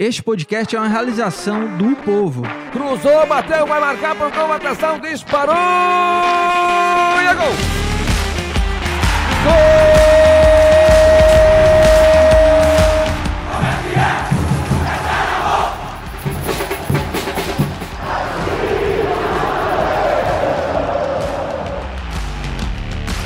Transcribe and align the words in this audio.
Este 0.00 0.22
podcast 0.22 0.74
é 0.74 0.78
uma 0.78 0.88
realização 0.88 1.76
do 1.76 1.94
povo. 1.94 2.40
Cruzou, 2.72 3.26
bateu, 3.26 3.66
vai 3.66 3.78
marcar, 3.78 4.16
procurou 4.16 4.50
atenção, 4.50 4.98
disparou! 4.98 5.54
E 5.54 7.26
é 7.26 7.34
gol! 7.34 7.52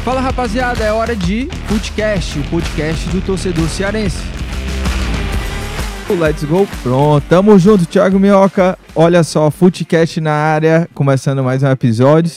Fala 0.05 0.21
rapaziada, 0.21 0.83
é 0.83 0.93
hora 0.93 1.15
de 1.15 1.49
Footcast, 1.69 2.37
o 2.41 2.43
podcast 2.51 3.09
do 3.11 3.21
torcedor 3.21 3.69
cearense. 3.69 4.34
Let's 6.09 6.45
go. 6.45 6.67
Pronto, 6.83 7.25
tamo 7.29 7.59
junto, 7.59 7.87
Thiago 7.87 8.19
Minhoca. 8.19 8.79
Olha 8.95 9.23
só, 9.25 9.51
Footcast 9.51 10.21
na 10.21 10.33
área, 10.33 10.89
começando 10.95 11.43
mais 11.43 11.63
um 11.63 11.69
episódio. 11.71 12.31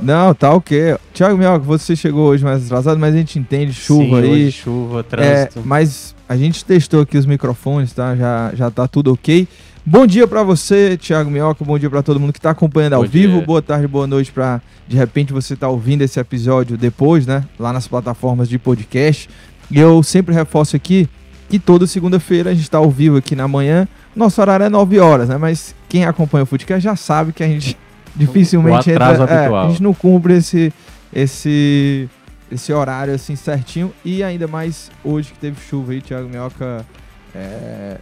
Não, 0.00 0.32
tá 0.34 0.52
ok. 0.52 0.96
Thiago 1.12 1.36
Minhoca, 1.36 1.58
você 1.64 1.94
chegou 1.94 2.28
hoje 2.28 2.42
mais 2.42 2.64
atrasado, 2.64 2.98
mas 2.98 3.14
a 3.14 3.18
gente 3.18 3.38
entende, 3.38 3.72
chuva 3.72 4.20
Sim, 4.20 4.22
aí. 4.22 4.30
hoje 4.46 4.52
chuva, 4.52 5.00
É, 5.00 5.02
trânsito. 5.02 5.62
mas 5.64 6.14
a 6.28 6.36
gente 6.36 6.64
testou 6.64 7.02
aqui 7.02 7.18
os 7.18 7.26
microfones, 7.26 7.92
tá? 7.92 8.16
Já, 8.16 8.50
já 8.54 8.70
tá 8.70 8.88
tudo 8.88 9.12
ok. 9.12 9.46
Bom 9.84 10.06
dia 10.06 10.26
pra 10.26 10.42
você, 10.42 10.96
Thiago 10.96 11.30
Minhoca. 11.30 11.64
Bom 11.64 11.78
dia 11.78 11.90
pra 11.90 12.02
todo 12.02 12.18
mundo 12.18 12.32
que 12.32 12.40
tá 12.40 12.50
acompanhando 12.50 12.94
ao 12.94 13.02
Bom 13.02 13.08
vivo. 13.08 13.36
dia. 13.38 13.46
Boa 13.46 13.62
tarde, 13.62 13.86
boa 13.86 14.06
noite 14.06 14.32
pra 14.32 14.60
de 14.88 14.96
repente 14.96 15.32
você 15.32 15.54
tá 15.54 15.68
ouvindo 15.68 16.02
esse 16.02 16.18
episódio 16.18 16.76
depois, 16.76 17.26
né? 17.26 17.44
Lá 17.58 17.72
nas 17.72 17.86
plataformas 17.86 18.48
de 18.48 18.58
podcast. 18.58 19.28
E 19.70 19.78
eu 19.78 20.02
sempre 20.02 20.34
reforço 20.34 20.74
aqui 20.74 21.08
que 21.50 21.58
toda 21.58 21.84
segunda-feira 21.84 22.50
a 22.50 22.54
gente 22.54 22.70
tá 22.70 22.78
ao 22.78 22.88
vivo 22.88 23.16
aqui 23.16 23.34
na 23.34 23.48
manhã. 23.48 23.88
Nosso 24.14 24.40
horário 24.40 24.64
é 24.64 24.68
9 24.68 25.00
horas, 25.00 25.28
né? 25.28 25.36
Mas 25.36 25.74
quem 25.88 26.04
acompanha 26.04 26.44
o 26.44 26.46
Footcast 26.46 26.82
já 26.82 26.94
sabe 26.94 27.32
que 27.32 27.42
a 27.42 27.48
gente 27.48 27.76
dificilmente 28.14 28.90
entra, 28.90 29.12
é, 29.28 29.46
a 29.48 29.68
gente 29.68 29.82
não 29.82 29.92
cumpre 29.92 30.34
esse 30.34 30.72
esse 31.12 32.08
esse 32.50 32.72
horário 32.72 33.14
assim 33.14 33.34
certinho 33.36 33.92
e 34.04 34.22
ainda 34.22 34.46
mais 34.46 34.90
hoje 35.04 35.32
que 35.32 35.38
teve 35.38 35.60
chuva 35.60 35.92
aí, 35.92 36.00
Thiago 36.00 36.28
Minhoca 36.28 36.86
é, 37.34 37.98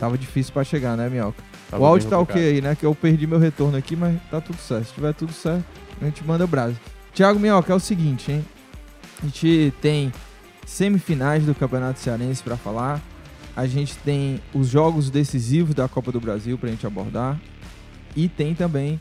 tava 0.00 0.16
difícil 0.16 0.52
pra 0.52 0.64
chegar, 0.64 0.96
né, 0.96 1.08
Minhoca? 1.08 1.42
Tava 1.70 1.82
o 1.82 1.86
áudio 1.86 2.08
tá 2.08 2.18
ok 2.18 2.40
aí, 2.40 2.60
né? 2.62 2.74
Que 2.74 2.86
eu 2.86 2.94
perdi 2.94 3.26
meu 3.26 3.38
retorno 3.38 3.76
aqui, 3.76 3.94
mas 3.94 4.16
tá 4.30 4.40
tudo 4.40 4.58
certo. 4.58 4.86
Se 4.86 4.94
tiver 4.94 5.12
tudo 5.12 5.32
certo, 5.32 5.64
a 6.00 6.04
gente 6.04 6.24
manda 6.24 6.44
o 6.44 6.46
brasa. 6.46 6.76
Thiago 7.12 7.38
Minhoca, 7.38 7.72
é 7.72 7.76
o 7.76 7.80
seguinte, 7.80 8.32
hein? 8.32 8.44
A 9.22 9.26
gente 9.26 9.72
tem 9.80 10.12
semifinais 10.66 11.46
do 11.46 11.54
Campeonato 11.54 12.00
Cearense 12.00 12.42
pra 12.42 12.56
falar. 12.56 13.00
A 13.56 13.66
gente 13.66 13.96
tem 13.98 14.38
os 14.52 14.68
jogos 14.68 15.08
decisivos 15.08 15.74
da 15.74 15.88
Copa 15.88 16.12
do 16.12 16.20
Brasil 16.20 16.58
pra 16.58 16.68
gente 16.68 16.86
abordar. 16.86 17.40
E 18.14 18.28
tem 18.28 18.54
também 18.54 19.00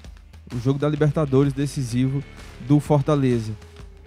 o 0.55 0.59
jogo 0.59 0.80
da 0.80 0.88
Libertadores 0.88 1.52
decisivo 1.52 2.23
do 2.67 2.80
Fortaleza. 2.80 3.52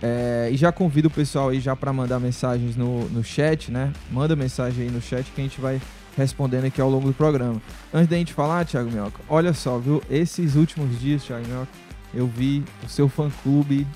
É, 0.01 0.49
e 0.53 0.57
já 0.57 0.71
convido 0.71 1.09
o 1.09 1.11
pessoal 1.11 1.49
aí 1.49 1.61
já 1.61 1.75
para 1.75 1.93
mandar 1.93 2.21
mensagens 2.21 2.77
no, 2.77 3.09
no 3.09 3.25
chat, 3.25 3.71
né? 3.71 3.93
Manda 4.11 4.37
mensagem 4.37 4.85
aí 4.85 4.91
no 4.91 5.03
chat 5.03 5.31
que 5.33 5.41
a 5.41 5.45
gente 5.45 5.61
vai 5.61 5.81
respondendo 6.17 6.67
aqui 6.67 6.81
ao 6.81 6.89
longo 6.89 7.09
do 7.09 7.15
programa. 7.15 7.61
Antes 7.93 8.09
da 8.09 8.17
gente 8.17 8.33
falar, 8.33 8.65
Thiago 8.65 8.91
Minhoca, 8.91 9.21
olha 9.29 9.53
só, 9.53 9.79
viu? 9.79 10.01
Esses 10.09 10.55
últimos 10.55 10.99
dias, 11.01 11.25
Thiago 11.25 11.47
Minhoca, 11.47 11.73
eu 12.15 12.27
vi 12.29 12.65
o 12.85 12.89
seu 12.89 13.09
fã-clube 13.09 13.87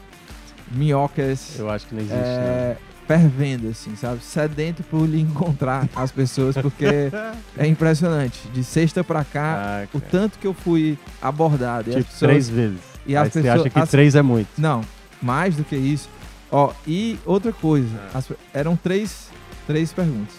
Minhocas 0.71 1.59
Eu 1.59 1.71
acho 1.71 1.87
que 1.87 1.95
não 1.95 2.01
existe, 2.01 2.19
né? 2.19 2.77
É, 3.09 3.19
fervendo, 3.19 3.69
assim, 3.69 3.95
sabe? 3.97 4.23
Sedento 4.23 4.83
por 4.85 5.07
lhe 5.07 5.21
encontrar 5.21 5.89
as 5.95 6.11
pessoas, 6.13 6.57
porque 6.57 6.85
é 7.59 7.67
impressionante. 7.67 8.49
De 8.53 8.63
sexta 8.65 9.03
pra 9.05 9.25
cá, 9.25 9.83
Ah, 9.85 9.89
o 9.93 10.01
tanto 10.01 10.39
que 10.39 10.47
eu 10.47 10.55
fui 10.55 10.99
abordado. 11.21 11.91
e 11.91 11.95
as 11.95 11.97
Tipo, 11.99 12.11
pessoas- 12.13 12.31
três 12.31 12.49
vezes. 12.49 12.79
E 13.07 13.17
as 13.17 13.25
Aí 13.25 13.31
você 13.31 13.43
pessoas- 13.43 13.61
acha 13.61 13.71
que 13.71 13.79
as- 13.79 13.91
três 13.91 14.15
é 14.15 14.23
muito. 14.23 14.49
Não, 14.59 14.83
mais 15.21 15.57
do 15.57 15.65
que 15.65 15.77
isso. 15.77 16.09
Ó, 16.51 16.73
e 16.87 17.19
outra 17.25 17.53
coisa, 17.53 17.89
Ah. 18.15 18.19
as 18.19 18.31
eram 18.53 18.77
três, 18.77 19.29
três 19.67 19.93
perguntas. 19.93 20.35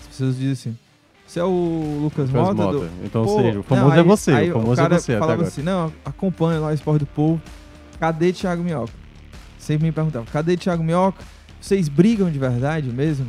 As 0.00 0.06
pessoas 0.08 0.36
dizem 0.36 0.52
assim: 0.52 0.78
Você 1.26 1.40
é 1.40 1.44
o 1.44 2.00
Lucas, 2.02 2.30
Lucas 2.30 2.54
Mota? 2.56 2.72
Do- 2.78 2.90
Então, 3.04 3.24
Pô, 3.24 3.30
ou 3.32 3.38
seja, 3.42 3.52
o 3.52 3.54
não, 3.56 3.62
famoso 3.64 3.94
é 3.94 3.98
aí- 3.98 4.02
você. 4.04 4.30
aí 4.32 4.50
o 4.50 4.54
famoso 4.54 4.76
cara 4.76 4.94
é 4.94 4.98
você 4.98 5.12
até 5.12 5.18
falava 5.18 5.32
agora. 5.34 5.48
assim: 5.48 5.62
Não, 5.62 5.92
acompanha 6.04 6.58
lá 6.60 6.68
o 6.68 6.72
Esporte 6.72 7.00
do 7.00 7.06
Povo. 7.06 7.40
Cadê 8.00 8.32
Thiago 8.32 8.62
Minhoca? 8.62 8.92
Sempre 9.58 9.86
me 9.86 9.92
perguntavam: 9.92 10.26
Cadê 10.32 10.56
Thiago 10.56 10.82
Minhoca? 10.82 11.22
Vocês 11.60 11.88
brigam 11.88 12.30
de 12.30 12.38
verdade 12.38 12.90
mesmo? 12.90 13.26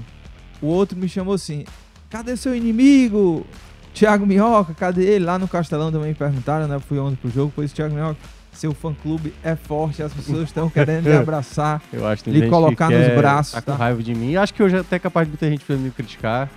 O 0.62 0.68
outro 0.68 0.98
me 0.98 1.08
chamou 1.10 1.34
assim: 1.34 1.66
Cadê 2.10 2.36
seu 2.38 2.56
inimigo? 2.56 3.46
Thiago 3.94 4.26
Minhoca, 4.26 4.74
cadê 4.74 5.04
ele? 5.04 5.26
Lá 5.26 5.38
no 5.40 5.48
Castelão 5.48 5.92
também 5.92 6.10
me 6.10 6.16
perguntaram, 6.16 6.68
né? 6.68 6.80
Fui 6.80 7.00
ontem 7.00 7.16
pro 7.16 7.30
jogo, 7.30 7.52
pois 7.56 7.72
Thiago 7.74 7.94
Minhoca. 7.94 8.18
Seu 8.52 8.74
fã-clube 8.74 9.34
é 9.44 9.56
forte, 9.56 10.02
as 10.04 10.12
pessoas 10.12 10.44
estão 10.44 10.70
querendo 10.70 11.06
lhe 11.06 11.14
abraçar. 11.16 11.82
Eu 11.94 12.06
acho 12.06 12.24
que 12.24 12.30
lhe 12.32 12.50
colocar 12.50 12.90
que 12.90 12.98
nos 12.98 13.16
braços, 13.16 13.54
Tá 13.54 13.62
tá? 13.62 13.72
com 13.74 13.78
raiva 13.78 14.02
de 14.04 14.14
mim. 14.14 14.36
Acho 14.36 14.54
que 14.54 14.62
hoje 14.62 14.78
até 14.78 14.98
é 14.98 15.00
capaz 15.00 15.28
de 15.28 15.32
muita 15.32 15.50
gente 15.50 15.64
me 15.72 15.92
criticar. 15.92 16.50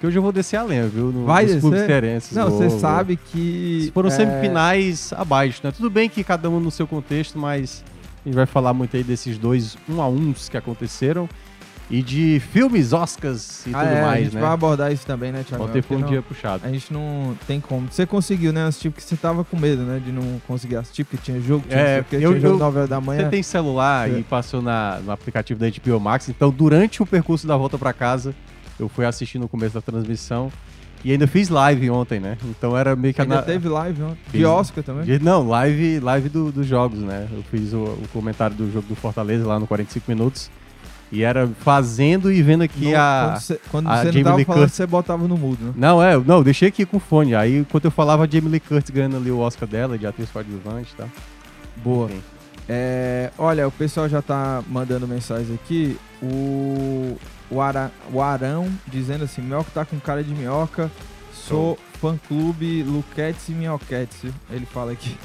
Que 0.00 0.06
hoje 0.06 0.18
eu 0.18 0.22
vou 0.22 0.32
descer 0.32 0.56
a 0.56 0.62
lenha, 0.62 0.86
viu? 0.88 1.12
No, 1.12 1.26
Vai 1.26 1.44
nos 1.46 1.62
descer? 1.62 2.20
Não, 2.32 2.50
você 2.50 2.70
sabe 2.70 3.16
que. 3.16 3.90
Foram 3.92 4.08
é, 4.08 4.12
semifinais 4.12 5.12
abaixo, 5.12 5.60
né? 5.62 5.70
Tudo 5.72 5.90
bem 5.90 6.08
que 6.08 6.24
cada 6.24 6.48
um 6.48 6.58
no 6.58 6.70
seu 6.70 6.86
contexto, 6.86 7.38
mas 7.38 7.84
a 8.24 8.28
gente 8.28 8.34
vai 8.34 8.46
falar 8.46 8.72
muito 8.72 8.96
aí 8.96 9.02
desses 9.02 9.36
dois 9.38 9.76
um 9.88 10.00
a 10.00 10.08
uns 10.08 10.48
que 10.48 10.56
aconteceram. 10.56 11.28
E 11.90 12.00
de 12.00 12.40
filmes, 12.40 12.94
Oscars 12.94 13.66
e 13.66 13.70
ah, 13.74 13.80
tudo 13.80 13.88
é, 13.92 13.98
a 14.00 14.06
mais, 14.06 14.24
gente 14.24 14.34
né? 14.36 14.40
vai 14.40 14.50
abordar 14.50 14.90
isso 14.92 15.04
também, 15.04 15.30
né, 15.30 15.44
Thiago? 15.46 15.64
Ontem 15.64 15.82
foi 15.82 15.96
um 15.98 16.00
Porque 16.00 16.12
dia 16.14 16.22
puxado. 16.22 16.62
não- 16.62 16.70
A 16.70 16.72
gente 16.72 16.90
não 16.92 17.36
tem 17.46 17.60
como. 17.60 17.86
Você 17.90 18.06
conseguiu, 18.06 18.50
né? 18.50 18.64
Assistir 18.64 18.88
porque 18.88 19.02
você 19.06 19.14
tava 19.14 19.44
com 19.44 19.58
medo, 19.58 19.82
né? 19.82 20.00
De 20.02 20.10
não 20.10 20.40
conseguir 20.46 20.76
assistir, 20.76 21.04
porque 21.04 21.18
tinha 21.18 21.38
jogo, 21.38 21.66
tinha, 21.68 21.78
É, 21.80 21.96
não 21.98 22.04
quê, 22.04 22.16
eu- 22.16 22.30
tinha 22.30 22.40
jogo 22.40 22.54
eu- 22.54 22.58
9 22.58 22.78
horas 22.78 22.88
da 22.88 22.98
Você 22.98 23.06
manhã. 23.06 23.28
tem 23.28 23.42
celular 23.42 24.08
É. 24.08 24.20
e 24.20 24.22
passou 24.22 24.62
na, 24.62 25.00
no 25.04 25.10
aplicativo 25.12 25.60
da 25.60 25.66
HBO 25.66 26.00
Max, 26.00 26.30
então 26.30 26.50
durante 26.50 27.02
o 27.02 27.06
percurso 27.06 27.46
da 27.46 27.56
volta 27.58 27.76
pra 27.76 27.92
casa, 27.92 28.34
eu 28.80 28.88
fui 28.88 29.04
assistir 29.04 29.38
no 29.38 29.48
começo 29.48 29.74
da 29.74 29.82
transmissão 29.82 30.50
e 31.04 31.12
ainda 31.12 31.26
fiz 31.26 31.48
live 31.48 31.90
ontem, 31.90 32.20
né? 32.20 32.36
Então 32.44 32.76
era 32.76 32.94
meio 32.96 33.12
que 33.14 33.20
Ainda 33.20 33.36
na- 33.36 33.42
teve 33.42 33.68
live 33.68 34.02
ontem. 34.02 34.18
De 34.26 34.38
Fiz- 34.38 34.46
Oscar 34.46 34.84
também. 34.84 35.04
de- 35.04 35.18
Não, 35.22 35.46
live, 35.48 36.00
live 36.00 36.28
do- 36.28 36.52
dos 36.52 36.66
jogos, 36.66 36.98
né? 37.00 37.28
Eu 37.32 37.42
fiz 37.50 37.72
o, 37.72 37.78
o 37.82 38.04
comentário 38.12 38.54
do 38.56 38.70
jogo 38.72 38.86
do 38.88 38.94
Fortaleza 38.94 39.46
lá 39.46 39.58
no 39.58 39.66
45 39.66 40.04
minutos 40.10 40.50
e 41.10 41.22
era 41.22 41.46
fazendo 41.60 42.32
e 42.32 42.40
vendo 42.42 42.62
aqui 42.62 42.94
a. 42.94 43.32
Quando 43.32 43.40
você, 43.40 43.60
quando 43.70 43.88
a 43.88 43.96
você 43.98 44.12
não 44.12 44.22
tava 44.22 44.36
Lee 44.36 44.44
falando, 44.44 44.60
Curtis. 44.60 44.76
você 44.76 44.86
botava 44.86 45.28
no 45.28 45.36
mudo, 45.36 45.64
né? 45.66 45.72
Não, 45.76 46.02
é, 46.02 46.16
não, 46.18 46.36
eu 46.38 46.44
deixei 46.44 46.68
aqui 46.68 46.86
com 46.86 46.98
fone. 46.98 47.34
Aí, 47.34 47.58
enquanto 47.58 47.84
eu 47.86 47.90
falava, 47.90 48.24
a 48.24 48.26
Jamie 48.26 48.48
Lee 48.50 48.60
Curtis 48.60 48.90
ganhando 48.90 49.16
ali 49.16 49.30
o 49.30 49.38
Oscar 49.38 49.68
dela, 49.68 49.98
de 49.98 50.06
atriz 50.06 50.30
coadjuvante 50.30 50.92
e 50.92 50.96
tal. 50.96 51.08
Boa. 51.84 52.06
Enfim. 52.06 52.22
É, 52.68 53.30
olha, 53.36 53.66
o 53.66 53.72
pessoal 53.72 54.08
já 54.08 54.22
tá 54.22 54.62
mandando 54.68 55.06
mensagens 55.06 55.50
aqui. 55.52 55.98
O, 56.22 57.18
o, 57.52 57.60
Ara, 57.60 57.92
o 58.12 58.20
Arão 58.20 58.68
dizendo 58.86 59.24
assim: 59.24 59.42
Minhoca 59.42 59.70
tá 59.72 59.84
com 59.84 60.00
cara 60.00 60.24
de 60.24 60.32
minhoca. 60.34 60.90
Sou 61.32 61.78
fã-clube 62.00 62.82
Luquetes 62.82 63.48
e 63.48 63.52
Minhoquetes. 63.52 64.32
Ele 64.50 64.64
fala 64.64 64.92
aqui. 64.92 65.16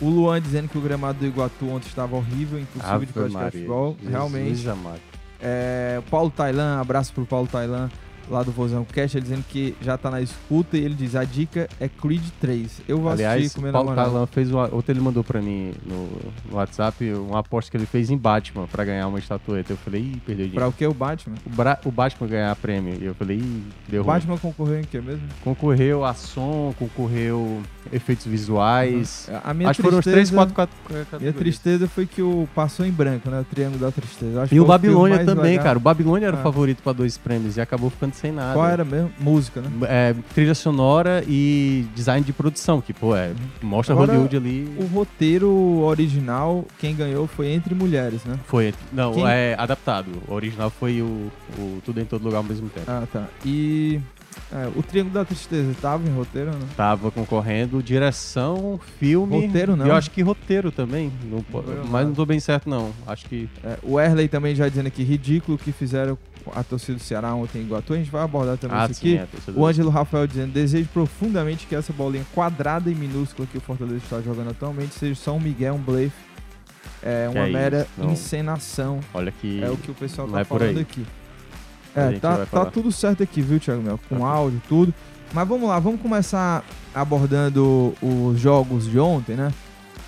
O 0.00 0.08
Luan 0.08 0.40
dizendo 0.40 0.68
que 0.68 0.78
o 0.78 0.80
gramado 0.80 1.18
do 1.18 1.26
Iguatu 1.26 1.68
ontem 1.68 1.86
estava 1.88 2.16
horrível, 2.16 2.58
impossível 2.58 2.88
de 2.88 2.94
Ave 2.94 3.06
praticar 3.06 3.42
Maria, 3.42 3.50
futebol. 3.50 3.92
Jesus 3.98 4.10
Realmente. 4.10 4.68
amado. 4.68 5.00
É, 5.40 5.96
o 5.98 6.10
Paulo 6.10 6.30
Tailan, 6.30 6.80
abraço 6.80 7.12
pro 7.12 7.24
Paulo 7.26 7.46
Tailan, 7.46 7.90
lá 8.30 8.42
do 8.42 8.50
Vozão 8.52 8.84
Cash, 8.84 9.14
ele 9.14 9.22
dizendo 9.22 9.44
que 9.48 9.74
já 9.82 9.98
tá 9.98 10.10
na 10.10 10.20
escuta 10.20 10.76
e 10.78 10.84
ele 10.84 10.94
diz: 10.94 11.14
a 11.16 11.24
dica 11.24 11.68
é 11.80 11.88
Creed 11.88 12.22
3. 12.40 12.82
Eu 12.88 12.98
vou 13.00 13.10
Aliás, 13.10 13.40
assistir 13.40 13.54
com 13.56 13.60
o 13.60 13.64
meu 13.64 13.72
Paulo. 13.72 13.94
Talan 13.94 14.26
fez 14.26 14.50
uma, 14.50 14.74
ontem 14.74 14.92
ele 14.92 15.00
mandou 15.00 15.22
pra 15.24 15.40
mim 15.42 15.72
no, 15.86 16.08
no 16.50 16.56
WhatsApp 16.56 17.12
uma 17.14 17.40
aposta 17.40 17.70
que 17.70 17.76
ele 17.76 17.86
fez 17.86 18.10
em 18.10 18.16
Batman 18.16 18.66
pra 18.66 18.84
ganhar 18.84 19.06
uma 19.08 19.18
estatueta. 19.18 19.72
Eu 19.72 19.76
falei, 19.76 20.00
ih, 20.02 20.22
perdeu 20.24 20.46
Pra 20.48 20.50
dinheiro. 20.50 20.68
o 20.68 20.72
que? 20.72 20.86
O 20.86 20.94
Batman? 20.94 21.34
O, 21.46 21.50
Bra- 21.50 21.78
o 21.84 21.90
Batman 21.90 22.26
ganhar 22.28 22.56
prêmio. 22.56 22.94
E 23.00 23.04
eu 23.04 23.14
falei, 23.14 23.38
ih, 23.38 23.62
deu 23.88 24.02
O 24.02 24.04
ruim. 24.04 24.14
Batman 24.14 24.38
concorreu 24.38 24.80
em 24.80 24.84
que 24.84 25.00
mesmo? 25.00 25.22
Concorreu 25.42 26.04
a 26.04 26.14
som, 26.14 26.74
concorreu 26.78 27.60
efeitos 27.92 28.26
visuais. 28.26 29.28
A 29.44 29.52
minha 29.54 29.70
Acho 29.70 29.78
que 29.78 29.82
foram 29.82 29.98
os 29.98 30.04
tristeza, 30.04 30.32
3, 30.32 30.52
4, 30.54 30.54
4 30.54 31.20
Minha 31.20 31.32
tristeza 31.32 31.88
foi 31.88 32.06
que 32.06 32.22
o 32.22 32.48
passou 32.54 32.84
em 32.86 32.90
branco, 32.92 33.28
né? 33.30 33.40
O 33.40 33.44
Triângulo 33.44 33.80
da 33.80 33.90
Tristeza. 33.90 34.42
Acho 34.42 34.54
E 34.54 34.60
o 34.60 34.64
Babilônia 34.64 35.24
também, 35.24 35.58
cara. 35.58 35.78
O 35.78 35.80
Babilônia 35.80 36.26
era 36.26 36.36
Ah. 36.36 36.40
o 36.40 36.42
favorito 36.42 36.82
pra 36.82 36.92
dois 36.92 37.16
prêmios 37.18 37.56
e 37.56 37.60
acabou 37.60 37.90
ficando 37.90 38.14
sem 38.20 38.30
nada. 38.32 38.52
Qual 38.54 38.68
era 38.68 38.84
mesmo? 38.84 39.10
Música, 39.18 39.60
né? 39.60 39.70
É, 39.88 40.14
trilha 40.34 40.54
sonora 40.54 41.24
e 41.26 41.86
design 41.94 42.24
de 42.24 42.32
produção, 42.32 42.80
que, 42.80 42.92
pô, 42.92 43.16
é, 43.16 43.32
mostra 43.62 43.94
Agora, 43.94 44.12
Hollywood 44.12 44.36
ali. 44.36 44.68
O 44.78 44.84
roteiro 44.86 45.50
original, 45.82 46.64
quem 46.78 46.94
ganhou 46.94 47.26
foi 47.26 47.48
Entre 47.48 47.74
Mulheres, 47.74 48.24
né? 48.24 48.38
Foi. 48.46 48.74
Não, 48.92 49.12
Quem- 49.12 49.26
é 49.26 49.54
adaptado. 49.58 50.10
O 50.28 50.34
original 50.34 50.70
foi 50.70 51.00
o, 51.00 51.30
o 51.58 51.78
Tudo 51.84 52.00
em 52.00 52.04
Todo 52.04 52.22
Lugar 52.24 52.38
ao 52.38 52.44
mesmo 52.44 52.68
tempo. 52.68 52.90
Ah, 52.90 53.04
tá. 53.10 53.26
E 53.44 54.00
É, 54.52 54.68
o 54.74 54.82
Triângulo 54.82 55.14
da 55.14 55.24
Tristeza 55.24 55.74
tava 55.80 56.08
em 56.08 56.12
roteiro, 56.12 56.50
né? 56.50 56.66
Tava 56.76 57.10
concorrendo 57.10 57.82
direção, 57.82 58.80
filme. 58.98 59.46
Roteiro, 59.46 59.76
não. 59.76 59.86
E 59.86 59.88
eu 59.88 59.94
acho 59.94 60.10
que 60.10 60.22
roteiro 60.22 60.72
também. 60.72 61.12
Não 61.24 61.42
foi 61.42 61.62
mas 61.88 62.06
não 62.06 62.14
tô 62.14 62.26
bem 62.26 62.40
certo, 62.40 62.68
não. 62.68 62.92
Acho 63.06 63.26
que. 63.26 63.48
É, 63.62 63.78
o 63.82 64.00
Erley 64.00 64.28
também 64.28 64.54
já 64.54 64.68
dizendo 64.68 64.88
aqui, 64.88 65.02
ridículo 65.02 65.56
que 65.56 65.70
fizeram 65.72 66.18
a 66.54 66.64
torcida 66.64 66.98
do 66.98 67.02
Ceará 67.02 67.34
ontem 67.34 67.58
em 67.58 67.62
Iguatu. 67.62 67.92
A 67.92 67.96
gente 67.96 68.10
vai 68.10 68.22
abordar 68.22 68.56
também 68.56 68.76
ah, 68.76 68.86
isso 68.86 69.00
sim, 69.00 69.18
aqui. 69.18 69.30
é. 69.48 69.52
O 69.54 69.66
Ângelo 69.66 69.90
Rafael 69.90 70.26
dizendo, 70.26 70.52
desejo 70.52 70.88
profundamente 70.92 71.66
que 71.66 71.74
essa 71.74 71.92
bolinha 71.92 72.24
quadrada 72.34 72.90
e 72.90 72.94
minúscula 72.94 73.46
que 73.50 73.58
o 73.58 73.60
Fortaleza 73.60 73.98
está 73.98 74.20
jogando 74.20 74.50
atualmente 74.50 74.94
seja 74.94 75.14
só 75.14 75.32
um 75.34 75.40
Miguel, 75.40 75.74
um 75.74 75.78
blefe, 75.78 76.16
é, 77.02 77.28
uma 77.28 77.46
é 77.46 77.50
mera 77.50 77.80
isso, 77.82 77.90
não. 77.98 78.10
encenação. 78.10 79.00
Olha 79.14 79.30
que. 79.30 79.62
É 79.62 79.70
o 79.70 79.76
que 79.76 79.90
o 79.90 79.94
pessoal 79.94 80.26
não 80.26 80.34
tá 80.34 80.40
é 80.40 80.44
falando 80.44 80.78
aqui. 80.78 81.06
É, 81.94 82.12
tá, 82.18 82.46
tá 82.46 82.64
tudo 82.66 82.90
certo 82.92 83.22
aqui, 83.22 83.40
viu, 83.42 83.58
Thiago 83.58 83.82
Mel? 83.82 83.98
Com 84.08 84.18
Tá. 84.20 84.26
áudio, 84.26 84.62
tudo. 84.68 84.94
Mas 85.32 85.46
vamos 85.46 85.68
lá, 85.68 85.78
vamos 85.78 86.00
começar 86.00 86.64
abordando 86.94 87.94
os 88.02 88.38
jogos 88.38 88.86
de 88.88 88.98
ontem, 88.98 89.36
né? 89.36 89.52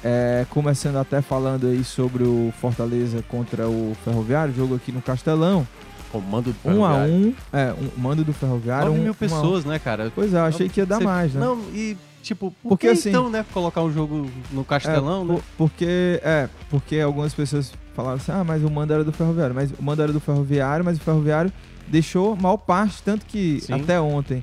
É, 0.04 0.44
começando 0.50 0.96
até 0.96 1.20
falando 1.22 1.66
aí 1.68 1.84
sobre 1.84 2.24
o 2.24 2.52
Fortaleza 2.60 3.22
contra 3.28 3.68
o 3.68 3.96
Ferroviário, 4.04 4.52
jogo 4.54 4.74
aqui 4.74 4.90
no 4.90 5.00
Castelão. 5.00 5.66
Comando 6.10 6.52
do 6.52 6.68
Um 6.70 6.84
a 6.84 6.90
Ferroviário. 6.94 7.14
um, 7.14 7.34
é, 7.56 7.72
um 7.72 8.00
mando 8.00 8.24
do 8.24 8.32
Ferroviário. 8.32 8.88
9 8.88 8.98
um, 8.98 9.02
mil 9.02 9.10
a 9.12 9.12
um. 9.12 9.14
pessoas, 9.14 9.64
né, 9.64 9.78
cara? 9.78 10.12
Pois 10.14 10.34
é, 10.34 10.38
eu 10.38 10.44
achei 10.44 10.68
que 10.68 10.80
ia 10.80 10.86
dar 10.86 10.98
Você- 10.98 11.04
mais, 11.04 11.32
né? 11.34 11.40
Não, 11.40 11.58
e 11.72 11.96
tipo, 12.22 12.52
por 12.62 12.70
Porque, 12.70 12.88
que 12.88 12.92
assim- 12.92 13.08
então, 13.10 13.30
né, 13.30 13.44
colocar 13.52 13.80
um 13.82 13.92
jogo 13.92 14.28
no 14.50 14.64
Castelão, 14.64 15.22
é, 15.22 15.24
né? 15.24 15.34
por- 15.34 15.42
Porque, 15.56 16.20
é, 16.22 16.48
porque 16.68 16.98
algumas 17.00 17.32
pessoas 17.32 17.72
falaram 17.94 18.16
assim, 18.16 18.30
ah, 18.32 18.44
mas 18.44 18.62
o 18.62 18.70
mando 18.70 18.92
era 18.92 19.04
do 19.04 19.12
Ferroviário. 19.12 19.54
Mas 19.54 19.70
o 19.70 19.82
mando 19.82 20.02
era 20.02 20.12
do 20.12 20.20
Ferroviário, 20.20 20.84
mas 20.84 20.98
o 20.98 21.00
Ferroviário 21.00 21.52
deixou 21.86 22.36
maior 22.36 22.56
parte, 22.56 23.02
tanto 23.02 23.24
que 23.26 23.60
Sim. 23.60 23.74
até 23.74 24.00
ontem, 24.00 24.42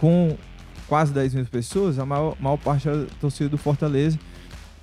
com 0.00 0.36
quase 0.88 1.12
10 1.12 1.34
mil 1.34 1.44
pessoas, 1.46 1.98
a 1.98 2.04
maior, 2.06 2.34
maior 2.40 2.56
parte 2.56 2.88
era 2.88 3.06
torcida 3.20 3.48
do 3.48 3.58
Fortaleza. 3.58 4.18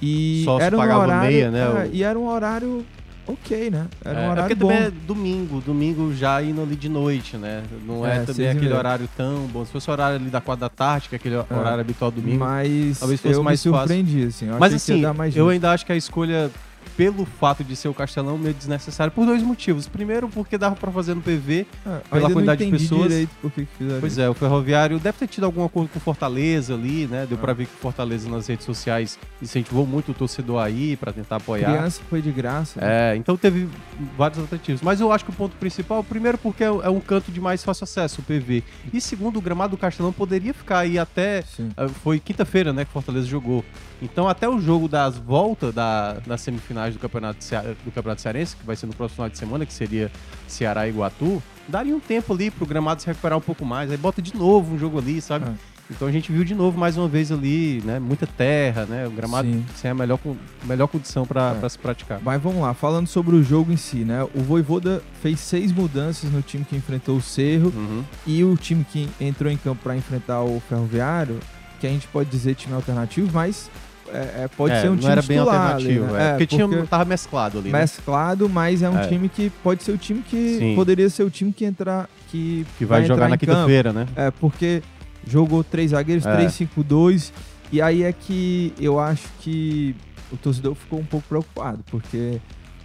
E 0.02 0.44
Sócio 0.46 0.64
era 0.66 0.78
um 0.78 0.80
horário. 0.82 1.32
meia, 1.32 1.52
né, 1.52 1.60
é, 1.62 1.70
o- 1.90 1.96
E 1.96 2.04
era 2.04 2.18
um 2.20 2.28
horário 2.28 2.86
ok, 3.28 3.70
né? 3.72 3.88
Era 4.06 4.20
É, 4.20 4.22
um 4.22 4.26
é 4.28 4.30
horário 4.32 4.44
porque 4.44 4.56
bom. 4.56 4.68
também 4.70 4.84
é 4.88 4.92
domingo, 4.92 5.60
domingo 5.60 6.14
já 6.14 6.42
indo 6.42 6.62
ali 6.62 6.76
de 6.76 6.88
noite, 6.88 7.36
né? 7.36 7.64
Não 7.86 8.06
é, 8.08 8.18
É, 8.18 8.20
também 8.22 8.48
aquele 8.48 8.72
horário 8.74 9.10
tão 9.18 9.48
bom. 9.48 9.66
Se 9.66 9.72
fosse 9.72 9.90
o 9.90 9.92
horário 9.92 10.16
ali 10.18 10.30
da 10.30 10.40
quatro 10.40 10.62
da 10.62 10.70
tarde, 10.70 11.10
que 11.10 11.16
é 11.16 11.18
aquele 11.18 11.36
horário 11.36 11.82
habitual 11.82 12.12
do 12.12 12.22
domingo. 12.22 12.40
Mas 12.46 13.00
talvez 13.00 13.20
fosse 13.20 13.34
eu 13.36 13.44
mais 13.44 13.66
me 13.66 13.72
fácil. 13.72 13.88
surpreendi, 13.88 14.24
assim. 14.28 14.48
Eu 14.48 14.60
Mas 14.60 14.74
assim, 14.74 15.02
eu 15.02 15.14
gente. 15.32 15.50
ainda 15.52 15.72
acho 15.72 15.86
que 15.86 15.92
a 15.92 15.96
escolha, 15.98 16.50
pelo 16.98 17.26
fato 17.26 17.64
de 17.64 17.76
ser 17.76 17.88
o 17.88 17.94
Castelão, 17.94 18.38
meio 18.40 18.56
desnecessário 18.56 19.12
por 19.14 19.26
dois 19.26 19.44
motivos. 19.44 19.88
Primeiro, 19.88 20.28
porque 20.28 20.58
dava 20.58 20.76
pra 20.76 20.92
fazer 20.92 21.14
no 21.14 21.22
PV. 21.22 21.68
É, 21.86 22.00
pela 22.10 22.30
quantidade 22.32 22.66
de 22.66 22.72
pessoas. 22.72 23.04
direito 23.04 23.30
por 23.42 23.52
que 23.52 23.68
fizeram 23.78 24.00
Pois 24.00 24.18
é, 24.18 24.28
o 24.28 24.34
Ferroviário 24.34 24.98
deve 25.00 25.18
ter 25.20 25.28
tido 25.28 25.44
algum 25.46 25.64
acordo 25.64 25.90
com 25.90 26.00
o 26.00 26.02
Fortaleza 26.02 26.74
ali, 26.74 27.06
né? 27.06 27.26
Deu 27.30 27.38
É. 27.38 27.42
pra 27.42 27.54
ver 27.54 27.68
que 27.68 27.74
o 27.74 27.78
Fortaleza 27.78 28.28
nas 28.28 28.48
redes 28.48 28.66
sociais 28.66 29.18
incentivou 29.42 29.86
muito 29.86 30.10
o 30.12 30.14
torcedor 30.14 30.60
aí 30.62 30.96
pra 30.98 31.14
tentar 31.14 31.36
apoiar. 31.36 31.72
Criança 31.72 32.02
foi 32.10 32.22
de 32.22 32.32
graça. 32.32 32.82
né? 32.82 33.14
É, 33.14 33.16
então 33.16 33.38
teve 33.38 33.70
vários 34.18 34.44
atrativos. 34.44 34.82
Mas 34.82 35.00
eu 35.00 35.12
acho 35.12 35.24
que 35.24 35.30
o 35.30 35.34
ponto 35.34 35.56
principal, 35.58 36.04
primeiro, 36.04 36.38
porque 36.40 36.64
é 36.64 36.68
é 36.68 36.90
um 36.90 37.00
canto 37.00 37.32
de 37.32 37.40
mais 37.40 37.64
fácil 37.64 37.84
acesso, 37.84 38.22
o 38.22 38.24
PV. 38.24 38.64
E 38.92 39.00
segundo, 39.00 39.38
o 39.38 39.42
gramado 39.42 39.76
do 39.76 39.80
Castelão 39.80 40.12
poderia 40.12 40.54
ficar 40.54 40.80
aí 40.80 40.98
até. 40.98 41.44
Sim. 41.44 41.70
ah, 41.78 41.88
Foi 41.88 42.20
quinta-feira, 42.20 42.74
né, 42.74 42.84
que 42.86 42.90
o 42.90 42.94
Fortaleza 42.94 43.28
jogou. 43.28 43.64
Então, 44.02 44.28
até 44.28 44.48
o 44.48 44.60
jogo 44.60 44.88
das 44.88 45.18
voltas 45.18 45.74
da, 45.74 46.14
das 46.26 46.42
semifinais 46.88 46.94
do 46.96 47.00
Campeonato, 47.00 47.40
do 47.86 47.92
Campeonato 47.92 48.22
Cearense, 48.22 48.56
que 48.56 48.66
vai 48.66 48.76
ser 48.76 48.86
no 48.86 48.94
próximo 48.96 49.16
final 49.16 49.30
de 49.30 49.38
semana, 49.38 49.66
que 49.66 49.74
seria 49.74 50.12
Ceará 50.48 50.88
e 50.88 50.90
Iguatu, 50.92 51.42
daria 51.68 51.96
um 51.96 52.00
tempo 52.00 52.34
ali 52.34 52.50
pro 52.50 52.66
gramado 52.66 53.02
se 53.02 53.08
recuperar 53.08 53.38
um 53.38 53.42
pouco 53.42 53.66
mais. 53.66 53.92
Aí 53.92 53.98
bota 53.98 54.22
de 54.22 54.36
novo 54.36 54.76
um 54.76 54.80
jogo 54.80 55.00
ali, 55.00 55.22
sabe? 55.22 55.46
É. 55.46 55.78
Então 55.90 56.06
a 56.06 56.12
gente 56.12 56.34
viu 56.34 56.44
de 56.44 56.54
novo 56.54 56.78
mais 56.78 56.98
uma 56.98 57.08
vez 57.08 57.32
ali, 57.32 57.82
né? 57.86 57.98
Muita 57.98 58.28
terra, 58.28 58.86
né? 58.86 59.08
O 59.08 59.12
gramado 59.12 59.48
Sim. 59.48 59.66
sem 59.74 59.90
a 59.90 59.94
melhor, 59.94 60.20
melhor 60.66 60.88
condição 60.88 61.26
para 61.26 61.56
É. 61.64 61.70
se 61.70 61.80
praticar. 61.80 62.20
Mas 62.22 62.42
vamos 62.42 62.62
lá, 62.62 62.74
falando 62.74 63.08
sobre 63.08 63.36
o 63.38 63.42
jogo 63.44 63.72
em 63.72 63.78
si, 63.78 63.98
né? 64.00 64.22
O 64.36 64.42
Voivoda 64.42 65.02
fez 65.22 65.40
seis 65.40 65.72
mudanças 65.72 66.30
no 66.30 66.42
time 66.42 66.66
que 66.66 66.76
enfrentou 66.76 67.16
o 67.16 67.22
Cerro 67.22 67.72
Uhum. 67.74 68.04
e 68.26 68.44
o 68.44 68.58
time 68.58 68.84
que 68.84 69.08
entrou 69.20 69.50
em 69.50 69.56
campo 69.56 69.82
para 69.82 69.96
enfrentar 69.96 70.42
o 70.42 70.62
Ferroviário, 70.68 71.40
que 71.80 71.88
a 71.88 71.90
gente 71.90 72.06
pode 72.08 72.30
dizer 72.30 72.56
time 72.56 72.74
alternativo, 72.76 73.30
mas 73.34 73.70
é, 74.14 74.44
é, 74.44 74.50
pode 74.56 74.74
É, 74.74 74.82
ser 74.82 74.88
um 74.88 74.92
não 74.92 74.98
time 75.00 75.12
era 75.12 75.22
bem 75.22 75.38
titular 75.38 75.62
alternativo, 75.74 76.06
ali, 76.06 76.14
é. 76.14 76.18
né? 76.18 76.30
porque, 76.32 76.48
tinha, 76.48 76.86
tava 76.88 77.06
mesclado 77.06 77.60
ali, 77.60 77.70
né? 77.72 77.80
mesclado, 77.80 78.50
mas 78.50 78.82
é 78.82 78.90
um 78.90 78.98
É. 78.98 79.08
time 79.08 79.30
que 79.30 79.50
pode 79.64 79.84
ser 79.84 79.92
o 79.92 79.98
time 79.98 80.22
que 80.22 80.58
Sim. 80.60 80.76
poderia 80.76 81.10
ser 81.10 81.24
o 81.24 81.30
time 81.30 81.52
que 81.52 81.66
entrar 81.66 82.10
que, 82.32 82.66
Que 82.78 82.86
vai, 82.86 83.02
entrar 83.04 83.16
jogar 83.16 83.30
na 83.30 83.38
quinta-feira, 83.38 83.94
né? 83.94 84.06
É, 84.16 84.32
porque 84.32 84.82
jogou 85.26 85.64
três 85.64 85.92
zagueiros, 85.92 86.26
É. 86.26 86.36
3-5-2. 86.36 87.32
E 87.72 87.82
aí 87.82 88.04
é 88.04 88.12
que 88.14 88.74
eu 88.80 89.00
acho 89.00 89.28
que 89.40 89.96
o 90.32 90.38
torcedor 90.38 90.76
ficou 90.76 91.00
um 91.00 91.06
pouco 91.06 91.28
preocupado, 91.28 91.84
porque 91.92 92.40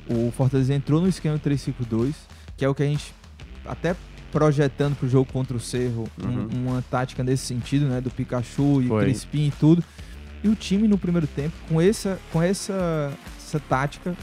o 0.09 0.33
Fortaleza 0.37 0.73
entrou 0.75 1.01
no 1.01 1.09
esquema 1.09 1.39
3-5-2, 1.39 2.15
que 2.57 2.65
é 2.65 2.69
o 2.69 2.75
que 2.75 2.83
a 2.83 2.87
gente 2.87 3.13
até 3.65 3.95
projetando 4.33 4.97
pro 4.97 5.09
jogo 5.09 5.29
contra 5.33 5.57
o 5.57 5.61
Cerro, 5.61 6.09
um- 6.25 6.27
Uhum. 6.29 6.49
uma 6.69 6.83
tática 6.91 7.23
nesse 7.23 7.45
sentido, 7.47 7.87
né, 7.87 8.01
do 8.01 8.11
Pikachu 8.11 8.81
e 8.83 8.89
Foi. 8.89 9.05
Crispim 9.05 9.49
e 9.49 9.53
tudo. 9.61 9.85
E 10.45 10.49
o 10.49 10.55
time 10.55 10.89
no 10.89 10.99
primeiro 10.99 11.27
tempo, 11.27 11.55
com 11.69 11.81
essa, 11.81 12.19
com 12.33 12.43
essa, 12.43 13.13
essa 13.39 13.61
tática, 13.61 14.15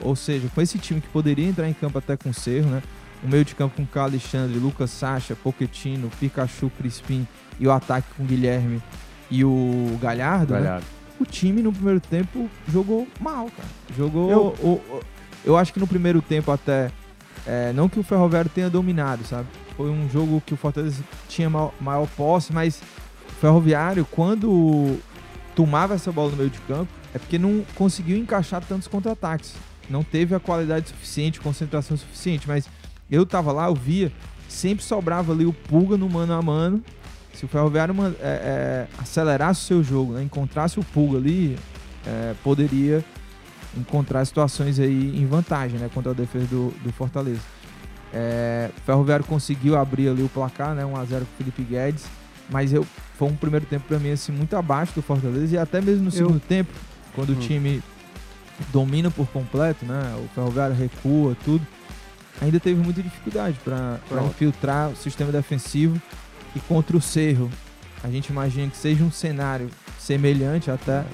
ou 0.00 0.16
seja, 0.16 0.48
com 0.54 0.60
esse 0.60 0.78
time 0.78 1.00
que 1.00 1.08
poderia 1.08 1.46
entrar 1.46 1.68
em 1.68 1.72
campo 1.72 1.98
até 1.98 2.16
com 2.16 2.30
o 2.30 2.34
Cerro, 2.34 2.68
né? 2.70 2.82
O 3.22 3.28
meio 3.28 3.44
de 3.44 3.54
campo 3.54 3.76
com 3.76 3.86
Carlos 3.86 4.12
Alexandre, 4.14 4.58
Lucas 4.58 4.90
Sacha, 4.90 5.34
Pochettino, 5.36 6.10
Pikachu, 6.20 6.70
Crispim 6.78 7.26
e 7.58 7.66
o 7.66 7.72
ataque 7.72 8.06
com 8.16 8.24
Guilherme 8.24 8.80
e 9.30 9.44
o 9.44 9.98
Galhardo, 10.00 10.54
né? 10.54 10.60
Galhardo. 10.60 10.86
o 11.20 11.24
time 11.24 11.60
no 11.62 11.72
primeiro 11.72 11.98
tempo 12.00 12.48
jogou 12.72 13.08
mal, 13.20 13.46
cara. 13.56 13.68
Jogou. 13.96 14.30
Eu- 14.30 14.54
o- 14.62 14.68
o- 14.96 15.00
eu 15.44 15.56
acho 15.56 15.72
que 15.72 15.80
no 15.80 15.86
primeiro 15.86 16.22
tempo 16.22 16.50
até. 16.52 16.90
é, 17.46 17.72
não 17.72 17.88
que 17.88 17.98
o 17.98 18.02
Ferroviário 18.02 18.48
tenha 18.52 18.68
dominado, 18.70 19.24
sabe? 19.24 19.46
Foi 19.76 19.88
um 19.90 20.08
jogo 20.10 20.40
que 20.44 20.54
o 20.54 20.56
Fortaleza 20.56 21.02
tinha 21.28 21.48
maior, 21.50 21.72
maior 21.80 22.06
posse, 22.16 22.52
mas 22.52 22.80
o 23.30 23.32
Ferroviário, 23.40 24.04
quando 24.10 24.98
tomava 25.58 25.94
essa 25.94 26.12
bola 26.12 26.30
no 26.30 26.36
meio 26.36 26.50
de 26.50 26.60
campo, 26.60 26.88
é 27.12 27.18
porque 27.18 27.36
não 27.36 27.66
conseguiu 27.74 28.16
encaixar 28.16 28.62
tantos 28.62 28.86
contra-ataques. 28.86 29.54
Não 29.90 30.04
teve 30.04 30.32
a 30.32 30.38
qualidade 30.38 30.90
suficiente, 30.90 31.40
concentração 31.40 31.96
suficiente, 31.96 32.46
mas 32.46 32.68
eu 33.10 33.26
tava 33.26 33.50
lá, 33.50 33.66
eu 33.66 33.74
via, 33.74 34.12
sempre 34.48 34.84
sobrava 34.84 35.32
ali 35.32 35.44
o 35.44 35.52
Pulga 35.52 35.96
no 35.96 36.08
mano 36.08 36.32
a 36.32 36.40
mano. 36.40 36.80
Se 37.34 37.44
o 37.44 37.48
Ferroviário 37.48 37.92
é, 38.20 38.22
é, 38.22 38.86
acelerasse 38.98 39.62
o 39.62 39.64
seu 39.64 39.82
jogo, 39.82 40.12
né, 40.12 40.22
encontrasse 40.22 40.78
o 40.78 40.84
Pulga 40.84 41.18
ali, 41.18 41.58
é, 42.06 42.34
poderia 42.44 43.04
encontrar 43.76 44.24
situações 44.26 44.78
aí 44.78 45.20
em 45.20 45.26
vantagem 45.26 45.76
né, 45.80 45.90
contra 45.92 46.12
a 46.12 46.14
defesa 46.14 46.46
do, 46.46 46.72
do 46.84 46.92
Fortaleza. 46.92 47.40
É, 48.12 48.70
o 48.78 48.80
Ferroviário 48.82 49.24
conseguiu 49.24 49.76
abrir 49.76 50.08
ali 50.08 50.22
o 50.22 50.28
placar, 50.28 50.76
né, 50.76 50.84
1x0 50.84 51.08
com 51.08 51.24
o 51.24 51.36
Felipe 51.36 51.64
Guedes, 51.64 52.04
mas 52.50 52.72
eu, 52.72 52.86
foi 53.18 53.28
um 53.28 53.36
primeiro 53.36 53.66
tempo 53.66 53.84
para 53.88 53.98
mim 53.98 54.10
assim, 54.10 54.32
muito 54.32 54.54
abaixo 54.56 54.92
do 54.94 55.02
Fortaleza 55.02 55.54
e 55.54 55.58
até 55.58 55.80
mesmo 55.80 56.04
no 56.04 56.10
segundo 56.10 56.40
tempo, 56.40 56.70
quando 57.14 57.30
Hum. 57.30 57.36
o 57.36 57.40
time 57.40 57.82
domina 58.72 59.10
por 59.10 59.26
completo, 59.28 59.84
né, 59.86 60.14
o 60.24 60.28
Ferroviário 60.34 60.74
recua, 60.74 61.36
tudo, 61.44 61.64
ainda 62.40 62.58
teve 62.58 62.80
muita 62.80 63.02
dificuldade 63.02 63.56
para 63.64 63.98
infiltrar 64.26 64.90
o 64.90 64.96
sistema 64.96 65.30
defensivo 65.32 66.00
e 66.56 66.60
contra 66.60 66.96
o 66.96 67.00
Cerro. 67.00 67.50
A 68.02 68.08
gente 68.10 68.28
imagina 68.28 68.68
que 68.70 68.76
seja 68.76 69.02
um 69.04 69.10
cenário 69.10 69.68
semelhante 69.98 70.70
até. 70.70 71.04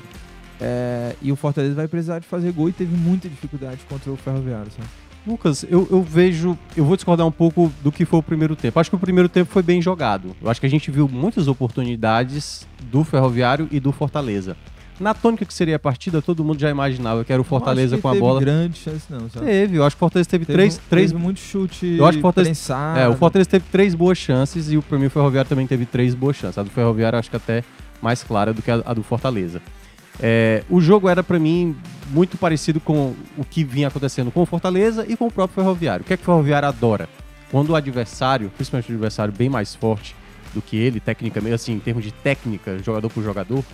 é, 0.60 1.16
e 1.20 1.32
o 1.32 1.36
Fortaleza 1.36 1.74
vai 1.74 1.88
precisar 1.88 2.18
de 2.20 2.26
fazer 2.26 2.52
gol 2.52 2.68
e 2.68 2.72
teve 2.72 2.94
muita 2.96 3.28
dificuldade 3.28 3.78
contra 3.88 4.10
o 4.12 4.16
Ferroviário. 4.16 4.70
Sabe? 4.70 4.88
Lucas, 5.26 5.64
eu, 5.70 5.88
eu 5.90 6.02
vejo. 6.02 6.56
Eu 6.76 6.84
vou 6.84 6.96
discordar 6.96 7.26
um 7.26 7.32
pouco 7.32 7.72
do 7.82 7.90
que 7.90 8.04
foi 8.04 8.18
o 8.18 8.22
primeiro 8.22 8.54
tempo. 8.54 8.78
Acho 8.78 8.90
que 8.90 8.96
o 8.96 8.98
primeiro 8.98 9.28
tempo 9.28 9.50
foi 9.50 9.62
bem 9.62 9.80
jogado. 9.80 10.36
Eu 10.42 10.50
acho 10.50 10.60
que 10.60 10.66
a 10.66 10.70
gente 10.70 10.90
viu 10.90 11.08
muitas 11.08 11.48
oportunidades 11.48 12.66
do 12.90 13.02
Ferroviário 13.04 13.66
e 13.70 13.80
do 13.80 13.90
Fortaleza. 13.92 14.56
Na 15.00 15.12
tônica 15.12 15.44
que 15.44 15.52
seria 15.52 15.74
a 15.74 15.78
partida, 15.78 16.22
todo 16.22 16.44
mundo 16.44 16.60
já 16.60 16.70
imaginava 16.70 17.24
que 17.24 17.32
era 17.32 17.40
o 17.42 17.44
Fortaleza 17.44 17.96
Não 17.96 18.02
com 18.02 18.08
a 18.08 18.12
teve 18.12 18.20
bola. 18.20 18.38
grande 18.40 18.78
chance, 18.78 19.04
não. 19.10 19.28
Teve, 19.28 19.76
eu 19.76 19.84
acho 19.84 19.96
que 19.96 19.98
o 19.98 20.00
Fortaleza 20.00 20.28
teve, 20.30 20.44
Teve, 20.44 20.56
três, 20.56 20.76
um- 20.76 20.80
três 20.88 21.10
teve 21.10 21.22
muito 21.22 21.40
chute 21.40 21.96
Eu 21.98 22.04
acho 22.06 22.12
que 22.12 22.18
o 22.18 22.22
Fortaleza-. 22.22 22.74
É, 22.96 23.08
o 23.08 23.16
Fortaleza 23.16 23.50
teve 23.50 23.64
três 23.72 23.92
boas 23.94 24.16
chances 24.18 24.70
e 24.70 24.76
o 24.76 24.82
pra 24.82 24.96
mim 24.96 25.06
o 25.06 25.10
Ferroviário 25.10 25.48
também 25.48 25.66
teve 25.66 25.84
três 25.84 26.14
boas 26.14 26.36
chances. 26.36 26.58
A 26.58 26.62
do 26.62 26.70
Ferroviário 26.70 27.18
acho 27.18 27.28
que 27.28 27.34
até 27.36 27.64
mais 28.00 28.22
clara 28.22 28.52
do 28.52 28.62
que 28.62 28.70
a, 28.70 28.82
a 28.86 28.94
do 28.94 29.02
Fortaleza. 29.02 29.60
É, 30.20 30.62
o 30.70 30.80
jogo 30.80 31.08
era 31.08 31.22
pra 31.22 31.38
mim 31.38 31.76
muito 32.10 32.36
parecido 32.36 32.80
com 32.80 33.14
o 33.36 33.44
que 33.44 33.64
vinha 33.64 33.88
acontecendo 33.88 34.30
com 34.30 34.42
o 34.42 34.46
Fortaleza 34.46 35.04
e 35.08 35.16
com 35.16 35.26
o 35.26 35.32
próprio 35.32 35.62
Ferroviário. 35.62 36.02
O 36.02 36.06
que 36.06 36.14
é 36.14 36.16
que 36.16 36.22
o 36.22 36.26
Ferroviário 36.26 36.68
adora? 36.68 37.08
Quando 37.50 37.70
o 37.70 37.76
adversário, 37.76 38.50
principalmente 38.56 38.90
o 38.90 38.94
adversário 38.94 39.32
bem 39.32 39.48
mais 39.48 39.74
forte 39.74 40.14
do 40.52 40.62
que 40.62 40.76
ele, 40.76 41.00
tecnicamente, 41.00 41.54
assim, 41.54 41.72
em 41.72 41.80
termos 41.80 42.04
de 42.04 42.12
técnica, 42.12 42.78
jogador 42.78 43.10
por 43.10 43.22
jogador, 43.22 43.64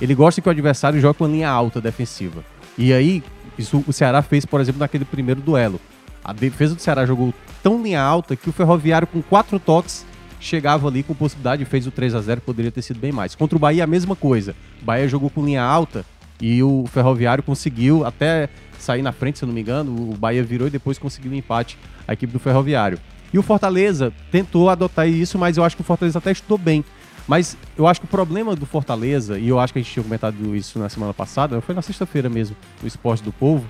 ele 0.00 0.14
gosta 0.14 0.40
que 0.40 0.48
o 0.48 0.50
adversário 0.50 1.00
jogue 1.00 1.18
com 1.18 1.24
uma 1.24 1.30
linha 1.30 1.48
alta 1.48 1.80
defensiva. 1.80 2.42
E 2.76 2.92
aí, 2.92 3.22
isso 3.58 3.84
o 3.86 3.92
Ceará 3.92 4.22
fez, 4.22 4.46
por 4.46 4.60
exemplo, 4.60 4.80
naquele 4.80 5.04
primeiro 5.04 5.40
duelo. 5.40 5.80
A 6.24 6.32
defesa 6.32 6.74
do 6.74 6.80
Ceará 6.80 7.04
jogou 7.04 7.34
tão 7.62 7.82
linha 7.82 8.00
alta 8.00 8.34
que 8.34 8.48
o 8.48 8.52
Ferroviário, 8.52 9.06
com 9.06 9.20
quatro 9.20 9.58
toques, 9.58 10.06
chegava 10.42 10.88
ali 10.88 11.02
com 11.02 11.14
possibilidade, 11.14 11.64
fez 11.64 11.86
o 11.86 11.90
3 11.90 12.14
a 12.14 12.20
0 12.20 12.40
poderia 12.40 12.70
ter 12.70 12.82
sido 12.82 12.98
bem 12.98 13.12
mais. 13.12 13.34
Contra 13.34 13.56
o 13.56 13.58
Bahia, 13.58 13.84
a 13.84 13.86
mesma 13.86 14.16
coisa. 14.16 14.54
O 14.82 14.84
Bahia 14.84 15.08
jogou 15.08 15.30
com 15.30 15.44
linha 15.44 15.62
alta 15.62 16.04
e 16.40 16.62
o 16.62 16.84
Ferroviário 16.92 17.42
conseguiu 17.42 18.04
até 18.04 18.48
sair 18.78 19.02
na 19.02 19.12
frente, 19.12 19.38
se 19.38 19.44
eu 19.44 19.46
não 19.46 19.54
me 19.54 19.60
engano. 19.60 20.10
O 20.10 20.16
Bahia 20.16 20.42
virou 20.42 20.66
e 20.66 20.70
depois 20.70 20.98
conseguiu 20.98 21.30
um 21.30 21.34
empate 21.34 21.78
a 22.06 22.12
equipe 22.12 22.32
do 22.32 22.38
Ferroviário. 22.38 22.98
E 23.32 23.38
o 23.38 23.42
Fortaleza 23.42 24.12
tentou 24.30 24.68
adotar 24.68 25.08
isso, 25.08 25.38
mas 25.38 25.56
eu 25.56 25.64
acho 25.64 25.76
que 25.76 25.82
o 25.82 25.84
Fortaleza 25.84 26.18
até 26.18 26.32
estudou 26.32 26.58
bem. 26.58 26.84
Mas 27.26 27.56
eu 27.78 27.86
acho 27.86 28.00
que 28.00 28.06
o 28.06 28.08
problema 28.08 28.56
do 28.56 28.66
Fortaleza, 28.66 29.38
e 29.38 29.48
eu 29.48 29.60
acho 29.60 29.72
que 29.72 29.78
a 29.78 29.82
gente 29.82 29.92
tinha 29.92 30.02
comentado 30.02 30.56
isso 30.56 30.78
na 30.78 30.88
semana 30.88 31.14
passada, 31.14 31.60
foi 31.60 31.74
na 31.74 31.80
sexta-feira 31.80 32.28
mesmo, 32.28 32.56
no 32.82 32.88
Esporte 32.88 33.22
do 33.22 33.32
Povo, 33.32 33.64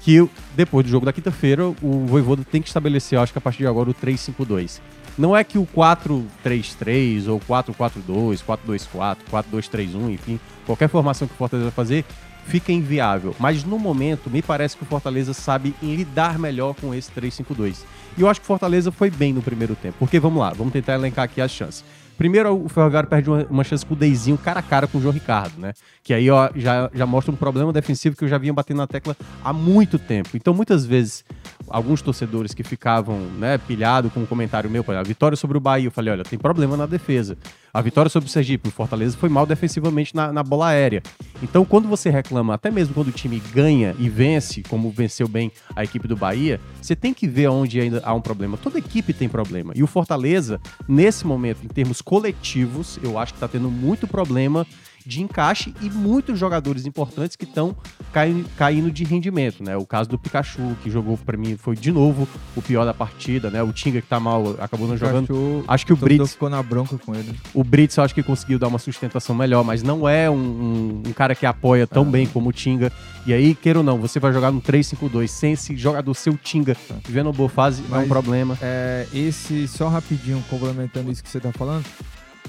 que 0.00 0.28
depois 0.54 0.84
do 0.84 0.90
jogo 0.90 1.06
da 1.06 1.12
quinta-feira, 1.12 1.66
o 1.66 2.06
Voivoda 2.06 2.44
tem 2.44 2.60
que 2.60 2.68
estabelecer, 2.68 3.16
eu 3.16 3.22
acho 3.22 3.32
que 3.32 3.38
a 3.38 3.40
partir 3.40 3.58
de 3.58 3.66
agora, 3.66 3.88
o 3.88 3.94
3-5-2. 3.94 4.80
Não 5.18 5.36
é 5.36 5.44
que 5.44 5.58
o 5.58 5.66
4-3-3 5.66 7.28
ou 7.28 7.40
4-4-2, 7.40 8.42
4-2-4, 8.42 9.16
4-2-3-1, 9.30 10.10
enfim, 10.10 10.40
qualquer 10.64 10.88
formação 10.88 11.28
que 11.28 11.34
o 11.34 11.36
Fortaleza 11.36 11.70
vai 11.70 11.74
fazer 11.74 12.04
fica 12.46 12.72
inviável. 12.72 13.34
Mas 13.38 13.64
no 13.64 13.78
momento, 13.78 14.30
me 14.30 14.42
parece 14.42 14.76
que 14.76 14.82
o 14.82 14.86
Fortaleza 14.86 15.32
sabe 15.32 15.74
lidar 15.82 16.38
melhor 16.38 16.74
com 16.74 16.94
esse 16.94 17.10
3-5-2. 17.12 17.78
E 18.16 18.20
eu 18.20 18.28
acho 18.28 18.40
que 18.40 18.44
o 18.44 18.48
Fortaleza 18.48 18.90
foi 18.90 19.10
bem 19.10 19.32
no 19.32 19.42
primeiro 19.42 19.74
tempo. 19.74 19.96
Porque 19.98 20.18
vamos 20.18 20.40
lá, 20.40 20.50
vamos 20.50 20.72
tentar 20.72 20.94
elencar 20.94 21.24
aqui 21.24 21.40
as 21.40 21.50
chances. 21.50 21.84
Primeiro, 22.18 22.64
o 22.64 22.68
Ferroviário 22.68 23.08
perde 23.08 23.30
uma, 23.30 23.64
chance 23.64 23.84
com 23.84 23.94
o 23.94 23.96
Deizinho 23.96 24.36
cara 24.36 24.60
a 24.60 24.62
cara 24.62 24.86
com 24.86 24.98
o 24.98 25.00
João 25.00 25.12
Ricardo, 25.12 25.58
né? 25.58 25.72
Que 26.04 26.12
aí 26.12 26.30
ó, 26.30 26.50
já, 26.54 26.90
já 26.92 27.06
mostra 27.06 27.32
um 27.32 27.36
problema 27.36 27.72
defensivo 27.72 28.14
que 28.14 28.24
eu 28.24 28.28
já 28.28 28.38
vinha 28.38 28.52
batendo 28.52 28.76
na 28.76 28.86
tecla 28.86 29.16
há 29.42 29.52
muito 29.52 29.98
tempo. 29.98 30.30
Então, 30.34 30.52
muitas 30.52 30.84
vezes, 30.84 31.24
alguns 31.68 32.02
torcedores 32.02 32.54
que 32.54 32.62
ficavam 32.62 33.18
né, 33.38 33.58
pilhados 33.58 34.12
com 34.12 34.20
um 34.20 34.26
comentário 34.26 34.70
meu, 34.70 34.84
a 34.88 35.02
vitória 35.02 35.36
sobre 35.36 35.56
o 35.56 35.60
Bahia, 35.60 35.86
eu 35.86 35.90
falei, 35.90 36.12
olha, 36.12 36.24
tem 36.24 36.38
problema 36.38 36.76
na 36.76 36.86
defesa. 36.86 37.36
A 37.74 37.80
vitória 37.80 38.10
sobre 38.10 38.28
o 38.28 38.30
Sergipe, 38.30 38.68
o 38.68 38.72
Fortaleza 38.72 39.16
foi 39.16 39.28
mal 39.28 39.46
defensivamente 39.46 40.14
na, 40.14 40.32
na 40.32 40.42
bola 40.42 40.68
aérea. 40.68 41.02
Então, 41.42 41.64
quando 41.64 41.88
você 41.88 42.10
reclama, 42.10 42.54
até 42.54 42.70
mesmo 42.70 42.92
quando 42.92 43.08
o 43.08 43.12
time 43.12 43.40
ganha 43.52 43.96
e 43.98 44.08
vence, 44.10 44.62
como 44.62 44.90
venceu 44.90 45.26
bem 45.26 45.50
a 45.74 45.82
equipe 45.82 46.06
do 46.06 46.14
Bahia, 46.14 46.60
você 46.80 46.94
tem 46.94 47.14
que 47.14 47.26
ver 47.26 47.48
onde 47.48 47.80
ainda 47.80 48.02
há 48.04 48.12
um 48.12 48.20
problema. 48.20 48.58
Toda 48.58 48.78
equipe 48.78 49.14
tem 49.14 49.28
problema. 49.28 49.72
E 49.74 49.82
o 49.82 49.86
Fortaleza, 49.86 50.60
nesse 50.86 51.26
momento, 51.26 51.64
em 51.64 51.68
termos 51.68 52.02
coletivos, 52.02 52.98
eu 53.02 53.18
acho 53.18 53.32
que 53.32 53.38
está 53.38 53.48
tendo 53.48 53.70
muito 53.70 54.06
problema 54.06 54.66
de 55.04 55.22
encaixe 55.22 55.74
e 55.80 55.90
muitos 55.90 56.38
jogadores 56.38 56.86
importantes 56.86 57.36
que 57.36 57.44
estão 57.44 57.76
caindo, 58.12 58.48
caindo 58.56 58.90
de 58.90 59.04
rendimento, 59.04 59.62
né? 59.62 59.76
O 59.76 59.86
caso 59.86 60.08
do 60.08 60.18
Pikachu, 60.18 60.76
que 60.82 60.90
jogou 60.90 61.16
para 61.16 61.36
mim, 61.36 61.56
foi 61.56 61.76
de 61.76 61.90
novo 61.90 62.28
o 62.56 62.62
pior 62.62 62.84
da 62.84 62.94
partida, 62.94 63.50
né? 63.50 63.62
O 63.62 63.72
Tinga 63.72 64.00
que 64.00 64.06
tá 64.06 64.20
mal, 64.20 64.56
acabou 64.60 64.86
não 64.86 64.96
jogando. 64.96 65.26
Pikachu, 65.26 65.64
acho 65.68 65.86
que 65.86 65.92
o 65.92 65.96
Brits 65.96 66.32
ficou 66.32 66.50
na 66.50 66.62
bronca 66.62 66.98
com 66.98 67.14
ele. 67.14 67.34
O 67.54 67.64
Brits 67.64 67.96
eu 67.96 68.04
acho 68.04 68.14
que 68.14 68.22
conseguiu 68.22 68.58
dar 68.58 68.68
uma 68.68 68.78
sustentação 68.78 69.34
melhor, 69.34 69.64
mas 69.64 69.82
não 69.82 70.08
é 70.08 70.30
um, 70.30 70.34
um, 70.34 71.02
um 71.08 71.12
cara 71.12 71.34
que 71.34 71.46
apoia 71.46 71.86
tão 71.86 72.04
bem 72.04 72.26
como 72.26 72.50
o 72.50 72.52
Tinga. 72.52 72.92
E 73.24 73.32
aí, 73.32 73.54
queira 73.54 73.78
ou 73.78 73.84
não, 73.84 73.98
você 73.98 74.18
vai 74.18 74.32
jogar 74.32 74.50
no 74.50 74.60
3-5-2 74.60 75.28
sem 75.28 75.52
esse 75.52 75.76
jogador 75.76 76.12
seu 76.14 76.36
Tinga 76.36 76.76
vivendo 77.06 77.26
uma 77.26 77.32
boa 77.32 77.48
fase, 77.48 77.82
mas, 77.88 78.02
é 78.02 78.04
um 78.04 78.08
problema. 78.08 78.58
É, 78.60 79.06
esse, 79.12 79.68
só 79.68 79.88
rapidinho, 79.88 80.42
complementando 80.48 81.10
isso 81.10 81.22
que 81.22 81.28
você 81.28 81.40
tá 81.40 81.52
falando, 81.52 81.84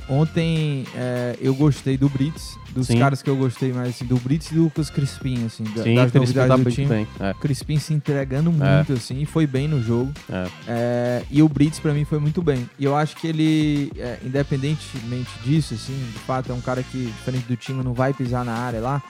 Ontem 0.10 0.86
é, 0.96 1.38
eu 1.40 1.56
gostei 1.56 1.98
do 1.98 2.10
Brits, 2.10 2.58
dos 2.72 2.88
Sim. 2.88 3.00
caras 3.00 3.22
que 3.22 3.30
eu 3.30 3.36
gostei 3.36 3.72
mais, 3.72 3.90
assim, 3.90 4.06
do 4.06 4.18
Brits 4.18 4.52
e 4.52 4.56
do 4.56 4.64
Lucas 4.64 4.90
Crispim, 4.90 5.46
assim, 5.46 5.64
da, 5.64 5.84
Sim, 5.84 5.96
das 5.96 6.12
novidades 6.12 6.58
tá 6.58 6.58
do 6.58 6.72
time. 6.72 6.88
Bem, 6.88 7.08
é. 7.20 7.34
Crispim 7.36 7.80
se 7.80 7.94
entregando 7.94 8.50
é. 8.50 8.76
muito, 8.76 8.94
assim, 8.94 9.22
e 9.22 9.26
foi 9.26 9.48
bem 9.48 9.68
no 9.68 9.82
jogo. 9.82 10.12
É. 10.30 10.48
é 10.68 11.24
e 11.32 11.42
o 11.42 11.48
Brits, 11.48 11.80
para 11.80 11.94
mim, 11.94 12.04
foi 12.04 12.20
muito 12.20 12.42
bem. 12.42 12.70
E 12.78 12.84
eu 12.84 12.96
acho 12.96 13.16
que 13.16 13.28
ele, 13.28 13.92
é, 13.98 14.20
independentemente 14.24 15.32
disso, 15.44 15.74
assim, 15.74 15.98
de 16.12 16.20
fato, 16.20 16.52
é 16.52 16.56
um 16.56 16.62
cara 16.62 16.84
que, 16.84 17.06
diferente 17.06 17.46
do 17.48 17.56
time, 17.56 17.84
não 17.84 17.94
vai 17.94 18.14
pisar 18.14 18.44
na 18.44 18.54
área 18.54 18.82
lá. 18.82 19.02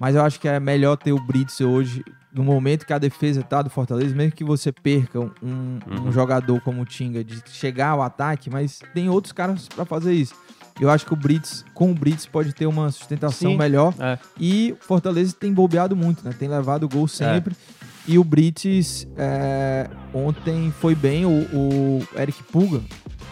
Mas 0.00 0.14
eu 0.14 0.22
acho 0.22 0.38
que 0.38 0.46
é 0.46 0.60
melhor 0.60 0.96
ter 0.96 1.12
o 1.12 1.20
Brits 1.20 1.60
hoje 1.60 2.04
no 2.32 2.44
momento 2.44 2.86
que 2.86 2.92
a 2.92 2.98
defesa 2.98 3.42
tá 3.42 3.62
do 3.62 3.70
Fortaleza, 3.70 4.14
mesmo 4.14 4.32
que 4.32 4.44
você 4.44 4.70
perca 4.70 5.18
um, 5.20 5.30
uhum. 5.42 5.80
um 6.08 6.12
jogador 6.12 6.60
como 6.60 6.82
o 6.82 6.84
Tinga 6.84 7.24
de 7.24 7.42
chegar 7.46 7.88
ao 7.90 8.02
ataque, 8.02 8.50
mas 8.50 8.80
tem 8.92 9.08
outros 9.08 9.32
caras 9.32 9.68
para 9.68 9.84
fazer 9.84 10.12
isso. 10.12 10.34
Eu 10.80 10.90
acho 10.90 11.04
que 11.04 11.12
o 11.12 11.16
Brits, 11.16 11.64
com 11.74 11.90
o 11.90 11.94
Brits, 11.94 12.26
pode 12.26 12.52
ter 12.52 12.66
uma 12.66 12.90
sustentação 12.92 13.52
Sim, 13.52 13.56
melhor. 13.56 13.92
É. 13.98 14.18
E 14.38 14.76
o 14.80 14.84
Fortaleza 14.84 15.34
tem 15.38 15.52
bobeado 15.52 15.96
muito, 15.96 16.24
né? 16.24 16.32
Tem 16.38 16.48
levado 16.48 16.84
o 16.84 16.88
gol 16.88 17.08
sempre. 17.08 17.54
É. 17.54 17.78
E 18.06 18.18
o 18.18 18.24
Brits 18.24 19.06
é, 19.16 19.90
ontem 20.14 20.72
foi 20.78 20.94
bem. 20.94 21.26
O, 21.26 21.30
o 21.52 22.08
Eric 22.16 22.42
Puga 22.44 22.80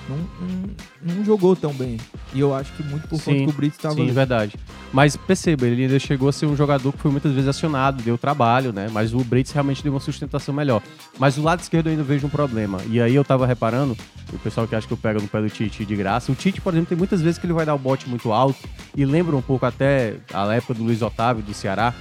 não, 0.08 0.16
não, 0.18 1.16
não, 1.16 1.24
jogou 1.24 1.56
tão 1.56 1.72
bem. 1.72 1.98
E 2.32 2.40
eu 2.40 2.54
acho 2.54 2.72
que 2.72 2.82
muito 2.82 3.08
por 3.08 3.18
sim, 3.18 3.32
conta 3.32 3.44
que 3.44 3.50
o 3.50 3.52
Brits 3.52 3.76
estava. 3.76 3.94
Sim, 3.94 4.02
ali. 4.02 4.12
verdade. 4.12 4.56
Mas 4.92 5.16
perceba, 5.16 5.66
ele 5.66 5.82
ainda 5.82 5.98
chegou 5.98 6.28
a 6.28 6.32
ser 6.32 6.46
um 6.46 6.56
jogador 6.56 6.92
que 6.92 6.98
foi 6.98 7.10
muitas 7.10 7.32
vezes 7.32 7.48
acionado, 7.48 8.02
deu 8.02 8.16
trabalho, 8.16 8.72
né? 8.72 8.88
Mas 8.92 9.12
o 9.12 9.18
Brits 9.18 9.52
realmente 9.52 9.82
deu 9.82 9.92
uma 9.92 10.00
sustentação 10.00 10.54
melhor. 10.54 10.82
Mas 11.18 11.36
o 11.36 11.42
lado 11.42 11.60
esquerdo 11.60 11.88
eu 11.88 11.90
ainda 11.92 12.04
vejo 12.04 12.26
um 12.26 12.30
problema. 12.30 12.78
E 12.88 13.00
aí 13.00 13.14
eu 13.14 13.24
tava 13.24 13.46
reparando, 13.46 13.96
o 14.32 14.38
pessoal 14.38 14.66
que 14.66 14.74
acha 14.74 14.86
que 14.86 14.92
eu 14.92 14.96
pego 14.96 15.20
no 15.20 15.28
pé 15.28 15.40
do 15.40 15.50
Tite 15.50 15.84
de 15.84 15.96
graça, 15.96 16.30
o 16.30 16.34
Tite, 16.34 16.60
por 16.60 16.72
exemplo, 16.72 16.88
tem 16.88 16.98
muitas 16.98 17.20
vezes 17.20 17.38
que 17.38 17.46
ele 17.46 17.52
vai 17.52 17.66
dar 17.66 17.74
o 17.74 17.78
bote 17.78 18.08
muito 18.08 18.32
alto 18.32 18.68
e 18.96 19.04
lembra 19.04 19.36
um 19.36 19.42
pouco 19.42 19.66
até 19.66 20.16
a 20.32 20.52
época 20.54 20.74
do 20.74 20.84
Luiz 20.84 21.02
Otávio 21.02 21.42
do 21.42 21.52
Ceará. 21.52 21.92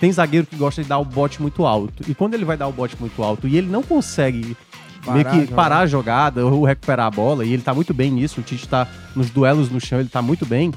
Tem 0.00 0.10
zagueiro 0.10 0.46
que 0.46 0.56
gosta 0.56 0.82
de 0.82 0.88
dar 0.88 0.98
o 0.98 1.04
bote 1.04 1.42
muito 1.42 1.66
alto. 1.66 2.02
E 2.08 2.14
quando 2.14 2.34
ele 2.34 2.44
vai 2.44 2.56
dar 2.56 2.66
o 2.66 2.72
bote 2.72 2.96
muito 2.98 3.22
alto 3.22 3.46
e 3.46 3.56
ele 3.56 3.68
não 3.68 3.82
consegue 3.82 4.56
meio 5.08 5.24
que 5.24 5.52
a 5.52 5.56
parar 5.56 5.78
a 5.80 5.86
jogada 5.86 6.44
ou 6.44 6.64
recuperar 6.64 7.06
a 7.06 7.10
bola, 7.10 7.44
e 7.44 7.52
ele 7.52 7.62
tá 7.62 7.74
muito 7.74 7.94
bem 7.94 8.10
nisso, 8.10 8.40
o 8.40 8.42
Tite 8.42 8.68
tá 8.68 8.86
nos 9.14 9.30
duelos 9.30 9.70
no 9.70 9.80
chão, 9.80 10.00
ele 10.00 10.08
tá 10.08 10.20
muito 10.20 10.44
bem. 10.44 10.72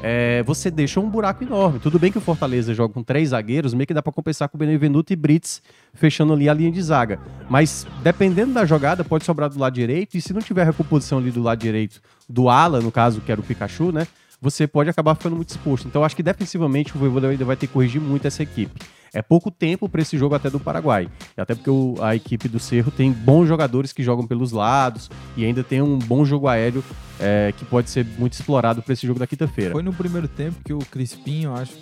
É, 0.00 0.44
você 0.44 0.70
deixa 0.70 1.00
um 1.00 1.08
buraco 1.08 1.42
enorme. 1.42 1.80
Tudo 1.80 1.98
bem 1.98 2.12
que 2.12 2.18
o 2.18 2.20
Fortaleza 2.20 2.72
joga 2.72 2.94
com 2.94 3.02
três 3.02 3.30
zagueiros, 3.30 3.74
meio 3.74 3.86
que 3.86 3.94
dá 3.94 4.00
para 4.00 4.12
compensar 4.12 4.48
com 4.48 4.56
o 4.56 4.58
Benevenuto 4.58 5.12
e 5.12 5.16
Brits 5.16 5.60
fechando 5.92 6.32
ali 6.32 6.48
a 6.48 6.54
linha 6.54 6.70
de 6.70 6.80
zaga. 6.80 7.18
Mas 7.50 7.86
dependendo 8.02 8.52
da 8.52 8.64
jogada, 8.64 9.02
pode 9.02 9.24
sobrar 9.24 9.50
do 9.50 9.58
lado 9.58 9.74
direito, 9.74 10.16
e 10.16 10.20
se 10.20 10.32
não 10.32 10.40
tiver 10.40 10.64
recomposição 10.64 11.18
ali 11.18 11.30
do 11.30 11.42
lado 11.42 11.58
direito 11.58 12.00
do 12.28 12.48
ala, 12.48 12.80
no 12.80 12.92
caso, 12.92 13.20
que 13.20 13.32
era 13.32 13.40
o 13.40 13.44
Pikachu, 13.44 13.90
né? 13.90 14.06
Você 14.40 14.68
pode 14.68 14.88
acabar 14.88 15.16
ficando 15.16 15.34
muito 15.34 15.50
exposto. 15.50 15.88
Então, 15.88 16.04
acho 16.04 16.14
que 16.14 16.22
defensivamente 16.22 16.94
o 16.94 16.98
Voivoda 16.98 17.28
ainda 17.28 17.44
vai 17.44 17.56
ter 17.56 17.66
que 17.66 17.72
corrigir 17.72 18.00
muito 18.00 18.24
essa 18.24 18.40
equipe. 18.40 18.80
É 19.12 19.22
pouco 19.22 19.50
tempo 19.50 19.88
para 19.88 20.02
esse 20.02 20.16
jogo 20.16 20.34
até 20.34 20.50
do 20.50 20.60
Paraguai. 20.60 21.08
Até 21.36 21.54
porque 21.54 21.70
o, 21.70 21.96
a 22.00 22.14
equipe 22.14 22.48
do 22.48 22.58
Cerro 22.58 22.90
tem 22.90 23.12
bons 23.12 23.46
jogadores 23.46 23.92
que 23.92 24.02
jogam 24.02 24.26
pelos 24.26 24.52
lados 24.52 25.10
e 25.36 25.44
ainda 25.44 25.62
tem 25.62 25.82
um 25.82 25.98
bom 25.98 26.24
jogo 26.24 26.48
aéreo 26.48 26.82
é, 27.20 27.52
que 27.56 27.64
pode 27.64 27.90
ser 27.90 28.06
muito 28.18 28.34
explorado 28.34 28.82
para 28.82 28.92
esse 28.92 29.06
jogo 29.06 29.18
da 29.18 29.26
quinta-feira. 29.26 29.72
Foi 29.72 29.82
no 29.82 29.92
primeiro 29.92 30.28
tempo 30.28 30.56
que 30.64 30.72
o 30.72 30.78
Crispinho, 30.78 31.54
acho, 31.54 31.72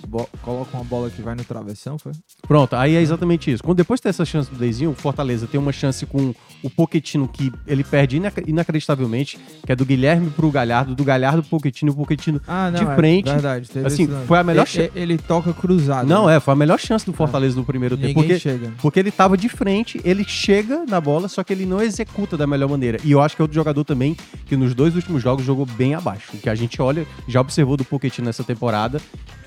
coloca 0.43 0.77
uma 0.77 0.85
bola 0.85 1.11
que 1.11 1.21
vai 1.21 1.35
no 1.35 1.45
travessão, 1.45 1.99
foi? 1.99 2.13
Pronto, 2.47 2.75
aí 2.75 2.95
é 2.95 3.01
exatamente 3.01 3.51
isso. 3.51 3.63
Quando 3.63 3.77
depois 3.77 4.01
tem 4.01 4.11
essa 4.11 4.25
chance 4.25 4.51
do 4.51 4.57
Deizinho, 4.57 4.91
o 4.91 4.95
Fortaleza 4.95 5.47
tem 5.47 5.61
uma 5.61 5.73
chance 5.73 6.07
com 6.07 6.35
o 6.63 6.71
Poquetino 6.71 7.29
que 7.29 7.53
ele 7.67 7.85
perde 7.85 8.21
inacreditavelmente, 8.47 9.39
que 9.65 9.73
é 9.73 9.77
do 9.77 9.85
Guilherme 9.85 10.31
pro 10.31 10.51
Galhardo, 10.51 10.95
do 10.95 11.05
Galhardo 11.05 11.43
pro 11.43 11.51
Poquetino, 11.51 11.93
o 11.93 11.97
Poquetino 11.97 12.41
ah, 12.47 12.71
não, 12.71 12.81
de 12.81 12.91
é 12.91 12.95
frente. 12.95 13.31
verdade, 13.31 13.69
assim, 13.85 14.09
foi 14.27 14.39
a 14.39 14.45
melhor 14.45 14.67
chance. 14.67 14.91
Ele, 14.95 15.15
ele, 15.15 15.19
toca 15.19 15.53
cruzado. 15.53 16.07
Não, 16.07 16.27
né? 16.27 16.37
é, 16.37 16.41
foi 16.41 16.53
a 16.53 16.57
melhor 16.57 16.79
chance 16.79 17.05
do 17.05 17.13
Fortaleza 17.17 17.57
no 17.57 17.65
primeiro 17.65 17.97
tempo. 17.97 18.15
Porque, 18.15 18.39
chega. 18.39 18.73
porque 18.81 19.01
ele 19.01 19.11
tava 19.11 19.37
de 19.37 19.49
frente, 19.49 20.01
ele 20.05 20.25
chega 20.25 20.85
na 20.87 21.01
bola, 21.01 21.29
só 21.29 21.43
que 21.43 21.53
ele 21.53 21.67
não 21.67 21.83
executa 21.83 22.37
da 22.37 22.47
melhor 22.47 22.69
maneira. 22.69 22.99
E 23.05 23.13
eu 23.13 23.21
acho 23.21 23.35
que 23.35 23.43
é 23.43 23.45
outro 23.45 23.55
jogador 23.55 23.85
também 23.85 24.17
que 24.47 24.57
nos 24.57 24.75
dois 24.75 24.95
últimos 24.95 25.23
jogos 25.23 25.45
jogou 25.45 25.67
bem 25.67 25.95
abaixo 25.95 26.37
que 26.37 26.49
a 26.49 26.55
gente 26.55 26.81
olha, 26.81 27.07
já 27.27 27.41
observou 27.41 27.77
do 27.77 27.85
Pochettino 27.85 28.27
nessa 28.27 28.45
temporada, 28.45 29.01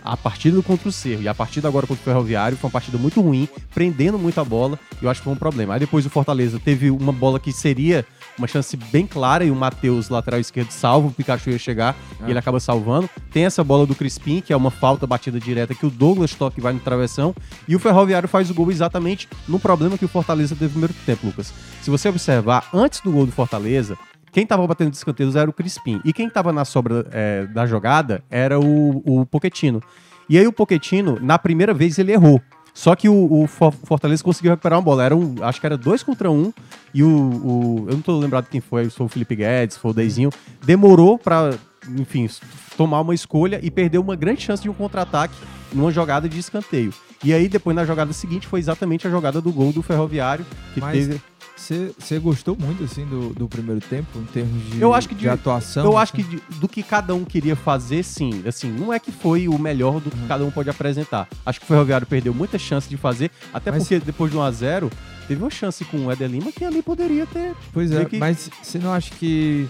a 0.04 0.18
partida 0.18 0.62
contra 0.62 0.90
o 0.90 0.92
Cerro 0.92 1.22
e 1.22 1.28
a 1.28 1.36
partida 1.36 1.68
agora 1.68 1.86
contra 1.86 2.02
o 2.02 2.04
Ferroviário 2.04 2.58
foi 2.58 2.68
uma 2.68 2.72
partida 2.72 2.98
muito 2.98 3.22
ruim, 3.22 3.48
prendendo 3.74 4.18
muito 4.18 4.40
a 4.40 4.44
bola, 4.44 4.80
e 5.02 5.06
eu 5.06 5.10
acho 5.10 5.22
que 5.22 5.26
foi 5.26 5.34
um 5.34 5.38
problema. 5.38 5.74
Aí 5.74 5.80
depois 5.80 6.06
o 6.06 6.10
Fortaleza 6.10 6.60
teve 6.60 6.90
uma 6.90 7.12
bola 7.12 7.40
que 7.40 7.52
seria 7.52 8.06
uma 8.40 8.48
chance 8.48 8.76
bem 8.76 9.06
clara 9.06 9.44
e 9.44 9.52
o 9.52 9.56
Matheus, 9.56 10.10
lateral 10.10 10.40
esquerdo, 10.40 10.72
salva, 10.72 11.10
o 11.10 11.12
Pikachu 11.12 11.52
ia 11.52 11.60
chegar 11.60 11.96
e 12.26 12.30
ele 12.30 12.40
acaba 12.40 12.60
salvando. 12.60 13.10
Tem 13.32 13.46
essa 13.46 13.64
bola 13.64 13.86
do 13.86 13.94
Crispim, 13.94 14.42
que 14.42 14.52
é 14.52 14.58
uma 14.58 14.72
falta 14.72 15.06
batida 15.06 15.40
direta 15.40 15.76
que 15.76 15.86
o 15.86 15.90
Douglas 15.90 16.34
toca 16.34 16.60
e 16.60 16.64
vai 16.64 16.74
no 16.74 16.80
travessão, 16.80 17.36
e 17.68 17.76
o 17.76 17.80
Ferroviário 17.80 18.28
faz 18.28 18.50
o 18.50 18.54
gol 18.54 18.72
exatamente 18.72 19.28
no 19.48 19.60
problema 19.60 19.98
que 19.98 20.06
o 20.06 20.08
Fortaleza 20.08 20.56
teve 20.56 20.66
no 20.66 20.72
primeiro 20.72 20.94
tempo, 21.06 21.28
Lucas. 21.28 21.54
Se 21.82 21.90
você 21.90 22.10
observar, 22.10 22.68
antes 22.74 23.02
do 23.02 23.12
gol 23.12 23.26
do 23.26 23.32
Fortaleza, 23.32 23.98
quem 24.32 24.46
tava 24.46 24.66
batendo 24.66 24.92
de 24.92 24.98
escanteios 24.98 25.36
era 25.36 25.50
o 25.50 25.54
Crispim. 25.54 26.00
E 26.06 26.14
quem 26.14 26.30
tava 26.30 26.54
na 26.54 26.64
sobra 26.64 27.06
é, 27.12 27.46
da 27.48 27.66
jogada 27.66 28.24
era 28.30 28.60
o, 28.60 29.02
o 29.06 29.26
Poquetino. 29.26 29.82
E 30.30 30.38
aí 30.38 30.46
o 30.46 30.54
Poquetino, 30.54 31.18
na 31.20 31.40
primeira 31.40 31.74
vez, 31.74 31.98
ele 31.98 32.12
errou. 32.12 32.40
Só 32.80 32.96
que 32.96 33.10
o, 33.10 33.44
o, 33.44 33.46
Fortaleza 33.46 34.24
conseguiu 34.24 34.52
recuperar 34.52 34.80
uma 34.80 34.86
bola. 34.86 35.04
Era 35.04 35.14
um, 35.14 35.36
acho 35.42 35.60
que 35.60 35.66
era 35.66 35.78
dois 35.78 36.02
contra 36.02 36.32
um. 36.32 36.54
E 36.94 37.04
o, 37.04 37.10
o 37.10 37.86
Eu 37.90 37.96
não 37.96 38.02
tô 38.02 38.18
lembrado 38.18 38.48
quem 38.48 38.62
foi, 38.62 38.90
foi 38.90 39.06
o 39.06 39.10
Felipe 39.10 39.36
Guedes, 39.36 39.76
foi 39.76 39.92
o 39.92 39.94
Deizinho. 39.94 40.30
Demorou 40.64 41.20
pra, 41.20 41.54
enfim, 41.98 42.30
tomar 42.78 43.02
uma 43.02 43.14
escolha 43.14 43.60
e 43.62 43.70
perdeu 43.70 44.00
uma 44.00 44.16
grande 44.16 44.44
chance 44.44 44.64
de 44.64 44.70
um 44.70 44.74
contra-ataque 44.74 45.36
numa 45.74 45.92
jogada 45.92 46.30
de 46.30 46.40
escanteio. 46.40 46.94
E 47.22 47.34
aí, 47.34 47.50
depois, 47.50 47.76
na 47.76 47.84
jogada 47.84 48.14
seguinte, 48.14 48.48
foi 48.48 48.62
exatamente 48.62 49.06
a 49.06 49.10
jogada 49.10 49.42
do 49.42 49.52
gol 49.52 49.74
do 49.74 49.82
Ferroviário, 49.82 50.46
que 50.74 50.80
Mas 50.80 50.94
teve 50.94 51.22
Você 51.60 52.18
gostou 52.20 52.56
muito, 52.58 52.84
assim, 52.86 53.06
do, 53.06 53.34
do 53.34 53.48
primeiro 53.48 53.82
tempo, 53.82 54.18
em 54.18 54.24
termos 54.26 54.64
de, 54.72 54.82
Eu 54.82 54.94
acho 54.94 55.10
que 55.10 55.14
de, 55.16 55.22
de- 55.22 55.30
atuação? 55.30 55.84
Eu 55.84 55.98
acho 55.98 56.14
assim? 56.16 56.24
que 56.24 56.38
de- 56.38 56.42
do 56.60 56.68
que 56.70 56.82
cada 56.82 57.14
um 57.14 57.26
queria 57.26 57.56
fazer, 57.56 58.02
sim. 58.04 58.42
Assim, 58.48 58.72
não 58.72 58.94
é 58.94 58.98
que 59.00 59.12
foi 59.12 59.48
o 59.48 59.60
melhor 59.60 60.00
do 60.00 60.10
que 60.10 60.18
Uhum. 60.18 60.28
cada 60.28 60.44
um 60.46 60.50
pode 60.52 60.70
apresentar. 60.70 61.28
Acho 61.46 61.60
que 61.60 61.66
o 61.66 61.68
Ferroviário 61.68 62.08
perdeu 62.08 62.34
muita 62.34 62.58
chance 62.58 62.88
de 62.90 62.96
fazer, 62.98 63.30
até 63.54 63.72
Mas- 63.72 63.84
porque 63.84 64.00
depois 64.00 64.32
do 64.32 64.40
1x0, 64.40 64.90
teve 65.28 65.44
uma 65.44 65.50
chance 65.52 65.84
com 65.86 66.06
o 66.06 66.12
Éder 66.12 66.30
Lima 66.30 66.52
que 66.52 66.64
ali 66.64 66.82
poderia 66.82 67.26
ter. 67.28 67.54
Pois 67.74 67.92
é, 67.92 68.06
que- 68.06 68.18
mas 68.18 68.50
você 68.64 68.80
não 68.80 68.94
acha 68.94 69.12
que 69.16 69.68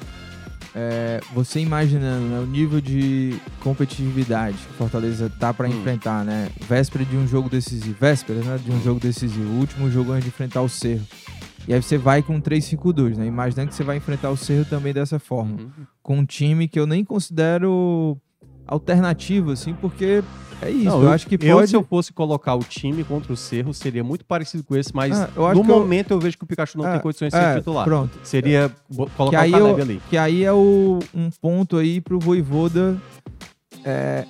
é, 0.76 1.20
você 1.34 1.60
imaginando 1.60 2.28
né, 2.28 2.40
o 2.40 2.46
nível 2.46 2.80
de 2.80 3.36
competitividade 3.62 4.56
que 4.58 4.70
o 4.72 4.78
Fortaleza 4.78 5.32
tá 5.40 5.52
pra 5.52 5.68
Hum. 5.68 5.72
enfrentar, 5.80 6.24
né? 6.24 6.50
Véspera 6.68 7.04
de 7.04 7.18
um 7.18 7.28
jogo 7.28 7.50
decisivo, 7.50 7.96
véspera, 8.00 8.40
né, 8.42 8.60
de 8.64 8.72
um 8.72 8.82
jogo 8.84 9.00
decisivo, 9.00 9.50
o 9.50 9.60
último 9.60 9.90
jogo 9.90 10.12
antes 10.12 10.26
de 10.26 10.30
enfrentar 10.30 10.62
o 10.62 10.70
Cerro. 10.70 11.02
E 11.70 11.74
aí 11.76 11.84
você 11.84 12.00
vai 12.00 12.24
com 12.24 12.42
3-5-2, 12.42 13.16
né? 13.16 13.28
Imaginando 13.28 13.70
que 13.70 13.76
você 13.76 13.84
vai 13.84 13.96
enfrentar 13.98 14.32
o 14.32 14.36
Cerro 14.36 14.66
também 14.66 14.92
dessa 14.92 15.20
forma. 15.20 15.72
Com 16.02 16.18
um 16.18 16.26
time 16.26 16.68
que 16.68 16.80
eu 16.80 16.88
nem 16.88 17.06
considero 17.06 18.18
alternativo, 18.66 19.52
assim, 19.52 19.76
porque 19.76 20.24
é 20.64 20.72
isso. 20.72 20.86
Não, 20.86 21.04
eu, 21.04 21.12
acho 21.12 21.28
que 21.28 21.36
eu, 21.40 21.58
pode. 21.58 21.70
se 21.70 21.76
eu 21.76 21.84
fosse 21.84 22.12
colocar 22.12 22.56
o 22.56 22.60
time 22.64 23.04
contra 23.04 23.32
o 23.32 23.38
Cerro, 23.38 23.72
seria 23.72 24.04
muito 24.04 24.26
parecido 24.26 24.64
com 24.64 24.76
esse, 24.76 24.96
mas 24.96 25.16
Ah, 25.20 25.30
eu 25.36 25.46
acho 25.46 25.60
no 25.60 25.64
que 25.66 25.72
eu- 25.72 25.80
momento 25.80 26.10
eu... 26.12 26.20
vejo 26.20 26.40
que 26.40 26.44
o 26.44 26.48
Pikachu 26.48 26.80
não 26.80 26.88
É, 26.88 26.94
tem 26.94 27.02
condições 27.02 27.32
de 27.32 27.38
é, 27.40 27.54
ser 27.54 27.60
titular. 27.60 27.86
Pronto. 27.86 28.18
Seria 28.24 28.72
bo- 28.90 29.06
Que 29.06 29.12
colocar 29.16 29.42
aí, 29.42 29.50
o 29.50 29.54
Caleb 29.54 29.78
eu- 29.78 29.84
ali. 29.86 30.02
que 30.10 30.18
aí 30.18 30.44
é 30.44 30.52
o, 30.52 30.98
um 31.14 31.30
ponto 31.40 31.78
aí 31.78 32.02
pro 32.02 32.20
Voivoda 32.20 32.98
é, 33.86 34.26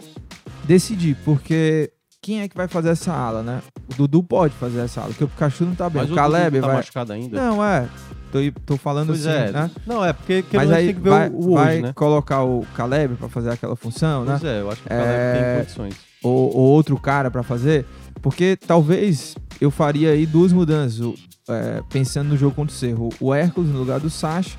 decidir, 0.66 1.16
porque 1.24 1.90
quem 2.30 2.42
é 2.42 2.48
que 2.48 2.56
vai 2.56 2.68
fazer 2.68 2.90
essa 2.90 3.12
ala, 3.12 3.42
né? 3.42 3.60
O 3.92 3.96
Dudu 3.96 4.22
pode 4.22 4.54
fazer 4.54 4.82
essa 4.82 5.02
ala, 5.02 5.10
porque 5.10 5.24
o 5.24 5.28
Pikachu 5.28 5.66
não 5.66 5.74
tá 5.74 5.90
bem. 5.90 6.04
Mas 6.04 6.12
o 6.12 6.14
Caleb 6.14 6.60
tá 6.62 6.68
vai. 6.68 6.76
machucado 6.76 7.12
ainda. 7.12 7.42
Não, 7.42 7.66
é. 7.66 7.88
Tô, 8.32 8.38
tô 8.64 8.78
falando 8.78 9.08
pois 9.08 9.26
assim, 9.26 9.48
é. 9.48 9.52
né? 9.52 9.72
Não, 9.88 10.06
é 10.06 10.14
porque 10.14 10.44
que 10.44 10.56
Mas 10.56 10.72
aí 10.72 10.86
tem 10.86 10.96
que 10.96 11.02
ver 11.02 11.10
vai, 11.10 11.30
o, 11.30 11.40
o 11.40 11.54
vai 11.56 11.74
hoje, 11.74 11.82
né? 11.82 11.94
colocar 11.96 12.44
o 12.44 12.64
Caleb 12.76 13.16
pra 13.16 13.28
fazer 13.30 13.50
aquela 13.50 13.76
função, 13.76 14.26
né? 14.26 14.38
Pois 14.40 14.44
é, 14.44 14.62
eu 14.62 14.70
acho 14.70 14.80
que 14.82 14.86
o 14.86 14.90
Caleb 14.90 15.10
É, 15.12 15.34
tem 15.56 15.60
condições. 15.64 15.96
ou, 16.24 16.56
ou 16.56 16.68
outro 16.70 16.96
cara 17.00 17.32
pra 17.32 17.42
fazer, 17.42 17.84
porque 18.22 18.56
talvez 18.56 19.36
eu 19.60 19.72
faria 19.72 20.12
aí 20.12 20.28
duas 20.28 20.54
mudanças, 20.54 21.16
é, 21.50 21.82
pensando 21.90 22.28
no 22.30 22.38
jogo 22.38 22.54
contra 22.56 22.72
o 22.72 22.78
Cerro. 22.78 23.10
O 23.20 23.34
Hércules 23.34 23.72
no 23.72 23.80
lugar 23.80 24.00
do 24.00 24.12
Sacha 24.12 24.56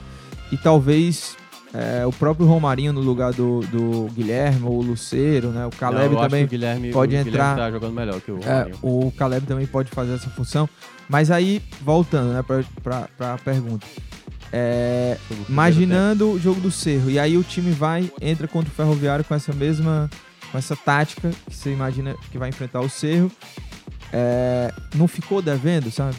e 0.50 0.57
talvez 0.57 1.37
é, 1.73 2.05
o 2.05 2.12
próprio 2.12 2.47
Romarinho 2.47 2.93
no 2.93 3.00
lugar 3.00 3.33
do, 3.33 3.61
do 3.61 4.09
Guilherme 4.12 4.67
ou 4.67 4.79
o 4.79 4.83
Luceiro, 4.83 5.50
né? 5.50 5.65
O 5.67 5.71
Caleb 5.71 6.15
Não, 6.15 6.23
também. 6.23 6.45
o 6.45 6.49
Guilherme, 6.49 6.91
pode 6.91 7.15
o 7.15 7.19
entrar. 7.19 7.57
tá 7.57 7.71
jogando 7.71 7.93
melhor 7.93 8.21
que 8.21 8.33
o 8.33 8.41
é, 8.43 8.47
Romarinho. 8.47 8.79
o 8.83 9.12
Caleb 9.17 9.47
também 9.47 9.67
pode 9.67 9.91
fazer 9.91 10.15
essa 10.15 10.29
função. 10.31 10.69
Mas 11.09 11.31
aí, 11.31 11.62
voltando 11.81 12.33
né, 12.33 12.43
pra, 12.43 12.65
pra, 12.83 13.09
pra 13.17 13.39
pergunta. 13.39 13.87
É, 14.53 15.17
Imaginando 15.49 16.33
o 16.33 16.41
jogo 16.41 16.61
do 16.61 16.73
Cerro. 16.73 17.09
E 17.09 17.19
aí 17.19 17.37
o 17.37 17.43
time 17.45 17.71
vai, 17.71 18.11
entra 18.21 18.49
contra 18.49 18.69
o 18.69 18.75
Ferroviário 18.75 19.25
com 19.25 19.35
essa 19.35 19.53
mesma. 19.53 20.11
Com 20.50 20.59
essa 20.59 20.75
tática 20.75 21.31
que 21.49 21.55
você 21.55 21.71
imagina 21.73 22.17
que 22.33 22.39
vai 22.39 22.49
enfrentar 22.49 22.81
o 22.81 22.89
Cerro. 22.89 23.31
É, 24.12 24.73
não 24.97 25.07
ficou 25.07 25.41
devendo, 25.41 25.89
sabe? 25.93 26.17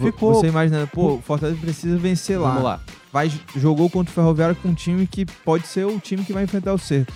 Ficou. 0.00 0.34
Você 0.34 0.46
imaginando, 0.46 0.86
pô, 0.86 1.14
o 1.14 1.20
Fortaleza 1.22 1.58
precisa 1.60 1.96
vencer 1.96 2.36
tempo. 2.36 2.44
lá. 2.44 2.50
Vamos 2.50 2.64
lá. 2.64 2.80
Vai, 3.16 3.32
jogou 3.56 3.88
contra 3.88 4.10
o 4.10 4.14
Ferroviário 4.14 4.54
com 4.56 4.68
um 4.68 4.74
time 4.74 5.06
que 5.06 5.24
pode 5.24 5.66
ser 5.66 5.86
o 5.86 5.98
time 5.98 6.22
que 6.22 6.34
vai 6.34 6.44
enfrentar 6.44 6.74
o 6.74 6.78
Cerro. 6.78 7.06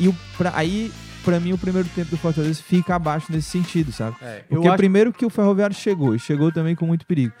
E 0.00 0.08
o, 0.08 0.16
pra, 0.38 0.50
aí, 0.54 0.90
pra 1.22 1.38
mim, 1.38 1.52
o 1.52 1.58
primeiro 1.58 1.86
tempo 1.90 2.10
do 2.10 2.16
Fortaleza 2.16 2.62
fica 2.62 2.94
abaixo 2.94 3.30
nesse 3.30 3.50
sentido, 3.50 3.92
sabe? 3.92 4.16
eu 4.48 4.56
Porque 4.56 4.68
acho 4.68 4.76
primeiro 4.78 5.12
que 5.12 5.26
o 5.26 5.28
Ferroviário 5.28 5.76
chegou, 5.76 6.14
e 6.14 6.18
chegou 6.18 6.50
também 6.50 6.74
com 6.74 6.86
muito 6.86 7.04
perigo. 7.04 7.34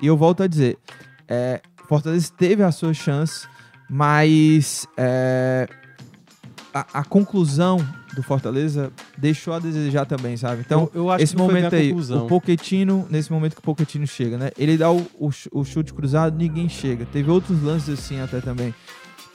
E 0.00 0.06
eu 0.06 0.16
volto 0.16 0.44
a 0.44 0.46
dizer, 0.46 0.78
é, 1.26 1.60
Fortaleza 1.88 2.30
teve 2.38 2.62
a 2.62 2.70
sua 2.70 2.94
chance, 2.94 3.48
mas 3.90 4.86
é, 4.96 5.68
a, 6.72 7.00
a 7.00 7.04
conclusão 7.04 7.84
do 8.16 8.22
Fortaleza 8.22 8.90
deixou 9.16 9.54
a 9.54 9.58
desejar 9.60 10.04
também, 10.06 10.36
sabe? 10.36 10.62
Então, 10.66 10.90
eu, 10.94 11.02
eu 11.02 11.10
acho 11.10 11.22
esse 11.22 11.36
que 11.36 11.40
momento 11.42 11.74
aí, 11.74 11.88
conclusão. 11.90 12.24
o 12.24 12.28
Pochettino, 12.28 13.06
nesse 13.10 13.30
momento 13.30 13.54
que 13.54 13.60
o 13.60 13.62
Pochettino 13.62 14.06
chega, 14.06 14.36
né? 14.36 14.50
Ele 14.58 14.76
dá 14.76 14.90
o, 14.90 15.06
o 15.20 15.30
o 15.52 15.64
chute 15.64 15.92
cruzado, 15.94 16.36
ninguém 16.36 16.68
chega. 16.68 17.06
Teve 17.12 17.30
outros 17.30 17.62
lances 17.62 17.90
assim 17.98 18.20
até 18.20 18.40
também. 18.40 18.74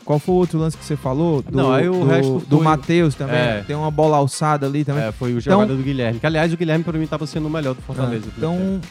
Qual 0.04 0.18
foi 0.18 0.34
o 0.34 0.38
outro 0.40 0.58
lance 0.58 0.76
que 0.76 0.84
você 0.84 0.96
falou? 0.98 1.44
Do, 1.44 1.56
Não, 1.56 1.72
aí 1.72 1.88
o 1.88 1.94
do, 1.94 2.06
resto 2.08 2.40
do 2.48 2.56
foi- 2.58 2.66
Matheus 2.66 3.14
também. 3.14 3.36
É. 3.38 3.64
Tem 3.68 3.76
uma 3.76 3.92
bola 3.92 4.18
alçada 4.18 4.66
ali 4.66 4.84
também. 4.84 5.04
É, 5.04 5.12
foi 5.12 5.30
o 5.34 5.38
Então- 5.38 5.54
jogada 5.62 5.76
do 5.76 5.84
Guilherme. 5.84 6.20
Que, 6.20 6.26
aliás, 6.26 6.52
o 6.52 6.58
Guilherme, 6.58 6.84
pra 6.84 6.98
mim, 6.98 7.06
tava 7.06 7.28
sendo 7.28 7.48
o 7.48 7.50
melhor 7.52 7.76
do 7.76 7.82
Fortaleza. 7.84 8.26
Ah, 8.30 8.34
então, 8.36 8.82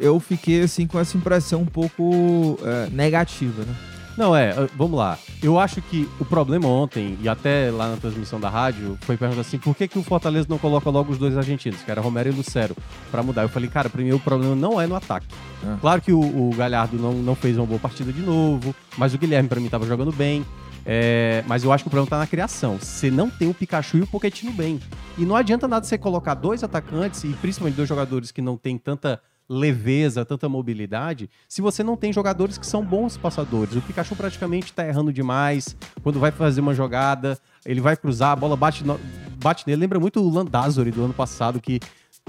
eu 0.00 0.20
fiquei 0.20 0.60
assim 0.62 0.86
com 0.86 1.00
essa 1.00 1.16
impressão 1.16 1.62
um 1.62 1.66
pouco 1.66 2.58
é, 2.62 2.88
negativa, 2.92 3.62
né? 3.64 3.74
Não, 4.20 4.36
é, 4.36 4.50
uh, 4.50 4.68
vamos 4.76 4.98
lá. 4.98 5.18
Eu 5.42 5.58
acho 5.58 5.80
que 5.80 6.06
o 6.20 6.26
problema 6.26 6.68
ontem, 6.68 7.16
e 7.22 7.26
até 7.26 7.70
lá 7.70 7.88
na 7.88 7.96
transmissão 7.96 8.38
da 8.38 8.50
rádio, 8.50 8.98
foi 9.00 9.16
perguntar 9.16 9.40
assim, 9.40 9.56
por 9.56 9.74
que, 9.74 9.88
que 9.88 9.98
o 9.98 10.02
Fortaleza 10.02 10.46
não 10.46 10.58
coloca 10.58 10.90
logo 10.90 11.10
os 11.10 11.16
dois 11.16 11.38
argentinos, 11.38 11.80
que 11.80 11.90
era 11.90 12.02
Romero 12.02 12.28
e 12.28 12.32
Lucero, 12.32 12.76
pra 13.10 13.22
mudar? 13.22 13.40
Eu 13.40 13.48
falei, 13.48 13.70
cara, 13.70 13.88
pra 13.88 14.02
mim 14.02 14.12
o 14.12 14.20
problema 14.20 14.54
não 14.54 14.78
é 14.78 14.86
no 14.86 14.94
ataque. 14.94 15.26
Ah. 15.64 15.78
Claro 15.80 16.02
que 16.02 16.12
o, 16.12 16.20
o 16.20 16.54
Galhardo 16.54 16.98
não, 16.98 17.14
não 17.14 17.34
fez 17.34 17.56
uma 17.56 17.64
boa 17.64 17.80
partida 17.80 18.12
de 18.12 18.20
novo, 18.20 18.74
mas 18.98 19.14
o 19.14 19.18
Guilherme 19.18 19.48
pra 19.48 19.58
mim 19.58 19.70
tava 19.70 19.86
jogando 19.86 20.12
bem. 20.12 20.44
É, 20.84 21.42
mas 21.46 21.64
eu 21.64 21.72
acho 21.72 21.84
que 21.84 21.88
o 21.88 21.90
problema 21.90 22.10
tá 22.10 22.18
na 22.18 22.26
criação. 22.26 22.78
Você 22.78 23.10
não 23.10 23.30
tem 23.30 23.48
o 23.48 23.54
Pikachu 23.54 23.96
e 23.96 24.02
o 24.02 24.06
Pochettino 24.06 24.52
bem. 24.52 24.78
E 25.16 25.24
não 25.24 25.34
adianta 25.34 25.66
nada 25.66 25.86
você 25.86 25.96
colocar 25.96 26.34
dois 26.34 26.62
atacantes, 26.62 27.24
e 27.24 27.28
principalmente 27.28 27.76
dois 27.76 27.88
jogadores 27.88 28.30
que 28.30 28.42
não 28.42 28.58
têm 28.58 28.76
tanta 28.76 29.18
leveza, 29.52 30.24
tanta 30.24 30.48
mobilidade, 30.48 31.28
se 31.48 31.60
você 31.60 31.82
não 31.82 31.96
tem 31.96 32.12
jogadores 32.12 32.56
que 32.56 32.64
são 32.64 32.84
bons 32.84 33.16
passadores. 33.16 33.74
O 33.74 33.80
Pikachu 33.82 34.14
praticamente 34.14 34.72
tá 34.72 34.86
errando 34.86 35.12
demais. 35.12 35.76
Quando 36.04 36.20
vai 36.20 36.30
fazer 36.30 36.60
uma 36.60 36.72
jogada, 36.72 37.36
ele 37.66 37.80
vai 37.80 37.96
cruzar, 37.96 38.30
a 38.30 38.36
bola 38.36 38.56
bate, 38.56 38.86
no- 38.86 39.00
bate 39.42 39.66
nele. 39.66 39.80
Lembra 39.80 39.98
muito 39.98 40.20
o 40.20 40.30
Landázuri 40.32 40.92
do 40.92 41.04
ano 41.04 41.12
passado, 41.12 41.60
que 41.60 41.80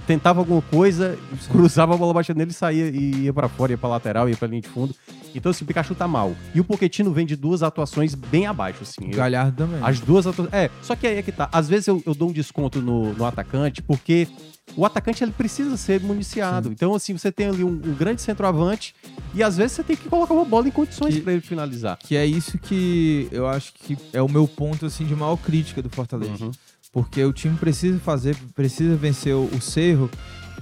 tentava 0.07 0.39
alguma 0.39 0.63
coisa, 0.63 1.15
cruzava 1.51 1.93
a 1.93 1.97
bola 1.97 2.11
batia 2.11 2.33
nele, 2.33 2.51
saía 2.53 2.87
e 2.89 3.25
ia 3.25 3.33
pra 3.33 3.47
fora, 3.47 3.71
ia 3.73 3.77
pra 3.77 3.87
lateral, 3.89 4.27
ia 4.27 4.35
pra 4.35 4.47
linha 4.47 4.61
de 4.61 4.69
fundo. 4.69 4.95
Então, 5.35 5.51
assim, 5.51 5.63
o 5.63 5.67
Pikachu 5.67 5.93
tá 5.93 6.07
mal. 6.07 6.33
E 6.55 6.59
o 6.59 6.63
Pochettino 6.63 7.11
vem 7.13 7.25
de 7.25 7.35
duas 7.35 7.61
atuações 7.61 8.15
bem 8.15 8.47
abaixo, 8.47 8.79
assim. 8.81 9.09
O 9.11 9.15
Galhardo 9.15 9.55
também. 9.57 9.79
as 9.83 9.99
duas 9.99 10.25
atuações. 10.25 10.53
É, 10.53 10.69
só 10.81 10.95
que 10.95 11.05
aí 11.05 11.17
é 11.17 11.21
que 11.21 11.31
tá. 11.31 11.47
Às 11.53 11.69
vezes 11.69 11.87
eu, 11.87 12.01
eu 12.05 12.15
dou 12.15 12.29
um 12.29 12.33
desconto 12.33 12.81
no, 12.81 13.13
no 13.13 13.25
atacante, 13.25 13.81
porque 13.81 14.27
o 14.75 14.85
atacante 14.85 15.23
ele 15.23 15.31
precisa 15.31 15.75
ser 15.77 16.01
municiado. 16.01 16.69
Então, 16.69 16.95
assim, 16.95 17.17
você 17.17 17.31
tem 17.31 17.47
ali 17.47 17.63
um, 17.63 17.69
um 17.69 17.95
grande 17.95 18.21
centroavante 18.21 18.95
e 19.33 19.43
às 19.43 19.57
vezes 19.57 19.73
você 19.73 19.83
tem 19.83 19.95
que 19.95 20.07
colocar 20.07 20.33
uma 20.33 20.45
bola 20.45 20.67
em 20.67 20.71
condições 20.71 21.17
pra 21.19 21.33
ele 21.33 21.41
finalizar. 21.41 21.97
Que 21.97 22.15
é 22.15 22.25
isso 22.25 22.57
que 22.57 23.27
eu 23.31 23.47
acho 23.47 23.73
que 23.73 23.97
é 24.13 24.21
o 24.21 24.29
meu 24.29 24.47
ponto 24.47 24.85
assim 24.85 25.05
de 25.05 25.15
maior 25.15 25.37
crítica 25.37 25.81
do 25.81 25.89
Fortaleza. 25.89 26.45
Uhum. 26.45 26.51
Porque 26.91 27.23
o 27.23 27.31
time 27.31 27.55
precisa 27.57 27.99
fazer, 27.99 28.35
precisa 28.53 28.95
vencer 28.95 29.33
o, 29.33 29.45
o 29.45 29.61
Cerro. 29.61 30.09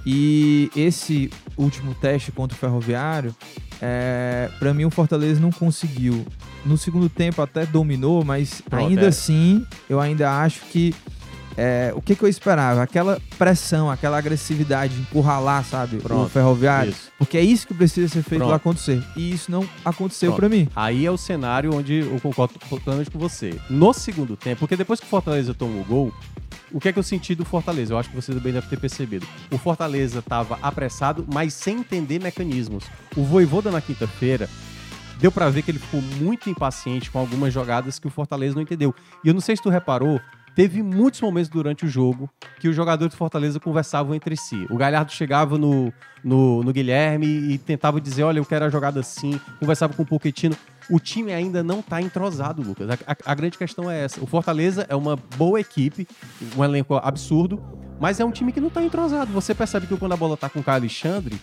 E 0.06 0.70
esse 0.74 1.30
último 1.58 1.94
teste 1.94 2.32
contra 2.32 2.56
o 2.56 2.58
Ferroviário, 2.58 3.34
é, 3.82 4.50
para 4.58 4.72
mim 4.72 4.84
o 4.84 4.90
Fortaleza 4.90 5.40
não 5.40 5.50
conseguiu. 5.50 6.24
No 6.64 6.78
segundo 6.78 7.08
tempo 7.08 7.42
até 7.42 7.66
dominou, 7.66 8.24
mas 8.24 8.60
Pronto, 8.62 8.86
ainda 8.86 9.02
é. 9.02 9.08
assim 9.08 9.64
eu 9.88 10.00
ainda 10.00 10.40
acho 10.40 10.60
que 10.66 10.94
é, 11.62 11.92
o 11.94 12.00
que, 12.00 12.16
que 12.16 12.24
eu 12.24 12.28
esperava? 12.28 12.82
Aquela 12.82 13.20
pressão, 13.36 13.90
aquela 13.90 14.16
agressividade, 14.16 14.98
encurralar, 14.98 15.62
sabe? 15.62 15.98
O 15.98 16.00
Pronto, 16.00 16.30
Ferroviário. 16.30 16.92
Isso. 16.92 17.12
Porque 17.18 17.36
é 17.36 17.42
isso 17.42 17.66
que 17.66 17.74
precisa 17.74 18.08
ser 18.08 18.22
feito 18.22 18.38
Pronto. 18.40 18.50
lá 18.50 18.56
acontecer. 18.56 19.04
E 19.14 19.30
isso 19.30 19.50
não 19.50 19.68
aconteceu 19.84 20.32
pra 20.32 20.48
mim. 20.48 20.66
Aí 20.74 21.04
é 21.04 21.10
o 21.10 21.18
cenário 21.18 21.74
onde 21.74 21.96
eu 21.96 22.18
concordo 22.18 22.54
totalmente 22.66 23.10
com 23.10 23.18
você. 23.18 23.60
No 23.68 23.92
segundo 23.92 24.38
tempo, 24.38 24.60
porque 24.60 24.74
depois 24.74 25.00
que 25.00 25.04
o 25.04 25.08
Fortaleza 25.10 25.52
tomou 25.52 25.82
o 25.82 25.84
gol, 25.84 26.14
o 26.72 26.80
que 26.80 26.88
é 26.88 26.92
que 26.94 26.98
eu 26.98 27.02
senti 27.02 27.34
do 27.34 27.44
Fortaleza? 27.44 27.92
Eu 27.92 27.98
acho 27.98 28.08
que 28.08 28.16
você 28.16 28.32
também 28.32 28.54
deve 28.54 28.66
ter 28.66 28.80
percebido. 28.80 29.26
O 29.50 29.58
Fortaleza 29.58 30.20
estava 30.20 30.58
apressado, 30.62 31.26
mas 31.30 31.52
sem 31.52 31.80
entender 31.80 32.22
mecanismos. 32.22 32.84
O 33.14 33.22
Voivoda 33.22 33.70
na 33.70 33.82
quinta-feira 33.82 34.48
deu 35.20 35.30
pra 35.30 35.50
ver 35.50 35.60
que 35.60 35.70
ele 35.70 35.78
ficou 35.78 36.00
muito 36.00 36.48
impaciente 36.48 37.10
com 37.10 37.18
algumas 37.18 37.52
jogadas 37.52 37.98
que 37.98 38.06
o 38.06 38.10
Fortaleza 38.10 38.54
não 38.54 38.62
entendeu. 38.62 38.94
E 39.22 39.28
eu 39.28 39.34
não 39.34 39.40
sei 39.42 39.54
se 39.54 39.62
tu 39.62 39.68
reparou, 39.68 40.18
teve 40.54 40.82
muitos 40.82 41.20
momentos 41.20 41.48
durante 41.48 41.84
o 41.84 41.88
jogo 41.88 42.28
que 42.58 42.68
os 42.68 42.76
jogadores 42.76 43.14
do 43.14 43.16
Fortaleza 43.16 43.58
conversavam 43.60 44.14
entre 44.14 44.36
si. 44.36 44.66
O 44.70 44.76
Galhardo 44.76 45.12
chegava 45.12 45.56
no, 45.56 45.92
no, 46.22 46.62
no 46.62 46.72
Guilherme 46.72 47.26
e 47.26 47.58
tentava 47.58 48.00
dizer, 48.00 48.22
olha, 48.24 48.38
eu 48.38 48.44
quero 48.44 48.64
a 48.64 48.68
jogada 48.70 49.00
assim, 49.00 49.40
conversava 49.58 49.94
com 49.94 50.02
o 50.02 50.06
Pochettino. 50.06 50.56
O 50.90 50.98
time 50.98 51.32
ainda 51.32 51.62
não 51.62 51.80
tá 51.80 52.02
entrosado, 52.02 52.62
Lucas. 52.62 52.90
A, 52.90 52.94
a- 53.12 53.16
a 53.26 53.34
grande 53.34 53.56
questão 53.56 53.90
é 53.90 54.04
essa. 54.04 54.22
O 54.22 54.26
Fortaleza 54.26 54.84
é 54.88 54.96
uma 54.96 55.16
boa 55.36 55.60
equipe, 55.60 56.06
um 56.56 56.64
elenco 56.64 56.96
absurdo, 56.96 57.62
mas 58.00 58.18
é 58.18 58.24
um 58.24 58.30
time 58.30 58.50
que 58.50 58.60
não 58.60 58.70
tá 58.70 58.82
entrosado. 58.82 59.30
Você 59.32 59.54
percebe 59.54 59.86
que 59.86 59.96
quando 59.96 60.12
a 60.12 60.16
bola 60.16 60.36
tá 60.36 60.48
com 60.48 60.60
o 60.60 60.62
Caio 60.62 60.78
Alexandre, 60.78 61.38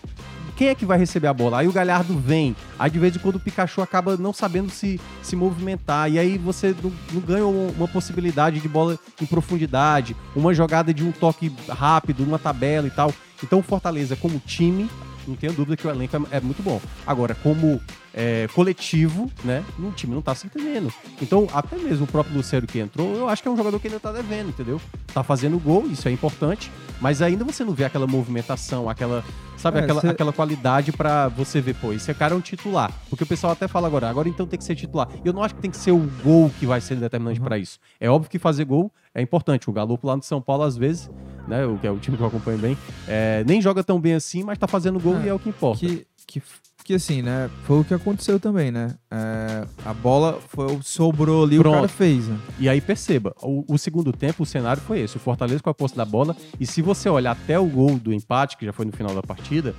quem 0.58 0.70
é 0.70 0.76
que 0.76 0.88
vai 0.88 0.98
receber 0.98 1.28
a 1.28 1.34
bola? 1.34 1.60
Aí 1.60 1.68
o 1.68 1.72
Galhardo 1.72 2.18
vem. 2.18 2.56
Aí 2.80 2.90
de 2.90 2.98
vez 2.98 3.16
em 3.16 3.20
quando 3.20 3.36
o 3.36 3.40
Pikachu 3.40 3.80
acaba 3.80 4.18
não 4.18 4.34
sabendo 4.34 4.72
se, 4.72 5.00
se 5.22 5.36
movimentar. 5.36 6.12
E 6.12 6.18
aí 6.18 6.36
você 6.36 6.76
não, 6.84 6.92
não 7.14 7.22
ganha 7.22 7.46
uma, 7.46 7.88
possibilidade 7.88 8.60
de 8.60 8.68
bola 8.68 8.98
em 9.22 9.26
profundidade, 9.28 10.16
uma 10.36 10.54
jogada 10.56 10.92
de 10.92 11.04
um 11.04 11.12
toque 11.12 11.56
rápido, 11.70 12.24
uma 12.24 12.40
tabela 12.40 12.88
e 12.88 12.92
tal. 12.92 13.14
Então 13.44 13.60
o 13.60 13.64
Fortaleza, 13.64 14.16
como 14.16 14.40
time, 14.40 14.90
não 15.28 15.36
tenho 15.36 15.54
dúvida 15.54 15.78
que 15.78 15.86
o 15.86 15.90
elenco 15.90 16.16
é, 16.16 16.38
é 16.38 16.42
muito 16.42 16.62
bom. 16.64 16.82
Agora, 17.06 17.36
como 17.36 17.80
é, 18.14 18.48
coletivo, 18.54 19.32
né, 19.44 19.64
o 19.80 19.92
time 19.92 20.16
não 20.16 20.22
tá 20.22 20.34
se 20.34 20.48
entendendo. 20.48 20.92
Então, 21.22 21.48
até 21.54 21.78
mesmo 21.78 22.06
o 22.06 22.08
próprio 22.08 22.36
Lucero 22.36 22.66
que 22.66 22.80
entrou, 22.80 23.16
eu 23.16 23.30
acho 23.30 23.42
que 23.42 23.48
é 23.48 23.52
um 23.52 23.58
jogador 23.58 23.80
que 23.80 23.88
ainda 23.88 24.00
tá 24.00 24.12
devendo, 24.12 24.50
entendeu? 24.50 24.82
Tá 25.14 25.24
fazendo 25.24 25.60
gol, 25.60 25.88
isso 25.88 26.08
é 26.08 26.12
importante, 26.12 26.72
mas 27.00 27.22
ainda 27.22 27.44
você 27.44 27.64
não 27.64 27.74
vê 27.74 27.86
aquela 27.86 28.08
movimentação, 28.08 28.90
aquela, 28.90 29.24
sabe, 29.58 29.80
É, 29.80 29.82
aquela, 29.84 30.02
cê- 30.02 30.08
aquela 30.10 30.32
qualidade 30.34 30.92
pra 30.92 31.28
você 31.28 31.60
ver, 31.60 31.76
pô, 31.76 31.92
esse 31.94 32.14
cara 32.14 32.34
é 32.34 32.38
um 32.38 32.42
titular. 32.42 32.92
Porque 33.10 33.24
o 33.24 33.28
pessoal 33.28 33.54
até 33.54 33.68
fala 33.68 33.88
agora, 33.88 34.10
agora 34.10 34.30
então 34.30 34.48
tem 34.48 34.58
que 34.58 34.64
ser 34.66 34.76
titular. 34.76 35.10
Eu 35.24 35.34
não 35.34 35.44
acho 35.44 35.56
que 35.56 35.62
tem 35.62 35.72
que 35.72 35.78
ser 35.78 35.92
o 35.92 36.10
gol 36.24 36.50
que 36.60 36.66
vai 36.66 36.80
ser 36.82 36.96
determinante 36.96 37.40
pra 37.42 37.58
isso. 37.58 37.80
É 38.00 38.10
óbvio 38.10 38.30
que 38.30 38.40
fazer 38.40 38.64
gol 38.66 38.92
é 39.14 39.22
importante. 39.22 39.70
O 39.70 39.74
Galo 39.74 40.00
lá 40.04 40.16
no 40.16 40.24
São 40.24 40.42
Paulo, 40.42 40.64
às 40.64 40.78
vezes, 40.78 41.10
né, 41.48 41.66
o 41.66 41.78
que 41.78 41.88
é 41.88 41.92
o 41.92 41.98
time 41.98 42.16
que 42.18 42.24
eu 42.24 42.28
acompanho 42.28 42.58
bem, 42.58 42.78
é, 43.08 43.44
nem 43.48 43.62
joga 43.62 43.84
tão 43.84 44.00
bem 44.00 44.14
assim, 44.14 44.44
mas 44.44 44.58
tá 44.58 44.68
fazendo 44.68 45.00
gol 45.00 45.18
É, 45.18 45.26
e 45.26 45.30
é 45.30 45.34
o 45.34 45.40
que 45.40 45.50
importa. 45.50 45.80
Que, 45.80 46.06
que, 46.26 46.42
que 46.88 46.94
assim, 46.94 47.22
né? 47.22 47.50
Foi 47.66 47.82
o 47.82 47.84
que 47.84 47.94
aconteceu 47.94 48.40
também, 48.40 48.72
né? 48.72 48.96
É, 49.12 49.66
a 49.86 49.94
bola 49.94 50.40
foi, 50.48 50.68
o- 50.74 50.82
sobrou 50.82 51.44
ali, 51.44 51.60
o 51.60 51.62
Pronto. 51.62 51.76
cara 51.76 51.88
fez, 51.90 52.26
né? 52.28 52.40
E 52.58 52.70
aí 52.70 52.80
perceba, 52.80 53.36
o, 53.42 53.66
o 53.68 53.78
segundo 53.78 54.14
tempo, 54.14 54.44
o 54.44 54.46
cenário 54.46 54.82
foi 54.82 55.02
esse: 55.02 55.18
o 55.18 55.20
Fortaleza 55.20 55.62
com 55.62 55.70
a 55.70 55.74
posse 55.74 55.98
da 55.98 56.06
bola. 56.06 56.34
E 56.58 56.66
se 56.66 56.82
você 56.82 57.10
olhar 57.10 57.32
até 57.32 57.60
o 57.60 57.66
gol 57.66 58.00
do 58.00 58.14
empate, 58.14 58.56
que 58.56 58.66
já 58.66 58.72
foi 58.72 58.86
no 58.86 58.94
final 58.94 59.14
da 59.14 59.22
partida, 59.22 59.76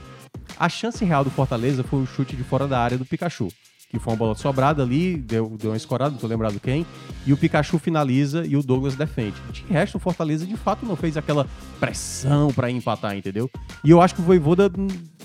a 0.59 0.68
chance 0.68 1.03
real 1.03 1.25
do 1.25 1.31
Fortaleza 1.31 1.83
foi 1.83 2.03
o 2.03 2.07
chute 2.07 2.37
de 2.37 2.44
fora 2.44 2.68
da 2.68 2.79
área 2.79 2.99
do 2.99 3.07
Pikachu. 3.07 3.49
Que 3.88 3.98
foi 3.98 4.12
uma 4.12 4.18
bola 4.18 4.35
sobrada 4.35 4.83
ali, 4.83 5.16
deu, 5.16 5.57
deu 5.59 5.70
uma 5.70 5.77
escorada, 5.77 6.11
não 6.11 6.18
tô 6.18 6.27
lembrado 6.27 6.61
quem. 6.61 6.87
E 7.27 7.33
o 7.33 7.37
Pikachu 7.37 7.79
finaliza 7.79 8.44
e 8.46 8.55
o 8.55 8.62
Douglas 8.62 8.94
defende. 8.94 9.37
De 9.51 9.64
resto, 9.64 9.96
o 9.96 9.98
Fortaleza 9.98 10.44
de 10.44 10.57
fato 10.57 10.85
não 10.85 10.94
fez 10.94 11.16
aquela 11.16 11.46
pressão 11.81 12.53
pra 12.53 12.70
empatar, 12.70 13.16
entendeu? 13.16 13.51
E 13.83 13.90
eu 13.90 14.03
acho 14.03 14.14
que 14.14 14.20
o 14.20 14.24
Voivoda 14.24 14.70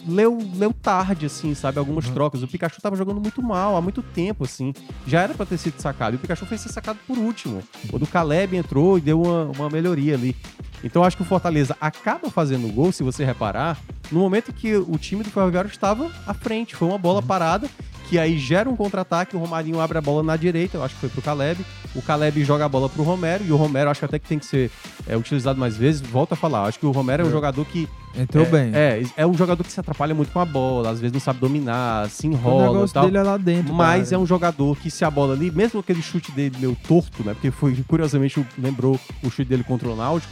leu, 0.08 0.38
leu 0.56 0.74
tarde, 0.74 1.26
assim, 1.26 1.54
sabe? 1.54 1.78
Algumas 1.78 2.10
trocas. 2.10 2.42
O 2.42 2.48
Pikachu 2.48 2.82
tava 2.82 2.96
jogando 2.96 3.20
muito 3.20 3.42
mal 3.42 3.76
há 3.76 3.82
muito 3.82 4.02
tempo, 4.02 4.46
assim. 4.46 4.74
Já 5.06 5.22
era 5.22 5.34
pra 5.34 5.46
ter 5.46 5.58
sido 5.58 5.80
sacado. 5.80 6.14
E 6.14 6.18
o 6.18 6.20
Pikachu 6.20 6.46
foi 6.46 6.58
ser 6.58 6.70
sacado 6.70 7.00
por 7.06 7.18
último. 7.18 7.62
O 7.92 8.00
do 8.00 8.08
Caleb 8.08 8.56
entrou 8.56 8.98
e 8.98 9.02
deu 9.02 9.22
uma, 9.22 9.44
uma 9.58 9.70
melhoria 9.70 10.16
ali. 10.16 10.36
Então 10.84 11.02
eu 11.02 11.06
acho 11.06 11.16
que 11.16 11.24
o 11.24 11.26
Fortaleza 11.26 11.76
acaba 11.80 12.30
fazendo 12.30 12.68
o 12.68 12.72
gol, 12.72 12.92
se 12.92 13.04
você 13.04 13.24
reparar, 13.24 13.80
no 14.12 14.20
momento 14.20 14.52
em 14.52 14.54
que 14.54 14.76
o 14.76 14.98
time 14.98 15.24
do 15.24 15.30
Ferroviário 15.30 15.70
estava 15.70 16.12
à 16.28 16.34
frente. 16.34 16.76
Foi 16.76 16.88
uma 16.88 16.98
bola 16.98 17.22
parada, 17.22 17.70
que 18.14 18.20
aí 18.20 18.38
gera 18.38 18.70
um 18.70 18.76
contra-ataque, 18.76 19.36
o 19.36 19.40
Romarinho 19.40 19.80
abre 19.82 19.98
a 19.98 20.02
bola 20.02 20.22
na 20.22 20.36
direita, 20.38 20.78
eu 20.78 20.84
acho 20.84 20.94
que 20.94 21.02
foi 21.02 21.10
pro 21.10 21.20
Caleb. 21.20 21.66
O 21.96 22.02
Caleb 22.04 22.44
joga 22.44 22.64
a 22.66 22.70
bola 22.70 22.88
pro 22.88 23.02
Romero, 23.02 23.44
e 23.44 23.52
o 23.52 23.56
Romero 23.56 23.90
acho 23.90 24.02
que 24.02 24.06
até 24.06 24.20
que 24.20 24.28
tem 24.28 24.38
que 24.38 24.46
ser 24.46 24.70
é, 25.08 25.18
utilizado 25.18 25.60
mais 25.60 25.76
vezes. 25.76 26.00
Volto 26.00 26.34
a 26.34 26.36
falar, 26.36 26.66
acho 26.66 26.78
que 26.78 26.86
o 26.86 26.92
Romero 26.92 27.24
é 27.24 27.26
um 27.26 27.30
É. 27.30 27.32
jogador 27.32 27.66
que 27.66 27.90
Entrou 28.16 28.46
é, 28.46 28.50
bem. 28.50 28.72
É, 28.76 29.02
é 29.18 29.26
um 29.26 29.34
jogador 29.34 29.64
que 29.64 29.72
se 29.72 29.80
atrapalha 29.80 30.14
muito 30.14 30.32
com 30.32 30.40
a 30.40 30.46
bola, 30.46 30.92
às 30.92 31.00
vezes 31.00 31.12
não 31.12 31.20
sabe 31.20 31.40
dominar, 31.40 32.08
se 32.12 32.28
o 32.28 32.32
enrola 32.34 32.66
e 32.66 32.68
negócio 32.68 32.94
tal. 32.94 33.06
dele 33.06 33.18
é 33.18 33.24
lá 33.24 33.38
dentro. 33.38 33.74
Mas 33.74 34.10
cara. 34.10 34.22
é 34.22 34.24
um 34.24 34.28
jogador 34.28 34.78
que 34.78 34.92
se 34.92 35.04
a 35.04 35.10
bola 35.10 35.34
ali, 35.34 35.50
mesmo 35.50 35.80
aquele 35.80 36.04
chute 36.04 36.32
dele 36.32 36.56
meio 36.60 36.78
torto, 36.88 37.24
né? 37.24 37.34
Porque 37.34 37.50
foi, 37.50 37.76
curiosamente, 37.88 38.40
o- 38.40 38.46
lembrou 38.60 39.00
o 39.24 39.30
chute 39.32 39.46
dele 39.50 39.64
contra 39.64 39.90
o 39.90 39.96
Náutico, 39.96 40.32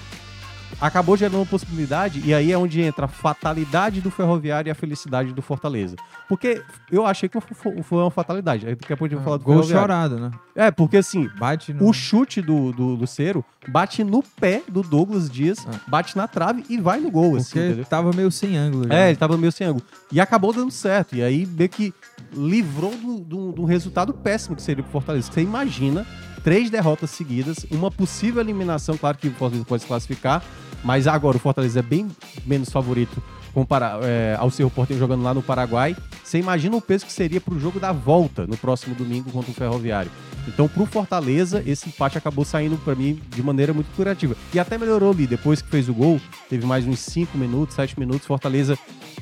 acabou 0.81 1.15
gerando 1.15 1.35
uma 1.37 1.45
possibilidade, 1.45 2.21
e 2.25 2.33
aí 2.33 2.51
é 2.51 2.57
onde 2.57 2.81
entra 2.81 3.05
a 3.05 3.07
fatalidade 3.07 4.01
do 4.01 4.09
Ferroviário 4.09 4.67
e 4.67 4.71
a 4.71 4.75
felicidade 4.75 5.31
do 5.33 5.41
Fortaleza. 5.41 5.95
Porque 6.27 6.61
eu 6.91 7.05
achei 7.05 7.29
que 7.29 7.39
foi 7.39 7.99
uma 7.99 8.09
fatalidade. 8.11 8.65
Aí 8.67 8.75
Daqui 8.75 8.91
a 8.91 8.97
pouco 8.97 9.05
a 9.05 9.07
gente 9.09 9.15
vai 9.17 9.23
falar 9.25 9.37
do 9.37 9.43
Gol 9.43 9.63
chorado, 9.63 10.17
né? 10.19 10.31
É, 10.55 10.71
porque 10.71 10.97
assim, 10.97 11.29
Bate 11.37 11.71
no... 11.73 11.87
o 11.87 11.93
chute 11.93 12.41
do, 12.41 12.71
do 12.73 12.87
Lucero 12.95 13.45
bate 13.67 14.03
no 14.03 14.23
pé 14.23 14.63
do 14.67 14.81
Douglas 14.81 15.29
Dias, 15.29 15.59
Ah. 15.67 15.79
bate 15.87 16.17
na 16.17 16.27
trave 16.27 16.63
e 16.67 16.77
vai 16.79 16.99
no 16.99 17.11
gol, 17.11 17.35
assim, 17.35 17.51
Porque 17.51 17.59
entendeu? 17.67 17.85
tava 17.85 18.11
meio 18.11 18.31
sem 18.31 18.57
ângulo. 18.57 18.87
já. 18.87 18.93
É, 18.95 19.07
ele 19.09 19.17
tava 19.17 19.37
meio 19.37 19.51
sem 19.51 19.67
ângulo. 19.67 19.85
E 20.11 20.19
acabou 20.19 20.51
dando 20.51 20.71
certo. 20.71 21.15
E 21.15 21.21
aí 21.21 21.45
meio 21.45 21.69
que 21.69 21.93
livrou 22.33 22.91
de 22.95 23.61
um 23.61 23.65
resultado 23.65 24.13
péssimo 24.13 24.55
que 24.55 24.61
seria 24.61 24.83
pro 24.83 24.91
Fortaleza. 24.91 25.31
Você 25.31 25.41
imagina 25.41 26.05
três 26.43 26.69
derrotas 26.69 27.11
seguidas, 27.11 27.65
uma 27.69 27.91
possível 27.91 28.41
eliminação, 28.41 28.97
claro 28.97 29.17
que 29.17 29.27
o 29.27 29.31
Fortaleza 29.31 29.65
pode 29.65 29.83
se 29.83 29.87
classificar, 29.87 30.43
mas 30.83 31.07
agora 31.07 31.37
o 31.37 31.39
Fortaleza 31.39 31.79
é 31.79 31.83
bem 31.83 32.07
menos 32.45 32.69
favorito 32.69 33.21
compara- 33.53 33.99
é, 34.03 34.35
ao 34.39 34.49
Cerro 34.49 34.69
Porteño 34.69 34.97
jogando 34.97 35.23
lá 35.23 35.33
no 35.33 35.41
Paraguai. 35.41 35.95
Você 36.23 36.37
imagina 36.39 36.73
o 36.75 36.81
peso 36.81 37.05
que 37.05 37.11
seria 37.11 37.41
pro 37.41 37.59
jogo 37.59 37.81
da 37.81 37.91
volta 37.91 38.47
no 38.47 38.55
próximo 38.55 38.95
domingo 38.95 39.29
contra 39.29 39.51
o 39.51 39.53
Ferroviário. 39.53 40.09
Então, 40.47 40.69
pro 40.69 40.85
Fortaleza, 40.85 41.61
esse 41.67 41.89
empate 41.89 42.17
acabou 42.17 42.45
saindo 42.45 42.77
pra 42.77 42.95
mim 42.95 43.19
de 43.29 43.43
maneira 43.43 43.73
muito 43.73 43.93
curativa. 43.93 44.35
E 44.53 44.59
até 44.59 44.77
melhorou 44.77 45.11
ali, 45.11 45.27
depois 45.27 45.61
que 45.61 45.69
fez 45.69 45.89
o 45.89 45.93
gol, 45.93 46.19
teve 46.49 46.65
mais 46.65 46.87
uns 46.87 46.99
5 46.99 47.37
minutos, 47.37 47.75
7 47.75 47.99
minutos, 47.99 48.25
Fortaleza 48.25 48.77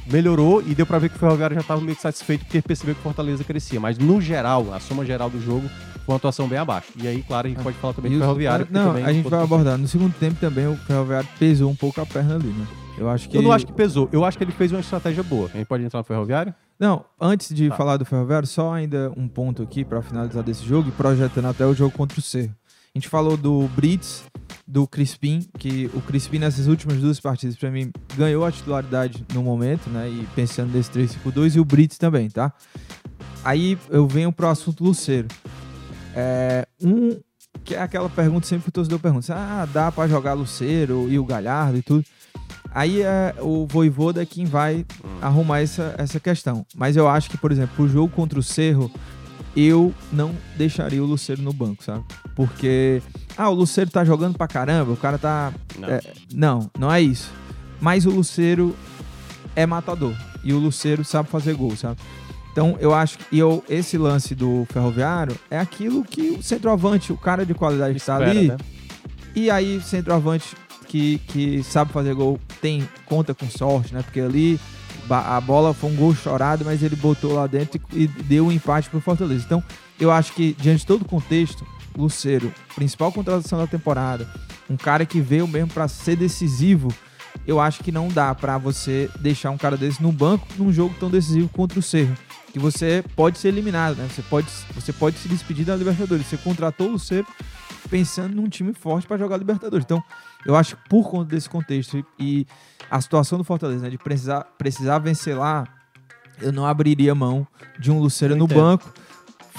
melhorou 0.08 0.62
e 0.62 0.76
deu 0.76 0.86
pra 0.86 1.00
ver 1.00 1.10
que 1.10 1.16
o 1.16 1.20
Ferroviário 1.20 1.56
já 1.56 1.64
tava 1.64 1.82
meio 1.82 1.96
que 1.96 2.02
satisfeito 2.02 2.46
porque 2.46 2.62
percebeu 2.62 2.94
que 2.96 3.02
o 3.02 3.04
Fortaleza 3.04 3.44
crescia. 3.44 3.80
Mas 3.80 3.98
no 3.98 4.22
geral, 4.22 4.72
a 4.74 4.80
soma 4.80 5.04
geral 5.06 5.30
do 5.30 5.42
jogo 5.44 5.68
uma 6.12 6.18
atuação 6.18 6.48
bem 6.48 6.58
abaixo. 6.60 6.90
E 6.96 7.08
aí, 7.08 7.24
claro, 7.24 7.48
a 7.48 7.50
gente 7.50 7.62
pode 7.62 7.78
falar 7.78 7.94
também 7.94 8.12
E 8.12 8.16
do 8.16 8.22
Ferroviário. 8.22 8.68
Não, 8.70 8.88
também 8.88 9.06
a 9.06 9.14
gente 9.14 9.30
vai 9.30 9.44
abordar. 9.44 9.78
No 9.78 9.88
segundo 9.88 10.14
tempo 10.14 10.40
também 10.40 10.68
o 10.68 10.76
Ferroviário 10.76 11.28
pesou 11.38 11.70
um 11.70 11.76
pouco 11.76 12.00
a 12.02 12.06
perna 12.06 12.36
ali, 12.36 12.48
né? 12.48 12.68
Eu 12.98 13.10
acho 13.10 13.30
que. 13.30 13.38
Eu 13.38 13.42
não 13.42 13.52
acho 13.52 13.66
que 13.66 13.74
pesou. 13.74 14.10
Eu 14.12 14.26
acho 14.26 14.38
que 14.38 14.44
ele 14.44 14.52
fez 14.52 14.72
uma 14.72 14.82
estratégia 14.82 15.24
boa. 15.24 15.50
A 15.54 15.58
gente 15.58 15.68
pode 15.68 15.84
entrar 15.84 16.00
no 16.00 16.04
Ferroviário? 16.04 16.54
Não, 16.78 17.06
antes 17.20 17.54
de 17.54 17.70
Tá. 17.70 17.76
falar 17.76 17.98
do 17.98 18.06
Ferroviário, 18.06 18.48
só 18.48 18.74
ainda 18.74 19.12
um 19.16 19.28
ponto 19.28 19.62
aqui 19.64 19.84
pra 19.86 20.02
finalizar 20.02 20.44
desse 20.44 20.66
jogo 20.66 20.90
e 20.90 20.92
projetando 20.92 21.46
até 21.46 21.66
o 21.66 21.74
jogo 21.74 21.96
contra 21.96 22.20
o 22.20 22.22
Cerro. 22.22 22.54
A 22.94 22.98
gente 22.98 23.08
falou 23.08 23.38
do 23.38 23.70
Brits, 23.76 24.24
do 24.68 24.88
Crispim, 24.88 25.48
que 25.58 25.90
o 25.94 26.02
Crispim 26.02 26.40
nessas 26.40 26.68
últimas 26.68 26.98
duas 26.98 27.20
partidas, 27.20 27.56
pra 27.56 27.70
mim, 27.70 27.92
ganhou 28.18 28.44
a 28.44 28.52
titularidade 28.52 29.26
no 29.34 29.44
momento, 29.44 29.90
né? 29.90 30.10
E 30.10 30.28
pensando 30.36 30.74
nesse 30.74 30.90
3-5-2, 30.92 31.56
e 31.56 31.60
o 31.60 31.66
Brits 31.66 31.98
também, 31.98 32.30
tá? 32.30 32.52
Aí 33.44 33.78
eu 33.90 34.08
venho 34.08 34.32
pro 34.32 34.48
assunto 34.48 34.84
Luceiro. 34.84 35.28
É, 36.16 36.68
um, 36.82 37.20
que 37.64 37.76
é 37.76 37.82
aquela 37.82 38.10
pergunta 38.10 38.48
sempre 38.48 38.64
que 38.64 38.70
o 38.70 38.74
torcedor 38.74 39.00
pergunta: 39.00 39.34
ah, 39.34 39.68
dá 39.72 39.92
pra 39.92 40.08
jogar 40.08 40.34
Luceiro 40.34 41.08
e 41.10 41.20
o 41.20 41.26
Galhardo 41.26 41.78
e 41.78 41.82
tudo. 41.82 42.04
Aí 42.72 43.02
é 43.02 43.36
o 43.40 43.66
Voivoda 43.68 44.22
é 44.22 44.26
quem 44.26 44.46
vai 44.46 44.86
arrumar 45.22 45.62
essa, 45.62 45.96
essa 45.98 46.20
questão. 46.20 46.66
Mas 46.76 46.96
eu 46.96 47.08
acho 47.08 47.30
que, 47.30 47.38
por 47.38 47.52
exemplo, 47.52 47.86
o 47.86 47.90
jogo 47.90 48.14
contra 48.14 48.40
o 48.40 48.44
Cerro, 48.44 48.92
eu 49.56 49.94
não 50.12 50.36
deixaria 50.56 51.04
o 51.04 51.06
Luceiro 51.06 51.42
no 51.42 51.52
banco, 51.52 51.84
sabe? 51.84 52.04
Porque, 52.36 53.02
ah, 53.36 53.50
o 53.50 53.54
Luceiro 53.54 53.90
tá 53.90 54.06
jogando 54.06 54.38
pra 54.38 54.48
caramba, 54.48 54.92
o 54.92 54.98
cara 54.98 55.18
tá. 55.18 55.52
Não. 55.78 55.90
É, 55.90 56.02
não, 56.34 56.72
não 56.78 56.92
é 56.92 57.02
isso. 57.02 57.32
Mas 57.82 58.06
o 58.06 58.12
Luceiro 58.12 58.76
é 59.56 59.66
matador. 59.66 60.14
E 60.44 60.54
o 60.54 60.60
Luceiro 60.60 61.04
sabe 61.04 61.30
fazer 61.30 61.56
gol, 61.56 61.76
sabe? 61.76 62.00
Então, 62.52 62.78
eu 62.80 62.94
acho 62.94 63.18
que 63.18 63.38
eu, 63.38 63.64
esse 63.70 63.98
lance 63.98 64.34
do 64.34 64.66
Ferroviário 64.72 65.36
é 65.50 65.60
aquilo 65.60 66.04
que 66.04 66.32
o 66.32 66.44
centroavante, 66.44 67.14
o 67.14 67.18
cara 67.18 67.46
de 67.46 67.54
qualidade 67.54 67.98
está 67.98 68.16
ali. 68.16 68.48
né? 68.50 68.58
E 69.36 69.50
aí, 69.50 69.80
centroavante 69.82 70.56
que, 70.88 71.20
que 71.28 71.64
sabe 71.64 71.94
fazer 71.94 72.14
gol 72.16 72.40
tem 72.60 72.88
conta 73.06 73.34
com 73.34 73.48
sorte, 73.50 73.94
né? 73.94 74.02
Porque 74.02 74.20
ali 74.20 74.60
a 75.10 75.40
bola 75.40 75.74
foi 75.74 75.90
um 75.90 75.96
gol 75.96 76.14
chorado, 76.14 76.66
mas 76.66 76.84
ele 76.84 76.96
botou 76.96 77.34
lá 77.34 77.48
dentro 77.48 77.80
e, 77.94 78.04
e 78.04 78.08
deu 78.08 78.48
um 78.48 78.52
empate 78.52 78.90
pro 78.90 79.00
Fortaleza. 79.00 79.44
Então, 79.46 79.64
eu 80.00 80.12
acho 80.12 80.34
que, 80.34 80.56
diante 80.60 80.80
de 80.80 80.86
todo 80.86 81.04
o 81.04 81.06
contexto, 81.06 81.66
Luceiro, 81.98 82.54
principal 82.76 83.12
contratação 83.12 83.60
da 83.60 83.68
temporada, 83.68 84.28
um 84.70 84.78
cara 84.78 85.06
que 85.06 85.20
veio 85.20 85.48
mesmo 85.48 85.70
para 85.72 85.88
ser 85.88 86.16
decisivo, 86.16 86.90
eu 87.46 87.60
acho 87.60 87.84
que 87.84 87.92
não 87.92 88.08
dá 88.08 88.34
para 88.36 88.58
você 88.58 89.10
deixar 89.20 89.50
um 89.52 89.58
cara 89.58 89.76
desse 89.76 90.02
no 90.02 90.12
banco 90.12 90.48
num 90.58 90.72
jogo 90.72 90.96
tão 91.00 91.10
decisivo 91.10 91.50
contra 91.50 91.80
o 91.80 91.82
Cerro. 91.82 92.16
Que 92.52 92.60
você 92.60 93.04
pode 93.16 93.38
ser 93.38 93.50
eliminado, 93.50 93.98
né? 93.98 94.08
Você 94.10 94.22
pode, 94.24 94.48
você 94.74 94.92
pode 94.92 95.18
se 95.18 95.28
despedir 95.28 95.66
da 95.66 95.76
Libertadores. 95.76 96.26
Você 96.26 96.38
contratou 96.38 96.88
o 96.88 96.92
Luceiro 96.92 97.28
pensando 97.90 98.36
num 98.36 98.50
time 98.50 98.74
forte 98.74 99.08
para 99.08 99.18
jogar 99.18 99.38
Libertadores. 99.38 99.86
Então, 99.86 100.04
eu 100.46 100.56
acho 100.56 100.76
que 100.76 100.90
por 100.90 101.10
conta 101.10 101.26
desse 101.26 101.50
contexto 101.50 102.04
e, 102.20 102.46
a 102.90 103.00
situação 103.00 103.38
do 103.38 103.44
Fortaleza, 103.44 103.84
né, 103.84 103.90
de 103.90 103.98
precisar, 103.98 104.42
precisar 104.58 105.00
vencer 105.00 105.38
lá, 105.38 105.66
eu 106.42 106.52
não 106.52 106.66
abriria 106.66 107.14
mão 107.14 107.46
de 107.80 107.92
um 107.92 108.00
Luceiro 108.00 108.34
Eu 108.34 108.38
no 108.38 108.48
banco. 108.48 108.92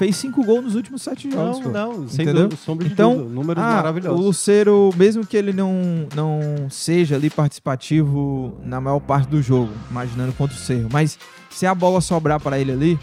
Fez 0.00 0.16
cinco 0.16 0.42
gols 0.42 0.64
nos 0.64 0.74
últimos 0.76 1.02
sete 1.02 1.30
jogos. 1.30 1.58
Não, 1.58 1.62
pô. 1.62 1.68
não, 1.68 2.08
sem 2.08 2.22
Entendeu? 2.24 2.44
dúvida, 2.44 2.56
sombra 2.56 2.86
de 2.86 2.92
Então, 2.94 3.12
dúvida. 3.18 3.34
Números 3.34 3.62
Ah, 3.62 3.74
maravilhosos. 3.76 4.18
o 4.18 4.22
Luceiro, 4.22 4.90
mesmo 4.96 5.26
que 5.26 5.36
ele 5.36 5.52
não, 5.52 6.06
não 6.16 6.40
seja 6.70 7.16
ali 7.16 7.28
participativo 7.28 8.56
na 8.64 8.80
maior 8.80 9.00
parte 9.00 9.28
do 9.28 9.42
jogo, 9.42 9.70
imaginando 9.90 10.32
contra 10.32 10.56
o 10.56 10.58
Cerro, 10.58 10.88
mas 10.90 11.18
se 11.50 11.66
a 11.66 11.74
bola 11.74 12.00
sobrar 12.00 12.40
para 12.40 12.58
ele 12.58 12.72
ali, 12.72 12.98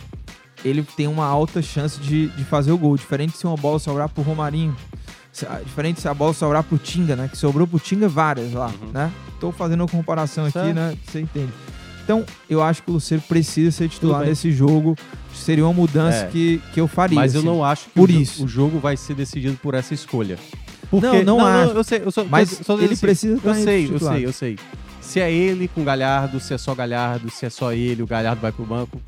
ele 0.66 0.82
tem 0.82 1.08
uma 1.08 1.26
alta 1.26 1.62
chance 1.62 2.00
de, 2.00 2.30
de 2.30 2.44
fazer 2.44 2.72
o 2.72 2.78
gol. 2.80 2.96
Diferente 2.98 3.38
se 3.38 3.46
uma 3.46 3.56
bola 3.58 3.78
sobrar 3.78 4.10
pro 4.10 4.24
Romarinho. 4.24 4.76
Se- 5.32 5.46
ah, 5.46 5.62
Diferente 5.64 6.02
se 6.02 6.08
a 6.08 6.14
bola 6.16 6.34
sobrar 6.34 6.64
pro 6.64 6.80
Tinga, 6.80 7.16
né? 7.16 7.28
Que 7.28 7.38
sobrou 7.38 7.68
pro 7.68 7.80
Tinga 7.80 8.08
várias 8.10 8.54
lá, 8.54 8.68
Uhum. 8.82 8.90
né? 8.92 9.12
Tô 9.40 9.52
fazendo 9.52 9.82
uma 9.82 9.88
comparação 9.88 10.46
aqui, 10.46 10.54
Certo. 10.54 10.74
né? 10.76 10.98
Você 11.06 11.22
entende. 11.22 11.54
Então, 12.04 12.26
eu 12.50 12.64
acho 12.64 12.82
que 12.82 12.90
o 12.90 12.94
Luceiro 12.94 13.22
precisa 13.28 13.70
ser 13.70 13.88
titular 13.90 14.26
nesse 14.26 14.52
jogo. 14.52 14.96
Seria 15.38 15.64
uma 15.66 15.74
mudança 15.74 16.26
É. 16.26 16.28
que, 16.28 16.62
que 16.74 16.80
eu 16.82 16.88
faria. 16.88 17.16
Mas 17.16 17.34
eu 17.34 17.40
assim. 17.40 17.48
não 17.48 17.64
acho 17.64 17.86
que 17.86 17.92
por 17.92 18.10
o, 18.10 18.12
isso. 18.12 18.44
o 18.46 18.48
jogo 18.48 18.80
vai 18.80 18.98
ser 18.98 19.14
decidido 19.14 19.58
por 19.62 19.74
essa 19.74 19.94
escolha. 19.94 20.38
Porque, 20.90 21.24
Não, 21.24 21.38
não 21.40 21.46
acho. 21.46 21.72
eu 21.74 21.84
sei, 21.84 22.02
eu 22.06 22.12
só, 22.12 22.24
Mas 22.24 22.62
ele 22.70 22.86
assim, 22.86 22.96
precisa 22.98 23.42
Eu 23.44 23.54
sei, 23.56 23.90
eu 23.92 24.00
sei, 24.00 24.26
eu 24.26 24.34
sei. 24.34 24.60
Se 25.02 25.20
é 25.20 25.32
ele 25.32 25.68
com 25.68 25.84
Galhardo, 25.84 26.40
se 26.40 26.54
é 26.54 26.58
só 26.58 26.74
Galhardo, 26.76 27.30
se 27.30 27.46
é 27.46 27.50
só 27.50 27.74
ele, 27.74 28.04
o 28.04 28.08
Galhardo 28.08 28.42
vai 28.42 28.52
pro 28.52 28.66
banco. 28.66 29.02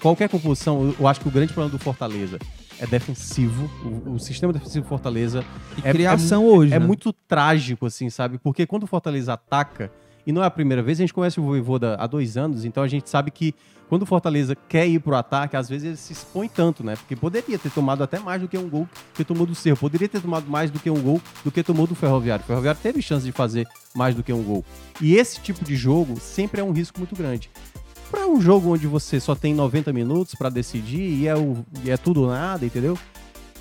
Qualquer 0.00 0.28
composição, 0.28 0.94
eu- 0.98 1.06
acho 1.06 1.20
que 1.20 1.28
o 1.28 1.30
grande 1.30 1.52
problema 1.52 1.76
do 1.76 1.82
Fortaleza 1.82 2.38
é 2.78 2.86
defensivo. 2.86 3.70
O, 4.06 4.12
o 4.14 4.18
sistema 4.18 4.50
defensivo 4.52 4.84
do 4.84 4.88
Fortaleza 4.88 5.44
E 5.76 5.86
é- 5.88 5.92
criação 5.92 6.46
hoje, 6.46 6.72
é 6.74 6.78
né? 6.78 6.86
muito 6.86 7.12
trágico, 7.12 7.84
assim, 7.86 8.08
sabe? 8.08 8.38
Porque 8.38 8.66
quando 8.66 8.84
o 8.84 8.86
Fortaleza 8.86 9.34
ataca, 9.34 9.90
e 10.26 10.32
não 10.32 10.42
é 10.42 10.46
a 10.46 10.50
primeira 10.50 10.82
vez, 10.82 10.98
a 10.98 11.02
gente 11.02 11.12
conhece 11.12 11.38
o 11.38 11.42
Voivoda 11.42 11.96
há 11.98 12.06
dois 12.06 12.36
anos, 12.38 12.64
então 12.64 12.82
a 12.82 12.88
gente 12.88 13.10
sabe 13.10 13.30
que 13.30 13.54
quando 13.90 14.02
o 14.02 14.06
Fortaleza 14.06 14.54
quer 14.68 14.86
ir 14.86 15.00
pro 15.00 15.16
ataque, 15.16 15.56
às 15.56 15.68
vezes 15.68 15.84
ele 15.84 15.96
se 15.96 16.12
expõe 16.12 16.48
tanto, 16.48 16.84
né? 16.84 16.94
Porque 16.94 17.16
poderia 17.16 17.58
ter 17.58 17.70
tomado 17.70 18.04
até 18.04 18.20
mais 18.20 18.40
do 18.40 18.46
que 18.46 18.56
um 18.56 18.68
gol 18.68 18.88
que 19.12 19.24
tomou 19.24 19.44
do 19.44 19.52
Cerro. 19.52 19.76
Poderia 19.76 20.08
ter 20.08 20.20
tomado 20.20 20.48
mais 20.48 20.70
do 20.70 20.78
que 20.78 20.88
um 20.88 21.02
gol 21.02 21.20
do 21.44 21.50
que 21.50 21.60
tomou 21.60 21.88
do 21.88 21.96
Ferroviário. 21.96 22.44
O 22.44 22.46
Ferroviário 22.46 22.80
teve 22.80 23.02
chance 23.02 23.26
de 23.26 23.32
fazer 23.32 23.66
mais 23.92 24.14
do 24.14 24.22
que 24.22 24.32
um 24.32 24.44
gol. 24.44 24.64
E 25.00 25.16
esse 25.16 25.40
tipo 25.40 25.64
de 25.64 25.74
jogo 25.74 26.20
sempre 26.20 26.60
é 26.60 26.64
um 26.64 26.70
risco 26.70 27.00
muito 27.00 27.16
grande. 27.16 27.50
Para 28.12 28.28
um 28.28 28.40
jogo 28.40 28.72
onde 28.72 28.86
você 28.86 29.18
só 29.18 29.34
tem 29.34 29.52
90 29.54 29.92
minutos 29.92 30.36
para 30.36 30.50
decidir 30.50 31.00
e 31.00 31.26
é, 31.26 31.34
o, 31.34 31.56
e 31.84 31.90
é 31.90 31.96
tudo 31.96 32.22
ou 32.22 32.28
nada, 32.28 32.64
entendeu? 32.64 32.96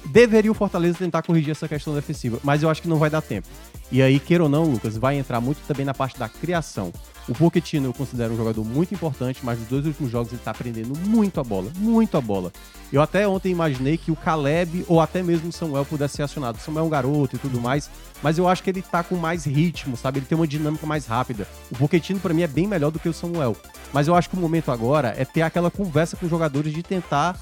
Deveria 0.06 0.52
o 0.52 0.54
Fortaleza 0.54 1.00
tentar 1.00 1.24
corrigir 1.24 1.50
essa 1.50 1.68
questão 1.68 1.96
defensiva, 1.96 2.40
mas 2.44 2.62
eu 2.62 2.70
acho 2.70 2.84
que 2.84 2.88
não 2.88 2.98
vai 2.98 3.10
dar 3.10 3.24
tempo. 3.24 3.48
E 3.92 4.00
aí, 4.00 4.20
queira 4.20 4.44
ou 4.44 4.50
não, 4.50 4.66
Lucas, 4.66 4.96
vai 4.96 5.18
entrar 5.18 5.42
muito 5.42 5.58
também 5.68 5.84
na 5.84 5.94
parte 5.96 6.20
da 6.20 6.30
criação. 6.30 6.94
O 7.30 7.34
Pochettino 7.36 7.86
eu 7.86 7.94
considero 7.94 8.34
um 8.34 8.38
jogador 8.38 8.66
muito 8.66 8.92
importante, 8.92 9.42
mas 9.44 9.60
nos 9.60 9.68
dois 9.68 9.86
últimos 9.86 10.12
jogos 10.12 10.34
ele 10.34 10.42
tá 10.44 10.50
aprendendo 10.50 10.98
muito 11.08 11.40
a 11.40 11.44
bola, 11.44 11.72
muito 11.78 12.18
a 12.18 12.22
bola. 12.22 12.52
Eu 12.92 13.04
até 13.04 13.28
ontem 13.28 13.52
imaginei 13.52 14.00
que 14.00 14.10
o 14.10 14.16
Caleb 14.16 14.84
ou 14.88 15.00
até 15.00 15.22
mesmo 15.22 15.50
o 15.50 15.52
Samuel 15.52 15.86
pudesse 15.86 16.16
ser 16.16 16.24
acionado. 16.24 16.58
O 16.58 16.60
Samuel 16.60 16.86
é 16.86 16.88
um 16.88 16.90
garoto 16.90 17.36
e 17.36 17.40
tudo 17.40 17.62
mais, 17.62 17.88
mas 18.24 18.40
eu 18.40 18.48
acho 18.48 18.64
que 18.64 18.72
ele 18.72 18.82
tá 18.82 19.04
com 19.04 19.16
mais 19.16 19.46
ritmo, 19.46 19.96
sabe? 19.96 20.18
Ele 20.18 20.26
tem 20.26 20.36
uma 20.36 20.48
dinâmica 20.48 20.88
mais 20.88 21.06
rápida. 21.06 21.48
O 21.70 21.76
Pochettino 21.76 22.20
para 22.20 22.34
mim 22.34 22.42
é 22.42 22.48
bem 22.48 22.66
melhor 22.66 22.90
do 22.90 22.98
que 22.98 23.08
o 23.08 23.14
Samuel. 23.14 23.56
Mas 23.94 24.08
eu 24.08 24.16
acho 24.16 24.28
que 24.28 24.36
o 24.36 24.40
momento 24.40 24.72
agora 24.72 25.14
é 25.16 25.24
ter 25.24 25.44
aquela 25.44 25.70
conversa 25.70 26.18
com 26.18 26.26
os 26.26 26.32
jogadores 26.32 26.74
de 26.74 26.82
tentar 26.82 27.40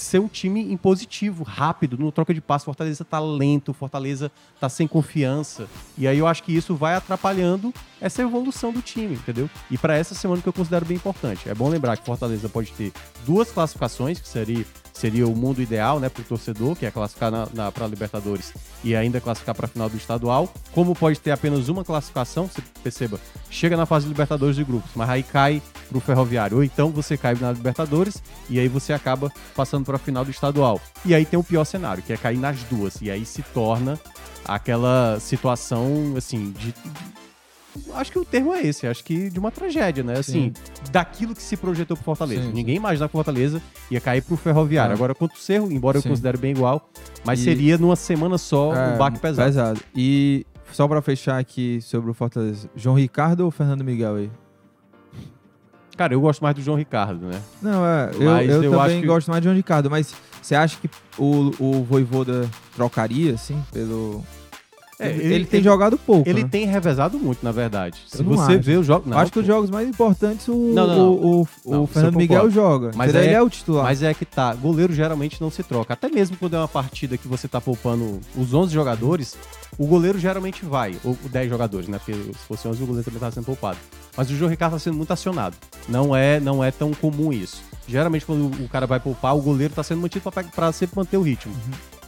ser 0.00 0.18
um 0.18 0.28
time 0.28 0.72
impositivo, 0.72 1.44
rápido, 1.44 1.98
no 1.98 2.10
troca 2.10 2.32
de 2.32 2.40
passe. 2.40 2.64
Fortaleza 2.64 3.04
tá 3.04 3.18
lento, 3.18 3.72
Fortaleza 3.72 4.32
tá 4.58 4.68
sem 4.68 4.86
confiança. 4.86 5.68
E 5.96 6.08
aí 6.08 6.18
eu 6.18 6.26
acho 6.26 6.42
que 6.42 6.54
isso 6.54 6.74
vai 6.74 6.94
atrapalhando 6.94 7.72
essa 8.00 8.22
evolução 8.22 8.72
do 8.72 8.80
time, 8.80 9.14
entendeu? 9.14 9.48
E 9.70 9.76
para 9.76 9.96
essa 9.96 10.14
semana 10.14 10.40
que 10.40 10.48
eu 10.48 10.52
considero 10.52 10.86
bem 10.86 10.96
importante. 10.96 11.48
É 11.48 11.54
bom 11.54 11.68
lembrar 11.68 11.96
que 11.96 12.04
Fortaleza 12.04 12.48
pode 12.48 12.72
ter 12.72 12.92
duas 13.26 13.50
classificações, 13.50 14.20
que 14.20 14.28
seria, 14.28 14.64
seria 14.92 15.26
o 15.26 15.34
mundo 15.34 15.62
ideal, 15.62 16.00
né, 16.00 16.08
pro 16.08 16.22
torcedor, 16.22 16.76
que 16.76 16.86
é 16.86 16.90
classificar 16.90 17.30
na, 17.30 17.48
na, 17.52 17.72
para 17.72 17.86
Libertadores 17.86 18.52
e 18.84 18.94
ainda 18.94 19.20
classificar 19.20 19.54
para 19.54 19.66
a 19.66 19.68
final 19.68 19.88
do 19.88 19.96
estadual. 19.96 20.52
Como 20.72 20.94
pode 20.94 21.18
ter 21.20 21.30
apenas 21.30 21.68
uma 21.68 21.84
classificação, 21.84 22.48
você 22.48 22.62
perceba, 22.82 23.20
chega 23.50 23.76
na 23.76 23.86
fase 23.86 24.06
de 24.06 24.12
Libertadores 24.12 24.56
de 24.56 24.64
grupos, 24.64 24.90
mas 24.94 25.08
aí 25.08 25.22
cai 25.22 25.62
pro 25.88 26.00
Ferroviário. 26.00 26.58
Ou 26.58 26.64
então 26.64 26.90
você 26.90 27.16
cai 27.16 27.34
na 27.34 27.52
Libertadores 27.52 28.22
e 28.48 28.58
aí 28.58 28.68
você 28.68 28.92
acaba 28.92 29.32
passando 29.54 29.84
para 29.84 29.96
a 29.96 29.98
final 29.98 30.24
do 30.24 30.30
estadual. 30.30 30.80
E 31.04 31.14
aí 31.14 31.24
tem 31.24 31.38
o 31.38 31.44
pior 31.44 31.64
cenário, 31.64 32.02
que 32.02 32.12
é 32.12 32.16
cair 32.16 32.38
nas 32.38 32.62
duas. 32.64 33.00
E 33.00 33.10
aí 33.10 33.24
se 33.24 33.42
torna 33.42 33.98
aquela 34.44 35.18
situação, 35.20 36.14
assim, 36.16 36.52
de. 36.52 36.74
Acho 37.94 38.10
que 38.12 38.18
o 38.18 38.24
termo 38.24 38.52
é 38.54 38.62
esse, 38.66 38.86
acho 38.86 39.04
que 39.04 39.30
de 39.30 39.38
uma 39.38 39.50
tragédia, 39.50 40.02
né? 40.02 40.14
Assim, 40.18 40.52
daquilo 40.90 41.34
que 41.34 41.42
se 41.42 41.56
projetou 41.56 41.96
pro 41.96 42.04
Fortaleza. 42.04 42.42
Sim, 42.42 42.48
sim. 42.48 42.54
Ninguém 42.54 42.76
imaginava 42.76 43.08
que 43.08 43.14
o 43.14 43.18
Fortaleza 43.18 43.62
ia 43.90 44.00
cair 44.00 44.22
pro 44.22 44.36
Ferroviário. 44.36 44.92
É. 44.92 44.94
Agora, 44.94 45.14
quanto 45.14 45.34
o 45.34 45.38
Cerro, 45.38 45.70
embora 45.70 46.00
Sim. 46.00 46.08
eu 46.08 46.10
considere 46.12 46.36
bem 46.36 46.50
igual, 46.52 46.90
mas 47.24 47.40
E- 47.40 47.44
seria 47.44 47.78
numa 47.78 47.94
semana 47.96 48.36
só 48.38 48.74
É, 48.74 48.94
um 48.94 48.98
baque 48.98 49.18
pesado. 49.20 49.80
E 49.94 50.44
só 50.72 50.86
pra 50.88 51.00
fechar 51.00 51.38
aqui 51.38 51.80
sobre 51.82 52.10
o 52.10 52.14
Fortaleza, 52.14 52.68
João 52.74 52.96
Ricardo 52.96 53.40
ou 53.40 53.50
Fernando 53.50 53.84
Miguel 53.84 54.16
aí? 54.16 54.30
Cara, 55.96 56.14
eu 56.14 56.20
gosto 56.20 56.40
mais 56.42 56.54
do 56.54 56.62
João 56.62 56.78
Ricardo, 56.78 57.26
né? 57.26 57.40
Não, 57.60 57.84
é, 57.84 58.10
eu, 58.14 58.22
eu, 58.22 58.62
eu 58.64 58.70
também 58.78 59.00
que- 59.02 59.06
gosto 59.06 59.28
mais 59.30 59.40
de 59.42 59.44
João 59.44 59.56
Ricardo, 59.56 59.90
mas 59.90 60.14
você 60.40 60.54
acha 60.54 60.78
que 60.80 60.88
o, 61.18 61.50
o 61.58 61.84
Voivoda 61.84 62.48
trocaria, 62.74 63.34
assim, 63.34 63.62
pelo... 63.70 64.24
É, 65.00 65.10
ele, 65.10 65.34
ele- 65.34 65.44
tem 65.46 65.62
jogado 65.62 65.96
pouco, 65.98 66.28
Ele 66.28 66.42
né? 66.42 66.48
tem 66.50 66.66
revezado 66.66 67.18
muito, 67.18 67.42
na 67.42 67.50
verdade. 67.52 67.98
Eu 68.12 68.18
Se 68.18 68.22
você 68.22 68.52
acho. 68.52 68.62
vê 68.62 68.76
o 68.76 68.82
jogo. 68.84 69.12
Acho 69.14 69.32
que 69.32 69.38
os 69.38 69.46
jogos 69.46 69.70
mais 69.70 69.88
importantes 69.88 70.46
o, 70.48 70.52
Não, 70.54 70.86
não, 70.86 70.96
não. 70.96 71.10
o, 71.12 71.48
o, 71.64 71.76
o 71.82 71.86
Fernando 71.86 72.16
Miguel 72.16 72.50
joga. 72.50 72.90
Mas 72.94 73.14
é- 73.14 73.24
ele 73.24 73.34
é 73.34 73.42
o 73.42 73.48
titular. 73.48 73.84
Mas 73.84 74.02
é 74.02 74.12
que 74.14 74.24
tá, 74.24 74.52
goleiro 74.54 74.92
geralmente 74.92 75.40
não 75.40 75.50
se 75.50 75.62
troca. 75.62 75.94
Até 75.94 76.08
mesmo 76.08 76.36
quando 76.36 76.54
é 76.54 76.58
uma 76.58 76.68
partida 76.68 77.16
que 77.16 77.26
você 77.26 77.48
tá 77.48 77.60
poupando 77.60 78.20
os 78.36 78.52
11 78.54 78.72
jogadores, 78.74 79.36
o 79.78 79.86
goleiro 79.86 80.18
geralmente 80.18 80.64
vai. 80.64 80.94
Ou 81.04 81.16
10 81.30 81.48
jogadores, 81.48 81.88
né? 81.88 81.98
Porque 81.98 82.12
se 82.12 82.46
fosse 82.46 82.68
11, 82.68 82.82
o 82.82 82.86
goleiro 82.86 83.04
também 83.04 83.20
tá 83.20 83.30
sendo 83.30 83.44
poupado. 83.44 83.78
Mas 84.16 84.30
o 84.30 84.34
João 84.36 84.50
Ricardo 84.50 84.72
tá 84.72 84.78
sendo 84.78 84.96
muito 84.96 85.12
acionado. 85.12 85.56
Não 85.88 86.14
é, 86.14 86.38
não 86.40 86.62
é 86.62 86.70
tão 86.70 86.92
comum 86.92 87.32
isso. 87.32 87.62
Geralmente, 87.88 88.26
quando 88.26 88.46
o 88.62 88.68
cara 88.68 88.86
vai 88.86 89.00
poupar, 89.00 89.34
o 89.36 89.40
goleiro 89.40 89.72
tá 89.74 89.82
sendo 89.82 90.00
mantido 90.02 90.30
pra, 90.30 90.44
pra 90.44 90.72
sempre 90.72 90.96
manter 90.96 91.16
o 91.16 91.22
ritmo. 91.22 91.52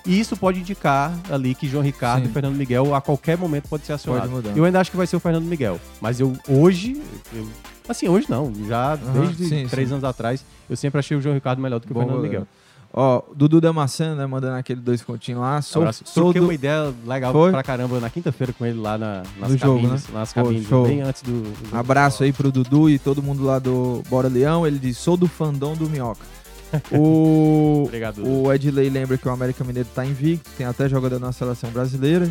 E 0.04 0.18
isso 0.18 0.36
pode 0.36 0.60
indicar 0.60 1.12
ali 1.30 1.54
que 1.54 1.68
João 1.68 1.82
Ricardo 1.82 2.24
Sim. 2.24 2.30
e 2.30 2.32
Fernando 2.32 2.56
Miguel 2.56 2.94
a 2.94 3.00
qualquer 3.00 3.38
momento 3.38 3.68
pode 3.68 3.84
ser 3.86 3.92
acionado. 3.92 4.28
Pode 4.28 4.34
mudar. 4.48 4.56
Eu 4.58 4.64
ainda 4.64 4.80
acho 4.80 4.90
que 4.90 4.96
vai 4.96 5.06
ser 5.06 5.16
o 5.16 5.20
Fernando 5.20 5.44
Miguel. 5.44 5.78
Mas 6.00 6.18
eu 6.18 6.32
hoje. 6.48 7.00
eu- 7.32 7.46
assim, 7.88 8.08
hoje 8.08 8.26
não. 8.28 8.52
Já 8.68 8.96
desde 8.96 9.44
sim, 9.46 9.66
três 9.68 9.88
sim. 9.88 9.94
anos 9.94 10.04
atrás, 10.04 10.44
eu 10.68 10.76
sempre 10.76 10.98
achei 10.98 11.16
o 11.16 11.20
João 11.20 11.34
Ricardo 11.34 11.62
melhor 11.62 11.78
do 11.78 11.86
que 11.86 11.92
o 11.92 11.94
Bom 11.94 12.00
Fernando 12.00 12.16
goleiro. 12.16 12.40
Miguel. 12.40 12.48
Ó, 12.94 13.22
Dudu 13.34 13.58
Damasceno, 13.58 14.14
né, 14.16 14.26
mandando 14.26 14.56
aquele 14.56 14.78
dois 14.80 15.02
continhos 15.02 15.40
lá. 15.40 15.62
Sou, 15.62 15.90
sou 15.92 16.24
Troquei 16.24 16.42
do... 16.42 16.46
uma 16.46 16.52
ideia 16.52 16.92
legal 17.06 17.32
Foi? 17.32 17.50
pra 17.50 17.62
caramba 17.62 17.98
na 17.98 18.10
quinta-feira 18.10 18.52
com 18.52 18.66
ele 18.66 18.78
lá 18.78 18.98
na, 18.98 19.22
nas 19.40 19.50
No 19.52 19.56
jogo, 19.56 19.80
cabines. 19.80 20.08
né? 20.08 20.14
Nas 20.18 20.32
Pô, 20.34 20.42
cabines, 20.44 20.66
show. 20.68 20.86
bem 20.86 21.00
antes 21.00 21.22
do. 21.22 21.42
do- 21.42 21.74
Abraço 21.78 22.22
aí 22.22 22.34
pro 22.34 22.52
Dudu 22.52 22.90
e 22.90 22.98
todo 22.98 23.22
mundo 23.22 23.44
lá 23.44 23.58
do 23.58 24.02
Bora 24.10 24.28
Leão. 24.28 24.66
Ele 24.66 24.78
diz: 24.78 24.98
sou 24.98 25.16
do 25.16 25.26
fandom 25.26 25.74
do 25.74 25.88
Minhoca. 25.88 26.26
O, 26.92 27.84
Obrigado. 27.86 28.22
O 28.26 28.52
Edley 28.52 28.88
lembra 28.90 29.16
que 29.18 29.28
o 29.28 29.30
América 29.30 29.62
Mineiro 29.64 29.88
tá 29.94 30.04
invicto, 30.04 30.50
tem 30.56 30.66
até 30.66 30.88
jogador 30.88 31.18
na 31.18 31.32
seleção 31.32 31.70
brasileira. 31.70 32.28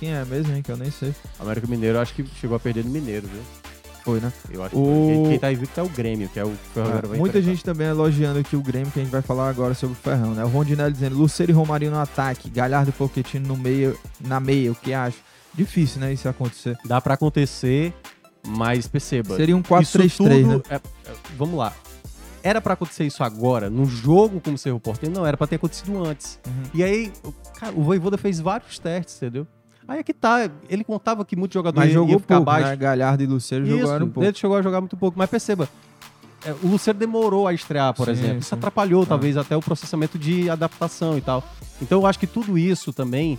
Quem 0.00 0.12
é 0.14 0.24
mesmo, 0.24 0.54
hein? 0.54 0.62
Que 0.62 0.72
eu 0.72 0.76
nem 0.76 0.90
sei. 0.90 1.14
América 1.38 1.66
Mineiro, 1.66 1.98
acho 1.98 2.14
que 2.14 2.24
chegou 2.40 2.56
a 2.56 2.60
perder 2.60 2.84
no 2.84 2.90
Mineiro, 2.90 3.26
viu? 3.26 3.40
Foi, 4.04 4.18
né? 4.18 4.32
Eu 4.50 4.62
acho 4.64 4.70
que 4.70 4.76
O- 4.80 5.06
quem, 5.22 5.30
quem 5.30 5.38
tá 5.38 5.52
invicto 5.52 5.78
é 5.78 5.82
o 5.82 5.88
Grêmio, 5.88 6.28
que 6.28 6.40
é 6.40 6.44
o 6.44 6.52
vai 6.74 6.84
Ah, 6.84 7.16
Muita 7.16 7.40
gente 7.40 7.62
também 7.62 7.86
elogiando 7.86 8.40
aqui 8.40 8.56
o 8.56 8.60
Grêmio, 8.62 8.90
que 8.90 8.98
a 8.98 9.02
gente 9.02 9.12
vai 9.12 9.22
falar 9.22 9.48
agora 9.48 9.74
sobre 9.74 9.92
o 9.96 10.00
Ferrão, 10.02 10.34
né? 10.34 10.44
O 10.44 10.48
Rondinelli 10.48 10.92
dizendo, 10.92 11.16
Luceiro 11.16 11.52
e 11.52 11.54
Romarinho 11.54 11.92
no 11.92 11.98
ataque, 12.00 12.50
Galhardo 12.50 12.90
e 12.90 12.92
Pochettino 12.92 13.46
no 13.46 13.56
meio, 13.56 13.96
na 14.20 14.40
meia, 14.40 14.72
o 14.72 14.74
que 14.74 14.92
acha? 14.92 15.18
Difícil, 15.54 16.00
né, 16.00 16.12
isso 16.12 16.28
acontecer. 16.28 16.76
Dá 16.84 17.00
pra 17.00 17.14
acontecer, 17.14 17.92
mas 18.44 18.88
perceba. 18.88 19.36
Seria 19.36 19.54
um 19.56 19.60
isso 19.60 19.68
4-3-3, 19.98 20.16
tudo 20.16 20.28
né? 20.48 20.60
é- 20.70 20.74
é- 20.76 20.80
vamos 21.38 21.56
lá. 21.58 21.72
Era 22.42 22.60
pra 22.60 22.74
acontecer 22.74 23.04
isso 23.04 23.22
agora, 23.22 23.70
num 23.70 23.86
jogo 23.86 24.40
como 24.40 24.58
Cerro 24.58 24.80
Porteiro? 24.80 25.14
Não, 25.14 25.24
era 25.24 25.36
pra 25.36 25.46
ter 25.46 25.56
acontecido 25.56 26.04
antes. 26.04 26.38
Uhum. 26.46 26.52
E 26.74 26.82
aí, 26.82 27.12
o- 27.24 27.32
cara, 27.58 27.72
o 27.76 27.82
Voivoda 27.82 28.18
fez 28.18 28.40
vários 28.40 28.78
testes, 28.78 29.16
entendeu? 29.16 29.46
Aí 29.86 29.98
é 29.98 30.02
que 30.02 30.12
tá, 30.14 30.48
ele 30.68 30.84
contava 30.84 31.24
que 31.24 31.36
muito 31.36 31.52
jogador 31.54 31.78
Mas 31.80 31.88
ia, 31.88 31.94
jogou 31.94 32.14
ia 32.14 32.18
ficar 32.20 32.36
pouco, 32.36 32.50
abaixo. 32.50 32.68
né? 32.70 32.76
Galhardo 32.76 33.22
e 33.22 33.26
Luceiro 33.26 33.66
Isso, 33.66 33.78
jogaram 33.78 34.06
um 34.06 34.10
pouco. 34.10 34.26
ele 34.28 34.36
chegou 34.36 34.56
a 34.56 34.62
jogar 34.62 34.80
muito 34.80 34.96
pouco, 34.96 35.18
mas 35.18 35.28
perceba, 35.28 35.68
é, 36.44 36.52
o 36.62 36.66
Luceiro 36.68 36.98
demorou 36.98 37.46
a 37.46 37.52
estrear, 37.52 37.92
por 37.94 38.06
Sim, 38.06 38.12
exemplo. 38.12 38.38
Isso 38.38 38.48
sim. 38.48 38.54
atrapalhou, 38.54 39.02
Ah. 39.02 39.06
talvez, 39.06 39.36
até 39.36 39.56
o 39.56 39.60
processamento 39.60 40.18
de 40.18 40.48
adaptação 40.50 41.16
e 41.18 41.20
tal. 41.20 41.42
Então 41.80 42.00
eu 42.00 42.06
acho 42.06 42.18
que 42.18 42.26
tudo 42.26 42.56
isso 42.58 42.92
também, 42.92 43.38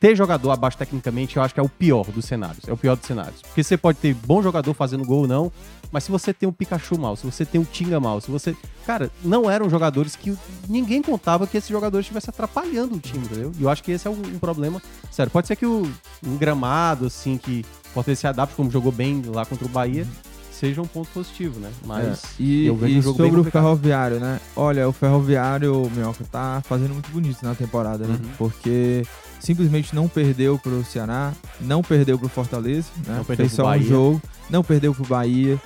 ter 0.00 0.16
jogador 0.16 0.50
abaixo 0.50 0.76
tecnicamente, 0.76 1.36
eu 1.36 1.42
acho 1.42 1.54
que 1.54 1.60
é 1.60 1.62
o 1.62 1.68
pior 1.68 2.04
dos 2.06 2.24
cenários. 2.24 2.66
É 2.66 2.72
o 2.72 2.76
pior 2.76 2.96
dos 2.96 3.06
cenários. 3.06 3.42
Porque 3.42 3.62
você 3.62 3.76
pode 3.76 3.98
ter 3.98 4.14
bom 4.14 4.42
jogador 4.42 4.74
fazendo 4.74 5.04
gol 5.04 5.20
ou 5.20 5.28
não, 5.28 5.52
mas 5.90 6.04
se 6.04 6.10
você 6.10 6.32
tem 6.32 6.48
um 6.48 6.52
Pikachu 6.52 6.98
mal, 6.98 7.14
se 7.16 7.24
você 7.24 7.44
tem 7.44 7.60
um 7.60 7.64
Tinga 7.64 8.00
mal, 8.00 8.20
se 8.20 8.30
você. 8.30 8.56
Cara, 8.84 9.10
não 9.22 9.50
eram 9.50 9.70
jogadores 9.70 10.16
que 10.16 10.36
ninguém 10.68 11.00
contava 11.00 11.46
que 11.46 11.56
esses 11.56 11.70
jogadores 11.70 12.04
estivessem 12.04 12.30
atrapalhando 12.30 12.96
o 12.96 12.98
time, 12.98 13.24
entendeu? 13.24 13.52
E 13.58 13.62
eu 13.62 13.68
acho 13.68 13.82
que 13.82 13.92
esse 13.92 14.06
é 14.06 14.10
um, 14.10 14.38
problema. 14.38 14.82
Sério, 15.10 15.30
pode 15.30 15.46
ser 15.46 15.56
que 15.56 15.64
o 15.64 15.88
um 16.26 16.36
gramado, 16.36 17.06
assim, 17.06 17.38
que 17.38 17.64
pode 17.94 18.16
se 18.16 18.26
adapte, 18.26 18.56
como 18.56 18.70
jogou 18.70 18.90
bem 18.90 19.22
lá 19.26 19.46
contra 19.46 19.64
o 19.64 19.68
Bahia, 19.68 20.06
seja 20.50 20.80
um 20.80 20.86
ponto 20.86 21.08
positivo, 21.10 21.60
né? 21.60 21.70
Mas. 21.84 22.24
É, 22.24 22.42
E, 22.42 22.66
eu 22.66 22.76
vejo 22.76 22.94
e 22.94 22.98
um 22.98 23.02
jogo 23.02 23.18
bem 23.18 23.30
sobre 23.30 23.48
o. 23.48 23.52
Ferroviário, 23.52 24.20
né? 24.20 24.40
Olha, 24.56 24.88
o 24.88 24.92
Ferroviário, 24.92 25.90
Minhoca, 25.94 26.24
tá 26.30 26.62
fazendo 26.64 26.92
muito 26.92 27.10
bonito 27.10 27.42
na 27.42 27.54
temporada, 27.54 28.06
né? 28.06 28.14
Uhum. 28.14 28.30
Porque 28.38 29.06
simplesmente 29.44 29.94
não 29.94 30.08
perdeu 30.08 30.58
pro 30.58 30.82
Ceará, 30.84 31.32
não 31.60 31.82
perdeu 31.82 32.18
pro 32.18 32.28
Fortaleza, 32.28 32.88
né? 33.06 33.16
Não 33.18 33.24
perdeu 33.24 33.46
Fez 33.46 33.52
só 33.52 33.70
um 33.70 33.80
jogo, 33.82 34.22
não 34.50 34.64
perdeu 34.64 34.94
pro 34.94 35.04
Bahia. 35.04 35.60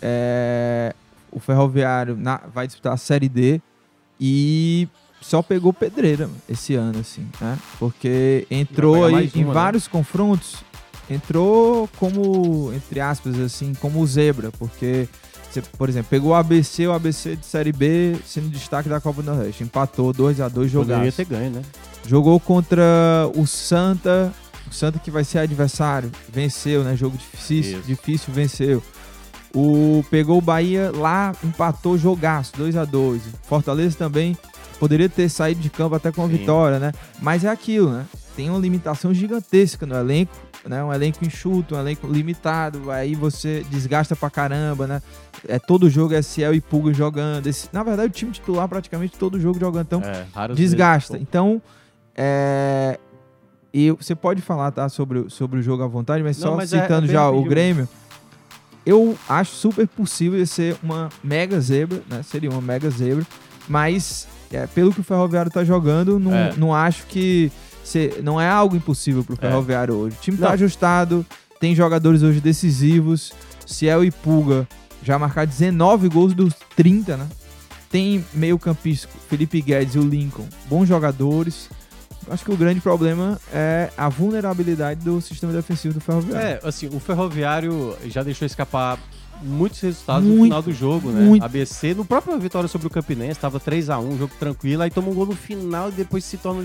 É, 0.00 0.94
O 1.32 1.40
Ferroviário 1.40 2.16
na- 2.16 2.40
vai 2.54 2.64
disputar 2.66 2.92
a 2.92 2.96
Série 2.96 3.28
D 3.28 3.60
e 4.20 4.86
só 5.20 5.42
pegou 5.42 5.72
pedreira 5.72 6.30
esse 6.48 6.74
ano, 6.76 7.00
assim, 7.00 7.26
né? 7.40 7.58
Porque 7.78 8.46
entrou 8.48 9.04
aí 9.04 9.12
mais 9.12 9.34
em 9.34 9.40
uma, 9.40 9.48
né? 9.48 9.54
vários 9.54 9.88
confrontos, 9.88 10.58
entrou 11.10 11.88
como, 11.96 12.72
entre 12.72 13.00
aspas, 13.00 13.36
assim, 13.40 13.74
como 13.74 14.06
zebra, 14.06 14.52
porque 14.52 15.08
você, 15.54 15.62
por 15.78 15.88
exemplo, 15.88 16.08
pegou 16.10 16.32
o 16.32 16.34
ABC, 16.34 16.86
o 16.86 16.92
ABC 16.92 17.36
de 17.36 17.46
Série 17.46 17.72
B 17.72 18.16
sendo 18.26 18.48
destaque 18.48 18.88
da 18.88 19.00
Copa 19.00 19.22
do 19.22 19.30
Nordeste. 19.32 19.62
Empatou 19.62 20.12
2 20.12 20.40
a 20.40 20.48
2 20.48 20.72
Poderia 20.72 20.96
jogaço. 20.96 21.16
ter 21.16 21.24
ganho, 21.24 21.50
né? 21.50 21.62
Jogou 22.06 22.38
contra 22.38 22.82
o 23.34 23.46
Santa, 23.46 24.32
O 24.70 24.74
Santa 24.74 24.98
que 24.98 25.10
vai 25.10 25.24
ser 25.24 25.38
adversário, 25.38 26.10
venceu, 26.32 26.82
né? 26.82 26.96
Jogo 26.96 27.16
difícil, 27.16 27.78
Isso. 27.78 27.86
difícil 27.86 28.32
venceu. 28.34 28.82
O 29.54 30.04
pegou 30.10 30.38
o 30.38 30.40
Bahia 30.40 30.90
lá, 30.94 31.32
empatou 31.44 31.96
jogaço, 31.96 32.52
2 32.56 32.76
a 32.76 32.84
2 32.84 33.22
Fortaleza 33.44 33.96
também 33.96 34.36
poderia 34.80 35.08
ter 35.08 35.28
saído 35.28 35.60
de 35.60 35.70
campo 35.70 35.94
até 35.94 36.10
com 36.10 36.24
a 36.24 36.26
Sim. 36.26 36.32
vitória, 36.38 36.78
né? 36.80 36.92
Mas 37.20 37.44
é 37.44 37.48
aquilo, 37.48 37.90
né? 37.90 38.04
Tem 38.36 38.50
uma 38.50 38.58
limitação 38.58 39.14
gigantesca 39.14 39.86
no 39.86 39.94
elenco, 39.94 40.32
né? 40.66 40.82
Um 40.82 40.92
elenco 40.92 41.24
enxuto, 41.24 41.76
um 41.76 41.78
elenco 41.78 42.06
limitado, 42.06 42.90
aí 42.90 43.14
você 43.14 43.64
desgasta 43.70 44.16
pra 44.16 44.28
caramba, 44.28 44.86
né? 44.86 45.02
É 45.46 45.58
todo 45.58 45.88
jogo 45.88 46.14
é 46.14 46.22
Ciel 46.22 46.52
e 46.54 46.60
Pulga 46.60 46.92
jogando. 46.92 47.46
Esse- 47.46 47.68
na 47.72 47.82
verdade, 47.82 48.08
o 48.08 48.12
time 48.12 48.32
titular 48.32 48.68
praticamente 48.68 49.16
todo 49.16 49.38
jogo 49.38 49.58
jogando. 49.60 49.84
Então, 49.86 50.02
É, 50.02 50.26
desgasta. 50.54 51.12
vezes, 51.14 51.26
Então, 51.28 51.62
é, 52.16 52.98
e 53.72 53.90
você 53.92 54.14
pode 54.14 54.42
falar 54.42 54.70
tá, 54.72 54.88
sobre, 54.88 55.18
o- 55.20 55.30
sobre 55.30 55.60
o 55.60 55.62
jogo 55.62 55.82
à 55.82 55.86
vontade, 55.86 56.22
mas 56.22 56.38
Não, 56.38 56.50
só 56.50 56.56
mas 56.56 56.72
é- 56.72 56.82
citando 56.82 57.06
é 57.06 57.10
já 57.12 57.28
o. 57.30 57.44
Grêmio, 57.44 57.88
eu 58.84 59.16
acho 59.28 59.52
super 59.54 59.86
possível 59.86 60.44
ser 60.46 60.76
uma 60.82 61.08
mega 61.22 61.60
zebra, 61.60 62.02
né? 62.10 62.22
Seria 62.22 62.50
uma 62.50 62.60
mega 62.60 62.90
zebra, 62.90 63.24
mas 63.68 64.26
é, 64.52 64.66
pelo 64.68 64.92
que 64.92 65.00
o 65.00 65.04
Ferroviário 65.04 65.50
tá 65.50 65.64
jogando, 65.64 66.18
não, 66.18 66.32
É. 66.34 66.52
não 66.56 66.74
acho 66.74 67.06
que 67.06 67.50
se- 67.84 68.20
não 68.22 68.40
é 68.40 68.48
algo 68.48 68.74
impossível 68.74 69.22
pro 69.22 69.34
É. 69.34 69.38
Ferroviário 69.38 69.94
hoje. 69.94 70.16
O 70.16 70.20
time 70.20 70.36
tá 70.38 70.46
Não. 70.46 70.52
ajustado, 70.54 71.24
tem 71.60 71.74
jogadores 71.74 72.22
hoje 72.22 72.40
decisivos, 72.40 73.32
Ciel 73.66 74.04
e 74.04 74.10
Pulga 74.10 74.66
já 75.02 75.18
marcaram 75.18 75.48
19 75.48 76.08
gols 76.08 76.34
dos 76.34 76.54
30, 76.74 77.16
né? 77.16 77.26
Tem 77.90 78.24
meio 78.34 78.58
campista, 78.58 79.08
Felipe 79.28 79.60
Guedes 79.60 79.94
e 79.94 79.98
o 79.98 80.02
Lincoln, 80.02 80.48
bons 80.68 80.88
jogadores. 80.88 81.68
Acho 82.28 82.42
que 82.44 82.50
o 82.50 82.56
grande 82.56 82.80
problema 82.80 83.38
é 83.52 83.90
a 83.98 84.08
vulnerabilidade 84.08 85.00
do 85.04 85.20
sistema 85.20 85.52
defensivo 85.52 85.92
do 85.94 86.00
Ferroviário. 86.00 86.46
É, 86.46 86.60
assim, 86.64 86.88
o 86.90 86.98
Ferroviário 86.98 87.94
já 88.06 88.22
deixou 88.22 88.46
escapar 88.46 88.98
muitos 89.42 89.80
resultados 89.80 90.24
no 90.28 90.30
Muito, 90.36 90.44
final 90.44 90.62
do 90.62 90.72
jogo, 90.72 91.10
né? 91.10 91.20
muito. 91.22 91.42
ABC, 91.44 91.94
no 91.94 92.04
próprio 92.04 92.38
vitória 92.38 92.68
sobre 92.68 92.86
o 92.86 92.90
Campinense, 92.90 93.32
estava 93.32 93.58
3x1, 93.60 94.18
jogo 94.18 94.32
tranquilo, 94.38 94.82
aí 94.82 94.90
toma 94.90 95.08
um 95.08 95.14
gol 95.14 95.26
no 95.26 95.36
final 95.36 95.88
e 95.88 95.92
depois 95.92 96.24
se 96.24 96.36
torna 96.38 96.60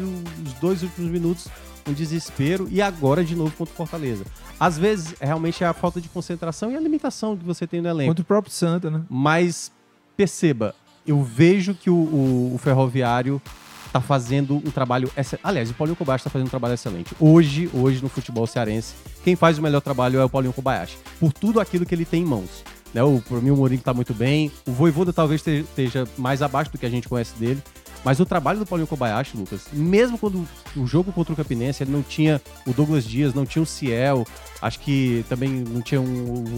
os 0.46 0.54
dois 0.54 0.84
últimos 0.84 1.10
minutos 1.12 1.48
um 1.88 1.94
desespero 1.94 2.68
e 2.70 2.82
agora 2.82 3.24
de 3.24 3.36
novo 3.36 3.52
contra 3.58 3.74
o 3.74 3.78
Fortaleza. 3.78 4.24
Às 4.60 4.78
vezes, 4.78 5.16
realmente 5.20 5.64
é 5.64 5.68
a 5.68 5.74
falta 5.74 6.00
de 6.00 6.08
concentração 6.10 6.72
e 6.72 6.76
a 6.76 6.80
limitação 6.80 7.36
que 7.36 7.44
você 7.44 7.66
tem 7.66 7.82
no 7.82 7.88
elenco. 7.90 8.10
Contra 8.12 8.22
o 8.22 8.26
próprio 8.26 8.54
Santa, 8.54 8.92
né? 8.92 9.02
Mas 9.10 9.72
perceba, 10.16 10.76
eu 11.08 11.24
vejo 11.24 11.74
que 11.74 11.90
o, 11.90 11.96
o- 11.96 12.52
o 12.56 12.58
Ferroviário 12.60 13.42
tá 13.92 14.00
fazendo 14.02 14.56
um 14.58 14.72
trabalho. 14.72 15.12
exce- 15.18 15.40
Aliás, 15.44 15.70
o 15.70 15.74
Paulinho 15.74 15.96
Kobayashi 15.96 16.24
tá 16.24 16.30
fazendo 16.30 16.48
um 16.48 16.50
trabalho 16.50 16.74
excelente. 16.74 17.12
Hoje, 17.20 17.70
hoje 17.74 18.02
no 18.02 18.10
futebol 18.10 18.46
cearense, 18.48 18.94
quem 19.24 19.36
faz 19.36 19.58
o 19.58 19.62
melhor 19.62 19.82
trabalho 19.82 20.20
é 20.20 20.26
o 20.26 20.30
Paulinho 20.30 20.54
Kobayashi. 20.54 20.98
Por 21.20 21.34
tudo 21.34 21.60
aquilo 21.60 21.86
que 21.86 21.94
ele 21.96 22.06
tem 22.06 22.22
em 22.22 22.26
mãos. 22.26 22.64
Né? 22.94 23.04
O, 23.04 23.22
por 23.22 23.42
mim, 23.42 23.52
o 23.52 23.56
Mourinho 23.56 23.82
tá 23.82 23.94
muito 23.94 24.14
bem. 24.14 24.52
O 24.68 24.72
Voivoda 24.72 25.14
talvez 25.14 25.42
te- 25.42 25.60
esteja 25.62 26.08
mais 26.18 26.42
abaixo 26.42 26.72
do 26.72 26.78
que 26.78 26.86
a 26.86 26.90
gente 26.90 27.08
conhece 27.08 27.34
dele. 27.38 27.62
Mas 28.04 28.20
o 28.20 28.26
trabalho 28.26 28.60
do 28.60 28.66
Paulinho 28.66 28.88
Kobayashi, 28.88 29.36
Lucas, 29.36 29.68
mesmo 29.74 30.18
quando 30.18 30.48
o 30.76 30.88
jogo 30.88 31.12
contra 31.12 31.34
o 31.34 31.36
Campinense, 31.36 31.84
ele 31.84 31.92
não 31.92 32.02
tinha 32.02 32.42
o 32.66 32.72
Douglas 32.72 33.04
Dias, 33.04 33.34
não 33.34 33.46
tinha 33.46 33.62
o 33.62 33.66
Ciel, 33.66 34.26
acho 34.62 34.80
que 34.80 35.26
também 35.28 35.50
não 35.50 35.82
tinha 35.82 36.00
um, 36.00 36.06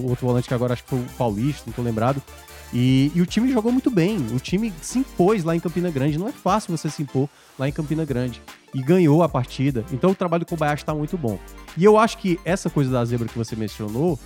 o 0.03 0.09
outro 0.09 0.27
volante 0.27 0.47
que 0.47 0.53
agora 0.53 0.73
acho 0.73 0.83
que 0.83 0.89
foi 0.91 0.99
o 0.99 1.05
Paulista, 1.17 1.63
não 1.65 1.73
tô 1.73 1.81
lembrado. 1.81 2.21
E, 2.73 3.11
e 3.13 3.21
o 3.21 3.25
time 3.25 3.51
jogou 3.51 3.71
muito 3.71 3.91
bem. 3.91 4.17
O 4.33 4.39
time 4.39 4.73
se 4.81 4.99
impôs 4.99 5.43
lá 5.43 5.55
em 5.55 5.59
Campina 5.59 5.89
Grande. 5.89 6.17
Não 6.17 6.27
é 6.27 6.31
fácil 6.31 6.75
você 6.75 6.89
se 6.89 7.01
impor 7.01 7.27
lá 7.59 7.67
em 7.67 7.71
Campina 7.71 8.05
Grande. 8.05 8.41
E 8.73 8.81
ganhou 8.81 9.21
a 9.23 9.29
partida. 9.29 9.83
Então 9.91 10.11
o 10.11 10.15
trabalho 10.15 10.45
do 10.45 10.49
Kobayashi 10.49 10.83
está 10.83 10.93
muito 10.93 11.17
bom. 11.17 11.37
E 11.77 11.83
eu 11.83 11.97
acho 11.97 12.17
que 12.17 12.39
essa 12.45 12.69
coisa 12.69 12.89
da 12.89 13.03
zebra 13.03 13.27
que 13.27 13.37
você 13.37 13.55
mencionou, 13.55 14.17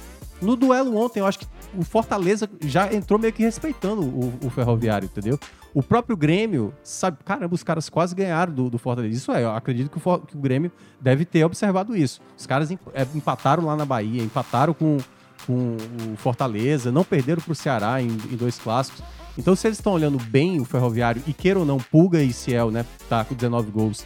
no 0.41 0.55
duelo 0.55 0.95
ontem, 0.97 1.21
eu 1.21 1.25
acho 1.25 1.39
que 1.39 1.47
o 1.77 1.83
Fortaleza 1.83 2.49
já 2.61 2.93
entrou 2.93 3.19
meio 3.19 3.33
que 3.33 3.41
respeitando 3.41 4.03
o, 4.03 4.33
o 4.43 4.49
Ferroviário, 4.49 5.05
entendeu? 5.05 5.39
O 5.73 5.81
próprio 5.81 6.15
Grêmio, 6.15 6.73
sabe, 6.83 7.17
caramba, 7.23 7.53
os 7.53 7.63
caras 7.63 7.89
quase 7.89 8.13
ganharam 8.13 8.53
do, 8.53 8.69
do 8.69 8.77
Fortaleza. 8.77 9.15
Isso 9.15 9.31
é, 9.31 9.43
eu 9.43 9.51
acredito 9.51 9.89
que 9.89 9.97
o, 9.97 10.19
que 10.19 10.37
o 10.37 10.39
Grêmio 10.39 10.71
deve 11.01 11.25
ter 11.25 11.43
observado 11.43 11.95
isso. 11.95 12.21
Os 12.37 12.45
caras 12.45 12.69
é, 12.71 12.77
empataram 13.13 13.65
lá 13.65 13.75
na 13.75 13.85
Bahia, 13.85 14.21
empataram 14.21 14.73
com 14.73 14.97
o 15.53 16.15
Fortaleza, 16.17 16.91
não 16.91 17.03
perderam 17.03 17.41
pro 17.41 17.55
Ceará 17.55 18.01
em, 18.01 18.07
em 18.07 18.35
dois 18.35 18.57
clássicos. 18.57 19.03
Então, 19.37 19.55
se 19.55 19.67
eles 19.67 19.77
estão 19.77 19.93
olhando 19.93 20.17
bem 20.17 20.59
o 20.59 20.65
Ferroviário, 20.65 21.21
e 21.27 21.33
queira 21.33 21.59
ou 21.59 21.65
não, 21.65 21.77
Pulga 21.77 22.23
e 22.23 22.31
Ciel, 22.31 22.71
né, 22.71 22.85
tá 23.09 23.25
com 23.25 23.35
19 23.35 23.69
gols, 23.69 24.05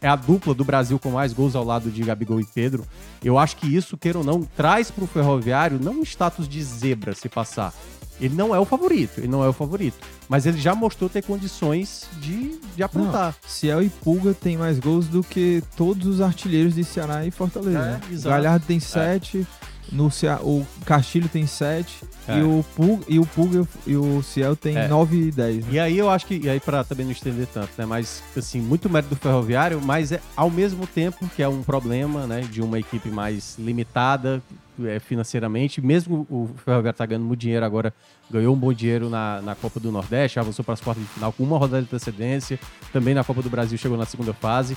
é 0.00 0.08
a 0.08 0.16
dupla 0.16 0.54
do 0.54 0.64
Brasil 0.64 0.98
com 0.98 1.10
mais 1.10 1.32
gols 1.32 1.56
ao 1.56 1.64
lado 1.64 1.90
de 1.90 2.02
Gabigol 2.02 2.40
e 2.40 2.44
Pedro, 2.44 2.84
eu 3.24 3.38
acho 3.38 3.56
que 3.56 3.66
isso, 3.66 3.96
queira 3.96 4.18
ou 4.18 4.24
não, 4.24 4.42
traz 4.42 4.90
pro 4.90 5.06
Ferroviário 5.06 5.80
não 5.80 6.00
um 6.00 6.02
status 6.02 6.48
de 6.48 6.62
zebra 6.62 7.14
se 7.14 7.28
passar. 7.28 7.72
Ele 8.20 8.34
não 8.34 8.52
é 8.52 8.58
o 8.58 8.64
favorito, 8.64 9.18
ele 9.18 9.28
não 9.28 9.44
é 9.44 9.48
o 9.48 9.52
favorito. 9.52 9.96
Mas 10.28 10.44
ele 10.44 10.58
já 10.58 10.74
mostrou 10.74 11.08
ter 11.08 11.22
condições 11.22 12.08
de, 12.20 12.60
de 12.74 12.82
aprontar. 12.82 13.34
Ciel 13.46 13.82
e 13.82 13.88
Pulga 13.88 14.34
tem 14.34 14.56
mais 14.56 14.78
gols 14.78 15.06
do 15.06 15.22
que 15.22 15.62
todos 15.76 16.06
os 16.06 16.20
artilheiros 16.20 16.74
de 16.74 16.82
Ceará 16.82 17.24
e 17.24 17.30
Fortaleza. 17.30 17.78
É, 17.78 17.82
né? 17.92 18.00
O. 18.10 18.28
Galhardo 18.28 18.66
tem 18.66 18.80
7, 18.80 19.46
no 19.90 20.10
Cea- 20.10 20.40
o 20.42 20.66
Castilho 20.84 21.28
tem 21.28 21.46
7 21.46 22.02
É. 22.26 22.38
e, 22.38 22.42
o 22.42 22.64
Pulga, 22.76 23.04
e 23.08 23.18
o 23.18 23.24
Pulga 23.26 23.66
e 23.86 23.96
o 23.96 24.22
Ciel 24.22 24.54
tem 24.54 24.76
É. 24.76 24.86
9 24.88 25.16
e 25.28 25.30
10. 25.30 25.64
né? 25.66 25.72
E 25.72 25.80
aí 25.80 25.96
eu 25.98 26.10
acho 26.10 26.26
que, 26.26 26.36
e 26.38 26.48
aí 26.48 26.60
pra 26.60 26.84
também 26.84 27.06
não 27.06 27.12
estender 27.12 27.46
tanto, 27.46 27.70
né, 27.78 27.86
mas 27.86 28.22
assim, 28.36 28.60
muito 28.60 28.88
mérito 28.90 29.14
do 29.14 29.20
Ferroviário, 29.20 29.80
mas 29.82 30.12
é 30.12 30.20
ao 30.36 30.50
mesmo 30.50 30.86
tempo 30.86 31.28
que 31.34 31.42
é 31.42 31.48
um 31.48 31.62
problema, 31.62 32.26
né, 32.26 32.40
de 32.42 32.60
uma 32.60 32.78
equipe 32.78 33.08
mais 33.08 33.56
limitada 33.58 34.42
é, 34.84 35.00
financeiramente, 35.00 35.80
mesmo 35.80 36.24
o 36.30 36.48
Ferroviário 36.64 36.96
tá 36.96 37.04
ganhando 37.06 37.24
muito 37.24 37.40
dinheiro 37.40 37.64
agora, 37.66 37.92
ganhou 38.30 38.54
um 38.54 38.58
bom 38.58 38.72
dinheiro 38.72 39.08
na, 39.10 39.40
na 39.42 39.54
Copa 39.56 39.80
do 39.80 39.90
Nordeste, 39.90 40.38
avançou 40.38 40.64
para 40.64 40.74
as 40.74 40.80
quartas 40.80 41.02
de 41.02 41.10
final 41.10 41.32
com 41.32 41.42
uma 41.42 41.58
rodada 41.58 41.82
de 41.82 41.88
antecedência, 41.88 42.60
também 42.92 43.12
na 43.14 43.24
Copa 43.24 43.42
do 43.42 43.50
Brasil 43.50 43.76
chegou 43.78 43.96
na 43.98 44.04
segunda 44.06 44.32
fase. 44.32 44.76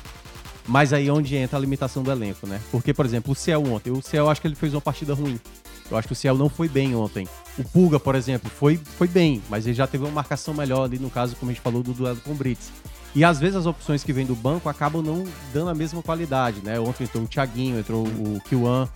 Mas 0.68 0.94
aí 0.94 1.08
é 1.08 1.12
onde 1.12 1.36
entra 1.36 1.58
a 1.58 1.62
limitação 1.62 2.04
do 2.04 2.12
elenco, 2.12 2.46
né? 2.46 2.62
Porque, 2.72 2.94
por 2.94 3.06
exemplo, 3.06 3.32
o 3.32 3.36
Ciel 3.36 3.64
ontem, 3.66 3.92
o 3.92 4.02
Ciel 4.02 4.30
acho 4.30 4.42
que 4.42 4.48
ele 4.48 4.56
fez 4.56 4.74
uma 4.74 4.82
partida 4.82 5.14
ruim. 5.14 5.40
Eu 5.90 5.98
acho 5.98 6.08
que 6.08 6.14
o 6.14 6.16
Ciel 6.16 6.38
não 6.38 6.48
foi 6.48 6.70
bem 6.70 6.96
ontem. 6.96 7.28
O 7.58 7.64
Pulga, 7.64 8.00
por 8.00 8.16
exemplo, 8.16 8.50
foi, 8.50 8.78
foi 8.78 9.08
bem, 9.08 9.42
mas 9.50 9.66
ele 9.66 9.74
já 9.74 9.86
teve 9.86 10.04
uma 10.06 10.12
marcação 10.12 10.54
melhor 10.54 10.84
ali, 10.84 10.98
no 10.98 11.10
caso, 11.10 11.36
como 11.36 11.52
a 11.52 11.54
gente 11.54 11.64
falou, 11.64 11.84
do 11.84 11.94
duelo 11.94 12.18
com 12.24 12.32
o 12.32 12.36
Brits. 12.36 12.70
E 13.14 13.26
às 13.26 13.40
vezes 13.40 13.58
as 13.58 13.66
opções 13.66 14.04
que 14.04 14.14
vêm 14.14 14.26
do 14.26 14.36
banco 14.36 14.70
acabam 14.70 15.02
não 15.02 15.26
dando 15.54 15.70
a 15.70 15.76
mesma 15.76 16.02
qualidade, 16.02 16.62
né? 16.64 16.80
Ontem 16.80 17.04
entrou 17.04 17.24
o 17.24 17.28
Thiaguinho, 17.28 17.78
entrou 17.78 18.06
o 18.06 18.42
Kiwan. 18.48 18.88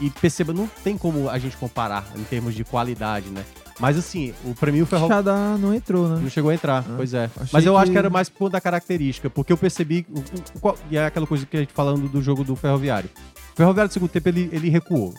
E 0.00 0.10
perceba, 0.10 0.52
não 0.52 0.66
tem 0.82 0.98
como 0.98 1.28
a 1.28 1.38
gente 1.38 1.56
comparar 1.56 2.10
em 2.16 2.24
termos 2.24 2.54
de 2.54 2.64
qualidade, 2.64 3.28
né? 3.28 3.44
Mas 3.82 3.98
assim, 3.98 4.32
o 4.44 4.54
pra 4.54 4.70
mim 4.70 4.80
o 4.80 4.86
Ferro 4.86 5.08
Xadá 5.08 5.58
não 5.58 5.74
entrou, 5.74 6.06
né? 6.08 6.20
não 6.22 6.30
chegou 6.30 6.52
a 6.52 6.54
entrar, 6.54 6.84
pois 6.96 7.12
é. 7.12 7.28
Mas 7.52 7.66
eu 7.66 7.76
acho 7.76 7.86
que- 7.86 7.92
que 7.92 7.98
era 7.98 8.08
mais 8.08 8.28
por 8.28 8.38
conta 8.38 8.52
da 8.52 8.60
característica, 8.60 9.28
porque 9.28 9.52
eu 9.52 9.56
percebi. 9.56 10.06
o- 10.08 10.20
o- 10.20 10.60
qual- 10.60 10.78
e 10.88 10.96
é 10.96 11.04
aquela 11.06 11.26
coisa 11.26 11.44
que 11.44 11.56
a 11.56 11.60
gente 11.60 11.72
falando 11.72 12.08
do 12.08 12.22
jogo 12.22 12.44
do 12.44 12.54
Ferroviário. 12.54 13.10
O 13.52 13.56
Ferroviário 13.56 13.90
do 13.90 13.92
segundo 13.92 14.08
tempo 14.10 14.28
ele, 14.28 14.48
ele 14.52 14.70
recuou. 14.70 15.12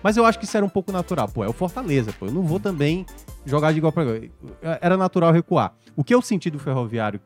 Mas 0.00 0.16
eu 0.16 0.24
acho 0.24 0.38
que 0.38 0.44
isso 0.44 0.56
era 0.56 0.64
um 0.64 0.68
pouco 0.68 0.92
natural. 0.92 1.28
Pô, 1.28 1.42
é 1.44 1.48
o 1.48 1.52
Fortaleza, 1.52 2.12
pô. 2.16 2.26
Eu 2.26 2.32
não 2.32 2.42
vou 2.44 2.60
também 2.60 3.04
jogar 3.44 3.72
de 3.72 3.78
igual 3.78 3.92
pra 3.92 4.04
igual. 4.04 4.18
Era 4.80 4.96
natural 4.96 5.32
recuar. 5.32 5.72
O 5.96 6.04
que 6.04 6.14
eu 6.14 6.22
senti 6.22 6.48
do 6.50 6.58
Ferroviário, 6.60 7.20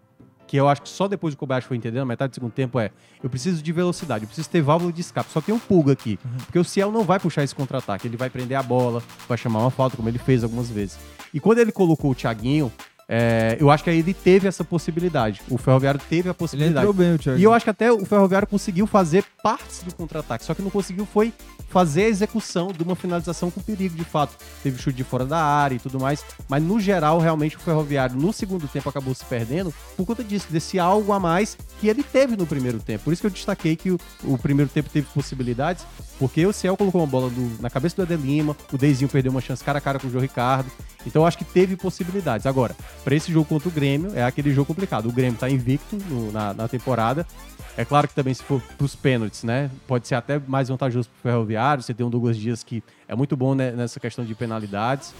que 0.49 0.57
eu 0.57 0.67
acho 0.67 0.83
que 0.83 0.89
só 0.89 1.07
depois 1.07 1.35
o 1.35 1.37
Kobayashi 1.37 1.69
foi 1.69 1.77
entendendo, 1.77 2.01
na 2.01 2.07
metade 2.07 2.31
do 2.31 2.35
segundo 2.35 2.53
tempo, 2.53 2.81
é: 2.81 2.91
eu 3.23 3.29
preciso 3.29 3.63
de 3.63 3.71
velocidade, 3.71 4.25
eu 4.25 4.27
preciso 4.27 4.49
ter 4.49 4.63
válvula 4.63 4.91
de 4.91 5.03
escape. 5.03 5.31
Só 5.31 5.41
tem 5.41 5.55
um 5.55 5.59
pulga 5.59 5.93
aqui. 5.93 6.19
Porque 6.47 6.59
o 6.59 6.65
Ciel 6.65 6.91
não 6.91 7.05
vai 7.05 7.21
puxar 7.21 7.45
esse 7.45 7.55
contra-ataque. 7.55 8.09
Ele 8.09 8.17
vai 8.17 8.31
prender 8.31 8.57
a 8.57 8.63
bola, 8.63 9.03
vai 9.29 9.37
chamar 9.37 9.61
uma 9.61 9.71
falta, 9.71 9.97
como 9.97 10.09
ele 10.09 10.19
fez 10.19 10.43
algumas 10.43 10.71
vezes. 10.71 10.99
E 11.33 11.39
quando 11.39 11.59
ele 11.59 11.71
colocou 11.71 12.11
o 12.11 12.15
Thiaguinho, 12.15 12.73
é, 13.11 13.57
eu 13.59 13.71
acho 13.71 13.83
que 13.85 13.91
aí 13.91 13.99
ele 13.99 14.13
teve 14.13 14.49
essa 14.49 14.63
possibilidade. 14.63 15.41
O 15.49 15.57
Ferroviário 15.57 16.01
teve 16.09 16.29
a 16.29 16.31
Ele 16.31 16.39
possibilidade. 16.39 16.79
entrou 16.87 16.93
bem, 16.93 17.15
o 17.15 17.19
Thiago. 17.19 17.39
E 17.39 17.43
eu 17.43 17.53
acho 17.53 17.65
que 17.65 17.71
até 17.71 17.91
o 17.93 18.05
Ferroviário 18.05 18.47
conseguiu 18.49 18.87
fazer 18.87 19.25
partes 19.43 19.83
do 19.83 19.95
contra-ataque, 19.95 20.45
só 20.45 20.55
que 20.55 20.61
não 20.63 20.71
conseguiu 20.71 21.07
foi 21.07 21.33
fazer 21.69 22.05
a 22.05 22.09
execução 22.09 22.69
de 22.73 22.83
uma 22.83 22.97
finalização 22.97 23.51
com 23.51 23.61
perigo, 23.61 23.95
de 23.95 24.05
fato. 24.05 24.37
Teve 24.63 24.79
chute 24.81 24.97
de 24.97 25.05
fora 25.05 25.25
da 25.27 25.39
área 25.43 25.75
e 25.75 25.79
tudo 25.79 26.01
mais, 26.01 26.25
mas 26.49 26.63
no 26.63 26.81
geral, 26.81 27.19
realmente, 27.19 27.57
o 27.57 27.61
Ferroviário 27.61 28.17
no 28.17 28.33
segundo 28.33 28.67
tempo 28.67 28.89
acabou 28.89 29.15
se 29.15 29.25
perdendo 29.25 29.73
por 29.97 30.07
conta 30.07 30.25
disso, 30.25 30.47
desse 30.51 30.79
algo 30.79 31.13
a 31.13 31.21
mais 31.21 31.57
que 31.81 31.89
ele 31.89 32.03
teve 32.03 32.37
no 32.37 32.47
primeiro 32.47 32.79
tempo. 32.81 33.05
Por 33.05 33.13
isso 33.13 33.21
que 33.21 33.27
eu 33.27 33.31
destaquei 33.31 33.77
que 33.77 33.91
o, 33.91 33.99
o 34.25 34.39
primeiro 34.39 34.71
tempo 34.71 34.89
teve 34.91 35.07
possibilidades, 35.13 35.85
porque 36.19 36.45
o 36.47 36.53
Ciel 36.53 36.77
colocou 36.77 37.01
uma 37.01 37.07
bola 37.07 37.29
do- 37.31 37.61
na 37.63 37.69
cabeça 37.71 38.05
do 38.05 38.15
Lima, 38.15 38.57
o 38.73 38.79
Deizinho 38.79 39.09
perdeu 39.09 39.31
uma 39.31 39.41
chance 39.41 39.63
cara 39.63 39.79
a 39.79 39.81
cara 39.81 39.99
com 39.99 40.09
o 40.09 40.11
João 40.11 40.23
Ricardo, 40.23 40.71
então 41.07 41.23
eu 41.23 41.27
acho 41.27 41.39
que 41.39 41.45
teve 41.45 41.77
possibilidades. 41.77 42.47
Agora, 42.47 42.75
para 43.05 43.15
esse 43.15 43.31
jogo 43.33 43.45
contra 43.47 43.69
o 43.69 43.73
Grêmio, 43.73 44.13
é 44.15 44.23
aquele 44.25 44.53
jogo 44.53 44.67
complicado. 44.67 45.07
O 45.09 45.13
Grêmio 45.13 45.39
tá 45.39 45.49
invicto 45.49 45.97
no- 46.09 46.33
na, 46.33 46.53
na 46.55 46.67
temporada. 46.69 47.27
É 47.79 47.85
claro 47.85 48.09
que 48.09 48.15
também, 48.15 48.35
se 48.35 48.43
for 48.43 48.61
pros 48.77 48.97
pênaltis, 48.97 49.45
né? 49.45 49.71
Pode 49.87 50.09
ser 50.09 50.17
até 50.17 50.37
mais 50.49 50.69
vantajoso 50.69 51.09
pro 51.09 51.31
Ferroviário. 51.31 51.81
Você 51.81 51.95
tem 51.95 52.05
um 52.05 52.11
Douglas 52.11 52.37
Dias 52.37 52.65
que 52.65 52.83
é 53.07 53.15
muito 53.15 53.37
bom 53.37 53.55
né, 53.55 53.71
nessa 53.71 54.01
questão 54.01 54.25
de 54.25 54.35
penalidades. 54.35 55.15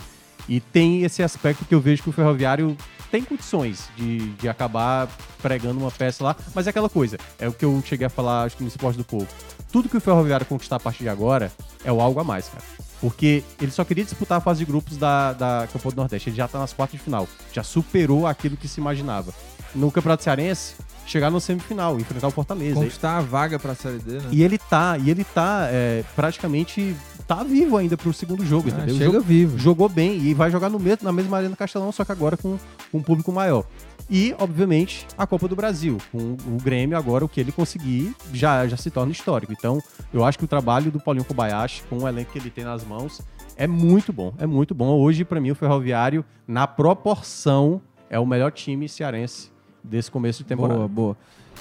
E 0.49 0.59
tem 0.59 1.05
esse 1.05 1.23
aspecto 1.23 1.65
que 1.65 1.73
eu 1.73 1.81
vejo 1.81 2.03
que 2.03 2.11
o 2.11 2.13
Ferroviário 2.13 2.77
tem 3.13 3.23
condições 3.23 3.89
de, 3.97 4.31
de 4.31 4.49
acabar 4.49 5.09
pregando 5.41 5.79
uma 5.79 5.91
peça 5.93 6.25
lá, 6.25 6.35
mas 6.53 6.67
é 6.67 6.71
aquela 6.71 6.89
coisa, 6.89 7.17
é 7.39 7.49
o 7.49 7.53
que 7.53 7.65
eu 7.65 7.81
cheguei 7.87 8.07
a 8.07 8.11
falar, 8.11 8.43
acho 8.43 8.57
que 8.57 8.63
no 8.63 8.69
Esporte 8.69 8.97
do 8.97 9.05
Povo. 9.05 9.29
Tudo 9.71 9.89
que 9.89 9.97
o 9.97 10.01
Ferroviário 10.01 10.45
conquistar 10.45 10.77
a 10.77 10.81
partir 10.81 11.05
de 11.05 11.09
agora 11.09 11.53
é 11.85 11.93
o 11.93 12.01
algo 12.01 12.19
a 12.19 12.25
mais, 12.25 12.49
cara. 12.49 12.65
Porque 13.01 13.45
ele 13.61 13.71
só 13.71 13.85
queria 13.85 14.03
disputar 14.03 14.39
a 14.39 14.41
fase 14.41 14.59
de 14.59 14.65
grupos 14.65 14.97
da, 14.97 15.33
da 15.33 15.69
Copa 15.73 15.91
do 15.91 15.97
Nordeste. 15.97 16.31
Ele 16.31 16.37
já 16.37 16.49
tá 16.49 16.59
nas 16.59 16.73
quartas 16.73 16.99
de 16.99 17.05
final. 17.05 17.29
Já 17.53 17.63
superou 17.63 18.27
aquilo 18.27 18.57
que 18.57 18.67
se 18.67 18.81
imaginava. 18.81 19.33
No 19.75 19.93
Campeonato 19.93 20.25
Cearense, 20.25 20.75
chegar 21.09 21.31
no 21.31 21.41
semifinal, 21.41 21.99
enfrentar 21.99 22.29
o 22.29 22.31
Fortaleza. 22.31 22.75
Conquistar 22.77 23.17
a 23.19 23.21
vaga 23.21 23.59
pra 23.59 23.75
Série 23.75 23.99
D, 23.99 24.13
né? 24.19 24.29
E 24.31 24.43
ele 24.43 24.59
tá, 24.59 24.97
e 24.99 25.11
ele 25.11 25.25
tá 25.25 25.67
é, 25.71 26.05
praticamente 26.15 26.95
tá 27.27 27.43
vivo 27.43 27.77
ainda 27.77 27.97
pro 27.97 28.13
segundo 28.13 28.45
jogo, 28.45 28.69
Ah, 28.69 28.73
entendeu? 28.79 28.95
chega 28.95 29.05
Jogou- 29.07 29.21
vivo. 29.23 29.59
Jogou 29.59 29.89
bem 29.89 30.19
e 30.19 30.35
vai 30.35 30.51
jogar 30.51 30.69
no 30.71 30.79
mesmo, 30.79 31.01
na 31.05 31.13
mesma 31.13 31.39
Arena 31.39 31.57
Castelão, 31.57 31.91
só 31.93 32.05
que 32.05 32.13
agora 32.13 32.37
com, 32.37 32.59
com 32.93 32.99
um 32.99 33.03
público 33.03 33.33
maior. 33.33 33.65
E, 34.11 34.35
obviamente, 34.39 35.07
a 35.19 35.27
Copa 35.27 35.47
do 35.49 35.55
Brasil. 35.55 35.99
Com 36.11 36.19
o 36.47 36.57
Grêmio, 36.63 36.97
agora, 36.97 37.25
o 37.25 37.29
que 37.29 37.39
ele 37.41 37.53
conseguir 37.53 38.15
já, 38.33 38.67
já 38.67 38.77
se 38.79 38.91
torna 38.91 39.13
histórico. 39.13 39.53
Então, 39.53 39.79
eu 40.15 40.25
acho 40.25 40.39
que 40.39 40.45
o 40.47 40.49
trabalho 40.49 40.91
do 40.91 40.99
Paulinho 40.99 41.27
Kobayashi, 41.27 41.83
com 41.91 41.99
o 41.99 42.09
elenco 42.09 42.33
que 42.33 42.39
ele 42.39 42.49
tem 42.49 42.65
nas 42.65 42.83
mãos, 42.83 43.21
é 43.55 43.67
muito 43.67 44.11
bom. 44.11 44.33
É 44.39 44.47
muito 44.47 44.75
bom. 44.75 44.99
Hoje, 44.99 45.27
pra 45.27 45.39
mim, 45.39 45.51
o 45.51 45.55
Ferroviário, 45.55 46.25
na 46.47 46.67
proporção, 46.67 47.83
é 48.09 48.19
o 48.19 48.25
melhor 48.25 48.51
time 48.51 48.89
cearense 48.89 49.51
desse 49.83 50.11
começo 50.11 50.39
de 50.41 50.45
temporada. 50.49 50.77
Boa, 50.79 50.89
boa. 50.89 51.17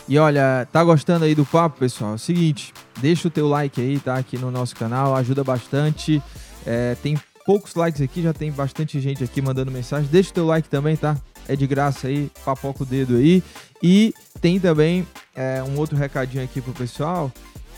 E 0.08 0.18
olha, 0.18 0.68
tá 0.72 0.84
gostando 0.84 1.26
aí 1.26 1.34
do 1.36 1.46
papo, 1.46 1.80
pessoal? 1.80 2.12
É 2.12 2.16
o 2.16 2.20
seguinte, 2.20 2.74
deixa 3.02 3.28
o 3.28 3.32
teu 3.32 3.48
like 3.48 3.82
aí, 3.82 4.00
tá? 4.00 4.16
Aqui 4.16 4.38
no 4.38 4.50
nosso 4.52 4.76
canal, 4.76 5.16
ajuda 5.16 5.44
bastante. 5.44 6.22
É, 6.66 6.96
tem 7.02 7.18
poucos 7.46 7.74
likes 7.76 8.02
aqui, 8.02 8.22
já 8.22 8.34
tem 8.34 8.52
bastante 8.52 9.00
gente 9.00 9.24
aqui 9.24 9.42
mandando 9.42 9.72
mensagem. 9.72 10.08
Deixa 10.12 10.30
o 10.30 10.34
teu 10.34 10.46
like 10.46 10.70
também, 10.70 10.96
tá? 10.96 11.18
É 11.48 11.56
de 11.56 11.66
graça 11.66 12.08
aí, 12.08 12.30
papoca 12.46 12.84
o 12.84 12.86
dedo 12.86 13.16
aí. 13.16 13.44
E 13.82 14.14
tem 14.40 14.60
também 14.60 15.06
é, 15.36 15.64
um 15.64 15.78
outro 15.78 15.98
recadinho 15.98 16.44
aqui 16.44 16.62
pro 16.62 16.74
pessoal, 16.74 17.32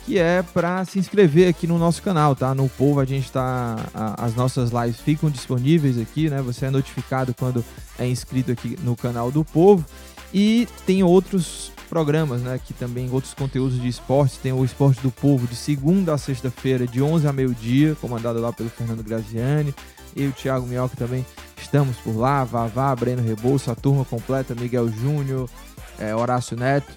que 0.06 0.18
é 0.18 0.42
para 0.42 0.84
se 0.86 0.98
inscrever 1.00 1.48
aqui 1.50 1.68
no 1.68 1.78
nosso 1.78 2.02
canal, 2.02 2.36
tá? 2.36 2.54
No 2.54 2.68
Povo 2.68 3.00
a 3.00 3.06
gente 3.06 3.32
tá. 3.32 3.76
a- 3.94 4.26
as 4.26 4.36
nossas 4.36 4.72
lives 4.72 5.00
ficam 5.00 5.30
disponíveis 5.30 5.98
aqui, 6.00 6.30
né? 6.30 6.42
Você 6.42 6.66
é 6.66 6.70
notificado 6.72 7.34
quando 7.34 7.64
é 7.98 8.08
inscrito 8.08 8.52
aqui 8.52 8.78
no 8.84 8.96
canal 8.96 9.32
do 9.32 9.44
Povo. 9.46 9.86
E 10.34 10.68
tem 10.86 11.04
outros 11.04 11.72
programas, 11.90 12.42
né? 12.42 12.60
Que 12.64 12.74
também 12.74 13.10
outros 13.12 13.34
conteúdos 13.34 13.82
de 13.82 13.88
esportes. 13.88 14.38
Tem 14.38 14.54
o 14.54 14.64
Esporte 14.64 15.02
do 15.02 15.12
Povo 15.12 15.48
de 15.48 15.56
segunda 15.56 16.14
a 16.14 16.18
sexta-feira, 16.18 16.86
de 16.86 17.02
11 17.02 17.28
a 17.28 17.34
meio-dia, 17.34 17.96
comandado 18.00 18.40
lá 18.40 18.54
pelo 18.54 18.70
Fernando 18.70 19.04
Graziani. 19.04 19.74
Eu 20.16 20.26
e 20.26 20.28
o 20.28 20.32
Thiago 20.32 20.66
Minhoca 20.68 20.96
também 20.96 21.26
estamos 21.58 21.98
por 21.98 22.16
lá. 22.16 22.44
Vavá, 22.44 22.96
Breno 22.96 23.22
Rebouça, 23.22 23.72
a 23.72 23.76
turma 23.76 24.06
completa, 24.06 24.56
Miguel 24.56 24.90
Júnior, 24.90 25.50
é, 25.98 26.16
Horácio 26.16 26.56
Neto. 26.56 26.94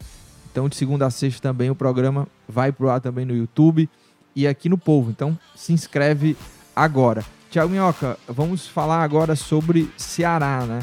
Então, 0.50 0.68
de 0.68 0.76
segunda 0.76 1.06
a 1.06 1.10
sexta 1.10 1.48
também 1.48 1.70
o 1.70 1.74
programa 1.74 2.28
vai 2.46 2.70
pro 2.70 2.90
ar 2.90 3.00
também 3.00 3.24
no 3.24 3.34
YouTube 3.34 3.88
e 4.36 4.46
aqui 4.46 4.68
no 4.68 4.76
Povo. 4.76 5.10
Então, 5.10 5.38
se 5.56 5.72
inscreve 5.72 6.36
agora. 6.76 7.24
Thiago 7.50 7.70
Minhoca, 7.70 8.18
vamos 8.28 8.66
falar 8.66 9.02
agora 9.02 9.36
sobre 9.36 9.90
Ceará, 9.96 10.64
né? 10.66 10.80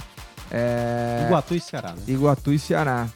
É... 0.51 1.23
Iguatu 1.27 1.55
e 1.55 1.59
Ceará, 1.59 1.89
né? 1.91 1.97
Iguatu 2.07 2.51
e 2.53 2.59
Ceará. 2.59 3.07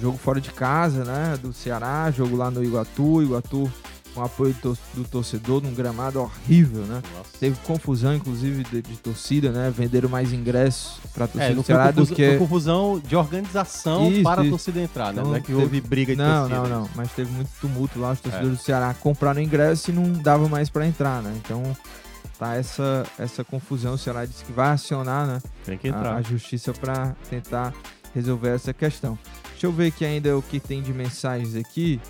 Jogo 0.00 0.18
fora 0.18 0.40
de 0.40 0.50
casa, 0.52 1.04
né? 1.04 1.38
Do 1.40 1.52
Ceará, 1.52 2.10
jogo 2.10 2.36
lá 2.36 2.50
no 2.50 2.62
Iguatu. 2.62 3.22
Iguatu 3.22 3.72
com 4.14 4.22
apoio 4.24 4.54
do, 4.54 4.60
tor- 4.60 4.78
do 4.94 5.04
torcedor 5.04 5.62
num 5.62 5.74
gramado 5.74 6.20
horrível, 6.20 6.82
né? 6.84 7.02
Nossa. 7.16 7.30
Teve 7.38 7.56
confusão, 7.66 8.14
inclusive, 8.14 8.64
de, 8.64 8.80
de 8.82 8.96
torcida, 8.96 9.50
né? 9.50 9.70
Venderam 9.74 10.08
mais 10.08 10.32
ingressos 10.32 10.98
pra 11.14 11.26
torcida 11.26 11.44
É, 11.44 11.50
do 11.50 11.56
não 11.56 11.62
Ceará 11.62 11.90
do 11.90 12.06
que. 12.06 12.36
confusão 12.38 12.98
de 12.98 13.14
organização 13.14 14.10
Isso, 14.10 14.22
para 14.22 14.40
isso. 14.42 14.48
a 14.48 14.50
torcida 14.56 14.80
entrar, 14.80 15.12
né? 15.12 15.20
Então, 15.20 15.24
não 15.30 15.36
é 15.36 15.40
que 15.40 15.46
teve- 15.48 15.60
houve 15.62 15.80
briga 15.82 16.12
de 16.14 16.18
Não, 16.22 16.48
torcida. 16.48 16.68
não, 16.68 16.80
não. 16.82 16.88
Mas 16.94 17.10
teve 17.12 17.30
muito 17.30 17.50
tumulto 17.60 17.98
lá. 18.00 18.12
Os 18.12 18.20
torcedores 18.20 18.56
do 18.58 18.62
Ceará 18.64 18.94
compraram 18.94 19.40
ingresso 19.40 19.90
e 19.90 19.94
não 19.94 20.10
dava 20.12 20.48
mais 20.48 20.70
pra 20.70 20.86
entrar, 20.86 21.22
né? 21.22 21.34
Então 21.44 21.62
tá 22.38 22.54
essa, 22.54 23.04
essa 23.18 23.42
confusão. 23.44 23.94
O 23.94 23.98
Ceará 23.98 24.24
disse 24.24 24.44
que 24.44 24.52
vai 24.52 24.68
acionar, 24.70 25.26
né? 25.26 25.42
Tem 25.64 25.76
que 25.78 25.86
a, 25.88 25.90
entrar. 25.90 26.16
a 26.16 26.22
justiça 26.22 26.72
para 26.72 27.14
tentar 27.30 27.72
resolver 28.14 28.48
essa 28.54 28.72
questão. 28.72 29.18
Deixa 29.50 29.66
eu 29.66 29.72
ver 29.72 29.88
aqui 29.88 30.04
ainda 30.04 30.36
o 30.36 30.42
que 30.42 30.60
tem 30.60 30.82
de 30.82 30.92
mensagens 30.92 31.54
aqui. 31.56 32.00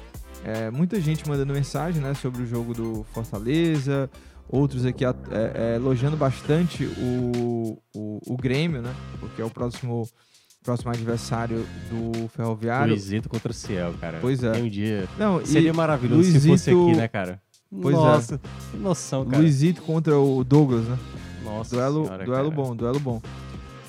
É, 0.45 0.70
muita 0.70 1.01
gente 1.01 1.29
mandando 1.29 1.53
mensagem 1.53 2.01
né, 2.01 2.14
sobre 2.14 2.43
o 2.43 2.47
jogo 2.47 2.72
do 2.74 3.05
Fortaleza, 3.12 4.09
outros 4.49 4.85
aqui 4.87 5.05
a- 5.05 5.14
é, 5.31 5.72
é, 5.72 5.77
elogiando 5.77 6.16
bastante 6.16 6.85
o, 6.85 7.83
o, 7.95 8.20
o 8.35 8.37
Grêmio, 8.37 8.81
né? 8.83 8.95
Porque 9.18 9.43
é 9.43 9.45
o 9.45 9.51
próximo, 9.51 10.09
próximo 10.62 10.91
adversário 10.91 11.66
do 11.91 12.29
Ferroviário. 12.29 12.93
Luizito 12.93 13.29
contra 13.29 13.51
o 13.51 13.55
Ciel, 13.55 13.95
cara. 14.01 14.18
Pois 14.20 14.43
é. 14.45 14.53
Tem 14.53 14.62
um 14.62 14.68
dia. 14.68 15.09
Não, 15.18 15.45
Seria 15.45 15.72
maravilhoso 15.72 16.22
se 16.24 16.33
fosse 16.35 16.49
Luizito- 16.70 16.89
aqui, 16.91 16.97
né, 16.97 17.09
cara? 17.09 17.43
Pois 17.81 17.95
é. 17.95 17.99
Nossa, 17.99 18.41
que 18.70 18.77
noção, 18.77 19.24
cara. 19.24 19.39
Luizito 19.43 19.83
contra 19.83 20.18
o 20.18 20.43
Douglas, 20.45 20.85
né? 20.85 20.99
Nossa 21.45 21.77
Duelo, 21.77 22.05
senhora, 22.07 22.24
duelo 22.24 22.51
cara. 22.51 22.62
bom, 22.62 22.74
duelo 22.77 23.01
bom. 23.01 23.20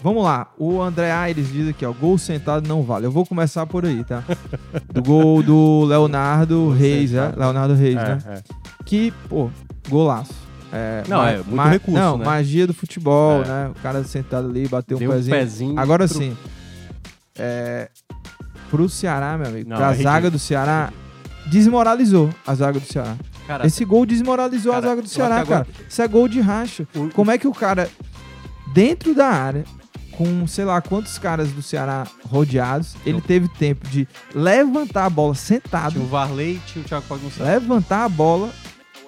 Vamos 0.04 0.24
lá, 0.24 0.52
o 0.60 0.80
André 0.80 1.12
Aires 1.12 1.52
diz 1.52 1.68
aqui, 1.70 1.84
ó, 1.84 1.92
gol 1.92 2.18
sentado 2.20 2.68
não 2.68 2.84
vale. 2.84 3.08
Eu 3.08 3.12
vou 3.12 3.26
começar 3.26 3.66
por 3.66 3.84
aí, 3.86 4.04
tá? 4.04 4.24
Do 4.94 5.02
gol 5.02 5.42
do 5.42 5.86
Leonardo 5.86 6.70
Reis, 6.70 7.14
é? 7.14 7.34
Leonardo 7.36 7.74
Reis, 7.74 7.96
É, 7.98 8.04
né? 8.04 8.20
é. 8.28 8.42
Que, 8.86 9.12
pô, 9.28 9.50
golaço. 9.90 10.34
É, 10.72 11.04
Não, 11.08 11.26
é, 11.26 11.38
muito 11.38 11.64
recurso, 11.68 12.00
Não, 12.00 12.18
né? 12.18 12.26
magia 12.26 12.68
do 12.68 12.74
futebol, 12.76 13.42
É. 13.42 13.48
né? 13.48 13.72
O 13.76 13.82
cara 13.82 14.04
sentado 14.04 14.48
ali, 14.50 14.68
bateu 14.68 15.00
Deu 15.00 15.10
um 15.10 15.14
um 15.14 15.16
pezinho. 15.16 15.36
pezinho. 15.36 15.80
Agora 15.80 16.08
pro- 16.08 16.18
sim, 16.18 16.38
é, 17.38 17.90
pro 18.70 18.88
Ceará, 18.90 19.36
meu 19.38 19.48
amigo, 19.48 19.70
Não, 19.70 19.78
pra 19.78 19.94
é 19.94 19.96
zaga 19.96 20.30
do 20.30 20.38
Ceará, 20.38 20.92
desmoralizou 21.48 22.30
a 22.46 22.54
zaga 22.54 22.80
do 22.80 22.86
Ceará. 22.86 23.16
Cara, 23.48 23.66
Esse 23.66 23.84
gol 23.86 24.06
desmoralizou 24.06 24.74
Cara, 24.74 24.86
a 24.86 24.90
zaga 24.90 25.02
do 25.02 25.08
Ceará, 25.08 25.38
agora- 25.40 25.66
cara. 25.66 25.78
Isso 25.90 26.02
é 26.02 26.08
gol 26.08 26.28
de 26.28 26.42
racha. 26.42 26.86
o- 26.94 27.10
Como 27.14 27.32
é 27.32 27.38
que 27.38 27.48
o 27.48 27.54
cara, 27.54 27.90
dentro 28.74 29.16
da 29.16 29.28
área, 29.28 29.64
com 30.12 30.46
sei 30.48 30.66
lá 30.66 30.82
quantos 30.82 31.18
caras 31.18 31.52
do 31.52 31.62
Ceará 31.62 32.06
rodeados, 32.30 32.96
ele 33.06 33.22
teve 33.22 33.48
tempo 33.48 33.88
de 33.88 34.08
levantar 34.36 35.06
a 35.06 35.10
bola 35.10 35.34
sentado, 35.36 35.94
tinha 35.94 36.04
o 36.04 36.08
Varley 36.08 36.60
tinha 36.68 36.84
o 36.84 36.88
Thiago 36.88 37.06
Gonçalves. 37.08 37.38
levantar 37.40 38.04
a 38.04 38.10
bola 38.10 38.50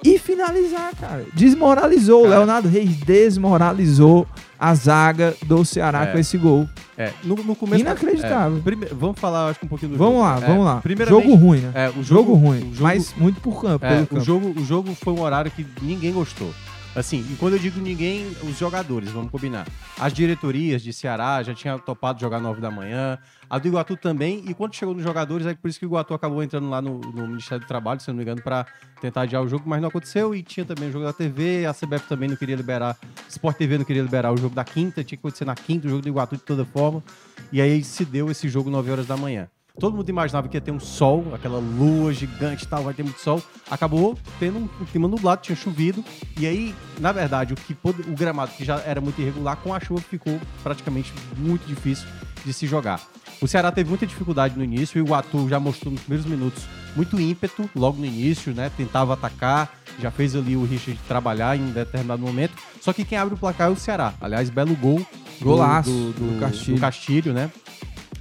e 0.03 0.17
finalizar, 0.19 0.91
cara. 0.99 1.25
Desmoralizou. 1.33 2.21
O 2.21 2.23
Cara. 2.23 2.35
Leonardo 2.37 2.67
Reis 2.69 2.95
desmoralizou 2.97 4.27
a 4.59 4.73
zaga 4.73 5.35
do 5.45 5.63
Ceará 5.65 6.03
É. 6.03 6.05
com 6.11 6.17
esse 6.17 6.37
gol. 6.37 6.67
É, 6.97 7.11
no, 7.23 7.35
no 7.35 7.55
começo. 7.55 7.81
Inacreditável. 7.81 8.57
É, 8.57 8.61
prime- 8.61 8.87
vamos 8.91 9.17
falar, 9.19 9.47
acho 9.49 9.59
que 9.61 9.65
um 9.65 9.69
pouquinho 9.69 9.93
do 9.93 9.97
Vamos 9.97 10.15
jogo. 10.15 10.25
lá, 10.25 10.37
É, 10.37 10.47
vamos 10.47 10.65
lá. 10.65 10.81
Primeiramente, 10.81 11.23
Jogo 11.29 11.35
ruim, 11.35 11.59
né? 11.59 11.71
é, 11.73 11.89
o 11.89 11.93
Jogo, 11.93 12.03
jogo, 12.03 12.33
ruim, 12.33 12.57
o 12.57 12.61
jogo- 12.73 12.83
mas 12.83 13.13
muito 13.17 13.39
por 13.39 13.61
campo, 13.61 13.85
É, 13.85 13.89
pelo 13.89 14.03
o, 14.03 14.07
campo. 14.07 14.21
jogo, 14.21 14.53
o 14.59 14.65
jogo 14.65 14.93
foi 15.01 15.13
um 15.13 15.21
horário 15.21 15.49
que 15.49 15.65
ninguém 15.81 16.11
gostou. 16.11 16.51
Assim, 16.95 17.23
e 17.31 17.35
quando 17.35 17.53
eu 17.53 17.59
digo 17.59 17.79
ninguém, 17.79 18.25
os 18.43 18.57
jogadores, 18.57 19.11
vamos 19.11 19.31
combinar. 19.31 19.67
As 19.97 20.11
diretorias 20.11 20.81
de 20.81 20.91
Ceará 20.91 21.41
já 21.43 21.53
tinham 21.53 21.77
topado 21.77 22.19
jogar 22.19 22.39
9 22.39 22.59
da 22.59 22.71
manhã, 22.71 23.17
a 23.47 23.59
do 23.59 23.67
Iguatu 23.67 23.95
também, 23.95 24.43
e 24.47 24.55
quando 24.55 24.73
chegou 24.73 24.95
nos 24.95 25.03
jogadores, 25.03 25.45
é 25.45 25.53
por 25.53 25.69
isso 25.69 25.79
que 25.79 25.85
o 25.85 25.87
Iguatu 25.87 26.15
acabou 26.15 26.41
entrando 26.41 26.67
lá 26.67 26.81
no, 26.81 26.99
no 26.99 27.27
Ministério 27.27 27.63
do 27.63 27.67
Trabalho, 27.67 27.99
se 27.99 28.07
não 28.07 28.15
me 28.15 28.23
engano, 28.23 28.41
para 28.41 28.65
tentar 28.99 29.21
adiar 29.21 29.43
o 29.43 29.47
jogo, 29.47 29.63
mas 29.67 29.79
não 29.79 29.89
aconteceu, 29.89 30.33
e 30.33 30.41
tinha 30.41 30.65
também 30.65 30.89
o 30.89 30.91
jogo 30.91 31.05
da 31.05 31.13
TV, 31.13 31.65
a 31.67 31.73
CBF 31.73 32.07
também 32.07 32.27
não 32.27 32.35
queria 32.35 32.55
liberar, 32.55 32.97
Sport 33.29 33.55
TV 33.57 33.77
não 33.77 33.85
queria 33.85 34.01
liberar 34.01 34.33
o 34.33 34.37
jogo 34.37 34.55
da 34.55 34.63
quinta, 34.63 35.03
tinha 35.03 35.17
que 35.17 35.21
acontecer 35.21 35.45
na 35.45 35.55
quinta, 35.55 35.85
o 35.85 35.89
jogo 35.89 36.01
do 36.01 36.09
Iguatu 36.09 36.37
de 36.37 36.43
toda 36.43 36.65
forma, 36.65 37.03
e 37.51 37.61
aí 37.61 37.83
se 37.83 38.03
deu 38.03 38.31
esse 38.31 38.49
jogo 38.49 38.69
9 38.69 38.91
horas 38.91 39.05
da 39.05 39.15
manhã. 39.15 39.47
Todo 39.79 39.95
mundo 39.95 40.09
imaginava 40.09 40.47
que 40.47 40.57
ia 40.57 40.61
ter 40.61 40.71
um 40.71 40.79
sol, 40.79 41.25
aquela 41.33 41.57
lua 41.59 42.13
gigante 42.13 42.65
e 42.65 42.67
tal, 42.67 42.83
vai 42.83 42.93
ter 42.93 43.03
muito 43.03 43.19
sol. 43.21 43.41
Acabou 43.69 44.17
tendo 44.39 44.57
um 44.59 44.67
clima 44.91 45.07
nublado, 45.07 45.41
tinha 45.41 45.55
chovido. 45.55 46.03
E 46.37 46.45
aí, 46.45 46.75
na 46.99 47.11
verdade, 47.11 47.53
o, 47.53 47.55
que 47.55 47.75
o 47.83 48.15
gramado, 48.15 48.51
que 48.53 48.65
já 48.65 48.77
era 48.85 48.99
muito 48.99 49.21
irregular, 49.21 49.55
com 49.57 49.73
a 49.73 49.79
chuva 49.79 50.01
ficou 50.01 50.37
praticamente 50.63 51.13
muito 51.37 51.65
difícil 51.65 52.05
de 52.45 52.51
se 52.53 52.67
jogar. 52.67 53.01
O 53.41 53.47
Ceará 53.47 53.71
teve 53.71 53.87
muita 53.89 54.05
dificuldade 54.05 54.57
no 54.57 54.63
início 54.63 54.97
e 54.97 55.01
o 55.01 55.05
Iguatu 55.05 55.47
já 55.47 55.59
mostrou 55.61 55.93
nos 55.93 56.01
primeiros 56.01 56.29
minutos 56.29 56.63
muito 56.93 57.17
ímpeto 57.19 57.69
logo 57.73 57.97
no 57.97 58.05
início, 58.05 58.53
né? 58.53 58.69
Tentava 58.75 59.13
atacar, 59.13 59.71
já 60.01 60.11
fez 60.11 60.35
ali 60.35 60.57
o 60.57 60.65
Richard 60.65 60.99
trabalhar 61.07 61.55
em 61.57 61.61
um 61.61 61.71
determinado 61.71 62.21
momento. 62.21 62.53
Só 62.81 62.91
que 62.91 63.05
quem 63.05 63.17
abre 63.17 63.35
o 63.35 63.37
placar 63.37 63.67
é 63.67 63.71
o 63.71 63.77
Ceará. 63.77 64.13
Aliás, 64.19 64.49
belo 64.49 64.75
gol. 64.75 64.99
do- 65.39 65.45
Golaço 65.45 65.89
do, 65.89 66.11
do 66.11 66.33
do, 66.33 66.39
Castilho. 66.41 66.75
do 66.75 66.81
Castilho, 66.81 67.33
né? 67.33 67.49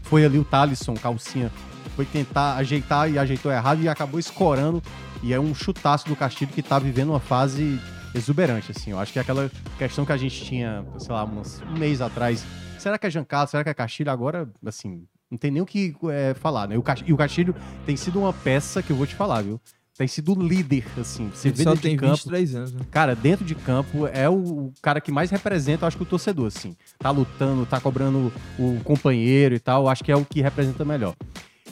Foi 0.09 0.25
ali 0.25 0.39
o 0.39 0.45
Thalisson, 0.45 0.95
calcinha, 0.95 1.51
foi 1.95 2.05
tentar 2.05 2.55
ajeitar 2.57 3.11
e 3.11 3.19
ajeitou 3.19 3.53
errado 3.53 3.83
e 3.83 3.89
acabou 3.89 4.19
escorando. 4.19 4.83
E 5.23 5.33
é 5.33 5.41
um 5.41 5.55
chutaço 5.55 6.07
do 6.09 6.15
Castilho 6.17 6.53
que 6.53 6.63
tá 6.63 6.79
vivendo 6.79 7.11
uma 7.11 7.21
fase 7.21 7.79
exuberante, 8.15 8.71
assim. 8.71 8.93
Eu 8.93 8.99
acho 8.99 9.13
que 9.13 9.19
é 9.19 9.23
aquela 9.23 9.51
questão 9.77 10.05
que 10.07 10.13
a 10.13 10.17
gente 10.17 10.45
tinha, 10.45 10.85
sei 10.99 11.13
lá, 11.13 11.25
uns- 11.25 11.61
um 11.63 11.79
mês 11.79 12.01
atrás. 12.01 12.45
Será 12.79 12.97
que 12.97 13.07
é 13.07 13.11
Giancarlo? 13.11 13.49
Será 13.49 13.65
que 13.65 13.71
é 13.71 13.75
Castilho? 13.75 14.11
Agora, 14.11 14.49
assim, 14.65 15.05
não 15.31 15.37
tem 15.37 15.51
nem 15.51 15.61
o 15.61 15.67
que 15.67 15.95
é, 16.11 16.35
falar, 16.35 16.69
né? 16.69 16.77
O 16.79 16.85
E 17.05 17.13
o 17.13 17.17
Castilho 17.17 17.55
tem 17.85 17.97
sido 17.97 18.21
uma 18.21 18.33
peça 18.33 18.81
que 18.83 18.91
eu 18.93 18.97
vou 18.97 19.07
te 19.07 19.15
falar, 19.17 19.43
viu? 19.43 19.61
Tem 19.99 20.07
sido 20.07 20.32
líder, 20.40 20.84
assim. 20.96 21.28
Você 21.34 21.49
Ele 21.49 21.57
vê 21.57 21.64
só 21.64 21.70
dentro 21.70 21.82
tem 21.82 21.96
de 21.96 21.99
campo. 21.99 22.12
23 22.12 22.55
anos, 22.55 22.72
né? 22.72 22.80
Cara, 22.88 23.16
dentro 23.16 23.44
de 23.44 23.57
campo 23.57 24.07
é 24.07 24.28
o, 24.28 24.72
cara 24.80 25.01
que 25.01 25.11
mais 25.11 25.28
representa, 25.28 25.86
acho 25.88 25.96
que 25.96 26.05
o 26.05 26.07
torcedor, 26.07 26.46
assim. 26.46 26.76
Tá 27.01 27.11
lutando, 27.11 27.66
tá 27.66 27.80
cobrando 27.80 28.32
o 28.57 28.78
companheiro 28.84 29.57
e 29.57 29.59
tal, 29.59 29.88
acho 29.88 30.05
que 30.05 30.12
é 30.12 30.16
o 30.16 30.24
que 30.24 30.40
representa 30.40 30.84
melhor. 30.84 31.16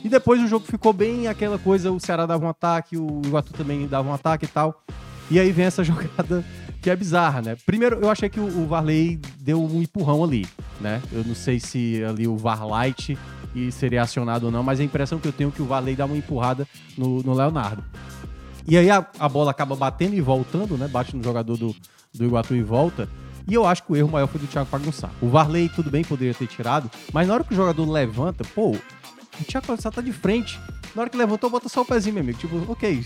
E 0.02 0.08
depois 0.08 0.42
o 0.42 0.48
jogo 0.48 0.66
ficou 0.66 0.92
bem 0.92 1.28
aquela 1.28 1.56
coisa, 1.56 1.92
o 1.92 2.00
Ceará 2.00 2.26
dava 2.26 2.44
um 2.44 2.48
ataque, 2.48 2.96
o 2.96 3.22
Iguatu 3.24 3.52
também 3.52 3.86
dava 3.86 4.08
um 4.08 4.12
ataque 4.12 4.44
e 4.44 4.48
tal. 4.48 4.84
E 5.30 5.38
aí 5.38 5.52
vem 5.52 5.66
essa 5.66 5.82
jogada 5.84 6.44
que 6.82 6.90
é 6.90 6.96
bizarra, 6.96 7.40
né? 7.40 7.56
Primeiro, 7.64 8.00
eu 8.00 8.10
achei 8.10 8.28
que 8.28 8.40
o, 8.40 8.66
Varley 8.66 9.20
deu 9.38 9.62
um 9.62 9.80
empurrão 9.80 10.24
ali, 10.24 10.46
né? 10.80 11.00
Eu 11.12 11.22
não 11.22 11.34
sei 11.34 11.60
se 11.60 12.02
ali 12.02 12.26
o 12.26 12.36
VAR 12.36 12.66
Light 12.66 13.16
e 13.54 13.70
seria 13.72 14.02
acionado 14.02 14.46
ou 14.46 14.52
não, 14.52 14.64
mas 14.64 14.80
a 14.80 14.84
impressão 14.84 15.18
que 15.18 15.26
eu 15.26 15.32
tenho 15.32 15.48
é 15.48 15.52
que 15.52 15.62
o 15.62 15.64
Varley 15.64 15.94
dá 15.94 16.04
uma 16.04 16.16
empurrada 16.16 16.66
no, 16.98 17.22
no 17.22 17.32
Leonardo. 17.32 17.84
E 18.66 18.76
aí 18.76 18.90
a, 18.90 19.06
a 19.18 19.28
bola 19.28 19.50
acaba 19.50 19.76
batendo 19.76 20.14
e 20.14 20.20
voltando, 20.20 20.76
né? 20.76 20.88
Bate 20.88 21.16
no 21.16 21.22
jogador 21.22 21.56
do, 21.56 21.74
do 22.14 22.24
Iguatu 22.24 22.54
e 22.54 22.62
volta. 22.62 23.08
E 23.48 23.54
eu 23.54 23.64
acho 23.64 23.84
que 23.84 23.92
o 23.92 23.96
erro 23.96 24.08
maior 24.10 24.26
foi 24.26 24.40
do 24.40 24.46
Thiago 24.46 24.68
Pagunçá. 24.68 25.08
O 25.20 25.28
Varley, 25.28 25.68
tudo 25.68 25.88
bem, 25.90 26.02
poderia 26.02 26.34
ter 26.34 26.48
tirado, 26.48 26.90
mas 27.12 27.28
na 27.28 27.34
hora 27.34 27.44
que 27.44 27.52
o 27.52 27.56
jogador 27.56 27.88
levanta, 27.88 28.42
pô, 28.54 28.70
o 28.70 29.44
Thiago 29.46 29.66
Pagunçá 29.68 29.90
tá 29.90 30.00
de 30.00 30.12
frente. 30.12 30.58
Na 30.96 31.02
hora 31.02 31.10
que 31.10 31.16
levantou, 31.16 31.50
bota 31.50 31.68
só 31.68 31.82
o 31.82 31.84
pezinho, 31.84 32.14
meu 32.14 32.22
amigo. 32.22 32.38
Tipo, 32.38 32.72
ok. 32.72 33.04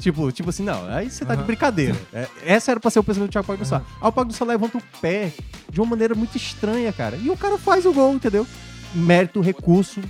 Tipo, 0.00 0.30
tipo 0.30 0.48
assim, 0.48 0.62
não, 0.62 0.86
aí 0.88 1.10
você 1.10 1.24
tá 1.24 1.34
de 1.34 1.40
Aham. 1.40 1.46
brincadeira. 1.46 1.96
É, 2.12 2.28
essa 2.44 2.70
era 2.70 2.78
pra 2.78 2.88
ser 2.88 3.00
o 3.00 3.04
pensamento 3.04 3.30
do 3.30 3.32
Thiago 3.32 3.46
Pagunçá. 3.48 3.82
Aí 4.00 4.08
o 4.08 4.12
Pagunçá 4.12 4.44
levanta 4.44 4.78
o 4.78 4.82
pé 5.00 5.32
de 5.68 5.80
uma 5.80 5.90
maneira 5.90 6.14
muito 6.14 6.36
estranha, 6.36 6.92
cara. 6.92 7.16
E 7.16 7.28
o 7.28 7.36
cara 7.36 7.58
faz 7.58 7.84
o 7.84 7.92
gol, 7.92 8.14
entendeu? 8.14 8.46
Mérito, 8.94 9.40
recurso, 9.40 10.00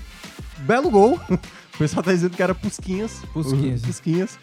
belo 0.58 0.90
gol. 0.90 1.18
O 1.76 1.78
pessoal 1.78 2.02
tá 2.02 2.10
dizendo 2.10 2.34
que 2.34 2.42
era 2.42 2.54
Pusquinhas. 2.54 3.20
Pusquinhas. 3.34 3.82
Pusquinhas. 3.82 4.38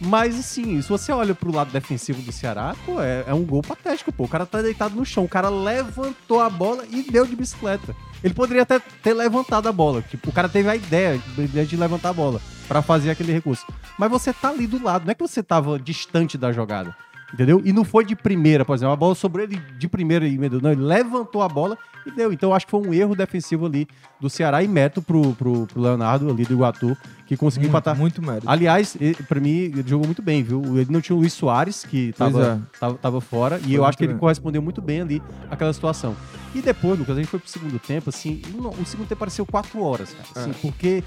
Mas, 0.00 0.38
assim, 0.38 0.80
se 0.80 0.88
você 0.88 1.12
olha 1.12 1.34
pro 1.34 1.54
lado 1.54 1.72
defensivo 1.72 2.20
do 2.22 2.32
Ceará, 2.32 2.74
pô, 2.84 3.00
é, 3.00 3.24
é 3.26 3.34
um 3.34 3.44
gol 3.44 3.62
patético, 3.62 4.12
pô. 4.12 4.24
O 4.24 4.28
cara 4.28 4.44
tá 4.46 4.60
deitado 4.60 4.94
no 4.94 5.04
chão, 5.04 5.24
o 5.24 5.28
cara 5.28 5.48
levantou 5.48 6.40
a 6.40 6.50
bola 6.50 6.84
e 6.90 7.02
deu 7.02 7.26
de 7.26 7.36
bicicleta. 7.36 7.94
Ele 8.22 8.34
poderia 8.34 8.62
até 8.62 8.78
ter 8.78 9.14
levantado 9.14 9.68
a 9.68 9.72
bola. 9.72 10.02
Tipo, 10.02 10.30
o 10.30 10.32
cara 10.32 10.48
teve 10.48 10.68
a 10.68 10.76
ideia, 10.76 11.20
a 11.38 11.40
ideia 11.40 11.66
de 11.66 11.76
levantar 11.76 12.10
a 12.10 12.12
bola 12.12 12.40
pra 12.66 12.82
fazer 12.82 13.10
aquele 13.10 13.32
recurso. 13.32 13.66
Mas 13.98 14.10
você 14.10 14.32
tá 14.32 14.50
ali 14.50 14.66
do 14.66 14.82
lado, 14.82 15.04
não 15.04 15.12
é 15.12 15.14
que 15.14 15.22
você 15.22 15.42
tava 15.42 15.78
distante 15.78 16.36
da 16.36 16.52
jogada. 16.52 16.94
Entendeu? 17.36 17.60
E 17.66 17.70
não 17.70 17.84
foi 17.84 18.02
de 18.02 18.16
primeira, 18.16 18.64
por 18.64 18.74
exemplo. 18.74 18.94
A 18.94 18.96
bola 18.96 19.14
sobrou 19.14 19.44
ele 19.44 19.60
de 19.78 19.86
primeira 19.86 20.26
e. 20.26 20.38
Não, 20.38 20.72
ele 20.72 20.80
levantou 20.80 21.42
a 21.42 21.48
bola 21.50 21.76
e 22.06 22.10
deu. 22.10 22.32
Então 22.32 22.54
acho 22.54 22.64
que 22.64 22.70
foi 22.70 22.80
um 22.80 22.94
erro 22.94 23.14
defensivo 23.14 23.66
ali 23.66 23.86
do 24.18 24.30
Ceará 24.30 24.62
e 24.62 24.68
mérito 24.68 25.02
pro, 25.02 25.34
pro, 25.34 25.66
pro 25.66 25.82
Leonardo 25.82 26.30
ali 26.30 26.44
do 26.46 26.54
Iguatu, 26.54 26.96
que 27.26 27.36
conseguiu 27.36 27.68
Muito, 27.68 27.76
empatar. 27.78 27.94
muito 27.94 28.22
mérito. 28.22 28.48
Aliás, 28.48 28.96
pra 29.28 29.38
mim, 29.38 29.50
ele 29.50 29.84
jogou 29.86 30.06
muito 30.06 30.22
bem, 30.22 30.42
viu? 30.42 30.62
Ele 30.78 30.90
não 30.90 31.02
tinha 31.02 31.14
o 31.14 31.18
Luiz 31.18 31.34
Soares, 31.34 31.84
que 31.84 32.14
tava, 32.14 32.62
é. 32.74 32.78
tava, 32.80 32.94
tava 32.94 33.20
fora, 33.20 33.58
e 33.58 33.64
Foi 33.64 33.72
eu 33.76 33.84
acho 33.84 33.98
que 33.98 34.04
ele 34.04 34.14
bem. 34.14 34.20
correspondeu 34.20 34.62
muito 34.62 34.80
bem 34.80 35.02
ali 35.02 35.22
àquela 35.50 35.74
situação. 35.74 36.16
E 36.54 36.62
depois, 36.62 36.98
Lucas, 36.98 37.18
a 37.18 37.20
gente 37.20 37.28
foi 37.28 37.38
pro 37.38 37.50
segundo 37.50 37.78
tempo, 37.78 38.08
assim, 38.08 38.40
não- 38.54 38.70
o 38.70 38.86
segundo 38.86 39.06
tempo 39.08 39.18
pareceu 39.18 39.44
quatro 39.44 39.82
horas, 39.82 40.14
cara, 40.14 40.46
assim, 40.46 40.50
É. 40.52 40.54
porque, 40.62 41.04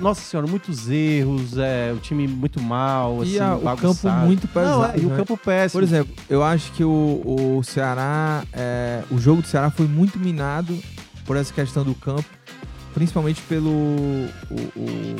nossa 0.00 0.20
senhora, 0.22 0.46
muitos 0.46 0.88
erros, 0.88 1.56
é, 1.58 1.92
o 1.94 1.98
time 1.98 2.26
muito 2.26 2.60
mal, 2.60 3.20
assim, 3.22 3.32
E 3.34 3.40
a- 3.40 3.54
o 3.56 3.76
campo 3.76 4.08
muito 4.24 4.48
pesado. 4.48 4.78
Não, 4.78 4.84
é, 4.86 4.98
e 4.98 5.06
o 5.06 5.10
né? 5.10 5.16
campo 5.16 5.36
péssimo. 5.36 5.80
Por 5.80 5.82
exemplo, 5.86 6.14
eu 6.28 6.42
acho 6.42 6.72
que 6.72 6.82
o, 6.82 7.58
o 7.58 7.62
Ceará, 7.62 8.42
é, 8.52 9.02
o 9.10 9.18
jogo 9.18 9.42
do 9.42 9.48
Ceará 9.48 9.70
foi 9.70 9.86
muito 9.86 10.18
minado 10.18 10.76
por 11.24 11.36
essa 11.36 11.52
questão 11.52 11.84
do 11.84 11.94
campo, 11.94 12.24
principalmente 12.94 13.40
pelo 13.42 13.70
o, 13.70 14.28
o 14.76 15.16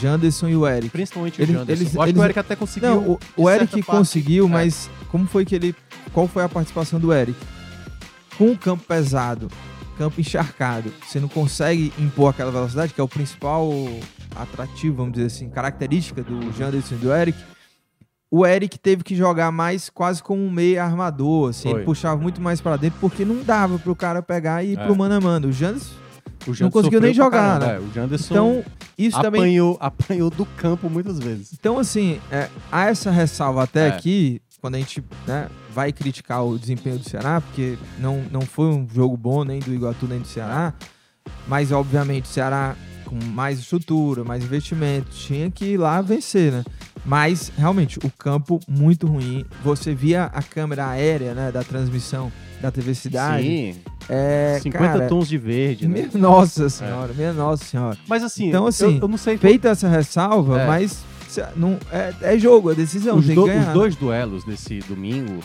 Janderson 0.00 0.48
e 0.48 0.56
o 0.56 0.66
Eric. 0.66 0.90
Principalmente 0.90 1.40
Eles- 1.40 1.54
o 1.54 1.58
Janderson. 1.58 1.82
eles- 1.82 1.94
eu 1.94 2.02
acho 2.02 2.06
que 2.06 2.10
eles- 2.18 2.20
o 2.20 2.24
Eric 2.24 2.38
até 2.38 2.56
conseguiu. 2.56 2.88
Não, 2.90 2.98
o, 3.12 3.18
o 3.36 3.50
Eric 3.50 3.70
parte, 3.82 3.84
conseguiu, 3.98 4.46
é. 4.46 4.48
mas 4.48 4.90
como 5.10 5.26
foi 5.26 5.44
que 5.44 5.54
ele. 5.54 5.74
Qual 6.12 6.26
foi 6.28 6.42
a 6.44 6.48
participação 6.48 6.98
do 6.98 7.12
Eric? 7.12 7.38
Com 8.38 8.50
o 8.50 8.58
campo 8.58 8.82
pesado, 8.86 9.48
campo 9.96 10.20
encharcado, 10.20 10.92
você 11.06 11.18
não 11.20 11.28
consegue 11.28 11.92
impor 11.98 12.30
aquela 12.30 12.50
velocidade, 12.50 12.92
que 12.92 13.00
é 13.00 13.04
o 13.04 13.08
principal 13.08 13.70
atrativo, 14.36 14.96
vamos 14.96 15.12
dizer 15.14 15.26
assim, 15.26 15.48
característica 15.48 16.22
do 16.22 16.52
Janderson 16.52 16.94
e 16.94 16.98
do 16.98 17.12
Eric. 17.14 17.38
O 18.30 18.44
Eric 18.44 18.78
teve 18.78 19.04
que 19.04 19.14
jogar 19.14 19.52
mais 19.52 19.88
quase 19.88 20.22
como 20.22 20.44
um 20.44 20.50
meio 20.50 20.82
armador, 20.82 21.50
assim, 21.50 21.70
Foi. 21.70 21.78
ele 21.78 21.84
puxava 21.84 22.20
muito 22.20 22.40
mais 22.40 22.60
pra 22.60 22.76
dentro, 22.76 22.98
porque 23.00 23.24
não 23.24 23.42
dava 23.44 23.78
pro 23.78 23.94
cara 23.94 24.20
pegar 24.22 24.64
e 24.64 24.72
ir 24.72 24.78
É. 24.78 24.84
pro 24.84 24.96
mano 24.96 25.14
a 25.14 25.20
mano. 25.20 25.48
O 25.48 25.52
Janderson, 25.52 25.94
O 26.46 26.52
Janderson 26.52 26.70
conseguiu 26.70 27.00
nem 27.00 27.14
jogar, 27.14 27.60
caramba, 27.60 27.66
né? 27.66 27.76
é, 27.76 27.78
o 27.78 27.92
Janderson 27.92 28.34
então, 28.34 28.64
isso 28.98 29.22
também 29.22 29.40
apanhou, 29.42 29.76
apanhou 29.80 30.30
do 30.30 30.44
campo 30.44 30.90
muitas 30.90 31.18
vezes. 31.20 31.52
Então, 31.52 31.78
assim, 31.78 32.20
é, 32.30 32.48
há 32.72 32.86
essa 32.86 33.10
ressalva 33.12 33.62
até 33.62 33.86
É. 33.86 33.90
aqui, 33.92 34.42
quando 34.60 34.74
a 34.74 34.78
gente 34.78 35.04
né, 35.28 35.48
vai 35.74 35.92
criticar 35.92 36.44
o 36.44 36.58
desempenho 36.58 36.98
do 36.98 37.08
Ceará, 37.08 37.40
porque 37.40 37.76
não, 37.98 38.22
não 38.30 38.42
foi 38.42 38.66
um 38.66 38.86
jogo 38.88 39.16
bom 39.16 39.44
nem 39.44 39.58
do 39.60 39.74
Iguatu 39.74 40.06
nem 40.06 40.20
do 40.20 40.26
Ceará, 40.26 40.72
mas 41.48 41.72
obviamente 41.72 42.24
o 42.24 42.28
Ceará 42.28 42.76
com 43.04 43.16
mais 43.22 43.58
estrutura, 43.58 44.24
mais 44.24 44.42
investimento, 44.44 45.10
tinha 45.10 45.50
que 45.50 45.64
ir 45.72 45.76
lá 45.76 46.00
vencer, 46.00 46.52
né? 46.52 46.64
Mas 47.04 47.52
realmente 47.58 47.98
o 48.02 48.10
campo 48.10 48.58
muito 48.66 49.06
ruim. 49.06 49.44
Você 49.62 49.94
via 49.94 50.24
a 50.24 50.42
câmera 50.42 50.88
aérea, 50.88 51.34
né, 51.34 51.52
da 51.52 51.62
transmissão 51.62 52.32
da 52.62 52.70
TV 52.70 52.94
Cidade. 52.94 53.42
Sim, 53.44 53.76
É, 54.08 54.58
50 54.62 54.86
cara, 54.92 55.06
tons 55.08 55.28
de 55.28 55.36
verde, 55.36 55.86
né? 55.86 55.94
minha 55.94 56.10
nossa 56.14 56.68
senhora, 56.70 57.12
minha 57.14 57.32
nossa 57.34 57.64
senhora. 57.64 57.96
Mas 58.08 58.22
assim, 58.22 58.48
Então, 58.48 58.64
eu- 58.64 58.68
assim, 58.68 58.98
eu, 59.00 59.08
não 59.08 59.18
sei 59.18 59.36
Feita 59.36 59.68
essa 59.68 59.88
ressalva, 59.88 60.60
É. 60.62 60.66
mas 60.66 61.02
não, 61.56 61.78
é, 61.92 62.14
é 62.22 62.38
jogo, 62.38 62.70
é 62.70 62.74
decisão, 62.74 63.16
os, 63.18 63.26
do- 63.26 63.44
os 63.44 63.66
dois 63.72 63.96
duelos 63.96 64.44
desse 64.44 64.78
domingo, 64.80 65.40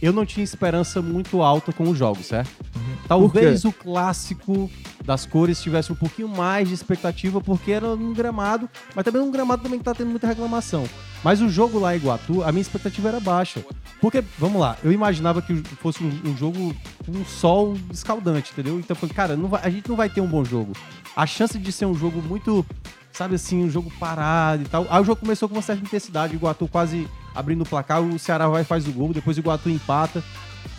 eu 0.00 0.12
não 0.12 0.24
tinha 0.26 0.44
esperança 0.44 1.00
muito 1.02 1.42
alta 1.42 1.72
com 1.72 1.84
os 1.88 1.96
jogos, 1.98 2.26
certo? 2.26 2.50
Uhum. 2.76 2.82
Talvez 3.08 3.64
o 3.64 3.72
clássico 3.72 4.70
das 5.04 5.24
cores 5.26 5.62
tivesse 5.62 5.90
um 5.90 5.94
pouquinho 5.94 6.28
mais 6.28 6.68
de 6.68 6.74
expectativa, 6.74 7.40
porque 7.40 7.72
era 7.72 7.86
um 7.88 8.12
gramado, 8.12 8.68
mas 8.94 9.04
também 9.04 9.22
um 9.22 9.30
gramado 9.30 9.62
também 9.62 9.78
que 9.78 9.84
tá 9.84 9.94
tendo 9.94 10.10
muita 10.10 10.26
reclamação. 10.26 10.84
Mas 11.24 11.40
o 11.40 11.48
jogo 11.48 11.78
lá 11.80 11.94
em 11.94 11.98
Iguatu, 11.98 12.44
a 12.44 12.52
minha 12.52 12.60
expectativa 12.62 13.08
era 13.08 13.18
baixa. 13.18 13.64
Porque, 14.00 14.22
vamos 14.38 14.60
lá, 14.60 14.76
eu 14.84 14.92
imaginava 14.92 15.42
que 15.42 15.56
fosse 15.80 16.04
um, 16.04 16.12
um 16.30 16.36
jogo 16.36 16.76
com 17.04 17.10
um 17.12 17.24
sol 17.24 17.76
escaldante, 17.92 18.52
entendeu? 18.52 18.78
Então 18.78 18.94
eu 18.94 19.00
falei, 19.00 19.14
cara, 19.14 19.36
vai- 19.36 19.62
a 19.64 19.70
gente 19.70 19.88
não 19.88 19.96
vai 19.96 20.08
ter 20.08 20.20
um 20.20 20.26
bom 20.28 20.44
jogo. 20.44 20.72
A 21.16 21.26
chance 21.26 21.58
de 21.58 21.72
ser 21.72 21.86
um 21.86 21.94
jogo 21.94 22.22
muito, 22.22 22.64
sabe 23.12 23.34
assim, 23.34 23.62
um 23.64 23.70
jogo 23.70 23.90
parado 23.98 24.62
e 24.62 24.66
tal. 24.66 24.86
Aí 24.90 25.00
o 25.00 25.04
jogo 25.04 25.20
começou 25.20 25.48
com 25.48 25.54
uma 25.56 25.62
certa 25.62 25.82
intensidade, 25.82 26.34
o 26.34 26.36
Iguatu 26.36 26.68
quase 26.68 27.08
abrindo 27.34 27.62
o 27.62 27.66
placar, 27.68 28.00
o 28.02 28.18
Ceará 28.18 28.48
vai 28.48 28.62
e 28.62 28.64
faz 28.64 28.86
o 28.86 28.92
gol, 28.92 29.12
depois 29.12 29.36
o 29.36 29.40
Iguatu 29.40 29.68
empata. 29.68 30.22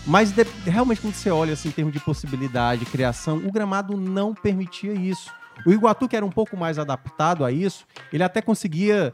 Mas 0.06 0.32
de- 0.32 0.44
realmente, 0.66 1.02
quando 1.02 1.14
você 1.14 1.30
olha 1.30 1.54
assim, 1.54 1.70
em 1.70 1.72
termos 1.72 1.94
de 1.94 2.00
possibilidade, 2.00 2.86
criação, 2.86 3.38
o 3.38 3.52
gramado 3.52 3.96
não 3.98 4.34
permitia 4.34 4.94
isso. 4.94 5.30
O 5.66 5.72
Iguatu, 5.72 6.08
que 6.08 6.16
era 6.16 6.26
um 6.26 6.30
pouco 6.32 6.56
mais 6.56 6.80
adaptado 6.80 7.44
a 7.44 7.52
isso, 7.52 7.86
ele 8.14 8.24
até 8.24 8.42
conseguia 8.42 9.14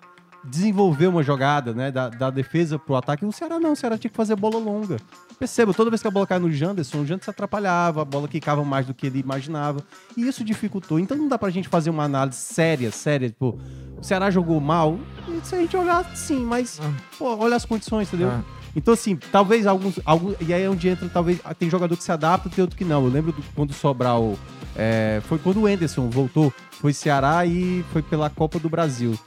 desenvolver 0.50 1.08
uma 1.08 1.24
jogada, 1.24 1.74
né, 1.74 1.92
da, 1.92 2.10
da 2.10 2.30
defesa 2.30 2.78
pro 2.80 2.96
ataque. 2.96 3.26
O 3.26 3.32
Ceará 3.32 3.60
não, 3.60 3.74
o 3.74 3.76
Ceará 3.76 3.98
tinha 3.98 4.10
que 4.10 4.16
fazer 4.18 4.36
bola 4.36 4.58
longa. 4.58 4.98
Perceba, 5.40 5.74
toda 5.74 5.90
vez 5.90 6.02
que 6.02 6.08
a 6.08 6.12
bola 6.12 6.26
caia 6.28 6.40
no 6.40 6.52
Janderson, 6.52 7.00
o 7.02 7.06
Janderson 7.06 7.32
atrapalhava, 7.32 8.02
a 8.02 8.06
bola 8.06 8.28
quicava 8.28 8.64
mais 8.64 8.86
do 8.86 8.94
que 8.94 9.08
ele 9.08 9.20
imaginava. 9.20 9.82
E 10.16 10.28
isso 10.28 10.44
dificultou. 10.44 11.00
Então 11.00 11.18
não 11.18 11.28
dá 11.28 11.38
pra 11.38 11.50
gente 11.50 11.68
fazer 11.68 11.90
uma 11.90 12.04
análise 12.04 12.38
séria, 12.38 12.92
séria, 12.92 13.28
tipo, 13.30 13.60
o 13.98 14.04
Ceará 14.04 14.30
jogou 14.32 14.60
mal. 14.62 14.98
E 15.28 15.46
se 15.46 15.56
a 15.56 15.60
gente 15.60 15.76
olhar, 15.76 16.16
sim, 16.16 16.40
mas, 16.40 16.80
Ah. 16.82 16.92
pô, 17.18 17.36
olha 17.38 17.56
as 17.56 17.66
condições, 17.66 18.08
entendeu? 18.08 18.30
Ah. 18.30 18.42
Então, 18.78 18.94
assim, 18.94 19.16
talvez 19.32 19.66
alguns, 19.66 20.00
alguns. 20.06 20.36
E 20.42 20.54
aí 20.54 20.64
é 20.64 20.70
onde 20.70 20.88
entra, 20.90 21.08
talvez. 21.10 21.40
Tem 21.58 21.70
jogador 21.70 21.96
que 21.96 22.04
se 22.04 22.12
adapta, 22.12 22.50
tem 22.50 22.62
outro 22.62 22.78
que 22.78 22.84
não. 22.84 23.04
Eu 23.06 23.10
lembro 23.10 23.32
do- 23.32 23.42
quando 23.56 23.72
o 23.72 23.74
Sobral. 23.74 24.36
é, 24.78 25.22
foi 25.30 25.38
quando 25.38 25.62
o 25.62 25.70
Enderson 25.70 26.10
voltou. 26.10 26.54
Foi 26.86 26.94
Ceará 26.94 27.44
e 27.48 27.84
foi 27.92 28.04
pela 28.04 28.30
Copa 28.30 28.60
do 28.60 28.70
Brasil. 28.70 29.18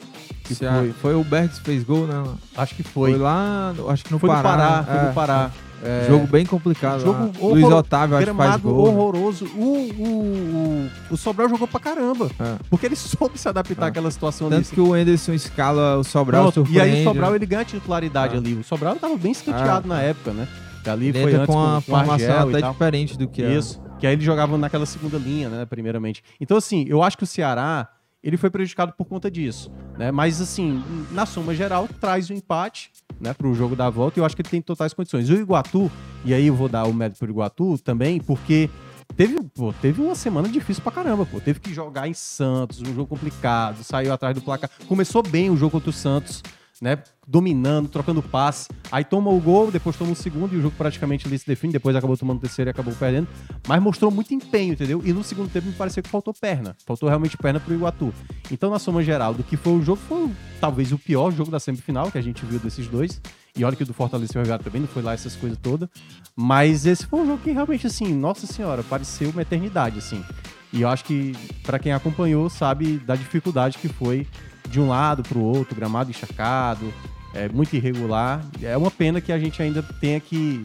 Que 0.44 0.54
foi, 0.54 0.92
foi 1.02 1.14
o 1.16 1.24
Bergs 1.24 1.59
que 1.59 1.64
fez 1.64 1.82
gol, 1.82 2.06
né? 2.06 2.22
acho 2.56 2.74
que 2.76 2.84
Foi, 2.84 3.11
foi. 3.11 3.18
lá, 3.20 3.74
acho 3.88 4.04
que 4.04 4.12
no 4.12 4.18
Foi 4.20 4.28
Pará. 4.28 4.42
Pará, 4.42 4.76
né? 4.78 4.84
foi 4.86 4.96
É, 4.96 5.09
do 5.09 5.14
Pará. 5.14 5.50
É, 5.82 6.06
Jogo 6.09 6.26
bem 6.28 6.46
complicado. 6.46 7.00
Jogo 7.00 7.32
Luiz 7.48 7.64
Otávio 7.66 8.16
acho 8.16 8.26
que 8.28 8.34
faz 8.34 8.56
gol. 8.61 8.84
né? 8.86 8.96
horroroso. 8.96 9.44
O, 9.56 9.59
o, 9.98 10.88
o, 11.11 11.14
o 11.14 11.16
Sobral 11.16 11.48
jogou 11.48 11.66
pra 11.66 11.80
caramba. 11.80 12.30
É. 12.38 12.54
Porque 12.70 12.86
ele 12.86 12.94
soube 12.96 13.36
se 13.38 13.48
adaptar 13.48 13.86
É. 13.86 13.88
àquela 13.88 14.11
situação 14.12 14.46
ali. 14.46 14.56
Tanto 14.56 14.70
que 14.70 14.80
o 14.80 14.96
Enderson 14.96 15.32
escala 15.32 15.96
o 15.98 16.04
Sobral 16.04 16.52
Pronto, 16.52 16.70
e 16.70 16.80
aí 16.80 17.00
o 17.00 17.04
Sobral 17.04 17.34
ele 17.34 17.44
ganha 17.46 17.64
titularidade 17.64 18.34
Ah. 18.36 18.38
ali. 18.38 18.54
O 18.54 18.62
Sobral 18.62 18.94
tava 18.94 19.16
bem 19.16 19.32
escanteado 19.32 19.86
Ah. 19.92 19.96
na 19.96 20.00
época, 20.00 20.30
né? 20.30 20.46
Ali 20.86 21.12
foi 21.12 21.34
antes 21.34 21.46
com 21.46 21.61
a 21.61 21.72
com 21.72 21.78
o 21.78 21.80
formação 21.82 22.48
até 22.48 22.62
diferente 22.70 23.18
do 23.18 23.28
que 23.28 23.42
é. 23.42 23.54
Isso. 23.54 23.80
Que 23.99 24.07
aí 24.07 24.14
ele 24.14 24.24
jogava 24.24 24.57
naquela 24.57 24.86
segunda 24.86 25.18
linha, 25.18 25.49
né? 25.49 25.66
Primeiramente. 25.66 26.22
Então, 26.40 26.57
assim, 26.57 26.84
eu 26.88 27.03
acho 27.03 27.16
que 27.18 27.24
o 27.24 27.26
Ceará 27.26 27.88
ele 28.22 28.36
foi 28.36 28.51
prejudicado 28.51 28.92
por 28.92 29.05
conta 29.05 29.30
disso, 29.30 29.70
né? 29.96 30.11
Mas, 30.11 30.40
assim, 30.40 30.82
na 31.12 31.24
soma 31.24 31.55
geral, 31.55 31.88
traz 32.01 32.28
o 32.30 32.32
empate, 32.32 32.90
né? 33.20 33.32
Pro 33.32 33.55
jogo 33.55 33.76
da 33.76 33.88
volta 33.88 34.18
e 34.18 34.20
eu 34.20 34.24
acho 34.24 34.34
que 34.34 34.42
ele 34.42 34.49
tem 34.49 34.61
totais 34.61 34.92
condições. 34.92 35.28
E 35.28 35.32
o 35.32 35.40
Iguatu, 35.40 35.90
e 36.24 36.34
aí 36.34 36.46
eu 36.46 36.55
vou 36.55 36.68
dar 36.68 36.84
o 36.84 36.92
mérito 36.92 37.18
pro 37.18 37.30
Iguatu 37.30 37.78
também, 37.78 38.20
porque 38.20 38.68
teve, 39.16 39.40
pô, 39.55 39.72
teve 39.72 40.03
uma 40.03 40.14
semana 40.14 40.49
difícil 40.49 40.82
pra 40.82 40.92
caramba, 40.92 41.24
pô. 41.24 41.40
Teve 41.40 41.61
que 41.61 41.72
jogar 41.72 42.09
em 42.09 42.14
Santos, 42.14 42.80
um 42.82 42.94
jogo 42.94 43.07
complicado, 43.07 43.82
saiu 43.84 44.12
atrás 44.12 44.34
do 44.34 44.42
placar. 44.42 44.70
Começou 44.86 45.22
bem 45.22 45.49
o 45.51 45.57
jogo 45.57 45.72
contra 45.72 45.90
o 45.90 45.92
Santos, 45.92 46.42
né? 46.80 46.99
Dominando, 47.30 47.88
trocando 47.88 48.22
passe. 48.22 48.68
Aí 48.90 49.04
toma 49.04 49.30
o 49.30 49.38
gol, 49.38 49.70
depois 49.70 49.94
toma 49.96 50.12
o 50.12 50.16
segundo 50.16 50.54
e 50.54 50.56
o 50.58 50.62
jogo 50.62 50.74
praticamente 50.78 51.26
ali 51.26 51.38
se 51.38 51.46
define. 51.46 51.74
Depois 51.74 51.94
acabou 51.94 52.16
tomando 52.16 52.38
o 52.38 52.40
terceiro 52.40 52.70
e 52.70 52.72
acabou 52.72 52.94
perdendo. 52.94 53.28
Mas 53.66 53.82
mostrou 53.82 54.10
muito 54.10 54.32
empenho, 54.32 54.72
entendeu? 54.72 55.02
E 55.04 55.12
no 55.12 55.22
segundo 55.22 55.50
tempo 55.50 55.66
me 55.66 55.74
pareceu 55.74 56.02
que 56.02 56.08
faltou 56.08 56.32
perna. 56.32 56.74
Faltou 56.86 57.06
realmente 57.06 57.36
perna 57.36 57.60
pro 57.60 57.74
Iguatu. 57.74 58.14
Então, 58.50 58.70
na 58.70 58.78
soma 58.78 59.02
geral 59.02 59.34
do 59.34 59.44
que 59.44 59.58
foi 59.58 59.74
o 59.74 59.82
jogo, 59.82 60.00
foi 60.08 60.30
talvez 60.58 60.90
o 60.90 60.98
pior 60.98 61.30
jogo 61.30 61.50
da 61.50 61.60
semifinal 61.60 62.10
que 62.10 62.16
a 62.16 62.22
gente 62.22 62.44
viu 62.46 62.58
desses 62.58 62.88
dois. 62.88 63.20
E 63.54 63.64
olha 63.64 63.76
que 63.76 63.82
o 63.82 63.86
do 63.86 63.92
Fortaleza 63.92 64.38
e 64.38 64.40
o 64.40 64.58
também 64.60 64.80
não 64.80 64.88
foi 64.88 65.02
lá 65.02 65.12
essas 65.12 65.36
coisas 65.36 65.58
todas. 65.60 65.88
Mas 66.34 66.86
esse 66.86 67.04
foi 67.04 67.20
um 67.20 67.26
jogo 67.26 67.42
que 67.42 67.50
realmente, 67.50 67.86
assim, 67.86 68.14
nossa 68.14 68.46
senhora, 68.46 68.82
pareceu 68.82 69.30
uma 69.30 69.42
eternidade, 69.42 69.98
assim. 69.98 70.24
E 70.72 70.82
eu 70.82 70.88
acho 70.88 71.04
que, 71.04 71.32
para 71.62 71.78
quem 71.78 71.92
acompanhou, 71.92 72.48
sabe 72.48 72.98
da 72.98 73.16
dificuldade 73.16 73.78
que 73.78 73.88
foi 73.88 74.26
de 74.68 74.78
um 74.78 74.88
lado 74.88 75.22
para 75.22 75.38
o 75.38 75.42
outro, 75.42 75.74
gramado 75.74 76.10
encharcado, 76.10 76.92
é 77.34 77.48
muito 77.48 77.74
irregular. 77.74 78.44
É 78.62 78.76
uma 78.76 78.90
pena 78.90 79.20
que 79.20 79.32
a 79.32 79.38
gente 79.38 79.60
ainda 79.62 79.82
tenha 79.82 80.20
que 80.20 80.62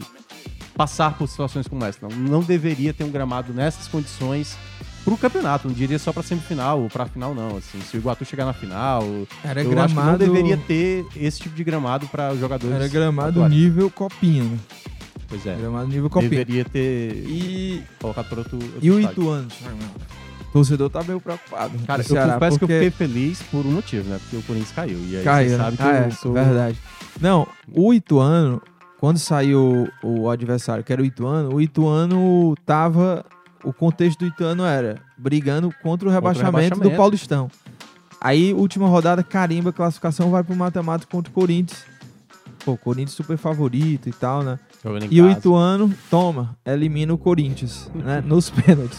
passar 0.76 1.16
por 1.16 1.28
situações 1.28 1.68
como 1.68 1.84
essa. 1.84 1.98
Não, 2.02 2.10
não 2.16 2.40
deveria 2.42 2.92
ter 2.92 3.04
um 3.04 3.10
gramado 3.10 3.52
nessas 3.52 3.86
condições 3.88 4.56
pro 5.04 5.16
campeonato, 5.18 5.68
não 5.68 5.74
diria 5.74 5.98
só 5.98 6.12
pra 6.12 6.22
semifinal 6.22 6.80
ou 6.80 6.88
pra 6.88 7.06
final, 7.06 7.34
não. 7.34 7.56
Assim, 7.58 7.80
se 7.80 7.96
o 7.96 7.98
Iguatu 7.98 8.24
chegar 8.24 8.46
na 8.46 8.54
final, 8.54 9.02
Era 9.44 9.62
eu 9.62 9.78
acho 9.78 9.94
que 9.94 10.00
não 10.00 10.16
deveria 10.16 10.56
ter 10.56 11.04
esse 11.14 11.40
tipo 11.40 11.54
de 11.54 11.62
gramado 11.62 12.06
para 12.08 12.32
os 12.32 12.40
jogadores. 12.40 12.74
Era 12.74 12.88
gramado 12.88 13.40
atuarem. 13.40 13.58
nível 13.58 13.90
copinha, 13.90 14.44
né? 14.44 14.58
Pois 15.28 15.46
é. 15.46 15.54
Gramado 15.54 15.88
nível 15.88 16.08
copinha. 16.08 16.30
Deveria 16.30 16.64
ter 16.64 17.24
E, 17.28 17.82
colocado 18.00 18.28
para 18.28 18.38
outro, 18.38 18.56
outro 18.56 18.78
e 18.80 18.90
o. 18.90 19.00
Ituano, 19.00 19.48
torcedor 20.54 20.88
tá 20.88 21.02
meio 21.02 21.20
preocupado. 21.20 21.76
Cara, 21.84 22.00
o 22.00 22.04
eu 22.04 22.08
Ceará, 22.08 22.34
confesso 22.34 22.58
que 22.58 22.64
eu 22.64 22.68
porque- 22.68 22.90
fiquei 22.90 22.90
feliz 23.08 23.42
por 23.50 23.66
um 23.66 23.72
motivo, 23.72 24.08
né? 24.08 24.18
Porque 24.22 24.36
o 24.36 24.42
Corinthians 24.42 24.72
caiu. 24.72 24.98
E 25.08 25.16
aí 25.16 25.24
Caiu, 25.24 25.50
você 25.50 25.56
né? 25.56 25.64
sabe 25.64 25.76
que 25.76 25.82
ah, 25.82 25.96
é, 25.96 26.06
eu 26.06 26.12
sou. 26.12 26.32
verdade. 26.32 26.78
Não, 27.20 27.46
o 27.74 27.92
Ituano, 27.92 28.62
quando 29.00 29.18
saiu 29.18 29.88
o 30.02 30.30
adversário, 30.30 30.84
que 30.84 30.92
era 30.92 31.02
o 31.02 31.04
Ituano, 31.04 31.52
o 31.54 31.60
Ituano 31.60 32.54
tava. 32.64 33.24
O 33.64 33.72
contexto 33.72 34.20
do 34.20 34.26
Ituano 34.26 34.64
era 34.64 34.98
brigando 35.18 35.74
contra 35.82 36.08
o 36.08 36.12
rebaixamento, 36.12 36.52
rebaixamento. 36.56 36.90
do 36.90 36.96
Paulistão. 36.96 37.50
Aí, 38.20 38.54
última 38.54 38.86
rodada, 38.88 39.22
carimba, 39.24 39.72
classificação 39.72 40.30
vai 40.30 40.44
pro 40.44 40.54
mata-mata 40.54 41.06
contra 41.10 41.30
o 41.30 41.34
Corinthians. 41.34 41.82
Pô, 42.64 42.72
o 42.72 42.78
Corinthians 42.78 43.12
super 43.12 43.36
favorito 43.36 44.08
e 44.08 44.12
tal, 44.12 44.42
né? 44.42 44.58
E 45.10 45.20
o. 45.20 45.30
Ituano, 45.30 45.92
toma, 46.10 46.56
elimina 46.64 47.12
o 47.12 47.18
Corinthians, 47.18 47.90
né? 47.94 48.22
Nos 48.24 48.50
pênaltis. 48.50 48.98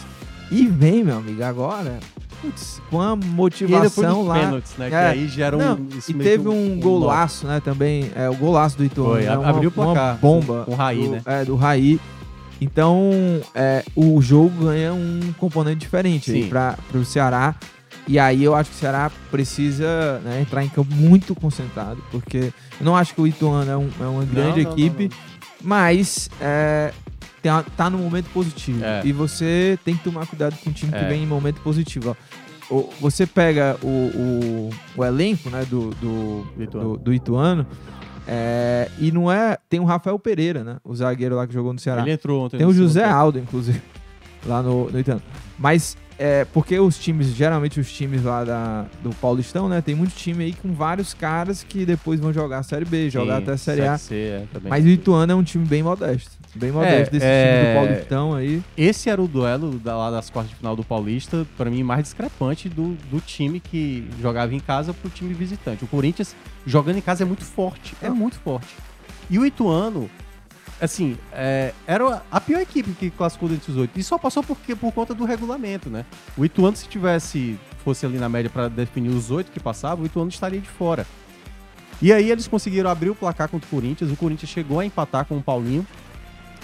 E 0.51 0.67
vem, 0.67 1.03
meu 1.03 1.17
amigo, 1.17 1.43
agora, 1.43 1.99
putz, 2.41 2.81
com 2.89 3.01
a 3.01 3.15
motivação 3.15 4.23
lá. 4.25 4.35
pênaltis, 4.39 4.73
né? 4.77 4.89
Que 4.89 4.95
É. 4.95 5.07
aí 5.07 5.27
gera 5.27 5.57
um. 5.57 5.59
Não, 5.59 5.87
isso 5.97 6.11
e 6.11 6.13
teve 6.13 6.43
que 6.43 6.49
um 6.49 6.79
golaço, 6.79 7.47
né, 7.47 7.59
também, 7.59 8.11
é, 8.15 8.29
o 8.29 8.35
golaço 8.35 8.77
do 8.77 8.83
Ituano. 8.85 9.13
Foi, 9.13 9.23
né, 9.23 9.37
uma, 9.37 9.49
abriu 9.49 9.69
o 9.69 9.71
placar 9.71 10.11
Uma 10.11 10.17
bomba. 10.21 10.63
com- 10.65 10.71
o 10.71 10.75
Raí, 10.75 11.03
do, 11.03 11.09
né? 11.11 11.21
É, 11.25 11.45
do 11.45 11.55
Raí. 11.55 11.99
Então, 12.61 13.11
é, 13.53 13.83
o 13.95 14.21
jogo 14.21 14.65
ganha 14.65 14.93
um 14.93 15.19
componente 15.37 15.77
diferente 15.79 16.47
para 16.49 16.77
o 16.93 17.03
Ceará. 17.03 17.55
E 18.07 18.19
aí 18.19 18.43
eu 18.43 18.53
acho 18.53 18.69
que 18.69 18.75
o 18.77 18.79
Ceará 18.79 19.11
precisa 19.31 20.21
né, 20.23 20.39
entrar 20.41 20.63
em 20.63 20.69
campo 20.69 20.93
muito 20.93 21.33
concentrado, 21.33 22.01
porque 22.11 22.53
eu 22.79 22.85
não 22.85 22.95
acho 22.95 23.15
que 23.15 23.19
o 23.21 23.25
Ituano 23.25 23.69
é, 23.71 23.75
um- 23.75 23.89
é 23.99 24.05
uma 24.05 24.23
grande 24.23 24.63
não, 24.63 24.69
não, 24.71 24.77
equipe, 24.77 25.09
mas 25.61 26.29
é, 26.39 26.93
tá, 27.47 27.63
tá 27.77 27.89
no 27.89 27.97
momento 27.97 28.29
positivo. 28.31 28.83
É. 28.83 29.01
E 29.05 29.11
você 29.11 29.77
tem 29.85 29.95
que 29.95 30.03
tomar 30.03 30.25
cuidado 30.27 30.55
com 30.63 30.69
o 30.69 30.73
time 30.73 30.91
que 30.91 30.97
É. 30.97 31.07
vem 31.07 31.23
em 31.23 31.27
momento 31.27 31.61
positivo. 31.61 32.15
ó. 32.69 32.83
Você 32.99 33.27
pega 33.27 33.77
o, 33.83 33.87
o, 33.87 34.69
o 34.97 35.05
elenco 35.05 35.49
né, 35.51 35.65
do, 35.69 35.91
do, 36.01 36.47
Ituano. 36.59 36.89
do, 36.89 36.97
do 36.97 37.13
Ituano, 37.13 37.67
é, 38.27 38.89
e 38.99 39.11
não 39.11 39.31
é. 39.31 39.57
Tem 39.69 39.79
o 39.79 39.83
Rafael 39.85 40.17
Pereira, 40.17 40.63
né? 40.63 40.77
O 40.83 40.95
zagueiro 40.95 41.35
lá 41.35 41.45
que 41.45 41.53
jogou 41.53 41.71
no 41.71 41.79
Ceará. 41.79 42.01
Ele 42.01 42.11
entrou 42.11 42.43
ontem. 42.43 42.57
Tem 42.57 42.65
o 42.65 42.73
José 42.73 43.03
tempo. 43.03 43.13
Aldo, 43.13 43.37
inclusive, 43.39 43.81
lá 44.47 44.63
no, 44.63 44.89
no 44.89 44.99
Ituano. 44.99 45.21
Mas 45.59 45.95
é 46.17 46.43
porque 46.45 46.79
os 46.79 46.97
times, 46.97 47.27
geralmente 47.27 47.79
os 47.79 47.91
times 47.91 48.23
lá 48.23 48.43
da, 48.43 48.85
do 49.03 49.11
Paulistão, 49.15 49.69
né? 49.69 49.79
Tem 49.81 49.93
muito 49.93 50.15
time 50.15 50.45
aí 50.45 50.53
com 50.53 50.73
vários 50.73 51.13
caras 51.13 51.63
que 51.63 51.85
depois 51.85 52.19
vão 52.19 52.33
jogar 52.33 52.59
a 52.59 52.63
Série 52.63 52.85
B, 52.85 53.11
jogar 53.11 53.37
Sim, 53.37 53.43
até 53.43 53.51
a 53.51 53.57
Série 53.57 53.81
A. 53.81 53.97
C, 53.97 54.15
é. 54.15 54.43
Mas 54.67 54.83
o 54.85 54.87
Ituano 54.87 55.31
é 55.31 55.35
um 55.35 55.43
time 55.43 55.65
bem 55.65 55.83
modesto. 55.83 56.31
Bem 56.55 56.71
modesto 56.71 57.11
desse 57.11 57.25
é- 57.25 57.57
time 57.57 57.67
do 57.67 57.87
Paulistão 57.87 58.33
aí. 58.33 58.63
Esse 58.77 59.09
era 59.09 59.21
o 59.21 59.27
duelo 59.27 59.77
da, 59.77 59.95
lá 59.97 60.09
das 60.09 60.29
quartas 60.29 60.51
de 60.51 60.57
final 60.57 60.75
do 60.75 60.83
Paulista, 60.83 61.45
pra 61.57 61.69
mim, 61.69 61.83
mais 61.83 62.03
discrepante 62.03 62.69
do, 62.69 62.95
do 63.11 63.19
time 63.19 63.59
que 63.59 64.07
jogava 64.21 64.55
em 64.55 64.59
casa 64.59 64.93
pro 64.93 65.09
time 65.09 65.33
visitante. 65.33 65.83
O 65.83 65.87
Corinthians, 65.87 66.35
jogando 66.65 66.97
em 66.97 67.01
casa, 67.01 67.23
é 67.23 67.25
muito 67.25 67.43
forte. 67.43 67.93
É 68.01 68.09
muito 68.09 68.39
forte. 68.39 68.73
E 69.29 69.37
o 69.37 69.45
Ituano, 69.45 70.09
assim, 70.79 71.17
é, 71.33 71.73
era 71.85 72.21
a 72.31 72.39
pior 72.39 72.61
equipe 72.61 72.91
que 72.91 73.09
classificou 73.09 73.49
dentre 73.49 73.71
os 73.71 73.77
oito. 73.77 73.99
E 73.99 74.03
só 74.03 74.17
passou 74.17 74.41
porque, 74.41 74.75
por 74.75 74.93
conta 74.93 75.13
do 75.13 75.25
regulamento, 75.25 75.89
né? 75.89 76.05
O 76.37 76.45
Ituano, 76.45 76.77
se 76.77 76.87
tivesse, 76.87 77.59
fosse 77.83 78.05
ali 78.05 78.17
na 78.17 78.29
média 78.29 78.49
pra 78.49 78.69
definir 78.69 79.09
os 79.09 79.29
oito 79.29 79.51
que 79.51 79.59
passavam, 79.59 80.03
o 80.03 80.05
Ituano 80.07 80.29
estaria 80.29 80.61
de 80.61 80.69
fora. 80.69 81.05
E 82.01 82.11
aí 82.11 82.29
eles 82.29 82.47
conseguiram 82.47 82.89
abrir 82.89 83.09
o 83.09 83.15
placar 83.15 83.49
contra 83.49 83.65
o 83.67 83.69
Corinthians. 83.69 84.11
O 84.11 84.15
Corinthians 84.15 84.49
chegou 84.49 84.79
a 84.79 84.85
empatar 84.85 85.25
com 85.25 85.37
o 85.37 85.41
Paulinho. 85.41 85.85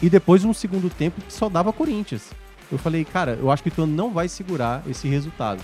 E 0.01 0.09
depois 0.09 0.43
um 0.43 0.53
segundo 0.53 0.89
tempo 0.89 1.21
que 1.21 1.33
só 1.33 1.47
dava 1.47 1.71
Corinthians. 1.71 2.29
Eu 2.71 2.77
falei, 2.77 3.05
cara, 3.05 3.37
eu 3.39 3.51
acho 3.51 3.61
que 3.61 3.81
o 3.81 3.85
não 3.85 4.11
vai 4.11 4.27
segurar 4.27 4.81
esse 4.87 5.07
resultado. 5.07 5.61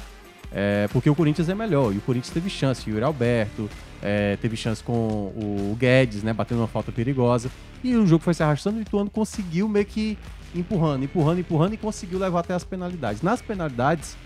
É, 0.52 0.88
porque 0.92 1.10
o 1.10 1.16
Corinthians 1.16 1.50
é 1.50 1.56
melhor. 1.56 1.94
E 1.94 1.98
o 1.98 2.02
Corinthians 2.02 2.34
teve 2.34 2.50
chance. 2.50 2.90
O 2.90 2.94
Yuri 2.94 3.04
Alberto 3.04 3.70
é, 4.02 4.36
teve 4.38 4.56
chance 4.56 4.84
com 4.84 4.94
o 4.94 5.76
Guedes, 5.80 6.24
né? 6.24 6.34
Batendo 6.34 6.60
uma 6.60 6.68
falta 6.68 6.92
perigosa. 6.92 7.50
E 7.84 7.96
o 7.96 8.06
jogo 8.06 8.24
foi 8.24 8.34
se 8.34 8.44
arrastando 8.44 8.78
e 8.78 8.82
o 8.82 8.84
Ituano 8.84 9.10
conseguiu 9.10 9.68
meio 9.68 9.86
que 9.86 10.18
empurrando, 10.56 11.04
empurrando, 11.04 11.40
empurrando 11.40 11.74
e 11.74 11.78
conseguiu 11.78 12.20
levar 12.20 12.42
até 12.42 12.54
as 12.54 12.64
penalidades. 12.64 13.22
Nas 13.22 13.42
penalidades, 13.42 14.18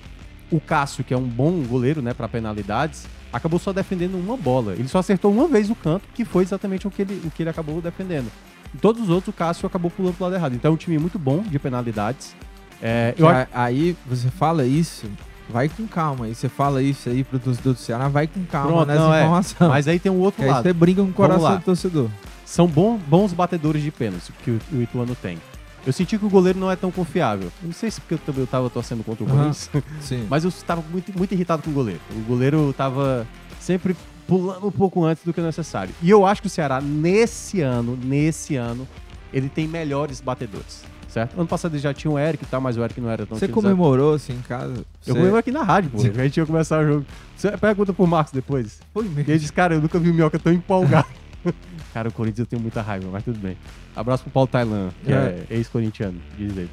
o 0.51 0.59
Cássio, 0.59 1.03
que 1.03 1.13
é 1.13 1.17
um 1.17 1.27
bom 1.27 1.63
goleiro, 1.63 2.01
né, 2.01 2.13
para 2.13 2.27
penalidades, 2.27 3.05
acabou 3.31 3.59
só 3.59 3.73
defendendo 3.73 4.15
uma 4.15 4.37
bola. 4.37 4.73
Ele 4.73 4.87
só 4.87 4.99
acertou 4.99 5.31
uma 5.31 5.47
vez 5.47 5.69
o 5.69 5.75
canto, 5.75 6.07
que 6.13 6.23
foi 6.23 6.43
exatamente 6.43 6.87
o 6.87 6.91
que 6.91 7.01
ele, 7.01 7.21
o 7.25 7.31
que 7.31 7.43
ele 7.43 7.49
acabou 7.49 7.81
defendendo. 7.81 8.31
Em 8.73 8.77
todos 8.77 9.01
os 9.03 9.09
outros, 9.09 9.33
o 9.33 9.37
Cássio 9.37 9.67
acabou 9.67 9.91
pulando 9.91 10.15
pro 10.15 10.23
lado 10.25 10.35
errado. 10.35 10.55
Então 10.55 10.71
é 10.71 10.73
um 10.73 10.77
time 10.77 10.97
muito 10.97 11.19
bom 11.19 11.41
de 11.43 11.59
penalidades. 11.59 12.35
É, 12.81 13.13
eu 13.17 13.27
Aí 13.53 13.95
você 14.07 14.29
fala 14.29 14.65
isso, 14.65 15.05
vai 15.49 15.69
com 15.69 15.85
calma. 15.87 16.25
Aí 16.25 16.33
você 16.35 16.47
fala 16.49 16.81
isso 16.81 17.09
aí 17.09 17.23
pro 17.23 17.37
torcedor 17.37 17.73
do 17.73 17.79
Ceará, 17.79 18.07
vai 18.07 18.27
com 18.27 18.43
calma 18.45 18.69
Pronto, 18.71 18.87
nessa 18.87 18.99
não, 19.01 19.13
é. 19.13 19.19
informação. 19.21 19.69
Mas 19.69 19.87
aí 19.87 19.99
tem 19.99 20.11
um 20.11 20.19
outro 20.19 20.37
Que 20.39 20.45
aí 20.45 20.51
lado. 20.51 20.63
você 20.63 20.73
brinca 20.73 21.01
com 21.03 21.09
o 21.09 21.13
coração 21.13 21.57
do 21.57 21.63
torcedor. 21.63 22.09
São 22.45 22.67
bom- 22.67 22.97
bons 22.97 23.33
batedores 23.33 23.81
de 23.83 23.91
pênalti 23.91 24.31
que 24.43 24.51
o, 24.51 24.59
o 24.73 24.81
Ituano 24.81 25.15
tem. 25.15 25.37
Eu 25.85 25.91
senti 25.93 26.17
que 26.17 26.25
o 26.25 26.29
goleiro 26.29 26.59
não 26.59 26.69
é 26.69 26.75
tão 26.75 26.91
confiável. 26.91 27.51
Eu 27.61 27.67
Não 27.67 27.73
sei 27.73 27.89
se 27.89 27.99
porque 28.01 28.13
eu 28.13 28.17
também 28.19 28.41
eu 28.41 28.47
tava 28.47 28.69
torcendo 28.69 29.03
contra 29.03 29.23
o. 29.23 29.27
Corinthians, 29.27 29.69
Sim. 29.99 30.25
mas 30.29 30.43
eu 30.43 30.49
estava 30.49 30.83
muito, 30.91 31.11
muito 31.17 31.33
irritado 31.33 31.61
com 31.63 31.71
o 31.71 31.73
goleiro. 31.73 31.99
O 32.11 32.19
goleiro 32.21 32.73
tava 32.77 33.25
sempre 33.59 33.95
pulando 34.37 34.65
um 34.67 34.71
pouco 34.71 35.03
antes 35.03 35.23
do 35.25 35.33
que 35.33 35.41
o 35.41 35.43
necessário. 35.43 35.93
E 36.01 36.09
eu 36.09 36.25
acho 36.25 36.41
que 36.41 36.47
o 36.47 36.49
Ceará, 36.49 36.79
nesse 36.79 37.59
ano, 37.61 37.97
nesse 38.01 38.55
ano, 38.55 38.87
ele 39.33 39.49
tem 39.49 39.67
melhores 39.67 40.21
batedores. 40.21 40.83
Certo? 41.09 41.37
Ano 41.37 41.45
passado 41.47 41.77
já 41.77 41.93
tinha 41.93 42.09
o 42.09 42.17
Eric 42.17 42.41
e 42.45 42.47
tal, 42.47 42.61
mas 42.61 42.77
o 42.77 42.83
Eric 42.83 43.01
não 43.01 43.09
era 43.09 43.25
tão 43.25 43.37
Você 43.37 43.43
utilizado. 43.43 43.75
comemorou 43.75 44.13
assim 44.13 44.31
em 44.31 44.41
casa? 44.41 44.85
Eu 45.05 45.13
comemorei 45.13 45.39
aqui 45.41 45.51
na 45.51 45.61
rádio, 45.63 45.89
pô. 45.91 45.97
A 45.99 46.23
gente 46.23 46.37
ia 46.37 46.45
começar 46.45 46.79
o 46.81 46.87
jogo. 46.87 47.05
Você 47.35 47.51
pergunta 47.57 47.91
pro 47.91 48.07
Marcos 48.07 48.31
depois. 48.31 48.79
Foi 48.93 49.03
E 49.05 49.09
mesmo. 49.09 49.29
ele 49.29 49.37
disse, 49.39 49.51
cara, 49.51 49.75
eu 49.75 49.81
nunca 49.81 49.99
vi 49.99 50.09
o 50.09 50.13
Minhoca 50.13 50.39
tão 50.39 50.53
empolgado. 50.53 51.07
cara, 51.93 52.07
o 52.07 52.13
Corinthians 52.13 52.39
eu 52.39 52.45
tenho 52.45 52.61
muita 52.61 52.81
raiva, 52.81 53.09
mas 53.11 53.25
tudo 53.25 53.37
bem. 53.37 53.57
Abraço 53.93 54.23
pro 54.23 54.31
Paulo 54.31 54.47
Tailan, 54.47 54.91
que 55.03 55.11
é, 55.11 55.43
ex-corintiano, 55.49 56.17
diz 56.37 56.55
ele. 56.55 56.69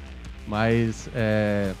Mas 0.47 1.09
é, 1.13 1.73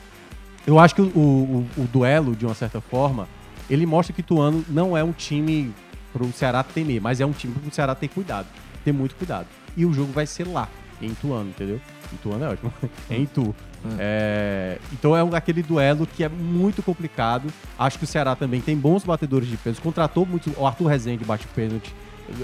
eu 0.67 0.77
acho 0.77 0.93
que 0.95 1.01
o, 1.01 1.05
o- 1.05 1.67
o 1.77 1.83
duelo, 1.87 2.35
de 2.35 2.45
uma 2.45 2.53
certa 2.55 2.81
forma, 2.81 3.25
ele 3.69 3.85
mostra 3.85 4.13
que 4.13 4.21
Ituano 4.21 4.63
não 4.69 4.95
é 4.97 5.03
um 5.03 5.11
time 5.11 5.73
pro 6.13 6.31
Ceará 6.33 6.63
temer, 6.63 6.99
mas 7.01 7.21
é 7.21 7.25
um 7.25 7.31
time 7.31 7.53
pro 7.53 7.73
Ceará 7.73 7.93
ter 7.95 8.07
cuidado, 8.07 8.47
ter 8.83 8.91
muito 8.91 9.15
cuidado. 9.15 9.47
E 9.77 9.85
o 9.85 9.93
jogo 9.93 10.11
vai 10.11 10.25
ser 10.25 10.47
lá, 10.47 10.67
em 11.01 11.07
Ituano, 11.07 11.49
entendeu? 11.49 11.79
Ituano 12.13 12.43
é 12.45 12.49
ótimo. 12.49 12.73
é 13.09 13.15
em 13.15 13.23
Itu. 13.23 13.55
É, 13.97 14.77
então 14.91 15.15
é 15.15 15.23
um, 15.23 15.33
aquele 15.33 15.61
duelo 15.63 16.05
que 16.05 16.23
é 16.23 16.29
muito 16.29 16.81
complicado. 16.83 17.47
Acho 17.77 17.97
que 17.97 18.03
o 18.03 18.07
Ceará 18.07 18.35
também 18.35 18.59
tem 18.61 18.75
bons 18.75 19.03
batedores 19.03 19.47
de 19.47 19.55
pênalti. 19.57 19.81
Contratou 19.81 20.25
muito. 20.25 20.51
O 20.57 20.65
Arthur 20.65 20.87
Rezende 20.87 21.23
bate 21.23 21.47
pênalti. 21.47 21.93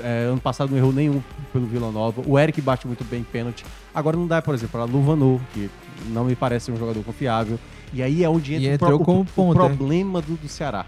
É, 0.04 0.28
ano 0.32 0.40
passado 0.42 0.70
não 0.72 0.78
errou 0.78 0.92
nenhum 0.94 1.22
pelo 1.52 1.66
Vila 1.66 1.92
Nova. 1.92 2.22
O 2.26 2.40
Eric 2.40 2.62
bate 2.62 2.88
muito 2.88 3.04
bem 3.04 3.24
pênalti. 3.24 3.66
Agora 3.94 4.16
não 4.18 4.28
dá, 4.28 4.42
por 4.42 4.54
exemplo, 4.54 4.72
para 4.80 4.84
Luvanor, 4.86 5.40
que 5.54 5.70
não 6.08 6.26
me 6.26 6.36
parece 6.36 6.68
ser 6.68 6.72
um 6.72 6.78
jogador 6.78 7.04
confiável. 7.04 7.60
E 7.94 8.02
aí 8.02 8.24
é 8.24 8.30
onde 8.30 8.56
entra 8.56 8.96
o 8.96 9.00
pro- 9.00 9.20
o, 9.22 9.26
ponta, 9.26 9.62
hein? 9.64 9.76
problema 9.78 10.22
do, 10.22 10.36
do 10.36 10.48
Ceará. 10.48 10.86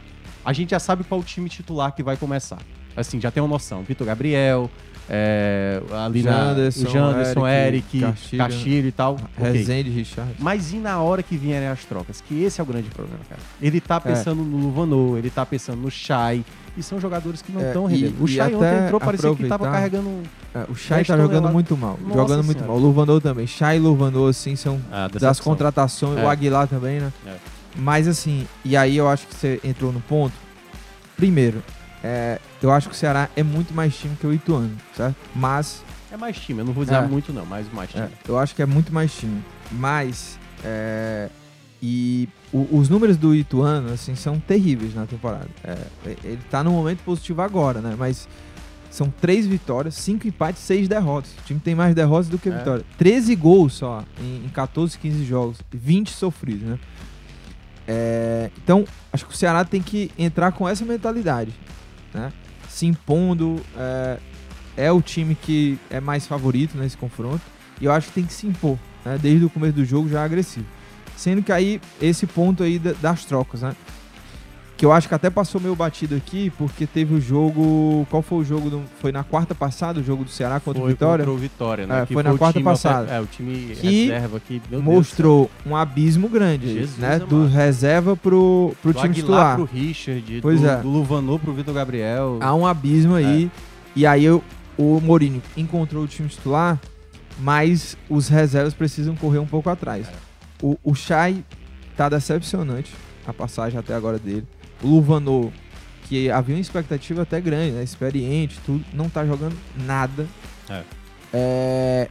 A 0.48 0.54
gente 0.54 0.70
já 0.70 0.80
sabe 0.80 1.04
qual 1.04 1.20
o 1.20 1.24
time 1.26 1.50
titular 1.50 1.92
que 1.94 2.02
vai 2.02 2.16
começar. 2.16 2.60
Assim, 2.96 3.20
já 3.20 3.30
tem 3.30 3.44
uma 3.44 3.50
noção. 3.50 3.84
Vitor 3.84 4.08
Gabriel, 4.08 4.72
é, 5.10 5.82
ali 6.06 6.24
na, 6.24 6.32
Janderson, 6.32 6.88
o 6.88 6.90
Janderson, 6.90 7.48
Eric, 7.48 8.02
Eric, 8.02 8.38
Castilho. 8.38 8.88
E 8.88 8.92
tal. 8.94 9.18
Rezende, 9.38 9.90
Richard. 9.90 10.32
Mas 10.40 10.72
e 10.72 10.78
na 10.78 11.02
hora 11.02 11.22
que 11.22 11.36
vierem 11.36 11.68
as 11.68 11.84
trocas? 11.84 12.22
Que 12.22 12.46
esse 12.46 12.62
é 12.62 12.64
o 12.64 12.66
grande 12.66 12.90
problema, 12.90 13.20
cara. 13.30 13.42
Ele 13.62 13.82
tá 13.82 14.00
pensando 14.00 14.42
no 14.42 14.56
Luvanô, 14.56 15.18
ele 15.18 15.30
tá 15.30 15.46
pensando 15.46 15.82
no 15.82 15.92
Shai. 15.92 16.46
E 16.78 16.82
são 16.82 16.98
jogadores 16.98 17.42
que 17.42 17.52
não 17.52 17.60
É, 17.60 17.68
estão 17.68 17.90
e- 17.90 17.94
rendendo. 17.96 18.22
O 18.22 18.26
até 18.42 18.56
ontem 18.56 18.86
entrou, 18.86 19.00
parecia 19.02 19.36
que 19.36 19.48
tava 19.50 19.70
carregando 19.70 20.08
um. 20.08 20.24
É, 20.56 20.66
o 20.70 20.76
Chay 20.76 20.98
10 21.00 21.08
tá 21.08 21.18
jogando 21.18 21.50
muito 21.50 21.76
mal. 21.76 22.00
Nossa 22.02 22.14
jogando 22.22 22.44
muito 22.46 22.60
Senhora. 22.60 22.72
mal. 22.74 22.82
O 22.82 22.86
Luvanô 22.88 23.20
também. 23.20 23.46
Chay 23.48 23.76
e 23.76 23.80
Luvanô, 23.82 24.28
assim, 24.28 24.56
são 24.56 24.80
Ah, 24.90 25.10
das 25.12 25.42
contratações. 25.42 26.20
É. 26.20 26.24
O 26.24 26.30
Aguilar 26.30 26.70
também, 26.70 27.02
né? 27.02 27.12
É. 27.26 27.36
Mas 27.78 28.08
assim, 28.08 28.48
e 28.66 28.76
aí 28.76 28.98
eu 28.98 29.08
acho 29.08 29.28
que 29.28 29.36
você 29.36 29.60
entrou 29.64 29.92
no 29.94 30.02
ponto. 30.02 30.34
Primeiro, 31.16 31.64
é, 32.04 32.40
eu 32.62 32.72
acho 32.72 32.90
que 32.90 32.96
o 32.96 32.98
Ceará 32.98 33.30
é 33.36 33.44
muito 33.44 33.74
mais 33.74 33.96
time 33.96 34.16
que 34.20 34.26
o 34.26 34.34
Ituano, 34.34 34.72
certo? 34.96 35.16
Mas 35.36 35.84
É 36.12 36.16
mais 36.18 36.38
time, 36.40 36.60
eu 36.62 36.66
não 36.66 36.72
vou 36.74 36.86
dizer 36.86 36.96
É. 36.98 37.02
muito, 37.02 37.34
não, 37.34 37.46
mas 37.46 37.72
mais 37.74 37.90
time. 37.90 38.04
É, 38.06 38.10
eu 38.28 38.38
acho 38.40 38.56
que 38.56 38.62
é 38.62 38.66
muito 38.66 38.94
mais 38.94 39.14
time. 39.14 39.44
Mas. 39.72 40.40
é, 40.64 41.30
e 41.84 42.28
o- 42.52 42.68
os 42.80 42.90
números 42.90 43.18
do 43.18 43.36
Ituano, 43.36 43.94
assim, 43.94 44.16
são 44.16 44.40
terríveis 44.40 44.96
na 44.96 45.06
temporada. 45.06 45.48
É, 45.64 45.78
ele 46.24 46.40
tá 46.50 46.64
num 46.64 46.72
momento 46.72 47.04
positivo 47.04 47.42
agora, 47.44 47.80
né? 47.82 47.96
Mas 47.96 48.28
são 48.90 49.14
três 49.22 49.46
vitórias, 49.46 49.94
cinco 49.94 50.28
empates, 50.28 50.64
seis 50.64 50.88
derrotas. 50.88 51.30
O 51.38 51.42
time 51.46 51.60
tem 51.60 51.76
mais 51.76 51.94
derrotas 51.94 52.28
do 52.30 52.40
que 52.40 52.50
É. 52.50 52.58
vitórias. 52.58 52.86
13 52.98 53.36
gols 53.36 53.74
só 53.74 54.04
em, 54.20 54.46
em 54.46 54.50
14, 54.50 54.98
15 54.98 55.24
jogos. 55.26 55.58
20 55.72 56.10
sofridos, 56.10 56.64
né? 56.68 56.80
É, 57.88 58.50
então, 58.62 58.86
acho 59.14 59.26
que 59.26 59.34
o 59.34 59.38
Ceará 59.38 59.64
tem 59.64 59.82
que 59.82 60.12
entrar 60.18 60.52
com 60.52 60.68
essa 60.68 60.84
mentalidade, 60.84 61.54
né? 62.14 62.32
Se 62.68 62.86
impondo, 62.86 63.62
é, 63.78 64.18
é 64.76 64.92
o 64.92 65.02
time 65.02 65.36
que 65.36 65.80
é 65.90 66.00
mais 66.00 66.28
favorito 66.28 66.78
nesse 66.78 66.98
confronto. 66.98 67.42
E 67.80 67.86
eu 67.86 67.92
acho 67.92 68.08
que 68.10 68.14
tem 68.14 68.26
que 68.26 68.34
se 68.34 68.46
impor, 68.46 68.78
né? 69.06 69.18
Desde 69.22 69.46
o 69.46 69.50
começo 69.50 69.74
do 69.74 69.86
jogo 69.86 70.10
já 70.10 70.24
agressivo. 70.24 70.66
Sendo 71.16 71.42
que 71.42 71.52
aí, 71.52 71.80
esse 72.02 72.28
ponto 72.28 72.62
aí 72.62 72.78
da- 72.78 72.94
das 72.94 73.24
trocas, 73.26 73.62
né? 73.62 73.76
Que 74.78 74.86
eu 74.86 74.92
acho 74.92 75.08
que 75.08 75.16
até 75.16 75.28
passou 75.32 75.60
meio 75.60 75.76
batido 75.76 76.14
aqui, 76.16 76.52
porque 76.56 76.86
teve 76.86 77.16
o 77.16 77.20
jogo. 77.20 78.06
Qual 78.12 78.22
foi 78.22 78.38
o 78.38 78.44
jogo? 78.44 78.70
Do, 78.70 78.84
foi 79.02 79.12
na 79.12 79.24
quarta 79.24 79.56
passada, 79.56 80.00
o 80.00 80.04
jogo 80.04 80.24
do 80.24 80.30
Ceará 80.30 80.60
contra 80.60 80.80
o 80.80 80.84
Foi 80.84 80.92
Vitória? 80.94 81.26
contra 81.26 81.36
o 81.36 81.42
Vitória, 81.42 81.88
né? 81.88 82.02
É, 82.04 82.06
foi 82.06 82.22
na 82.22 82.32
o 82.34 82.38
quarta 82.38 82.62
passada. 82.62 83.12
É, 83.12 83.20
o 83.20 83.26
time 83.26 83.76
Que 83.76 84.02
reserva 84.04 84.38
aqui. 84.38 84.62
meu 84.70 84.80
Deus 84.80 84.84
Mostrou 84.84 85.50
um 85.66 85.76
abismo 85.76 86.30
grande, 86.30 86.72
Jesus 86.72 86.96
né? 87.00 87.16
amado. 87.16 87.26
Do 87.26 87.48
reserva 87.48 88.16
pro, 88.16 88.72
pro 88.80 88.94
do 88.94 89.00
time 89.00 89.10
Aguilar 89.10 89.16
titular. 89.16 89.56
pro 89.56 89.66
Richard, 89.66 90.40
Pois 90.44 90.62
do, 90.62 90.70
é. 90.70 90.78
do 90.78 90.90
Luvanô 90.90 91.40
pro 91.40 91.54
Vitor 91.54 91.74
Gabriel. 91.74 92.38
Há 92.40 92.54
um 92.54 92.68
abismo 92.68 93.16
aí. 93.16 93.50
E 93.96 94.06
aí 94.06 94.24
eu- 94.26 94.44
o 94.78 95.02
Mourinho 95.02 95.42
encontrou 95.58 96.04
o 96.04 96.08
time 96.08 96.30
titular, 96.30 96.80
mas 97.40 97.98
os 98.08 98.28
reservas 98.30 98.76
precisam 98.76 99.16
correr 99.16 99.40
um 99.40 99.48
pouco 99.48 99.72
atrás. 99.72 100.08
O, 100.62 100.78
o 100.84 100.94
Chay 100.94 101.44
tá 101.96 102.08
decepcionante, 102.10 102.94
a 103.26 103.34
passagem 103.34 103.80
até 103.80 103.96
agora 103.96 104.20
dele. 104.20 104.46
O 104.84 104.88
Luvanô, 104.88 105.52
que 106.04 106.30
havia 106.32 106.56
uma 106.56 106.62
expectativa 106.62 107.24
até 107.24 107.40
grande, 107.42 107.72
né? 107.72 107.84
Experiente, 107.84 108.60
tudo, 108.66 108.84
não 108.94 109.10
tá 109.10 109.26
jogando 109.26 109.56
nada. 109.86 110.26
É. 110.70 110.82
É, 111.34 112.08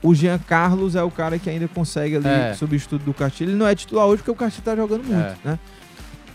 O 0.00 0.14
Jean 0.14 0.38
Carlos 0.38 0.94
é 0.94 1.02
o 1.02 1.10
cara 1.10 1.38
que 1.40 1.50
ainda 1.50 1.66
consegue 1.66 2.16
ali 2.16 2.28
É. 2.28 2.54
substituto 2.54 3.02
do 3.02 3.12
Castilho. 3.12 3.50
Ele 3.50 3.58
não 3.58 3.66
é 3.66 3.74
titular 3.74 4.06
hoje 4.06 4.18
porque 4.18 4.30
o 4.30 4.34
Castilho 4.36 4.64
tá 4.64 4.76
jogando 4.76 5.02
muito, 5.04 5.18
É. 5.20 5.36
né? 5.44 5.58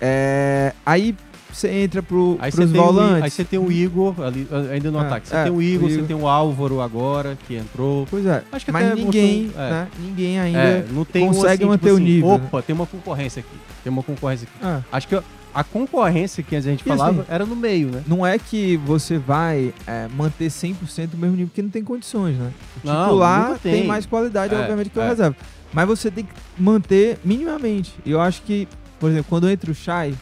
É, 0.02 0.74
aí 0.86 1.16
você 1.50 1.70
entra 1.70 2.02
pro, 2.04 2.36
Aí 2.42 2.52
pros 2.52 2.70
o, 2.72 2.74
volantes. 2.74 3.24
aí 3.24 3.30
você 3.30 3.44
tem 3.46 3.58
o 3.60 3.72
Igor 3.72 4.16
ali, 4.22 4.46
ainda 4.72 4.92
no 4.92 5.00
É, 5.00 5.06
ataque. 5.06 5.28
Você 5.30 5.36
é, 5.36 5.44
tem 5.44 5.54
o 5.54 5.62
Igor, 5.62 5.90
você 5.90 6.02
tem 6.02 6.16
o 6.16 6.28
Álvaro 6.28 6.82
agora, 6.82 7.38
que 7.48 7.56
entrou. 7.56 8.06
Pois 8.10 8.26
é, 8.26 8.44
Acho 8.52 8.66
que 8.66 8.72
mas 8.72 8.94
ninguém, 8.96 9.44
mostrou- 9.46 9.64
é. 9.64 9.70
né? 9.70 9.88
Ninguém 10.00 10.40
ainda. 10.40 10.60
É, 10.60 10.86
não 10.92 11.06
tem 11.06 11.24
um, 11.24 11.28
consegue 11.28 11.64
assim, 11.64 11.70
manter 11.70 11.80
tipo 11.86 11.94
o 11.94 11.96
assim, 11.96 12.04
nível, 12.04 12.30
né? 12.30 12.36
Opa, 12.48 12.62
tem 12.64 12.76
uma 12.76 12.86
concorrência 12.88 13.40
aqui. 13.40 13.58
Tem 13.84 13.94
uma 13.94 14.04
concorrência 14.04 14.46
aqui. 14.52 14.58
Ah, 14.66 14.82
Acho 14.92 15.08
que 15.08 15.16
a 15.54 15.64
concorrência 15.64 16.42
que 16.44 16.56
a 16.56 16.62
gente 16.62 16.82
E 16.82 16.84
falava 16.84 17.22
assim, 17.22 17.32
era 17.32 17.46
no 17.46 17.56
meio, 17.56 17.90
né? 17.90 18.04
não 18.08 18.26
é 18.26 18.40
que 18.40 18.78
você 18.78 19.18
vai 19.18 19.74
é, 19.86 20.08
manter 20.16 20.48
100% 20.48 21.14
o 21.14 21.18
mesmo 21.18 21.36
nível, 21.36 21.48
porque 21.48 21.62
não 21.62 21.70
tem 21.70 21.84
condições, 21.84 22.38
né? 22.38 22.52
O 22.84 22.88
Não, 22.88 23.04
titular 23.04 23.60
tem. 23.60 23.74
tem. 23.80 23.88
mais 23.88 24.06
qualidade, 24.06 24.54
É, 24.56 24.60
obviamente, 24.60 24.90
que 24.90 24.98
o 24.98 25.02
é. 25.02 25.10
reserva. 25.10 25.36
Mas 25.72 25.88
você 25.88 26.10
tem 26.12 26.24
que 26.26 26.32
manter 26.58 27.20
minimamente. 27.24 27.94
E 28.06 28.12
eu 28.12 28.22
acho 28.22 28.42
que, 28.44 28.68
por 29.00 29.10
exemplo, 29.10 29.26
quando 29.30 29.50
entra 29.50 29.72
o 29.72 29.76
Shai, 29.76 30.14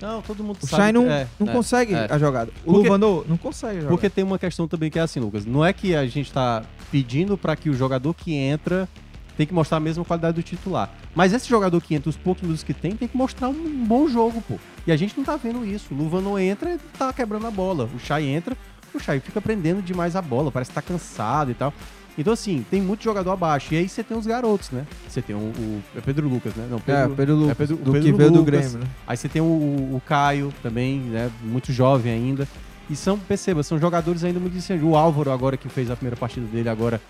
Não, 0.00 0.20
todo 0.22 0.42
mundo 0.42 0.58
o 0.62 0.66
sabe. 0.66 0.82
Shai 0.82 0.92
não, 0.92 1.10
é, 1.10 1.26
não 1.38 1.48
é. 1.48 1.52
consegue 1.52 1.94
é. 1.94 2.06
a 2.10 2.18
jogada. 2.18 2.50
O 2.64 2.72
Luvanô 2.72 3.24
não 3.28 3.36
consegue 3.36 3.76
jogar. 3.80 3.88
Porque 3.90 4.10
tem 4.10 4.24
uma 4.24 4.38
questão 4.38 4.66
também 4.66 4.90
que 4.90 4.98
é 4.98 5.02
assim, 5.02 5.20
Lucas. 5.20 5.44
Não 5.46 5.64
é 5.64 5.72
que 5.72 5.94
a 5.94 6.06
gente 6.06 6.32
tá 6.32 6.62
pedindo 6.90 7.38
para 7.38 7.54
que 7.56 7.70
o 7.70 7.74
jogador 7.74 8.12
que 8.12 8.34
entra 8.34 8.88
tem 9.36 9.46
que 9.46 9.54
mostrar 9.54 9.78
a 9.78 9.80
mesma 9.80 10.04
qualidade 10.04 10.34
do 10.36 10.42
titular. 10.42 10.90
Mas 11.14 11.32
esse 11.32 11.48
jogador 11.48 11.80
que 11.80 11.94
entra, 11.94 12.08
os 12.10 12.16
poucos 12.16 12.42
minutos 12.42 12.62
que 12.62 12.74
tem, 12.74 12.96
tem 12.96 13.08
que 13.08 13.16
mostrar 13.16 13.48
um 13.48 13.84
bom 13.84 14.08
jogo, 14.08 14.42
pô. 14.46 14.56
E 14.86 14.92
a 14.92 14.96
gente 14.96 15.16
não 15.16 15.24
tá 15.24 15.36
vendo 15.36 15.64
isso. 15.64 15.92
O 15.92 15.96
Luva 15.96 16.20
não 16.20 16.38
entra 16.38 16.74
e 16.74 16.78
tá 16.98 17.12
quebrando 17.12 17.46
a 17.46 17.50
bola. 17.50 17.88
O 17.94 17.98
Chay 17.98 18.26
entra, 18.26 18.56
o 18.94 18.98
Chay 19.00 19.20
fica 19.20 19.40
prendendo 19.40 19.80
demais 19.82 20.16
a 20.16 20.22
bola, 20.22 20.50
parece 20.50 20.70
que 20.70 20.74
tá 20.74 20.82
cansado 20.82 21.50
e 21.50 21.54
tal. 21.54 21.72
Então, 22.18 22.30
assim, 22.34 22.62
tem 22.70 22.82
muito 22.82 23.02
jogador 23.02 23.30
abaixo. 23.30 23.72
E 23.72 23.78
aí 23.78 23.88
você 23.88 24.02
tem 24.04 24.14
os 24.16 24.26
garotos, 24.26 24.70
né? 24.70 24.86
Você 25.08 25.22
tem 25.22 25.34
o, 25.34 25.38
o- 25.38 25.82
é 25.96 26.00
Pedro 26.02 26.28
Lucas, 26.28 26.54
né? 26.54 26.66
Não, 26.70 26.76
é, 26.86 27.08
Pedro 27.08 27.34
Lucas, 27.36 27.56
Pedro- 27.56 27.74
o 27.76 27.78
do 27.78 27.92
Pedro 27.92 28.10
que 28.10 28.12
veio 28.18 28.30
do 28.30 28.38
Lucas. 28.40 28.44
Grêmio, 28.72 28.78
né? 28.80 28.86
Aí 29.06 29.16
você 29.16 29.28
tem 29.30 29.40
o, 29.40 29.46
o 29.46 30.02
Caio 30.04 30.52
também, 30.62 30.98
né? 31.00 31.30
Muito 31.42 31.72
jovem 31.72 32.12
ainda. 32.12 32.46
E 32.90 32.94
são, 32.94 33.18
perceba, 33.18 33.62
são 33.62 33.78
jogadores 33.78 34.22
ainda 34.24 34.38
muito 34.38 34.54
incêndio. 34.54 34.88
O 34.88 34.96
Álvaro, 34.96 35.30
agora 35.32 35.56
que 35.56 35.70
fez 35.70 35.90
a 35.90 35.96
primeira 35.96 36.16
partida 36.16 36.44
dele, 36.48 36.68
agora 36.68 37.00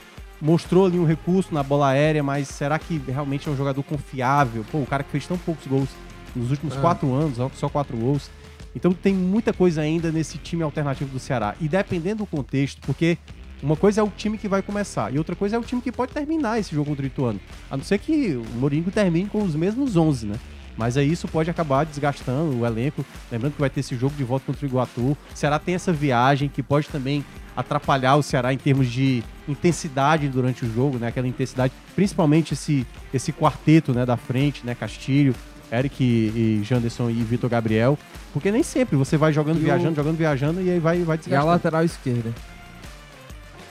mostrou 0.42 0.86
ali 0.86 0.98
um 0.98 1.04
recurso 1.06 1.54
na 1.54 1.62
bola 1.62 1.90
aérea, 1.90 2.20
mas 2.22 2.48
será 2.48 2.76
que 2.76 3.00
realmente 3.06 3.48
é 3.48 3.52
um 3.52 3.56
jogador 3.56 3.80
confiável? 3.84 4.64
Pô, 4.72 4.78
o 4.78 4.86
cara 4.86 5.04
que 5.04 5.10
fez 5.12 5.24
tão 5.24 5.38
poucos 5.38 5.64
gols 5.68 5.88
nos 6.34 6.50
últimos 6.50 6.76
Ah. 6.76 6.80
quatro 6.80 7.14
anos, 7.14 7.38
só 7.54 7.68
quatro 7.68 7.96
gols. 7.96 8.28
Então 8.74 8.92
tem 8.92 9.14
muita 9.14 9.52
coisa 9.52 9.82
ainda 9.82 10.10
nesse 10.10 10.38
time 10.38 10.62
alternativo 10.64 11.10
do 11.12 11.20
Ceará. 11.20 11.54
E 11.60 11.68
dependendo 11.68 12.24
do 12.24 12.26
contexto, 12.26 12.80
porque 12.84 13.16
uma 13.62 13.76
coisa 13.76 14.00
é 14.00 14.04
o 14.04 14.08
time 14.08 14.36
que 14.36 14.48
vai 14.48 14.62
começar 14.62 15.14
e 15.14 15.18
outra 15.18 15.36
coisa 15.36 15.54
é 15.54 15.58
o 15.58 15.62
time 15.62 15.80
que 15.80 15.92
pode 15.92 16.12
terminar 16.12 16.58
esse 16.58 16.74
jogo 16.74 16.90
contra 16.90 17.04
o 17.04 17.06
Ituano. 17.06 17.40
A 17.70 17.76
não 17.76 17.84
ser 17.84 17.98
que 17.98 18.34
o 18.34 18.58
Mourinho 18.58 18.90
termine 18.90 19.28
com 19.28 19.42
os 19.44 19.54
mesmos 19.54 19.94
11, 19.96 20.26
né? 20.26 20.34
Mas 20.76 20.96
aí 20.96 21.12
isso 21.12 21.28
pode 21.28 21.50
acabar 21.50 21.84
desgastando 21.84 22.58
o 22.58 22.66
elenco. 22.66 23.04
Lembrando 23.30 23.52
que 23.52 23.60
vai 23.60 23.70
ter 23.70 23.80
esse 23.80 23.94
jogo 23.94 24.16
de 24.16 24.24
volta 24.24 24.46
contra 24.46 24.66
o 24.66 24.68
Iguatu. 24.68 25.00
O 25.12 25.16
Ceará 25.34 25.58
tem 25.58 25.74
essa 25.76 25.92
viagem 25.92 26.48
que 26.48 26.62
pode 26.62 26.88
também 26.88 27.22
atrapalhar 27.56 28.16
o 28.16 28.22
Ceará 28.22 28.52
em 28.52 28.58
termos 28.58 28.88
de 28.90 29.22
intensidade 29.48 30.28
durante 30.28 30.64
o 30.64 30.72
jogo, 30.72 30.98
né? 30.98 31.08
Aquela 31.08 31.26
intensidade, 31.28 31.72
principalmente 31.94 32.54
esse, 32.54 32.86
esse 33.12 33.32
quarteto 33.32 33.92
né, 33.92 34.06
da 34.06 34.16
frente, 34.16 34.64
né? 34.64 34.74
Castilho, 34.74 35.34
Eric 35.70 36.02
e, 36.02 36.60
e 36.60 36.64
Janderson 36.64 37.10
e 37.10 37.14
Vitor 37.22 37.48
Gabriel. 37.50 37.98
Porque 38.32 38.50
nem 38.50 38.62
sempre 38.62 38.96
você 38.96 39.16
vai 39.16 39.32
jogando, 39.32 39.56
E 39.58 39.60
o- 39.60 39.64
viajando, 39.64 39.94
jogando, 39.96 40.16
viajando 40.16 40.60
e 40.62 40.70
aí 40.70 40.78
vai, 40.78 41.02
vai 41.02 41.16
E 41.16 41.18
a 41.18 41.20
desgastando. 41.20 41.46
lateral 41.52 41.84
esquerda? 41.84 42.32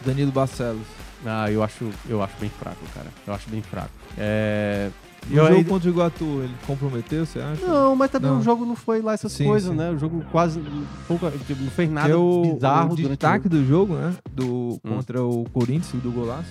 Danilo 0.05 0.32
Barcelos. 0.32 0.86
Ah, 1.25 1.51
eu 1.51 1.61
acho, 1.63 1.89
eu 2.09 2.21
acho 2.23 2.34
bem 2.39 2.49
fraco, 2.49 2.79
cara. 2.95 3.07
Eu 3.27 3.34
acho 3.34 3.49
bem 3.49 3.61
fraco. 3.61 3.91
É... 4.17 4.89
No 5.30 5.38
eu 5.38 5.43
jogo 5.45 5.55
ainda- 5.57 5.69
contra 5.69 5.88
o 5.89 5.91
Iguatu, 5.93 6.26
ele 6.43 6.53
comprometeu, 6.67 7.26
você 7.26 7.39
acha? 7.39 7.65
Não, 7.65 7.95
mas 7.95 8.09
também 8.11 8.32
Não. 8.32 8.39
o 8.39 8.43
jogo 8.43 8.65
não 8.65 8.76
foi 8.76 9.01
lá 9.01 9.13
essas 9.13 9.32
Sim, 9.32 9.45
coisas, 9.45 9.69
sim. 9.69 9.76
né? 9.78 9.91
O 9.91 9.97
jogo 9.97 10.24
quase 10.32 10.59
pouco, 11.07 11.30
tipo, 11.45 11.61
não 11.63 11.72
fez 11.72 11.89
nada 11.89 12.09
Porque 12.09 12.47
o, 12.49 12.53
bizarro 12.55 12.93
o 12.93 12.95
durante 12.95 13.09
destaque 13.09 13.47
o 13.47 13.49
do 13.49 13.65
jogo, 13.65 13.95
né? 13.95 14.13
Do, 14.32 14.80
Hum. 14.84 14.95
Contra 14.95 15.24
o 15.24 15.45
Corinthians, 15.53 16.01
do 16.03 16.11
golaço. 16.11 16.49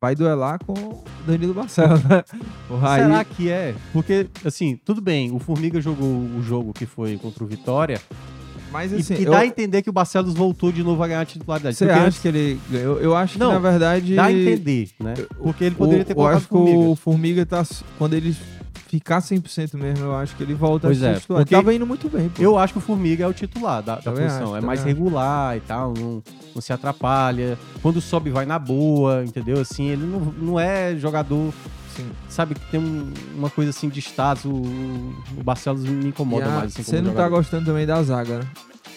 Vai 0.00 0.14
duelar 0.14 0.58
com 0.64 0.74
o 0.74 1.04
Danilo 1.26 1.54
Barcelos, 1.54 2.04
né? 2.04 2.22
O 2.70 2.76
Raí. 2.76 3.02
Será 3.02 3.24
que 3.24 3.50
é? 3.50 3.74
Porque, 3.94 4.28
assim, 4.44 4.78
tudo 4.84 5.00
bem, 5.00 5.32
o 5.32 5.38
Formiga 5.38 5.80
jogou 5.80 6.06
o 6.06 6.42
jogo 6.42 6.72
que 6.74 6.84
foi 6.84 7.16
contra 7.16 7.42
o 7.42 7.46
Vitória 7.46 7.98
Mas 8.76 8.92
e- 8.92 8.96
assim, 8.96 9.14
e, 9.14 9.24
eu- 9.24 9.30
dá 9.32 9.38
a 9.38 9.46
entender 9.46 9.80
que 9.82 9.88
o 9.88 9.92
Barcelos 9.92 10.34
voltou 10.34 10.70
de 10.70 10.82
novo 10.82 11.02
a 11.02 11.06
ganhar 11.08 11.20
a 11.22 11.24
titularidade. 11.24 11.76
você 11.76 11.84
acha 11.86 12.02
antes 12.04 12.18
que 12.18 12.28
ele 12.28 12.60
ganhou? 12.70 12.98
Eu 13.00 13.16
acho 13.16 13.38
Não, 13.38 13.48
que, 13.48 13.52
na 13.54 13.70
verdade... 13.70 14.14
Dá 14.14 14.24
a 14.26 14.32
entender, 14.32 14.90
né? 15.00 15.14
Porque 15.38 15.64
ele 15.64 15.74
poderia 15.74 16.04
ter 16.04 16.12
o, 16.12 16.14
eu 16.14 16.16
colocado 16.16 16.36
acho 16.36 16.46
o 16.46 16.48
que 16.48 16.54
o 16.54 16.94
Formiga. 16.96 16.96
Formiga 16.96 17.46
tá... 17.46 17.66
Quando 17.98 18.14
ele 18.14 18.36
ficar 18.88 19.20
100% 19.20 19.74
mesmo, 19.74 20.04
eu 20.04 20.14
acho 20.14 20.36
que 20.36 20.42
ele 20.42 20.54
volta 20.54 20.88
Pois 20.88 21.02
a 21.02 21.10
é, 21.10 21.14
titular. 21.14 21.40
Ele 21.40 21.44
porque 21.44 21.54
tava 21.54 21.74
indo 21.74 21.86
muito 21.86 22.08
bem, 22.08 22.28
pô. 22.28 22.42
Eu 22.42 22.56
acho 22.58 22.72
que 22.74 22.78
o 22.78 22.82
Formiga 22.82 23.24
é 23.24 23.26
o 23.26 23.32
titular 23.32 23.82
da, 23.82 23.96
da 23.96 24.12
acho, 24.12 24.56
é 24.56 24.60
mais 24.60 24.80
acho. 24.80 24.88
regular 24.88 25.56
e 25.56 25.60
tal, 25.60 25.92
não, 25.96 26.22
não 26.54 26.62
se 26.62 26.72
atrapalha. 26.72 27.58
Quando 27.82 28.00
sobe, 28.00 28.30
vai 28.30 28.46
na 28.46 28.58
boa, 28.58 29.24
entendeu? 29.24 29.60
Assim, 29.60 29.86
ele 29.86 30.04
não, 30.04 30.20
não 30.20 30.60
é 30.60 30.94
jogador, 30.96 31.52
Sim. 31.96 32.06
sabe, 32.28 32.54
que 32.54 32.60
tem 32.70 32.78
um- 32.80 33.12
uma 33.36 33.50
coisa 33.50 33.70
assim 33.70 33.88
de 33.88 34.00
status. 34.00 34.44
O, 34.44 34.50
o 34.50 35.42
Barcelos 35.42 35.82
me 35.82 36.08
incomoda 36.08 36.44
E 36.46 36.48
a- 36.48 36.52
mais. 36.52 36.72
Assim, 36.72 36.82
você 36.82 36.96
não 36.96 37.12
tá 37.12 37.22
jogador. 37.22 37.36
gostando 37.36 37.66
também 37.66 37.86
da 37.86 38.02
zaga, 38.02 38.38
né? 38.40 38.46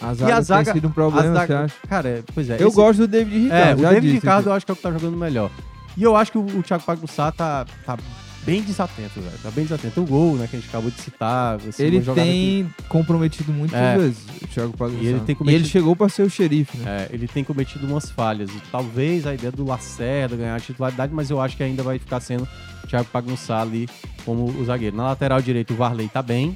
A 0.02 0.14
zaga, 0.14 0.36
a 0.38 0.42
zaga- 0.42 0.64
tem 0.66 0.74
sido 0.76 0.88
um 0.88 0.92
problema, 0.92 1.34
zaga- 1.34 1.46
você 1.48 1.54
acha? 1.54 1.76
Cara, 1.90 2.10
é, 2.10 2.24
pois 2.34 2.50
é. 2.50 2.62
Eu 2.62 2.68
esse- 2.68 2.76
gosto 2.76 3.00
do 3.00 3.08
David 3.08 3.38
Ricardo, 3.44 3.68
É, 3.70 3.74
o 3.90 3.90
David 3.94 4.14
Ricardo 4.14 4.40
aqui. 4.40 4.50
eu 4.50 4.54
acho 4.54 4.66
que 4.66 4.72
é 4.72 4.74
o 4.74 4.76
que 4.76 4.82
tá 4.84 4.92
jogando 4.92 5.18
melhor. 5.18 5.52
E 5.98 6.04
eu 6.04 6.16
acho 6.16 6.32
que 6.32 6.38
o, 6.38 6.42
o 6.46 6.64
Thiago 6.64 6.84
Pagussá 6.86 7.32
tá, 7.32 7.66
tá 7.86 7.98
bem 8.46 8.62
desatento, 8.62 9.20
velho. 9.20 9.38
Tá 9.44 9.52
bem 9.52 9.66
desatento. 9.66 10.00
O 10.02 10.06
gol, 10.06 10.38
né, 10.38 10.48
que 10.50 10.56
a 10.56 10.60
gente 10.60 10.70
acabou 10.70 10.90
de 10.90 11.02
citar. 11.02 11.56
assim, 11.58 11.84
Ele 11.84 12.00
tem 12.02 12.70
comprometido 12.88 13.52
muitas 13.52 13.78
É. 13.78 13.98
vezes 13.98 14.24
o 14.42 14.48
Thiago 14.48 14.78
Pagnussá. 14.78 15.04
E 15.04 15.08
ele 15.08 15.20
tem 15.20 15.28
E 15.28 15.32
ele 15.32 15.36
cometido- 15.36 15.68
chegou 15.68 15.96
pra 15.98 16.08
ser 16.08 16.22
o 16.24 16.30
xerife, 16.30 16.78
né? 16.78 17.08
É, 17.10 17.14
ele 17.14 17.28
tem 17.28 17.44
cometido 17.44 17.86
umas 17.86 18.10
falhas. 18.10 18.50
E 18.50 18.62
talvez 18.72 19.28
a 19.28 19.34
ideia 19.34 19.52
do 19.52 19.66
Lacerda 19.66 20.38
ganhar 20.38 20.56
a 20.56 20.60
titularidade, 20.62 21.14
mas 21.14 21.30
eu 21.30 21.42
acho 21.42 21.58
que 21.58 21.64
ainda 21.64 21.84
vai 21.84 22.00
ficar 22.00 22.22
sendo 22.22 22.48
Thiago 22.90 23.10
Pagnussá 23.10 23.62
ali 23.62 23.88
como 24.26 24.46
o 24.46 24.66
zagueiro. 24.66 24.96
Na 24.96 25.04
lateral 25.04 25.42
direita, 25.42 25.74
o 25.74 25.76
Varley 25.78 26.10
tá 26.10 26.22
bem, 26.22 26.56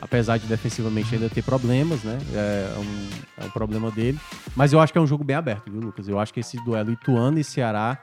apesar 0.00 0.38
de 0.38 0.46
defensivamente 0.46 1.14
ainda 1.14 1.28
ter 1.28 1.42
problemas, 1.42 2.02
né? 2.02 2.18
É 2.34 2.78
um, 2.78 3.44
é 3.44 3.46
um 3.46 3.50
problema 3.50 3.90
dele. 3.90 4.18
Mas 4.56 4.72
eu 4.72 4.80
acho 4.80 4.92
que 4.92 4.98
é 4.98 5.02
um 5.02 5.06
jogo 5.06 5.24
bem 5.24 5.36
aberto, 5.36 5.70
viu, 5.70 5.80
Lucas? 5.80 6.08
Eu 6.08 6.18
acho 6.18 6.32
que 6.32 6.40
esse 6.40 6.56
duelo 6.64 6.92
Ituano 6.92 7.38
e 7.38 7.44
Ceará, 7.44 7.98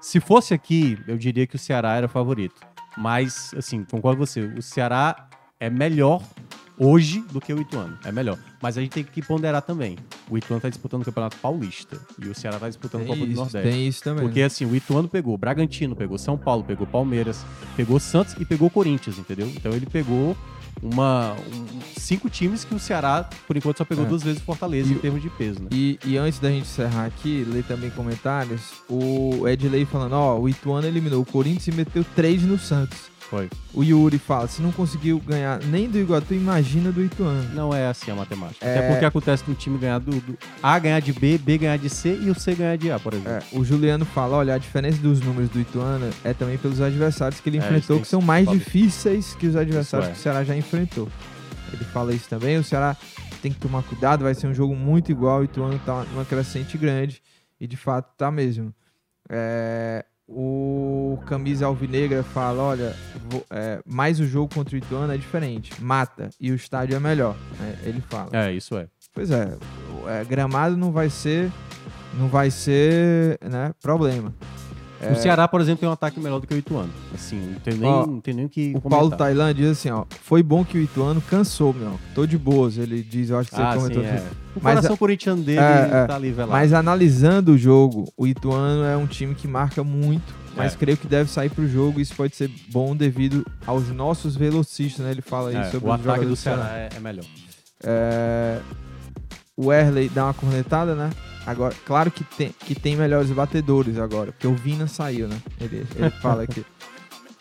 se 0.00 0.20
fosse 0.20 0.52
aqui, 0.52 0.98
eu 1.06 1.16
diria 1.16 1.46
que 1.46 1.56
o 1.56 1.58
Ceará 1.58 1.94
era 1.94 2.08
favorito. 2.08 2.60
Mas, 2.96 3.52
assim, 3.56 3.84
concordo 3.84 4.18
com 4.18 4.26
você, 4.26 4.40
o 4.40 4.62
Ceará 4.62 5.28
é 5.58 5.70
melhor 5.70 6.22
hoje 6.84 7.24
do 7.32 7.40
que 7.40 7.52
o 7.52 7.60
Ituano. 7.60 7.96
É 8.04 8.10
melhor. 8.12 8.38
Mas 8.60 8.76
a 8.76 8.80
gente 8.80 8.90
tem 8.92 9.04
que 9.04 9.22
ponderar 9.22 9.62
também. 9.62 9.96
O 10.28 10.36
Ituano 10.36 10.60
tá 10.60 10.68
disputando 10.68 11.02
o 11.02 11.04
Campeonato 11.04 11.36
Paulista 11.38 11.98
e 12.20 12.28
o 12.28 12.34
Ceará 12.34 12.58
tá 12.58 12.68
disputando 12.68 13.02
a 13.02 13.06
Copa 13.06 13.24
do 13.26 13.32
Nordeste. 13.32 13.70
tem 13.70 13.86
isso 13.88 14.02
também. 14.02 14.24
Porque 14.24 14.42
assim, 14.42 14.64
o 14.64 14.74
Ituano 14.74 15.08
pegou 15.08 15.36
Bragantino, 15.38 15.94
pegou 15.96 16.18
São 16.18 16.36
Paulo, 16.38 16.64
pegou 16.64 16.86
Palmeiras, 16.86 17.44
pegou 17.76 17.98
Santos 18.00 18.34
e 18.40 18.44
pegou 18.44 18.68
Corinthians, 18.70 19.18
entendeu? 19.18 19.46
Então 19.54 19.72
ele 19.72 19.86
pegou 19.86 20.36
uma 20.82 21.34
um- 21.34 21.80
cinco 21.96 22.28
times 22.30 22.64
que 22.64 22.74
o 22.74 22.78
Ceará, 22.78 23.28
por 23.46 23.56
enquanto, 23.56 23.78
só 23.78 23.84
pegou 23.84 24.04
É. 24.04 24.08
duas 24.08 24.22
vezes 24.22 24.40
o 24.40 24.44
Fortaleza 24.44 24.88
E 24.88 24.92
em 24.92 24.96
o- 24.96 25.00
termos 25.00 25.22
de 25.22 25.30
peso, 25.30 25.60
né? 25.62 25.68
E, 25.70 25.98
e 26.04 26.16
antes 26.16 26.38
da 26.38 26.48
gente 26.48 26.62
encerrar 26.62 27.04
aqui, 27.06 27.44
ler 27.46 27.62
também 27.64 27.90
comentários, 27.90 28.62
o 28.88 29.46
Edley 29.46 29.84
falando, 29.84 30.14
ó, 30.14 30.38
o 30.38 30.48
Ituano 30.48 30.86
eliminou 30.86 31.22
o 31.22 31.26
Corinthians 31.26 31.68
e 31.68 31.72
meteu 31.72 32.04
três 32.16 32.42
no 32.42 32.58
Santos. 32.58 33.11
Foi. 33.32 33.48
O 33.72 33.82
Yuri 33.82 34.18
fala, 34.18 34.46
se 34.46 34.60
não 34.60 34.70
conseguiu 34.70 35.18
ganhar 35.18 35.58
nem 35.64 35.88
do 35.88 35.98
Iguatu, 35.98 36.34
imagina 36.34 36.92
do 36.92 37.02
Ituano. 37.02 37.48
Não 37.54 37.74
é 37.74 37.86
assim 37.86 38.10
a 38.10 38.14
matemática. 38.14 38.62
É. 38.62 38.76
Até 38.76 38.88
porque 38.90 39.06
acontece 39.06 39.42
do 39.44 39.54
time 39.54 39.78
ganhar 39.78 39.98
do, 40.00 40.10
do 40.10 40.36
A 40.62 40.78
ganhar 40.78 41.00
de 41.00 41.14
B, 41.14 41.38
B 41.38 41.56
ganhar 41.56 41.78
de 41.78 41.88
C 41.88 42.14
e 42.20 42.28
o 42.28 42.38
C 42.38 42.54
ganhar 42.54 42.76
de 42.76 42.92
A, 42.92 42.98
por 42.98 43.14
exemplo. 43.14 43.32
É, 43.32 43.42
o 43.52 43.64
Juliano 43.64 44.04
fala, 44.04 44.36
olha, 44.36 44.52
a 44.52 44.58
diferença 44.58 44.98
dos 44.98 45.22
números 45.22 45.48
do 45.48 45.58
Ituano 45.58 46.10
é 46.22 46.34
também 46.34 46.58
pelos 46.58 46.82
adversários 46.82 47.40
que 47.40 47.48
ele 47.48 47.56
É, 47.56 47.60
enfrentou, 47.60 48.00
que 48.00 48.06
são 48.06 48.20
mais 48.20 48.46
difíceis 48.46 49.34
que 49.34 49.46
os 49.46 49.56
adversários 49.56 50.10
é. 50.10 50.12
que 50.12 50.18
o 50.18 50.20
Ceará 50.20 50.44
já 50.44 50.54
enfrentou. 50.54 51.08
Ele 51.72 51.84
fala 51.84 52.12
isso 52.12 52.28
também, 52.28 52.58
o 52.58 52.64
Ceará 52.64 52.94
tem 53.40 53.50
que 53.50 53.58
tomar 53.58 53.82
cuidado, 53.84 54.24
vai 54.24 54.34
ser 54.34 54.46
um 54.46 54.52
jogo 54.52 54.76
muito 54.76 55.10
igual, 55.10 55.40
o 55.40 55.44
Ituano 55.44 55.80
tá 55.86 56.04
numa 56.12 56.26
crescente 56.26 56.76
grande, 56.76 57.22
e 57.58 57.66
de 57.66 57.78
fato 57.78 58.14
tá 58.14 58.30
mesmo. 58.30 58.74
É, 59.26 60.04
o 60.34 61.18
Camisa 61.26 61.66
Alvinegra 61.66 62.22
fala, 62.22 62.62
olha, 62.62 62.96
vou- 63.28 63.44
é, 63.50 63.80
mais 63.86 64.18
o 64.20 64.26
jogo 64.26 64.52
contra 64.54 64.74
o 64.74 64.78
Ituano 64.78 65.12
é 65.12 65.16
diferente, 65.16 65.72
mata, 65.82 66.30
e 66.40 66.50
o 66.50 66.54
estádio 66.54 66.96
é 66.96 67.00
melhor, 67.00 67.36
né? 67.60 67.76
ele 67.84 68.00
fala. 68.00 68.30
É, 68.32 68.52
isso 68.52 68.76
é. 68.76 68.86
Pois 69.14 69.30
é, 69.30 69.56
é, 70.08 70.24
gramado 70.24 70.76
não 70.76 70.90
vai 70.90 71.10
ser, 71.10 71.50
não 72.18 72.28
vai 72.28 72.50
ser, 72.50 73.38
né, 73.42 73.72
problema. 73.82 74.34
O 75.10 75.14
Ceará, 75.16 75.48
por 75.48 75.60
exemplo, 75.60 75.80
tem 75.80 75.88
um 75.88 75.92
ataque 75.92 76.20
melhor 76.20 76.38
do 76.38 76.46
que 76.46 76.54
o 76.54 76.56
Ituano. 76.56 76.90
Assim, 77.14 77.36
não 77.54 77.60
tem 77.60 77.74
nem, 77.74 77.88
Ó, 77.90 78.06
não 78.06 78.20
tem 78.20 78.34
nem 78.34 78.44
o 78.44 78.48
que 78.48 78.72
O 78.76 78.80
comentar. 78.80 78.90
Paulo 78.90 79.16
Tailan 79.16 79.54
diz 79.54 79.70
assim, 79.70 79.90
ó, 79.90 80.04
foi 80.22 80.42
bom 80.42 80.64
que 80.64 80.78
o 80.78 80.80
Ituano 80.80 81.20
cansou, 81.22 81.72
meu. 81.72 81.98
Tô 82.14 82.26
de 82.26 82.38
boas, 82.38 82.78
ele 82.78 83.02
diz, 83.02 83.30
eu 83.30 83.38
acho 83.38 83.50
que 83.50 83.56
você 83.56 83.62
Ah, 83.62 83.72
sim, 83.72 83.78
comentou. 83.78 84.02
é. 84.04 84.10
assim. 84.14 84.26
O 84.54 84.60
Mas 84.62 84.74
coração 84.74 84.96
corintiano 84.96 85.42
dele 85.42 85.58
É, 85.60 85.90
é. 85.92 86.06
tá 86.06 86.14
ali 86.14 86.30
velado. 86.30 86.52
Mas 86.52 86.72
analisando 86.72 87.52
o 87.52 87.58
jogo, 87.58 88.12
o 88.16 88.26
Ituano 88.26 88.84
é 88.84 88.96
um 88.96 89.06
time 89.06 89.34
que 89.34 89.48
marca 89.48 89.82
muito, 89.82 90.32
mas 90.54 90.74
É. 90.74 90.76
creio 90.76 90.96
que 90.98 91.06
deve 91.06 91.30
sair 91.30 91.48
pro 91.48 91.66
jogo 91.66 91.98
e 91.98 92.02
isso 92.02 92.14
pode 92.14 92.36
ser 92.36 92.50
bom 92.70 92.94
devido 92.94 93.44
aos 93.66 93.88
nossos 93.88 94.36
velocistas, 94.36 95.04
né? 95.04 95.10
Ele 95.10 95.22
fala 95.22 95.48
aí 95.50 95.56
É, 95.56 95.64
sobre 95.70 95.88
o 95.88 95.92
ataque 95.92 96.26
do 96.26 96.36
Ceará 96.36 96.68
é, 96.76 96.88
é 96.96 97.00
melhor. 97.00 97.24
É, 97.82 98.58
O 99.56 99.72
Erley 99.72 100.08
dá 100.08 100.24
uma 100.26 100.34
cornetada, 100.34 100.94
né? 100.94 101.10
Agora, 101.46 101.74
claro 101.84 102.10
que 102.10 102.22
tem, 102.24 102.54
que 102.60 102.74
tem 102.74 102.94
melhores 102.96 103.30
batedores 103.30 103.98
agora, 103.98 104.30
porque 104.32 104.46
o 104.46 104.54
Vina 104.54 104.86
saiu, 104.86 105.26
né? 105.28 105.36
Ele, 105.60 105.84
ele 105.96 106.10
fala 106.20 106.42
aqui. 106.44 106.64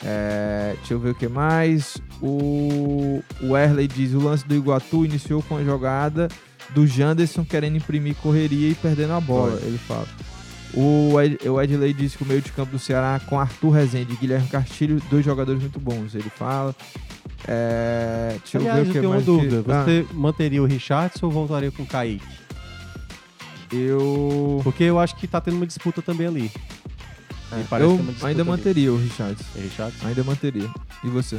É, 0.04 0.74
deixa 0.80 0.96
eu 0.96 1.00
ver 1.00 1.12
o 1.12 1.14
que 1.14 1.28
mais. 1.28 1.98
O, 2.20 3.22
o 3.40 3.56
Erley 3.56 3.88
diz: 3.88 4.14
o 4.16 4.20
lance 4.20 4.44
do 4.48 4.56
Iguatu 4.56 5.06
iniciou 5.06 5.44
com 5.44 5.58
a 5.58 5.64
jogada 5.64 6.28
do 6.72 6.88
Janderson 6.88 7.46
querendo 7.46 7.78
imprimir 7.78 8.16
correria 8.16 8.70
e 8.70 8.74
perdendo 8.74 9.14
a 9.14 9.22
bola. 9.22 9.60
Ele 9.62 9.78
fala. 9.78 10.08
O, 10.74 11.22
Ed, 11.22 11.38
o 11.48 11.62
Edley 11.62 11.94
disse 11.94 12.18
que 12.18 12.24
o 12.24 12.26
meio 12.26 12.42
de 12.42 12.52
campo 12.52 12.72
do 12.72 12.80
Ceará 12.80 13.22
com 13.28 13.40
Arthur 13.40 13.70
Rezende 13.70 14.14
e 14.14 14.16
Guilherme 14.16 14.48
Castilho, 14.48 15.00
dois 15.08 15.24
jogadores 15.24 15.62
muito 15.62 15.80
bons. 15.80 16.16
Ele 16.16 16.32
fala. 16.36 16.76
É, 17.48 18.38
deixa 18.40 18.58
Aliás, 18.58 18.78
eu 18.80 18.86
eu 18.86 18.86
ver 18.86 18.90
o 18.90 18.94
que 18.94 19.00
tenho 19.00 19.04
uma 19.12 19.16
mais. 19.16 19.26
que- 19.26 19.32
dúvida. 19.32 19.64
Ah, 19.68 19.84
Você 19.84 20.06
manteria 20.14 20.64
o 20.64 20.66
Richardson 20.66 21.28
ou 21.28 21.32
voltaria 21.32 21.72
com 21.72 21.84
o 21.84 21.86
Kaique? 21.86 22.26
Eu. 23.72 24.62
Porque 24.64 24.84
eu 24.84 25.00
acho 25.00 25.16
que 25.16 25.28
tá 25.28 25.40
tendo 25.42 25.58
uma 25.58 25.66
disputa 25.68 26.02
também 26.02 26.28
ali. 26.28 26.52
Parece 27.70 27.90
eu 27.90 27.96
é 27.98 28.28
ainda 28.30 28.42
ali. 28.44 28.50
manteria 28.50 28.94
o 28.94 28.98
Richardson. 28.98 29.44
E 29.58 29.60
Richardson? 29.62 30.08
Ainda 30.08 30.24
manteria. 30.24 30.70
E 31.04 31.08
você? 31.10 31.38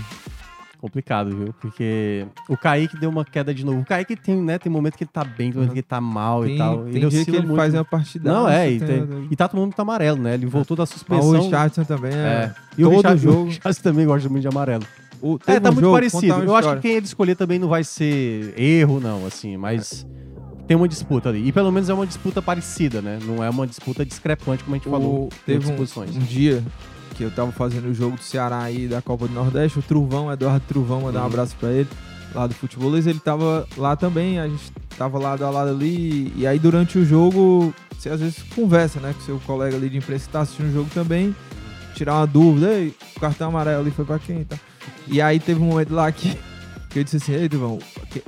Complicado, 0.78 1.30
viu? 1.34 1.54
Porque 1.60 2.26
o 2.48 2.56
Kaique 2.56 2.98
deu 2.98 3.08
uma 3.08 3.24
queda 3.24 3.54
de 3.54 3.64
novo. 3.64 3.80
O 3.80 3.84
Kaique 3.84 4.16
tem, 4.16 4.36
né? 4.36 4.58
Tem 4.58 4.70
momento 4.70 4.96
que 4.98 5.04
ele 5.04 5.10
tá 5.12 5.22
bem, 5.22 5.50
tem 5.52 5.54
momento 5.54 5.72
que 5.72 5.78
ele 5.78 5.82
tá 5.86 6.00
mal 6.00 6.42
Tem, 6.42 6.56
e 6.56 6.58
tal. 6.58 6.78
tem 6.84 6.96
ele 6.96 7.06
dia 7.08 7.24
que 7.24 7.30
ele 7.30 7.40
muito. 7.46 7.54
faz 7.56 7.72
uma 7.72 7.84
partida. 7.84 8.32
Não, 8.32 8.48
é, 8.48 8.68
e, 8.72 8.80
tem- 8.80 9.28
e 9.30 9.36
tá 9.36 9.46
tomando 9.46 9.66
muito 9.66 9.80
amarelo, 9.80 10.20
né? 10.20 10.34
Ele 10.34 10.44
voltou 10.44 10.76
da 10.76 10.82
Mas 10.82 10.90
suspensão. 10.90 11.28
o 11.30 11.40
Richardson 11.44 11.84
também 11.84 12.12
é. 12.12 12.16
É. 12.16 12.54
E 12.76 12.84
o 12.84 12.88
Todo 12.88 12.96
Richard- 12.96 13.22
jogo- 13.22 13.40
o 13.42 13.44
Richardson 13.46 13.82
também 13.82 14.04
gosta 14.06 14.28
muito 14.28 14.42
de 14.42 14.48
amarelo. 14.48 14.84
O, 15.22 15.38
É, 15.46 15.60
tá 15.60 15.70
um 15.70 15.72
muito 15.72 15.84
jogo, 15.84 15.94
parecido. 15.96 16.42
Eu 16.42 16.56
acho 16.56 16.74
que 16.74 16.80
quem 16.82 16.92
ele 16.96 17.06
escolher 17.06 17.36
também 17.36 17.60
não 17.60 17.68
vai 17.68 17.84
ser 17.84 18.52
erro, 18.60 18.98
não, 18.98 19.24
assim, 19.24 19.56
mas 19.56 20.04
tem 20.72 20.76
uma 20.76 20.88
disputa 20.88 21.28
ali. 21.28 21.46
E 21.46 21.52
pelo 21.52 21.70
menos 21.70 21.90
é 21.90 21.94
uma 21.94 22.06
disputa 22.06 22.40
parecida, 22.40 23.02
né? 23.02 23.18
Não 23.26 23.44
é 23.44 23.50
uma 23.50 23.66
disputa 23.66 24.06
discrepante, 24.06 24.64
como 24.64 24.74
a 24.74 24.78
gente 24.78 24.88
falou. 24.88 25.24
O, 25.24 25.28
teve 25.44 25.70
em 25.70 25.74
um, 25.76 25.82
um 26.16 26.18
dia 26.24 26.64
que 27.14 27.22
eu 27.22 27.30
tava 27.30 27.52
fazendo 27.52 27.88
o 27.90 27.94
jogo 27.94 28.16
do 28.16 28.22
Ceará 28.22 28.62
aí 28.62 28.88
da 28.88 29.02
Copa 29.02 29.28
do 29.28 29.34
Nordeste, 29.34 29.78
o 29.78 29.82
Truvão, 29.82 30.32
Eduardo 30.32 30.64
Truvão, 30.66 31.02
mandar 31.02 31.18
um 31.18 31.22
Uhum. 31.24 31.28
abraço 31.28 31.54
pra 31.60 31.70
ele, 31.70 31.88
lá 32.34 32.46
do 32.46 32.54
futebolês, 32.54 33.06
ele 33.06 33.20
tava 33.20 33.66
lá 33.76 33.94
também, 33.96 34.38
a 34.40 34.48
gente 34.48 34.72
tava 34.96 35.18
lado 35.18 35.44
a 35.44 35.50
lado 35.50 35.68
ali, 35.70 36.32
e 36.34 36.46
aí 36.46 36.58
durante 36.58 36.96
o 36.98 37.04
jogo, 37.04 37.74
você 37.98 38.08
às 38.08 38.18
vezes 38.20 38.42
conversa, 38.54 38.98
né, 38.98 39.12
com 39.12 39.20
seu 39.20 39.38
colega 39.40 39.76
ali 39.76 39.90
de 39.90 39.98
imprensa 39.98 40.24
que 40.24 40.32
tá 40.32 40.40
assistindo 40.40 40.70
o 40.70 40.72
jogo 40.72 40.88
também, 40.94 41.36
tirar 41.94 42.14
uma 42.16 42.26
dúvida, 42.26 42.72
ei, 42.72 42.94
o 43.14 43.20
cartão 43.20 43.50
amarelo 43.50 43.82
ali 43.82 43.90
foi 43.90 44.06
pra 44.06 44.18
quem, 44.18 44.44
tá? 44.44 44.56
E 45.06 45.20
aí 45.20 45.38
teve 45.38 45.60
um 45.60 45.66
momento 45.66 45.92
lá 45.94 46.10
que, 46.10 46.34
que 46.88 46.98
eu 46.98 47.04
disse 47.04 47.18
assim, 47.18 47.34
ei, 47.34 47.46
Truvão, 47.46 47.78
que- 48.10 48.22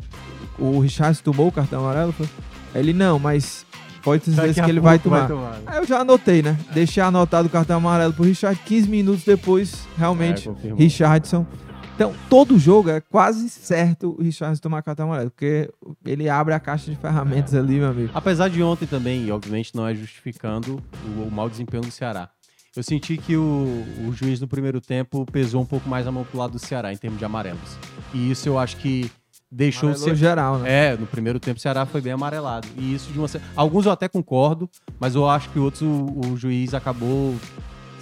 o 0.58 0.78
Richard 0.80 1.22
tomou 1.22 1.48
o 1.48 1.52
cartão 1.52 1.80
amarelo? 1.80 2.12
Foi? 2.12 2.28
Ele, 2.74 2.92
não, 2.92 3.18
mas 3.18 3.64
pode 4.02 4.24
certeza 4.24 4.62
que 4.62 4.70
ele 4.70 4.80
vai 4.80 4.98
tomar. 4.98 5.28
né? 5.28 5.62
Aí 5.66 5.78
eu 5.78 5.86
já 5.86 6.00
anotei, 6.00 6.42
né? 6.42 6.58
Deixei 6.72 7.02
anotado 7.02 7.48
o 7.48 7.50
cartão 7.50 7.76
amarelo 7.78 8.12
pro 8.12 8.24
Richard. 8.24 8.58
15 8.64 8.88
minutos 8.88 9.24
depois, 9.24 9.86
realmente, 9.96 10.48
É. 10.48 10.74
Richardson. 10.74 11.46
Então, 11.94 12.12
todo 12.28 12.58
jogo 12.58 12.90
é 12.90 13.00
quase 13.00 13.48
certo 13.48 14.16
o 14.18 14.22
Richardson 14.22 14.60
tomar 14.60 14.82
cartão 14.82 15.06
amarelo, 15.06 15.30
porque 15.30 15.70
ele 16.04 16.28
abre 16.28 16.52
a 16.52 16.58
caixa 16.58 16.90
de 16.90 16.96
ferramentas 16.96 17.54
ali, 17.54 17.74
meu 17.78 17.88
amigo. 17.88 18.10
Apesar 18.12 18.48
de 18.50 18.60
ontem 18.64 18.84
também, 18.84 19.24
e 19.26 19.30
obviamente 19.30 19.70
não 19.76 19.86
é 19.86 19.94
justificando 19.94 20.82
o, 21.16 21.22
o 21.22 21.30
mau 21.30 21.48
desempenho 21.48 21.84
do 21.84 21.90
Ceará. 21.92 22.28
Eu 22.74 22.82
senti 22.82 23.16
que 23.16 23.36
o, 23.36 23.84
o 24.08 24.12
juiz 24.12 24.40
no 24.40 24.48
primeiro 24.48 24.80
tempo 24.80 25.24
pesou 25.30 25.62
um 25.62 25.64
pouco 25.64 25.88
mais 25.88 26.08
a 26.08 26.10
mão 26.10 26.24
pro 26.24 26.36
lado 26.36 26.54
do 26.54 26.58
Ceará 26.58 26.92
em 26.92 26.96
termos 26.96 27.20
de 27.20 27.24
amarelos. 27.24 27.78
E 28.12 28.28
isso 28.32 28.48
eu 28.48 28.58
acho 28.58 28.76
que 28.78 29.08
deixou 29.54 29.88
o 29.88 29.92
Amarelou 29.92 30.16
Ceará. 30.16 30.18
geral, 30.18 30.58
né? 30.58 30.92
É, 30.92 30.96
no 30.96 31.06
primeiro 31.06 31.38
tempo 31.38 31.58
o 31.58 31.60
Ceará 31.60 31.86
foi 31.86 32.00
bem 32.00 32.12
amarelado. 32.12 32.66
E 32.76 32.94
isso 32.94 33.12
de 33.12 33.18
uma 33.18 33.28
Alguns 33.54 33.86
eu 33.86 33.92
até 33.92 34.08
concordo, 34.08 34.68
mas 34.98 35.14
eu 35.14 35.28
acho 35.28 35.48
que 35.50 35.58
outros 35.58 35.82
o, 35.82 36.32
o 36.32 36.36
juiz 36.36 36.74
acabou, 36.74 37.34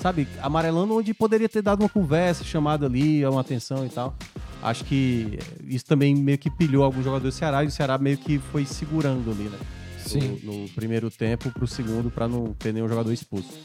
sabe, 0.00 0.26
amarelando 0.40 0.96
onde 0.96 1.12
poderia 1.12 1.48
ter 1.48 1.60
dado 1.62 1.80
uma 1.80 1.88
conversa, 1.88 2.42
chamado 2.42 2.86
ali, 2.86 3.24
uma 3.26 3.42
atenção 3.42 3.84
e 3.84 3.88
tal. 3.90 4.16
Acho 4.62 4.84
que 4.84 5.38
isso 5.66 5.84
também 5.84 6.14
meio 6.14 6.38
que 6.38 6.48
pilhou 6.48 6.84
alguns 6.84 7.04
jogadores 7.04 7.34
do 7.34 7.38
Ceará 7.38 7.64
e 7.64 7.66
o 7.66 7.70
Ceará 7.70 7.98
meio 7.98 8.16
que 8.16 8.38
foi 8.38 8.64
segurando 8.64 9.30
ali, 9.30 9.44
né? 9.44 9.58
Sim. 9.98 10.40
No, 10.42 10.62
no 10.62 10.68
primeiro 10.70 11.10
tempo 11.10 11.50
pro 11.50 11.66
segundo 11.66 12.10
pra 12.10 12.26
não 12.26 12.54
ter 12.54 12.72
nenhum 12.72 12.88
jogador 12.88 13.12
expulso. 13.12 13.60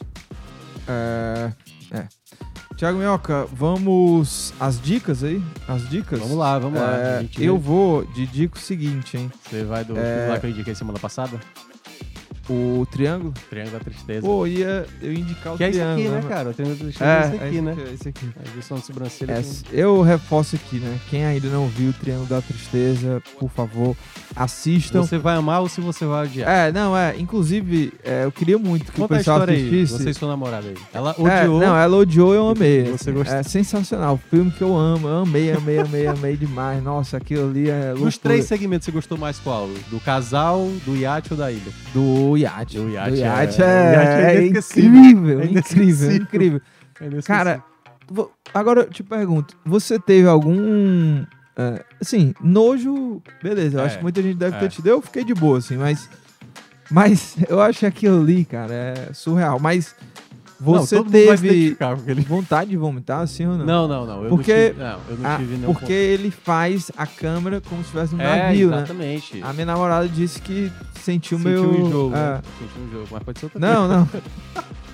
É. 0.87 1.51
é. 1.91 2.07
Tiago 2.75 2.99
Minhoca, 2.99 3.47
vamos 3.51 4.53
às 4.59 4.79
dicas 4.79 5.23
aí? 5.23 5.41
As 5.67 5.89
dicas? 5.89 6.19
Vamos 6.19 6.37
lá, 6.37 6.59
vamos 6.59 6.79
lá. 6.79 6.95
É, 6.95 7.17
A 7.17 7.21
gente 7.21 7.43
eu 7.43 7.57
vou 7.57 8.05
de 8.13 8.27
dica 8.27 8.55
o 8.57 8.61
seguinte, 8.61 9.17
hein? 9.17 9.31
Você 9.49 9.63
vai 9.63 9.83
do 9.83 9.97
É. 9.97 10.27
lá 10.29 10.39
que 10.39 10.45
eu 10.45 10.49
indiquei 10.51 10.75
semana 10.75 10.99
passada? 10.99 11.39
O 12.49 12.87
triângulo. 12.89 13.33
Triângulo 13.49 13.77
da 13.77 13.83
Tristeza. 13.83 14.21
Pô, 14.21 14.47
ia 14.47 14.85
eu 15.01 15.11
indicar 15.11 15.53
o 15.53 15.57
que 15.57 15.65
é 15.65 15.69
isso 15.69 15.79
triângulo. 15.79 16.07
aqui, 16.15 16.15
né, 16.23 16.29
cara? 16.33 16.49
O 16.49 16.53
Triângulo 16.53 16.77
da 16.79 16.83
Tristeza 16.85 17.09
É, 17.09 17.17
é 17.17 17.25
esse 17.27 17.35
aqui, 17.35 17.47
esse 17.55 17.61
né? 17.61 17.75
é 17.77 17.93
esse 17.93 18.09
aqui. 18.09 18.29
A 18.39 18.49
edição 18.49 18.77
de 18.77 18.85
sobrancelha. 18.85 19.31
É, 19.33 19.43
eu 19.73 20.01
reforço 20.01 20.55
aqui, 20.55 20.77
né? 20.79 20.97
Quem 21.09 21.25
ainda 21.25 21.49
não 21.49 21.67
viu 21.67 21.89
o 21.89 21.93
Triângulo 21.93 22.27
da 22.29 22.41
Tristeza, 22.41 23.21
por 23.37 23.49
favor, 23.49 23.97
assistam. 24.37 25.01
Você 25.01 25.17
vai 25.17 25.35
amar 25.35 25.61
ou 25.61 25.69
se 25.69 25.81
você 25.81 26.05
vai 26.05 26.25
odiar? 26.25 26.49
É, 26.49 26.71
não, 26.71 26.95
é. 26.95 27.15
Inclusive, 27.17 27.93
é, 28.03 28.25
eu 28.25 28.31
queria 28.31 28.57
muito 28.57 28.91
que 28.91 28.99
Conta 29.01 29.13
o 29.13 29.15
a 29.15 29.17
pessoal 29.19 29.41
aí. 29.41 29.55
assistisse. 29.55 29.93
Você 30.03 30.09
e 30.09 30.13
sua 30.13 30.27
namorada 30.29 30.67
aí. 30.67 30.75
Ela 30.93 31.15
É, 31.17 31.41
odiou. 31.41 31.59
não, 31.59 31.75
ela 31.75 31.97
odiou 31.97 32.33
e 32.33 32.37
eu 32.37 32.49
amei. 32.49 32.83
Você 32.83 33.09
assim. 33.09 33.13
gostou? 33.13 33.37
É 33.37 33.43
sensacional. 33.43 34.19
Filme 34.29 34.51
que 34.51 34.61
eu 34.61 34.75
amo. 34.75 35.07
Eu 35.07 35.17
amei, 35.23 35.51
amei, 35.51 35.79
amei, 35.79 36.07
amei 36.07 36.37
demais. 36.37 36.83
Nossa, 36.83 37.17
aquilo 37.17 37.49
ali 37.49 37.69
é 37.69 37.87
loucura. 37.87 38.05
Dos 38.05 38.17
três 38.17 38.45
segmentos, 38.45 38.85
você 38.85 38.91
gostou 38.91 39.17
mais 39.17 39.39
qual? 39.39 39.67
Do 39.89 39.99
casal, 39.99 40.67
do 40.85 40.95
iate 40.95 41.33
ou 41.33 41.37
da 41.37 41.51
ilha? 41.51 41.71
Do 41.93 42.37
iate. 42.37 42.77
Do 42.77 42.89
iate, 42.89 43.11
Do 43.11 43.15
é. 43.17 43.19
iate 43.25 43.61
é, 43.61 43.93
iate 43.93 44.25
é 44.25 44.35
é 44.43 44.47
incrível, 44.47 45.41
É 45.41 45.45
incrível, 45.45 46.11
incrível. 46.11 46.61
É 46.99 47.21
Cara, 47.21 47.63
agora 48.53 48.81
eu 48.81 48.89
te 48.89 49.03
pergunto, 49.03 49.55
você 49.65 49.99
teve 49.99 50.27
algum. 50.27 51.23
É, 51.57 51.83
assim, 52.01 52.33
nojo. 52.41 53.21
Beleza, 53.41 53.77
eu 53.77 53.81
É, 53.81 53.85
acho 53.85 53.97
que 53.97 54.03
muita 54.03 54.21
gente 54.21 54.37
deve 54.37 54.55
é. 54.55 54.59
ter 54.59 54.69
tido. 54.69 54.87
Eu 54.87 55.01
fiquei 55.01 55.23
de 55.23 55.33
boa, 55.33 55.57
assim, 55.57 55.75
mas. 55.77 56.09
Mas 56.89 57.35
eu 57.49 57.59
acho 57.61 57.79
que 57.79 57.85
aquilo 57.85 58.21
ali, 58.21 58.45
cara, 58.45 58.73
é 58.73 59.09
surreal. 59.13 59.59
Mas 59.59 59.93
você 60.59 60.95
não, 60.95 61.03
teve 61.03 61.77
aquele... 61.79 62.21
vontade 62.21 62.69
de 62.71 62.77
vomitar, 62.77 63.19
assim 63.21 63.45
ou 63.45 63.57
não? 63.57 63.65
Não, 63.65 63.87
não, 63.87 64.05
não. 64.07 64.23
Eu 64.23 64.29
Porque- 64.29 64.53
não 64.53 64.69
tive, 64.69 64.79
não, 64.79 64.99
eu 65.09 65.17
não 65.17 65.37
tive 65.37 65.55
nenhum 65.57 65.73
porque 65.73 65.91
ele 65.93 66.31
faz 66.31 66.89
a 66.97 67.05
câmera 67.05 67.61
como 67.61 67.81
se 67.81 67.87
estivesse 67.87 68.13
num 68.13 68.19
ponto. 68.19 68.29
É, 68.29 68.43
navio, 68.47 68.69
né? 68.69 68.77
exatamente. 68.77 69.41
A 69.43 69.53
minha 69.53 69.65
namorada 69.67 70.07
disse 70.07 70.41
que 70.41 70.71
sentiu 70.99 71.37
Sentiu 71.37 71.51
meio. 71.71 71.85
um 71.85 71.91
jogo. 71.91 72.15
é. 72.15 72.19
né? 72.19 72.41
Sentiu 72.59 72.83
um 72.87 72.91
jogo, 72.91 73.07
mas 73.11 73.23
pode 73.23 73.39
ser 73.39 73.45
outra 73.45 73.59
Não, 73.59 73.87
não. 73.87 74.09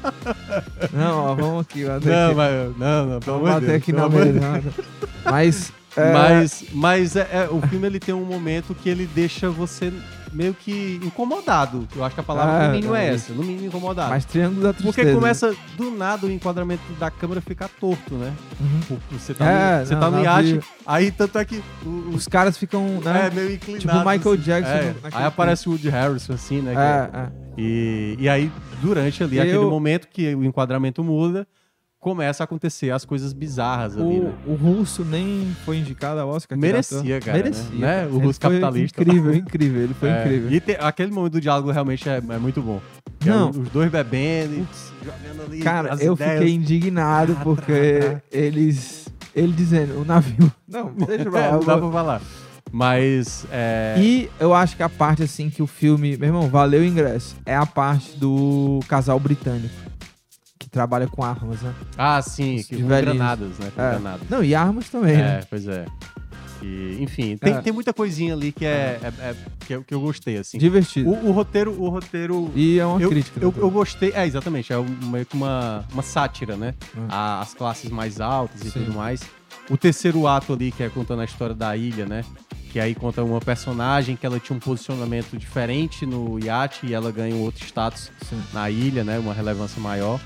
não, 0.93 1.17
ó, 1.25 1.35
vamos 1.35 1.61
aqui. 1.61 1.85
Bater 1.85 2.09
Não, 2.09 2.25
aqui. 2.27 2.35
mas, 2.35 2.77
não, 2.77 3.05
não, 3.05 3.19
pelo 3.19 3.35
amor 3.37 3.47
de 3.47 3.53
bater 3.53 3.65
Deus. 3.67 3.77
aqui 3.81 3.93
pelo 3.93 4.09
na 4.09 4.49
mesa. 4.51 4.63
Mas. 5.25 5.73
É, 5.95 6.11
Mas, 6.13 6.63
mas 6.73 7.15
é, 7.15 7.27
é, 7.31 7.47
o 7.49 7.61
filme 7.67 7.85
ele 7.87 7.99
tem 7.99 8.13
um 8.13 8.25
momento 8.25 8.73
que 8.75 8.89
ele 8.89 9.05
deixa 9.05 9.49
você 9.49 9.91
meio 10.31 10.55
que 10.55 10.99
incomodado. 11.03 11.87
Eu 11.95 12.03
acho 12.03 12.15
que 12.15 12.21
a 12.21 12.23
palavra 12.23 12.65
Ah, 12.65 12.67
no 12.67 12.73
mínimo 12.73 12.95
é 12.95 13.05
é 13.09 13.13
essa, 13.13 13.31
no 13.33 13.43
mínimo 13.43 13.67
incomodado. 13.67 14.09
Mas 14.09 14.25
Triângulo 14.25 14.63
da 14.63 14.73
Tristeza. 14.73 14.95
Porque 14.95 15.13
começa 15.13 15.55
do 15.77 15.91
nada 15.91 16.25
o 16.25 16.31
enquadramento 16.31 16.81
da 16.99 17.11
câmera 17.11 17.39
ficar 17.39 17.67
torto, 17.79 18.15
né? 18.15 18.33
Uhum. 18.59 18.97
Você 19.11 19.33
tá, 19.35 19.45
É, 19.45 19.79
no, 19.81 19.85
você 19.85 19.93
não, 19.93 20.01
tá 20.01 20.09
no 20.09 20.17
não, 20.17 20.23
iate, 20.23 20.53
vi. 20.53 20.59
aí 20.87 21.11
tanto 21.11 21.37
é 21.37 21.45
que 21.45 21.61
o, 21.85 22.09
Os 22.15 22.27
caras 22.27 22.57
ficam, 22.57 22.99
né? 23.03 23.27
é 23.31 23.35
meio 23.35 23.51
inclinado. 23.53 23.81
tipo 23.81 23.97
Michael 23.97 24.33
assim. 24.33 24.41
Jackson 24.43 24.71
É, 24.73 24.83
no- 24.93 24.95
Aí 25.17 25.23
aparece 25.25 25.67
o 25.67 25.71
Woody 25.73 25.89
Harrison 25.89 26.33
assim, 26.33 26.61
né? 26.61 26.73
que 26.73 26.79
É, 26.79 27.19
é. 27.21 27.29
E, 27.55 28.15
e 28.17 28.27
aí, 28.27 28.51
durante 28.81 29.23
ali, 29.23 29.37
Eu- 29.37 29.43
aquele 29.43 29.65
momento 29.65 30.07
que 30.07 30.33
o 30.33 30.43
enquadramento 30.43 31.03
muda, 31.03 31.45
começa 32.03 32.43
a 32.43 32.45
acontecer 32.45 32.91
as 32.91 33.05
coisas 33.05 33.31
bizarras 33.31 33.95
ali, 33.97 34.19
né? 34.19 34.33
O, 34.45 34.51
o 34.51 34.55
russo 34.55 35.05
nem 35.05 35.55
foi 35.63 35.77
indicado 35.77 36.19
ao 36.19 36.27
Oscar. 36.27 36.57
Merecia, 36.57 37.21
cara, 37.21 37.37
né? 37.37 37.43
Merecia. 37.45 37.75
Né? 37.79 37.95
cara. 37.95 38.07
O 38.09 38.17
Ele 38.17 38.25
russo 38.25 38.39
foi 38.41 38.49
capitalista. 38.59 39.01
Incrível, 39.01 39.33
incrível. 39.33 39.81
Ele 39.83 39.93
foi 39.93 40.09
É, 40.09 40.19
incrível. 40.25 40.51
E 40.51 40.59
te- 40.59 40.77
aquele 40.79 41.11
momento 41.11 41.31
do 41.33 41.41
diálogo 41.41 41.71
realmente 41.71 42.07
é, 42.09 42.17
é 42.17 42.37
muito 42.37 42.61
bom. 42.61 42.81
Que 43.19 43.29
é 43.29 43.31
Não. 43.31 43.49
os 43.51 43.69
dois 43.69 43.89
bebendo 43.89 44.67
jogando 45.01 45.45
ali 45.47 45.59
Cara, 45.61 45.93
as 45.93 46.01
eu 46.01 46.13
ideias. 46.13 46.39
fiquei 46.39 46.53
indignado 46.53 47.37
porque 47.41 47.99
tá, 48.01 48.09
tá. 48.15 48.21
eles. 48.31 49.07
Ele 49.33 49.53
dizendo, 49.53 49.99
o 50.01 50.05
navio. 50.05 50.51
Não, 50.67 50.91
deixa 51.07 51.31
pra 51.31 51.39
É, 51.39 51.45
lá. 51.47 51.51
não 51.53 51.59
eu 51.61 51.65
dá 51.65 51.77
pra 51.77 51.89
falar. 51.91 52.21
Mas. 52.71 53.45
É... 53.51 53.95
E 53.97 54.29
eu 54.39 54.53
acho 54.53 54.75
que 54.75 54.83
a 54.83 54.89
parte 54.89 55.23
assim 55.23 55.49
que 55.49 55.61
o 55.61 55.67
filme. 55.67 56.17
Meu 56.17 56.27
irmão, 56.29 56.49
valeu 56.49 56.81
o 56.81 56.85
ingresso. 56.85 57.35
É 57.45 57.55
a 57.55 57.65
parte 57.65 58.17
do 58.17 58.79
casal 58.87 59.19
britânico. 59.19 59.73
Que 60.73 60.79
trabalha 60.79 61.07
com 61.07 61.23
armas, 61.23 61.61
né? 61.61 61.71
Ah, 61.95 62.19
sim, 62.19 62.55
Os 62.55 62.65
que 62.65 62.81
com 62.81 62.87
velhinhos. 62.87 63.15
granadas, 63.15 63.59
né? 63.59 63.71
Com 63.75 63.79
É. 63.83 63.89
granadas. 63.91 64.27
Não, 64.27 64.43
e 64.43 64.55
armas 64.55 64.89
também, 64.89 65.17
né? 65.17 65.39
É, 65.41 65.45
pois 65.47 65.67
é. 65.67 65.85
E, 66.63 66.97
enfim, 66.99 67.37
tem, 67.37 67.53
É. 67.53 67.61
tem 67.61 67.71
muita 67.71 67.93
coisinha 67.93 68.33
ali 68.33 68.51
que 68.51 68.65
é, 68.65 68.99
é- 69.03 69.07
é- 69.29 69.35
que, 69.67 69.73
eu, 69.75 69.83
que 69.83 69.93
eu 69.93 70.01
gostei, 70.01 70.35
assim. 70.37 70.57
Divertido. 70.57 71.11
O, 71.11 71.27
o 71.27 71.31
roteiro, 71.31 71.79
o 71.79 71.89
roteiro. 71.89 72.51
E 72.55 72.79
é 72.79 72.85
uma 72.87 72.99
Eu, 72.99 73.09
crítica. 73.11 73.39
eu, 73.39 73.51
né? 73.51 73.57
eu 73.59 73.69
gostei, 73.69 74.13
é 74.15 74.25
exatamente, 74.25 74.73
é 74.73 74.77
um- 74.79 74.85
meio 75.11 75.27
que 75.27 75.35
uma, 75.35 75.85
uma 75.93 76.01
sátira, 76.01 76.57
né? 76.57 76.73
Hum. 76.97 77.05
A- 77.07 77.41
as 77.41 77.53
classes 77.53 77.91
mais 77.91 78.19
altas 78.19 78.61
e 78.61 78.71
Sim. 78.71 78.79
tudo 78.85 78.93
mais. 78.95 79.21
O 79.69 79.77
terceiro 79.77 80.25
ato 80.25 80.53
ali, 80.53 80.71
que 80.71 80.81
é 80.81 80.89
contando 80.89 81.21
a 81.21 81.25
história 81.25 81.53
da 81.53 81.77
ilha, 81.77 82.07
né? 82.07 82.23
Que 82.71 82.79
aí 82.79 82.95
conta 82.95 83.23
uma 83.23 83.39
personagem 83.39 84.15
que 84.15 84.25
ela 84.25 84.39
tinha 84.39 84.57
um 84.57 84.59
posicionamento 84.59 85.37
diferente 85.37 86.03
no 86.03 86.39
iate 86.43 86.87
e 86.87 86.95
ela 86.95 87.11
ganha 87.11 87.35
um 87.35 87.41
outro 87.41 87.63
status 87.63 88.09
Sim. 88.27 88.41
na 88.51 88.71
ilha, 88.71 89.03
né? 89.03 89.19
Uma 89.19 89.35
relevância 89.35 89.79
maior. 89.79 90.19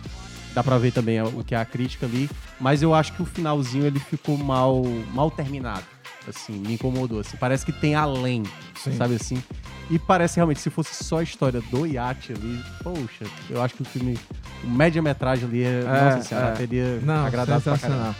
Dá 0.57 0.63
pra 0.63 0.79
ver 0.79 0.91
também 0.91 1.21
o 1.21 1.43
que 1.43 1.53
é 1.53 1.59
a 1.59 1.63
crítica 1.63 2.07
ali. 2.07 2.27
Mas 2.59 2.81
eu 2.81 2.91
acho 2.91 3.13
que 3.13 3.21
o 3.21 3.25
finalzinho 3.25 3.85
ele 3.85 3.99
ficou 3.99 4.35
mal, 4.35 4.81
mal 5.13 5.29
terminado. 5.29 5.83
Assim, 6.27 6.53
me 6.53 6.73
incomodou. 6.73 7.19
Assim. 7.19 7.37
Parece 7.37 7.63
que 7.63 7.71
tem 7.71 7.93
além, 7.93 8.41
Sim. 8.75 8.97
sabe 8.97 9.13
assim? 9.13 9.37
E 9.87 9.99
parece 9.99 10.37
realmente, 10.37 10.59
se 10.59 10.71
fosse 10.71 11.03
só 11.03 11.19
a 11.19 11.23
história 11.23 11.61
do 11.69 11.85
iate 11.85 12.33
ali, 12.33 12.59
poxa, 12.81 13.25
eu 13.51 13.61
acho 13.61 13.75
que 13.75 13.83
o 13.83 13.85
filme, 13.85 14.17
o 14.63 14.67
média-metragem 14.67 15.47
ali, 15.47 15.61
é, 15.63 15.81
É, 15.81 15.83
nossa 15.83 16.27
senhora, 16.27 16.47
é. 16.47 16.51
teria 16.53 16.99
Não, 17.03 17.23
agradado 17.23 17.61
pra 17.61 17.77
caramba. 17.77 18.15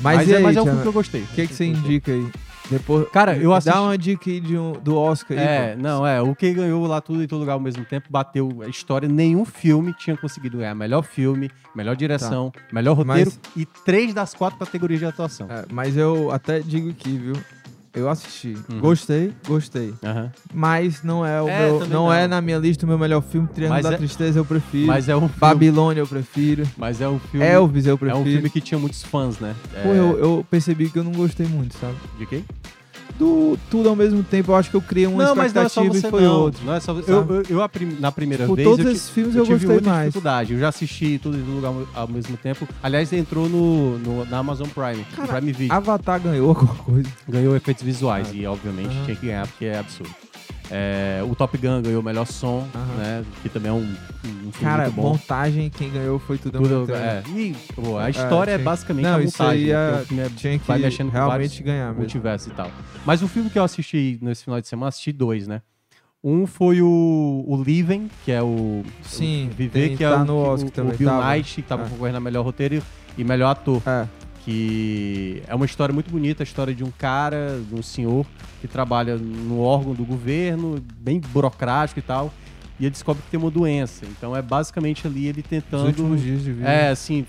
Mas, 0.00 0.16
Mas, 0.16 0.28
é, 0.28 0.36
aí, 0.38 0.42
mas 0.42 0.56
é 0.56 0.62
um 0.62 0.64
filme 0.64 0.82
que 0.82 0.88
eu 0.88 0.92
gostei. 0.92 1.22
O 1.22 1.26
que, 1.28 1.46
que 1.46 1.54
você 1.54 1.66
indica 1.66 2.10
aí? 2.10 2.28
Depois, 2.70 3.08
Cara, 3.10 3.36
eu 3.36 3.52
assisti- 3.54 3.74
Dá 3.76 3.82
uma 3.82 3.96
dica 3.96 4.28
aí 4.30 4.40
de 4.40 4.56
um- 4.58 4.72
do 4.72 4.96
Oscar 4.96 5.38
aí. 5.38 5.44
É, 5.44 5.74
pô. 5.76 5.82
não, 5.82 6.06
é. 6.06 6.20
O 6.20 6.34
que 6.34 6.52
ganhou 6.52 6.84
lá 6.86 7.00
tudo 7.00 7.22
em 7.22 7.26
todo 7.26 7.40
lugar 7.40 7.52
ao 7.54 7.60
mesmo 7.60 7.84
tempo, 7.84 8.08
bateu 8.10 8.48
a 8.64 8.68
história. 8.68 9.08
Nenhum 9.08 9.44
filme 9.44 9.94
tinha 9.94 10.16
conseguido 10.16 10.58
ganhar 10.58 10.74
melhor 10.74 11.02
filme, 11.02 11.50
melhor 11.74 11.94
direção, 11.94 12.52
melhor 12.72 12.94
roteiro 12.96 13.30
Mas- 13.32 13.40
e 13.56 13.64
três 13.84 14.12
das 14.12 14.34
quatro 14.34 14.58
categorias 14.58 14.98
de 15.00 15.06
atuação. 15.06 15.46
É, 15.50 15.64
mas 15.72 15.96
eu 15.96 16.30
até 16.32 16.58
digo 16.60 16.90
aqui, 16.90 17.16
viu? 17.16 17.34
Eu 17.96 18.10
assisti. 18.10 18.54
Uhum. 18.70 18.78
Gostei, 18.80 19.32
gostei. 19.48 19.94
Aham. 20.04 20.30
Mas 20.52 21.02
não 21.02 21.24
é 21.24 21.40
o 21.40 21.48
É, 21.48 21.58
meu. 21.66 21.80
Não, 21.80 21.86
não. 21.88 22.12
é 22.12 22.28
na 22.28 22.42
minha 22.42 22.58
lista 22.58 22.84
o 22.84 22.88
meu 22.88 22.98
melhor 22.98 23.22
filme. 23.22 23.48
Triângulo 23.48 23.74
Mas 23.78 23.86
da 23.86 23.94
é- 23.94 23.96
Tristeza 23.96 24.38
eu 24.38 24.44
prefiro. 24.44 24.86
Mas 24.86 25.08
é 25.08 25.16
um 25.16 25.20
filme. 25.20 25.34
Babilônia 25.38 26.00
eu 26.02 26.06
prefiro. 26.06 26.64
Mas 26.76 27.00
é 27.00 27.08
um 27.08 27.18
filme. 27.18 27.46
Elvis 27.46 27.86
eu 27.86 27.94
é 27.94 27.96
prefiro. 27.96 28.20
um 28.20 28.24
filme 28.24 28.50
que 28.50 28.60
tinha 28.60 28.78
muitos 28.78 29.02
fãs, 29.02 29.38
né? 29.40 29.56
Pô, 29.82 29.88
É, 29.94 29.98
eu, 29.98 30.18
eu 30.18 30.46
percebi 30.50 30.90
que 30.90 30.98
eu 30.98 31.04
não 31.04 31.12
gostei 31.12 31.46
muito, 31.46 31.74
sabe? 31.78 31.94
De 32.18 32.26
quem? 32.26 32.44
Do 33.18 33.58
tudo 33.70 33.88
ao 33.88 33.96
mesmo 33.96 34.22
tempo, 34.22 34.52
eu 34.52 34.56
acho 34.56 34.70
que 34.70 34.76
eu 34.76 34.80
criei 34.82 35.06
uma 35.06 35.24
não, 35.24 35.34
mas 35.34 35.52
não 35.54 35.62
é 35.62 35.68
só 35.68 35.82
expectativa 35.82 36.00
você 36.00 36.06
e 36.06 36.10
foi 36.10 36.22
não. 36.22 36.40
outro. 36.40 36.64
Não 36.66 36.74
é 36.74 36.80
só 36.80 36.92
você. 36.92 37.10
Eu, 37.10 37.26
eu, 37.30 37.42
eu 37.48 37.62
a 37.62 37.68
prim- 37.68 37.96
na 37.98 38.12
primeira 38.12 38.46
Por 38.46 38.56
vez. 38.56 38.68
todos 38.68 38.84
eu 38.84 38.92
esses 38.92 39.08
filmes 39.08 39.34
eu, 39.34 39.40
eu, 39.40 39.44
tive 39.44 39.54
gostei 39.58 39.74
muita 39.76 39.90
mais. 39.90 40.04
dificuldade. 40.06 40.52
Eu 40.52 40.58
já 40.58 40.68
assisti 40.68 41.18
tudo 41.22 41.36
em 41.38 41.40
lugar 41.42 41.72
ao- 41.94 42.06
mesmo 42.08 42.36
tempo. 42.36 42.68
Aliás, 42.82 43.12
entrou 43.12 43.48
no, 43.48 43.98
no- 43.98 44.24
na 44.26 44.38
Amazon 44.38 44.68
Prime, 44.68 45.04
no 45.10 45.16
Cara, 45.16 45.28
Prime 45.38 45.52
Video. 45.52 45.74
Avatar 45.74 46.20
ganhou 46.20 46.50
alguma 46.50 46.74
coisa. 46.74 47.08
Ganhou 47.28 47.56
efeitos 47.56 47.82
visuais 47.82 48.28
Ah. 48.30 48.34
e, 48.34 48.46
obviamente, 48.46 48.88
Aham. 48.94 49.04
tinha 49.04 49.16
que 49.16 49.26
ganhar 49.26 49.46
porque 49.46 49.64
é 49.64 49.78
absurdo. 49.78 50.10
É, 50.70 51.20
o 51.28 51.34
Top 51.36 51.56
Gun 51.56 51.80
ganhou 51.80 52.00
o 52.00 52.04
melhor 52.04 52.26
som, 52.26 52.66
né? 52.98 53.24
Que 53.42 53.48
também 53.48 53.70
é 53.70 53.72
um, 53.72 53.78
um 53.82 54.50
filme 54.52 54.52
Cara, 54.60 54.84
muito 54.84 54.94
bom. 54.96 55.02
montagem, 55.10 55.70
quem 55.70 55.90
ganhou 55.90 56.18
foi 56.18 56.38
tudo, 56.38 56.58
ao 56.58 56.62
Tudo, 56.64 56.94
é. 56.94 57.22
E, 57.36 57.54
pô, 57.74 57.96
a 57.98 58.10
história 58.10 58.50
é, 58.52 58.54
tinha- 58.56 58.64
basicamente 58.64 59.04
Não, 59.04 59.16
a 59.16 59.22
isso 59.22 59.40
montagem. 59.42 59.64
aí 59.64 59.72
né? 59.72 59.72
é- 59.98 60.02
o 60.02 60.06
filme 60.06 60.22
é- 60.24 60.28
Tinha 60.36 60.58
que 60.58 60.66
vai 60.66 60.78
mexendo 60.78 61.10
realmente 61.10 61.62
ganhar 61.62 61.86
mesmo. 61.86 62.00
multiversos 62.00 62.48
e 62.52 62.54
tal. 62.56 62.70
Mas 63.04 63.22
o 63.22 63.28
filme 63.28 63.48
que 63.48 63.58
eu 63.58 63.62
assisti 63.64 64.18
nesse 64.20 64.42
final 64.44 64.60
de 64.60 64.66
semana, 64.66 64.88
assisti 64.88 65.12
dois, 65.12 65.46
né? 65.46 65.62
Um 66.24 66.44
foi 66.48 66.82
o, 66.82 67.44
o 67.46 67.62
Living, 67.62 68.10
que 68.24 68.32
é 68.32 68.42
o, 68.42 68.82
Sim, 69.02 69.48
o 69.52 69.54
Viver, 69.54 69.88
tem- 69.88 69.96
que 69.96 70.02
é 70.02 70.10
tá 70.10 70.22
o, 70.22 70.24
no 70.24 70.34
o- 70.34 70.48
Oscar 70.48 70.68
o 70.68 70.72
também, 70.72 70.96
Bill 70.96 71.08
tava. 71.08 71.32
Knight, 71.32 71.54
que 71.54 71.62
tava 71.62 71.84
É. 71.84 71.88
concorrendo 71.88 72.16
a 72.16 72.20
melhor 72.20 72.44
roteiro 72.44 72.82
e 73.16 73.22
melhor 73.22 73.50
ator. 73.50 73.80
É. 73.86 74.06
que 74.46 75.42
é 75.48 75.54
uma 75.56 75.66
história 75.66 75.92
muito 75.92 76.08
bonita, 76.08 76.42
a 76.42 76.44
história 76.44 76.72
de 76.72 76.84
um 76.84 76.90
cara, 76.96 77.60
de 77.68 77.74
um 77.74 77.82
senhor 77.82 78.24
que 78.60 78.68
trabalha 78.68 79.16
no 79.16 79.58
órgão 79.60 79.92
do 79.92 80.04
governo, 80.04 80.78
bem 80.98 81.18
burocrático 81.20 81.98
e 81.98 82.02
tal, 82.02 82.32
e 82.78 82.84
ele 82.84 82.90
descobre 82.92 83.20
que 83.24 83.28
tem 83.30 83.40
uma 83.40 83.50
doença. 83.50 84.06
Então 84.06 84.36
é 84.36 84.40
basicamente 84.40 85.04
ali 85.04 85.26
ele 85.26 85.40
Os 85.40 85.46
tentando 85.48 85.86
últimos 85.86 86.22
dias 86.22 86.44
de 86.44 86.52
vida. 86.52 86.68
é 86.68 86.90
assim, 86.90 87.26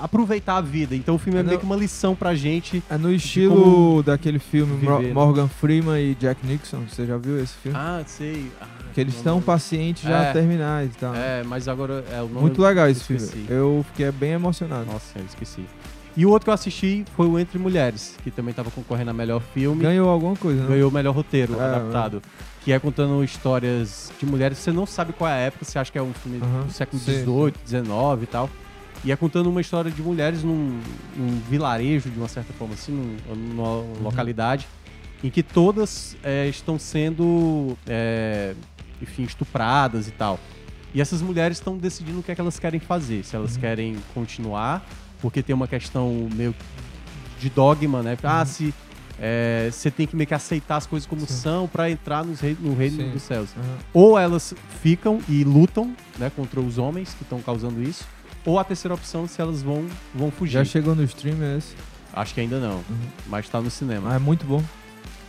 aproveitar 0.00 0.56
a 0.56 0.60
vida. 0.62 0.96
Então 0.96 1.16
o 1.16 1.18
filme 1.18 1.36
é, 1.38 1.40
É 1.40 1.42
meio 1.42 1.54
no- 1.56 1.60
que 1.60 1.66
uma 1.66 1.76
lição 1.76 2.16
pra 2.16 2.34
gente. 2.34 2.82
É 2.88 2.96
no 2.96 3.12
estilo 3.12 4.02
daquele 4.02 4.38
filme 4.38 4.76
viver, 4.78 5.08
né? 5.08 5.12
Morgan 5.12 5.48
Freeman 5.48 6.00
e 6.00 6.14
Jack 6.14 6.44
Nixon. 6.46 6.84
Você 6.88 7.04
já 7.04 7.18
viu 7.18 7.38
esse 7.38 7.54
filme? 7.62 7.76
Ah, 7.78 8.02
sei. 8.06 8.50
Ah, 8.62 8.66
que 8.94 9.00
eles 9.02 9.14
estão 9.14 9.42
pacientes 9.42 10.04
já 10.04 10.22
É. 10.24 10.32
terminais 10.32 10.90
e 10.94 10.96
tal. 10.96 11.14
É, 11.14 11.42
mas 11.44 11.68
agora 11.68 12.02
é 12.10 12.20
o 12.22 12.28
nome 12.28 12.40
Muito 12.40 12.62
legal 12.62 12.88
esse 12.88 13.04
filme. 13.04 13.46
Eu 13.46 13.84
fiquei 13.90 14.10
bem 14.10 14.30
emocionado. 14.32 14.86
Nossa, 14.86 15.18
eu 15.18 15.24
esqueci. 15.26 15.64
E 16.16 16.24
o 16.24 16.30
outro 16.30 16.44
que 16.46 16.50
eu 16.50 16.54
assisti 16.54 17.04
foi 17.14 17.26
o 17.26 17.38
Entre 17.38 17.58
Mulheres, 17.58 18.16
que 18.24 18.30
também 18.30 18.54
tava 18.54 18.70
concorrendo 18.70 19.10
a 19.10 19.12
melhor 19.14 19.40
filme. 19.52 19.82
Ganhou 19.82 20.08
alguma 20.08 20.34
coisa, 20.34 20.62
né? 20.62 20.68
ganhou 20.68 20.88
o 20.90 20.92
melhor 20.92 21.14
roteiro 21.14 21.60
É, 21.60 21.64
adaptado. 21.64 22.22
Que 22.64 22.72
é 22.72 22.78
contando 22.78 23.22
histórias 23.22 24.10
de 24.18 24.24
mulheres. 24.24 24.56
Você 24.58 24.72
não 24.72 24.86
sabe 24.86 25.12
qual 25.12 25.28
é 25.30 25.34
a 25.34 25.36
época, 25.36 25.64
você 25.64 25.78
acha 25.78 25.92
que 25.92 25.98
é 25.98 26.02
um 26.02 26.14
filme 26.14 26.40
Aham, 26.42 26.64
do 26.64 26.72
século 26.72 27.00
XVIII, 27.02 27.52
XIX 27.66 28.22
e 28.22 28.26
tal. 28.26 28.48
E 29.04 29.12
é 29.12 29.16
contando 29.16 29.50
uma 29.50 29.60
história 29.60 29.90
de 29.90 30.00
mulheres 30.02 30.42
num, 30.42 30.80
num 31.14 31.38
vilarejo, 31.50 32.08
de 32.08 32.18
uma 32.18 32.28
certa 32.28 32.52
forma, 32.54 32.72
assim, 32.74 32.92
num- 32.92 33.34
numa 33.36 33.68
Uhum. 33.76 33.92
localidade, 34.02 34.66
em 35.22 35.28
que 35.30 35.42
todas 35.42 36.16
é, 36.24 36.48
estão 36.48 36.78
sendo, 36.78 37.76
é, 37.86 38.54
enfim, 39.02 39.22
estupradas 39.24 40.08
e 40.08 40.12
tal. 40.12 40.40
E 40.94 41.00
essas 41.00 41.20
mulheres 41.20 41.58
estão 41.58 41.76
decidindo 41.76 42.20
o 42.20 42.22
que 42.22 42.32
é 42.32 42.34
que 42.34 42.40
elas 42.40 42.58
querem 42.58 42.80
fazer. 42.80 43.22
Se 43.22 43.36
Uhum. 43.36 43.42
elas 43.42 43.56
querem 43.58 43.96
continuar, 44.14 44.84
porque 45.26 45.42
tem 45.42 45.52
uma 45.56 45.66
questão 45.66 46.28
meio 46.36 46.54
de 47.40 47.50
dogma, 47.50 48.00
né? 48.00 48.16
Ah, 48.22 48.38
Uhum. 48.38 48.46
se 48.46 48.74
é, 49.18 49.68
você 49.72 49.90
tem 49.90 50.06
que 50.06 50.14
meio 50.14 50.26
que 50.28 50.34
aceitar 50.34 50.76
as 50.76 50.86
coisas 50.86 51.04
como 51.04 51.22
Sim. 51.22 51.34
são 51.34 51.66
pra 51.66 51.90
entrar 51.90 52.24
nos 52.24 52.38
rei- 52.38 52.56
no 52.60 52.76
reino 52.76 52.98
Sim. 53.02 53.10
dos 53.10 53.22
céus. 53.22 53.48
Aham. 53.56 53.76
Ou 53.92 54.16
elas 54.16 54.54
ficam 54.80 55.18
e 55.28 55.42
lutam 55.42 55.92
né, 56.16 56.30
contra 56.36 56.60
os 56.60 56.78
homens 56.78 57.12
que 57.12 57.24
estão 57.24 57.40
causando 57.42 57.82
isso, 57.82 58.04
ou 58.44 58.56
a 58.56 58.62
terceira 58.62 58.94
opção 58.94 59.26
se 59.26 59.40
elas 59.40 59.62
vão, 59.62 59.84
vão 60.14 60.30
fugir. 60.30 60.52
Já 60.52 60.64
chegou 60.64 60.94
no 60.94 61.02
stream 61.02 61.38
esse. 61.58 61.74
Acho 62.12 62.32
que 62.32 62.40
ainda 62.40 62.60
não, 62.60 62.84
mas 63.26 63.48
tá 63.48 63.60
no 63.60 63.68
cinema. 63.68 64.12
Ah, 64.12 64.14
é 64.14 64.18
muito 64.20 64.46
bom. 64.46 64.62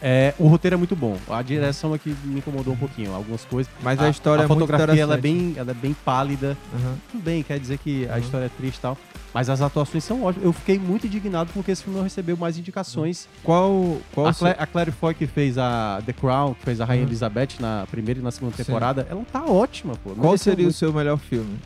É, 0.10 0.34
o 0.40 0.48
roteiro 0.48 0.76
é 0.76 0.78
muito 0.78 0.96
bom. 0.96 1.18
A 1.30 1.42
direção 1.42 1.94
aqui 1.94 2.16
me 2.24 2.38
incomodou 2.40 2.74
um 2.74 2.78
pouquinho, 2.78 3.14
algumas 3.14 3.44
coisas. 3.44 3.70
Mas 3.84 4.00
a, 4.02 4.08
história 4.10 4.44
a 4.44 4.46
é 4.46 4.48
muito 4.48 4.62
fotografia 4.62 5.02
ela 5.02 5.16
é, 5.16 5.18
bem, 5.18 5.54
ela 5.58 5.72
é 5.72 5.74
bem 5.74 5.94
pálida. 6.06 6.56
Aham. 6.74 6.96
Tudo 7.12 7.22
bem, 7.24 7.44
quer 7.44 7.60
dizer 7.60 7.78
que 7.78 8.08
a 8.08 8.14
Uhum. 8.14 8.20
história 8.20 8.46
é 8.46 8.50
triste 8.50 8.78
e 8.78 8.82
tal. 8.82 8.98
Mas 9.34 9.50
as 9.50 9.60
atuações 9.62 10.06
são 10.06 10.24
ótimas. 10.24 10.46
Eu 10.46 10.54
fiquei 10.54 10.80
muito 10.80 11.06
indignado 11.08 11.52
porque 11.54 11.72
esse 11.72 11.84
filme 11.84 11.98
não 11.98 12.06
recebeu 12.06 12.38
mais 12.38 12.58
indicações. 12.58 13.28
Qual, 13.44 13.98
qual 14.14 14.28
A, 14.28 14.30
o 14.30 14.34
Cla 14.36 14.52
a 14.52 14.66
Claire 14.66 14.92
Foy 14.92 15.14
que 15.14 15.28
fez 15.28 15.58
a 15.58 16.02
The 16.06 16.14
Crown, 16.14 16.54
que 16.54 16.64
fez 16.64 16.80
a 16.80 16.86
Rainha 16.86 17.04
Uhum. 17.04 17.10
Elizabeth 17.10 17.50
na 17.60 17.86
primeira 17.92 18.22
e 18.22 18.24
na 18.24 18.32
segunda 18.32 18.56
Sim. 18.56 18.64
temporada, 18.64 19.06
ela 19.10 19.22
tá 19.30 19.44
ótima, 19.44 19.94
pô. 20.02 20.12
qual 20.12 20.38
seria 20.38 20.64
o 20.64 20.68
muito. 20.68 20.78
seu 20.78 20.94
melhor 20.94 21.18
filme? 21.18 21.58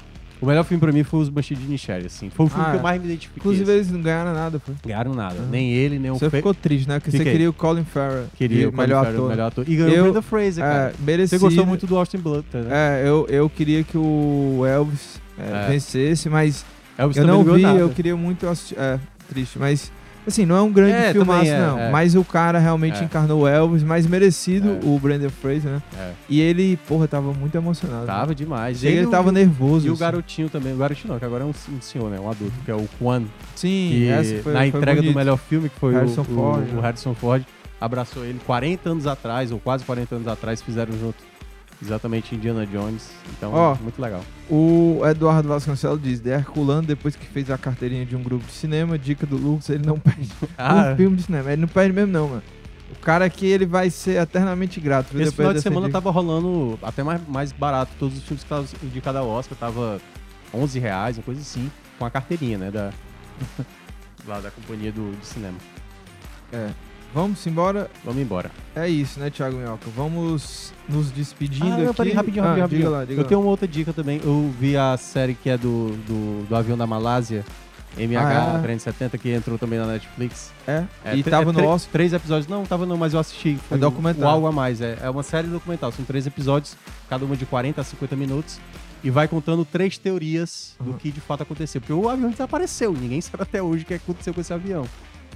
O 0.41 0.45
melhor 0.47 0.63
filme 0.63 0.81
pra 0.81 0.91
mim 0.91 1.03
foi 1.03 1.19
Os 1.21 1.29
Banshees 1.29 1.59
de 1.59 1.65
Inisherin, 1.67 2.05
assim. 2.07 2.29
Foi 2.31 2.47
o 2.47 2.49
filme 2.49 2.63
Ah, 2.65 2.71
que 2.71 2.75
é. 2.75 2.79
eu 2.79 2.83
mais 2.83 2.99
me 2.99 3.07
identifiquei. 3.07 3.39
Inclusive, 3.39 3.63
assim. 3.63 3.73
eles 3.73 3.91
não 3.91 4.01
ganharam 4.01 4.33
nada, 4.33 4.59
pô. 4.59 4.71
Ganharam 4.83 5.13
nada. 5.13 5.35
Uhum. 5.39 5.49
Nem 5.51 5.71
ele, 5.71 5.99
nem 5.99 6.09
o 6.09 6.15
Você 6.15 6.29
Fe- 6.31 6.37
ficou 6.37 6.53
triste, 6.53 6.87
né? 6.89 6.95
Porque 6.99 7.11
você 7.11 7.17
Fiquei. 7.19 7.31
queria 7.33 7.49
o 7.49 7.53
Colin 7.53 7.83
Farrell. 7.83 8.25
Queria 8.35 8.57
de 8.57 8.65
o 8.65 8.71
Colin 8.71 8.81
melhor 8.87 9.03
Farrell, 9.05 9.19
ator. 9.19 9.29
melhor 9.29 9.47
ator. 9.47 9.65
E 9.67 9.75
ganhou 9.75 9.91
Eu- 9.95 10.01
o 10.01 10.05
Brandon 10.05 10.21
Fraser, 10.23 10.63
cara. 10.63 10.93
É, 10.99 11.03
merecido. 11.05 11.39
Você 11.39 11.45
gostou 11.45 11.65
muito 11.67 11.85
do 11.85 11.95
Austin 11.95 12.17
Butler, 12.17 12.63
né? 12.63 12.69
É, 12.71 13.07
eu, 13.07 13.27
eu 13.29 13.47
queria 13.49 13.83
que 13.83 13.95
o 13.97 14.63
Elvis 14.67 15.21
é, 15.37 15.65
É. 15.65 15.69
vencesse, 15.69 16.27
mas 16.27 16.65
Elvis 16.97 17.17
eu 17.17 17.23
também 17.23 17.37
não 17.37 17.43
ganhou 17.43 17.57
vi, 17.57 17.61
nada. 17.63 17.79
eu 17.79 17.89
queria 17.89 18.15
muito 18.17 18.47
assistir. 18.47 18.75
É, 18.79 18.99
triste, 19.29 19.59
mas 19.59 19.91
assim, 20.27 20.45
não 20.45 20.55
é 20.55 20.61
um 20.61 20.71
grande 20.71 20.93
É, 20.93 21.11
filmaço, 21.11 21.49
é, 21.49 21.59
não. 21.59 21.79
é. 21.79 21.91
Mas 21.91 22.15
o 22.15 22.23
cara 22.23 22.59
realmente 22.59 23.01
É. 23.01 23.03
encarnou 23.03 23.41
o 23.41 23.47
Elvis, 23.47 23.83
mais 23.83 24.05
merecido 24.05 24.79
É. 24.81 24.85
o 24.85 24.97
Brandon 24.99 25.29
Fraser, 25.29 25.71
né? 25.71 25.81
É. 25.97 26.11
E 26.29 26.39
ele, 26.41 26.77
porra, 26.87 27.07
tava 27.07 27.33
muito 27.33 27.55
emocionado. 27.55 28.05
Tava 28.05 28.33
demais. 28.35 28.79
Chega, 28.79 28.93
ele 28.93 29.03
e 29.03 29.07
o- 29.07 29.11
tava 29.11 29.31
nervoso. 29.31 29.85
E 29.85 29.89
o 29.89 29.93
assim. 29.93 29.99
garotinho 30.01 30.49
também, 30.49 30.73
o 30.73 30.77
garotinho 30.77 31.13
não, 31.13 31.19
que 31.19 31.25
agora 31.25 31.43
é 31.43 31.47
um, 31.47 31.49
um 31.75 31.81
senhor, 31.81 32.09
né? 32.09 32.19
Um 32.19 32.29
adulto, 32.29 32.53
que 32.63 32.71
é 32.71 32.75
o 32.75 32.87
Juan. 32.99 33.23
Sim, 33.55 33.89
Que 33.91 34.07
essa 34.09 34.43
foi 34.43 34.53
na 34.53 34.59
foi 34.59 34.67
entrega 34.67 34.95
do 35.01 35.03
bonito. 35.03 35.17
melhor 35.17 35.37
filme, 35.37 35.69
que 35.69 35.79
foi 35.79 35.93
o- 35.93 35.97
Harrison 35.97 36.21
o, 36.21 36.25
Ford, 36.25 36.69
o 36.71 36.75
né? 36.75 36.81
Harrison 36.81 37.13
Ford, 37.13 37.43
abraçou 37.79 38.23
ele 38.23 38.39
40 38.45 38.89
anos 38.91 39.07
atrás, 39.07 39.51
ou 39.51 39.59
quase 39.59 39.83
40 39.83 40.15
anos 40.15 40.27
atrás, 40.27 40.61
fizeram 40.61 40.93
junto 40.99 41.30
exatamente 41.81 42.35
Indiana 42.35 42.65
Jones. 42.65 43.09
Então, 43.37 43.53
Ó. 43.53 43.75
muito 43.75 44.01
legal. 44.01 44.21
O 44.49 45.01
Eduardo 45.05 45.47
Vasconcelos 45.49 46.01
diz: 46.01 46.19
The 46.19 46.31
Herculano, 46.35 46.83
depois 46.83 47.15
que 47.15 47.25
fez 47.25 47.49
a 47.49 47.57
carteirinha 47.57 48.05
de 48.05 48.15
um 48.15 48.21
grupo 48.23 48.45
de 48.45 48.51
cinema, 48.53 48.97
dica 48.97 49.25
do 49.25 49.37
Lucas, 49.37 49.69
ele 49.69 49.85
não 49.85 49.97
perde 49.99 50.29
Ah, 50.57 50.91
um 50.93 50.95
filme 50.95 51.17
de 51.17 51.23
cinema. 51.23 51.51
Ele 51.51 51.61
não 51.61 51.67
perde 51.67 51.93
mesmo, 51.93 52.11
não, 52.11 52.27
mano. 52.27 52.43
O 52.91 52.99
cara 52.99 53.23
aqui, 53.25 53.45
ele 53.45 53.65
vai 53.65 53.89
ser 53.89 54.21
eternamente 54.21 54.79
grato. 54.79 55.11
viu, 55.11 55.21
esse 55.21 55.31
depois 55.31 55.45
final 55.45 55.53
de 55.53 55.61
semana 55.61 55.87
dica. 55.87 55.97
tava 55.99 56.11
rolando 56.11 56.77
até 56.83 57.01
mais, 57.03 57.21
mais 57.27 57.51
barato. 57.51 57.91
Todos 57.97 58.17
os 58.17 58.23
filmes 58.23 58.43
que 58.43 58.45
estavam 58.53 58.65
indicados 58.83 59.21
ao 59.21 59.27
Oscar 59.29 59.57
tava 59.57 59.99
11 60.53 60.77
reais, 60.79 61.17
uma 61.17 61.23
coisa 61.23 61.39
assim, 61.41 61.71
com 61.97 62.05
a 62.05 62.09
carteirinha, 62.11 62.57
né? 62.57 62.69
Da, 62.69 62.91
lá 64.27 64.39
da 64.41 64.51
companhia 64.51 64.91
do, 64.91 65.15
de 65.17 65.25
cinema. 65.25 65.57
É. 66.51 66.69
Vamos 67.13 67.45
embora. 67.45 67.89
Vamos 68.05 68.21
embora. 68.21 68.49
É 68.75 68.87
isso, 68.87 69.19
né, 69.19 69.29
Thiago 69.29 69.57
Minhoca? 69.57 69.89
Vamos 69.95 70.73
nos 70.87 71.11
despedindo 71.11 71.65
Ah, 71.65 71.77
não, 71.77 71.85
aqui. 71.87 71.97
peraí, 71.97 72.13
rapidinho, 72.13 72.43
Ah, 72.43 72.47
rapidinho, 72.47 72.67
diga 72.69 72.83
rapidinho. 72.87 72.91
lá, 72.91 73.05
diga 73.05 73.19
Eu 73.19 73.23
lá. 73.23 73.27
tenho 73.29 73.41
uma 73.41 73.49
outra 73.49 73.67
dica 73.67 73.91
também. 73.91 74.21
Eu 74.23 74.49
vi 74.59 74.77
a 74.77 74.95
série 74.97 75.33
que 75.33 75.49
é 75.49 75.57
do, 75.57 75.89
do, 76.07 76.45
do 76.47 76.55
avião 76.55 76.77
da 76.77 76.87
Malásia, 76.87 77.43
MH 77.97 78.21
Ah, 78.53 78.57
é? 78.57 78.61
370, 78.61 79.17
que 79.17 79.29
entrou 79.33 79.57
também 79.57 79.77
na 79.77 79.85
Netflix. 79.87 80.53
É, 80.65 80.85
É, 81.03 81.15
e 81.17 81.21
tre- 81.21 81.31
tava 81.31 81.43
é 81.43 81.45
no 81.47 81.53
tre- 81.53 81.65
Oscar. 81.65 81.91
Três 81.91 82.13
episódios. 82.13 82.47
Não, 82.47 82.65
tava 82.65 82.85
não, 82.85 82.95
mas 82.95 83.13
eu 83.13 83.19
assisti. 83.19 83.57
Foi 83.67 83.77
É 83.77 83.81
documentário. 83.81 84.25
o 84.27 84.29
algo 84.29 84.47
a 84.47 84.51
mais. 84.53 84.79
É, 84.79 84.97
é 85.01 85.09
uma 85.09 85.23
série 85.23 85.47
documental. 85.47 85.91
São 85.91 86.05
três 86.05 86.25
episódios, 86.25 86.77
cada 87.09 87.25
uma 87.25 87.35
de 87.35 87.45
40 87.45 87.81
a 87.81 87.83
50 87.83 88.15
minutos. 88.15 88.57
E 89.03 89.09
vai 89.09 89.27
contando 89.27 89.65
três 89.65 89.97
teorias 89.97 90.75
do 90.79 90.91
Uhum. 90.91 90.97
que 90.97 91.11
de 91.11 91.19
fato 91.19 91.43
aconteceu. 91.43 91.81
Porque 91.81 91.91
o 91.91 92.07
avião 92.07 92.29
desapareceu. 92.29 92.93
Ninguém 92.93 93.19
sabe 93.19 93.43
até 93.43 93.61
hoje 93.61 93.83
o 93.83 93.85
que 93.87 93.95
aconteceu 93.95 94.33
com 94.33 94.39
esse 94.39 94.53
avião. 94.53 94.85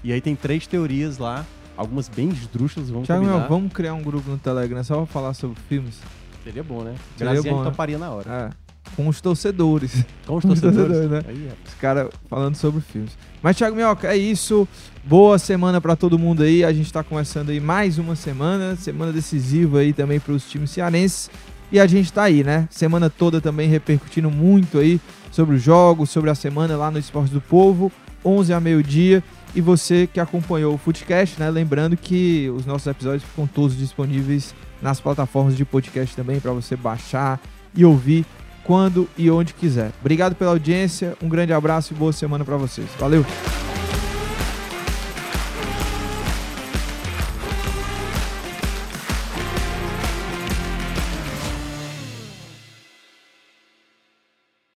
E 0.04 0.14
aí 0.14 0.22
tem 0.22 0.36
três 0.36 0.66
teorias 0.68 1.18
lá. 1.18 1.44
Algumas 1.78 2.08
bem 2.08 2.30
esdrúxulas, 2.30 2.90
vamos 2.90 3.06
Thiago 3.06 3.22
combinar. 3.22 3.38
Minhoca, 3.40 3.54
vamos 3.54 3.74
criar 3.74 3.94
um 3.94 4.02
grupo 4.02 4.30
no 4.30 4.38
Telegram 4.38 4.84
só 4.84 4.98
pra 4.98 5.06
falar 5.06 5.34
sobre 5.34 5.58
filmes? 5.68 6.00
Seria 6.44 6.64
bom, 6.64 6.84
né? 6.84 6.96
Seria 7.18 7.42
bom, 7.42 7.64
né? 7.64 7.70
toparia 7.70 7.98
na 7.98 8.12
hora. 8.12 8.52
É. 8.52 8.66
Com 8.96 9.08
os 9.08 9.20
torcedores. 9.20 10.06
Com 10.26 10.36
os 10.36 10.46
Com 10.46 10.52
os 10.54 10.62
torcedores. 10.62 10.96
torcedores, 10.96 11.10
né? 11.10 11.22
Aí. 11.28 11.52
Os 11.68 11.74
caras 11.74 12.10
falando 12.30 12.56
sobre 12.56 12.82
filmes. 12.82 13.18
Mas, 13.42 13.58
Thiago 13.58 13.76
Minhoca, 13.76 14.08
é 14.08 14.16
isso. 14.16 14.68
Boa 15.04 15.38
semana 15.40 15.82
pra 15.82 15.96
todo 15.96 16.18
mundo 16.20 16.44
aí. 16.44 16.64
A 16.64 16.72
gente 16.72 16.94
tá 16.94 17.04
começando 17.04 17.50
aí 17.50 17.60
mais 17.60 17.98
uma 17.98 18.16
semana. 18.16 18.76
Semana 18.76 19.12
decisiva 19.12 19.80
aí 19.80 19.92
também 19.92 20.20
pros 20.20 20.48
times 20.50 20.70
cearenses. 20.70 21.30
E 21.72 21.80
a 21.80 21.88
gente 21.88 22.14
tá 22.14 22.24
aí, 22.24 22.44
né? 22.44 22.68
Semana 22.70 23.10
toda 23.10 23.42
também 23.42 23.68
repercutindo 23.68 24.30
muito 24.30 24.78
aí 24.78 25.02
sobre 25.32 25.56
os 25.56 25.62
jogos, 25.64 26.12
sobre 26.12 26.30
a 26.30 26.36
semana 26.36 26.78
lá 26.78 26.92
no 26.92 27.00
Esporte 27.00 27.34
do 27.34 27.42
Povo. 27.42 27.92
11 28.24 28.54
a 28.54 28.60
meio-dia. 28.60 29.24
E 29.56 29.62
você 29.62 30.08
que 30.12 30.20
acompanhou 30.20 30.74
o 30.74 30.78
Footcast, 30.78 31.40
né? 31.40 31.50
Lembrando 31.50 31.96
que 31.96 32.52
os 32.56 32.66
nossos 32.66 32.88
episódios 32.88 33.24
ficam 33.24 33.48
todos 33.48 33.78
disponíveis 33.78 34.54
nas 34.82 35.00
plataformas 35.00 35.56
de 35.56 35.64
podcast 35.64 36.16
também 36.16 36.40
para 36.40 36.52
você 36.52 36.76
baixar 36.76 37.40
e 37.74 37.86
ouvir 37.86 38.26
quando 38.66 39.08
e 39.18 39.32
onde 39.32 39.54
quiser. 39.54 39.92
Obrigado 40.02 40.36
pela 40.36 40.52
audiência, 40.52 41.16
um 41.22 41.30
grande 41.30 41.54
abraço 41.54 41.94
e 41.94 41.96
boa 41.96 42.12
semana 42.12 42.44
para 42.44 42.58
vocês. 42.58 42.88
Valeu! 43.00 43.26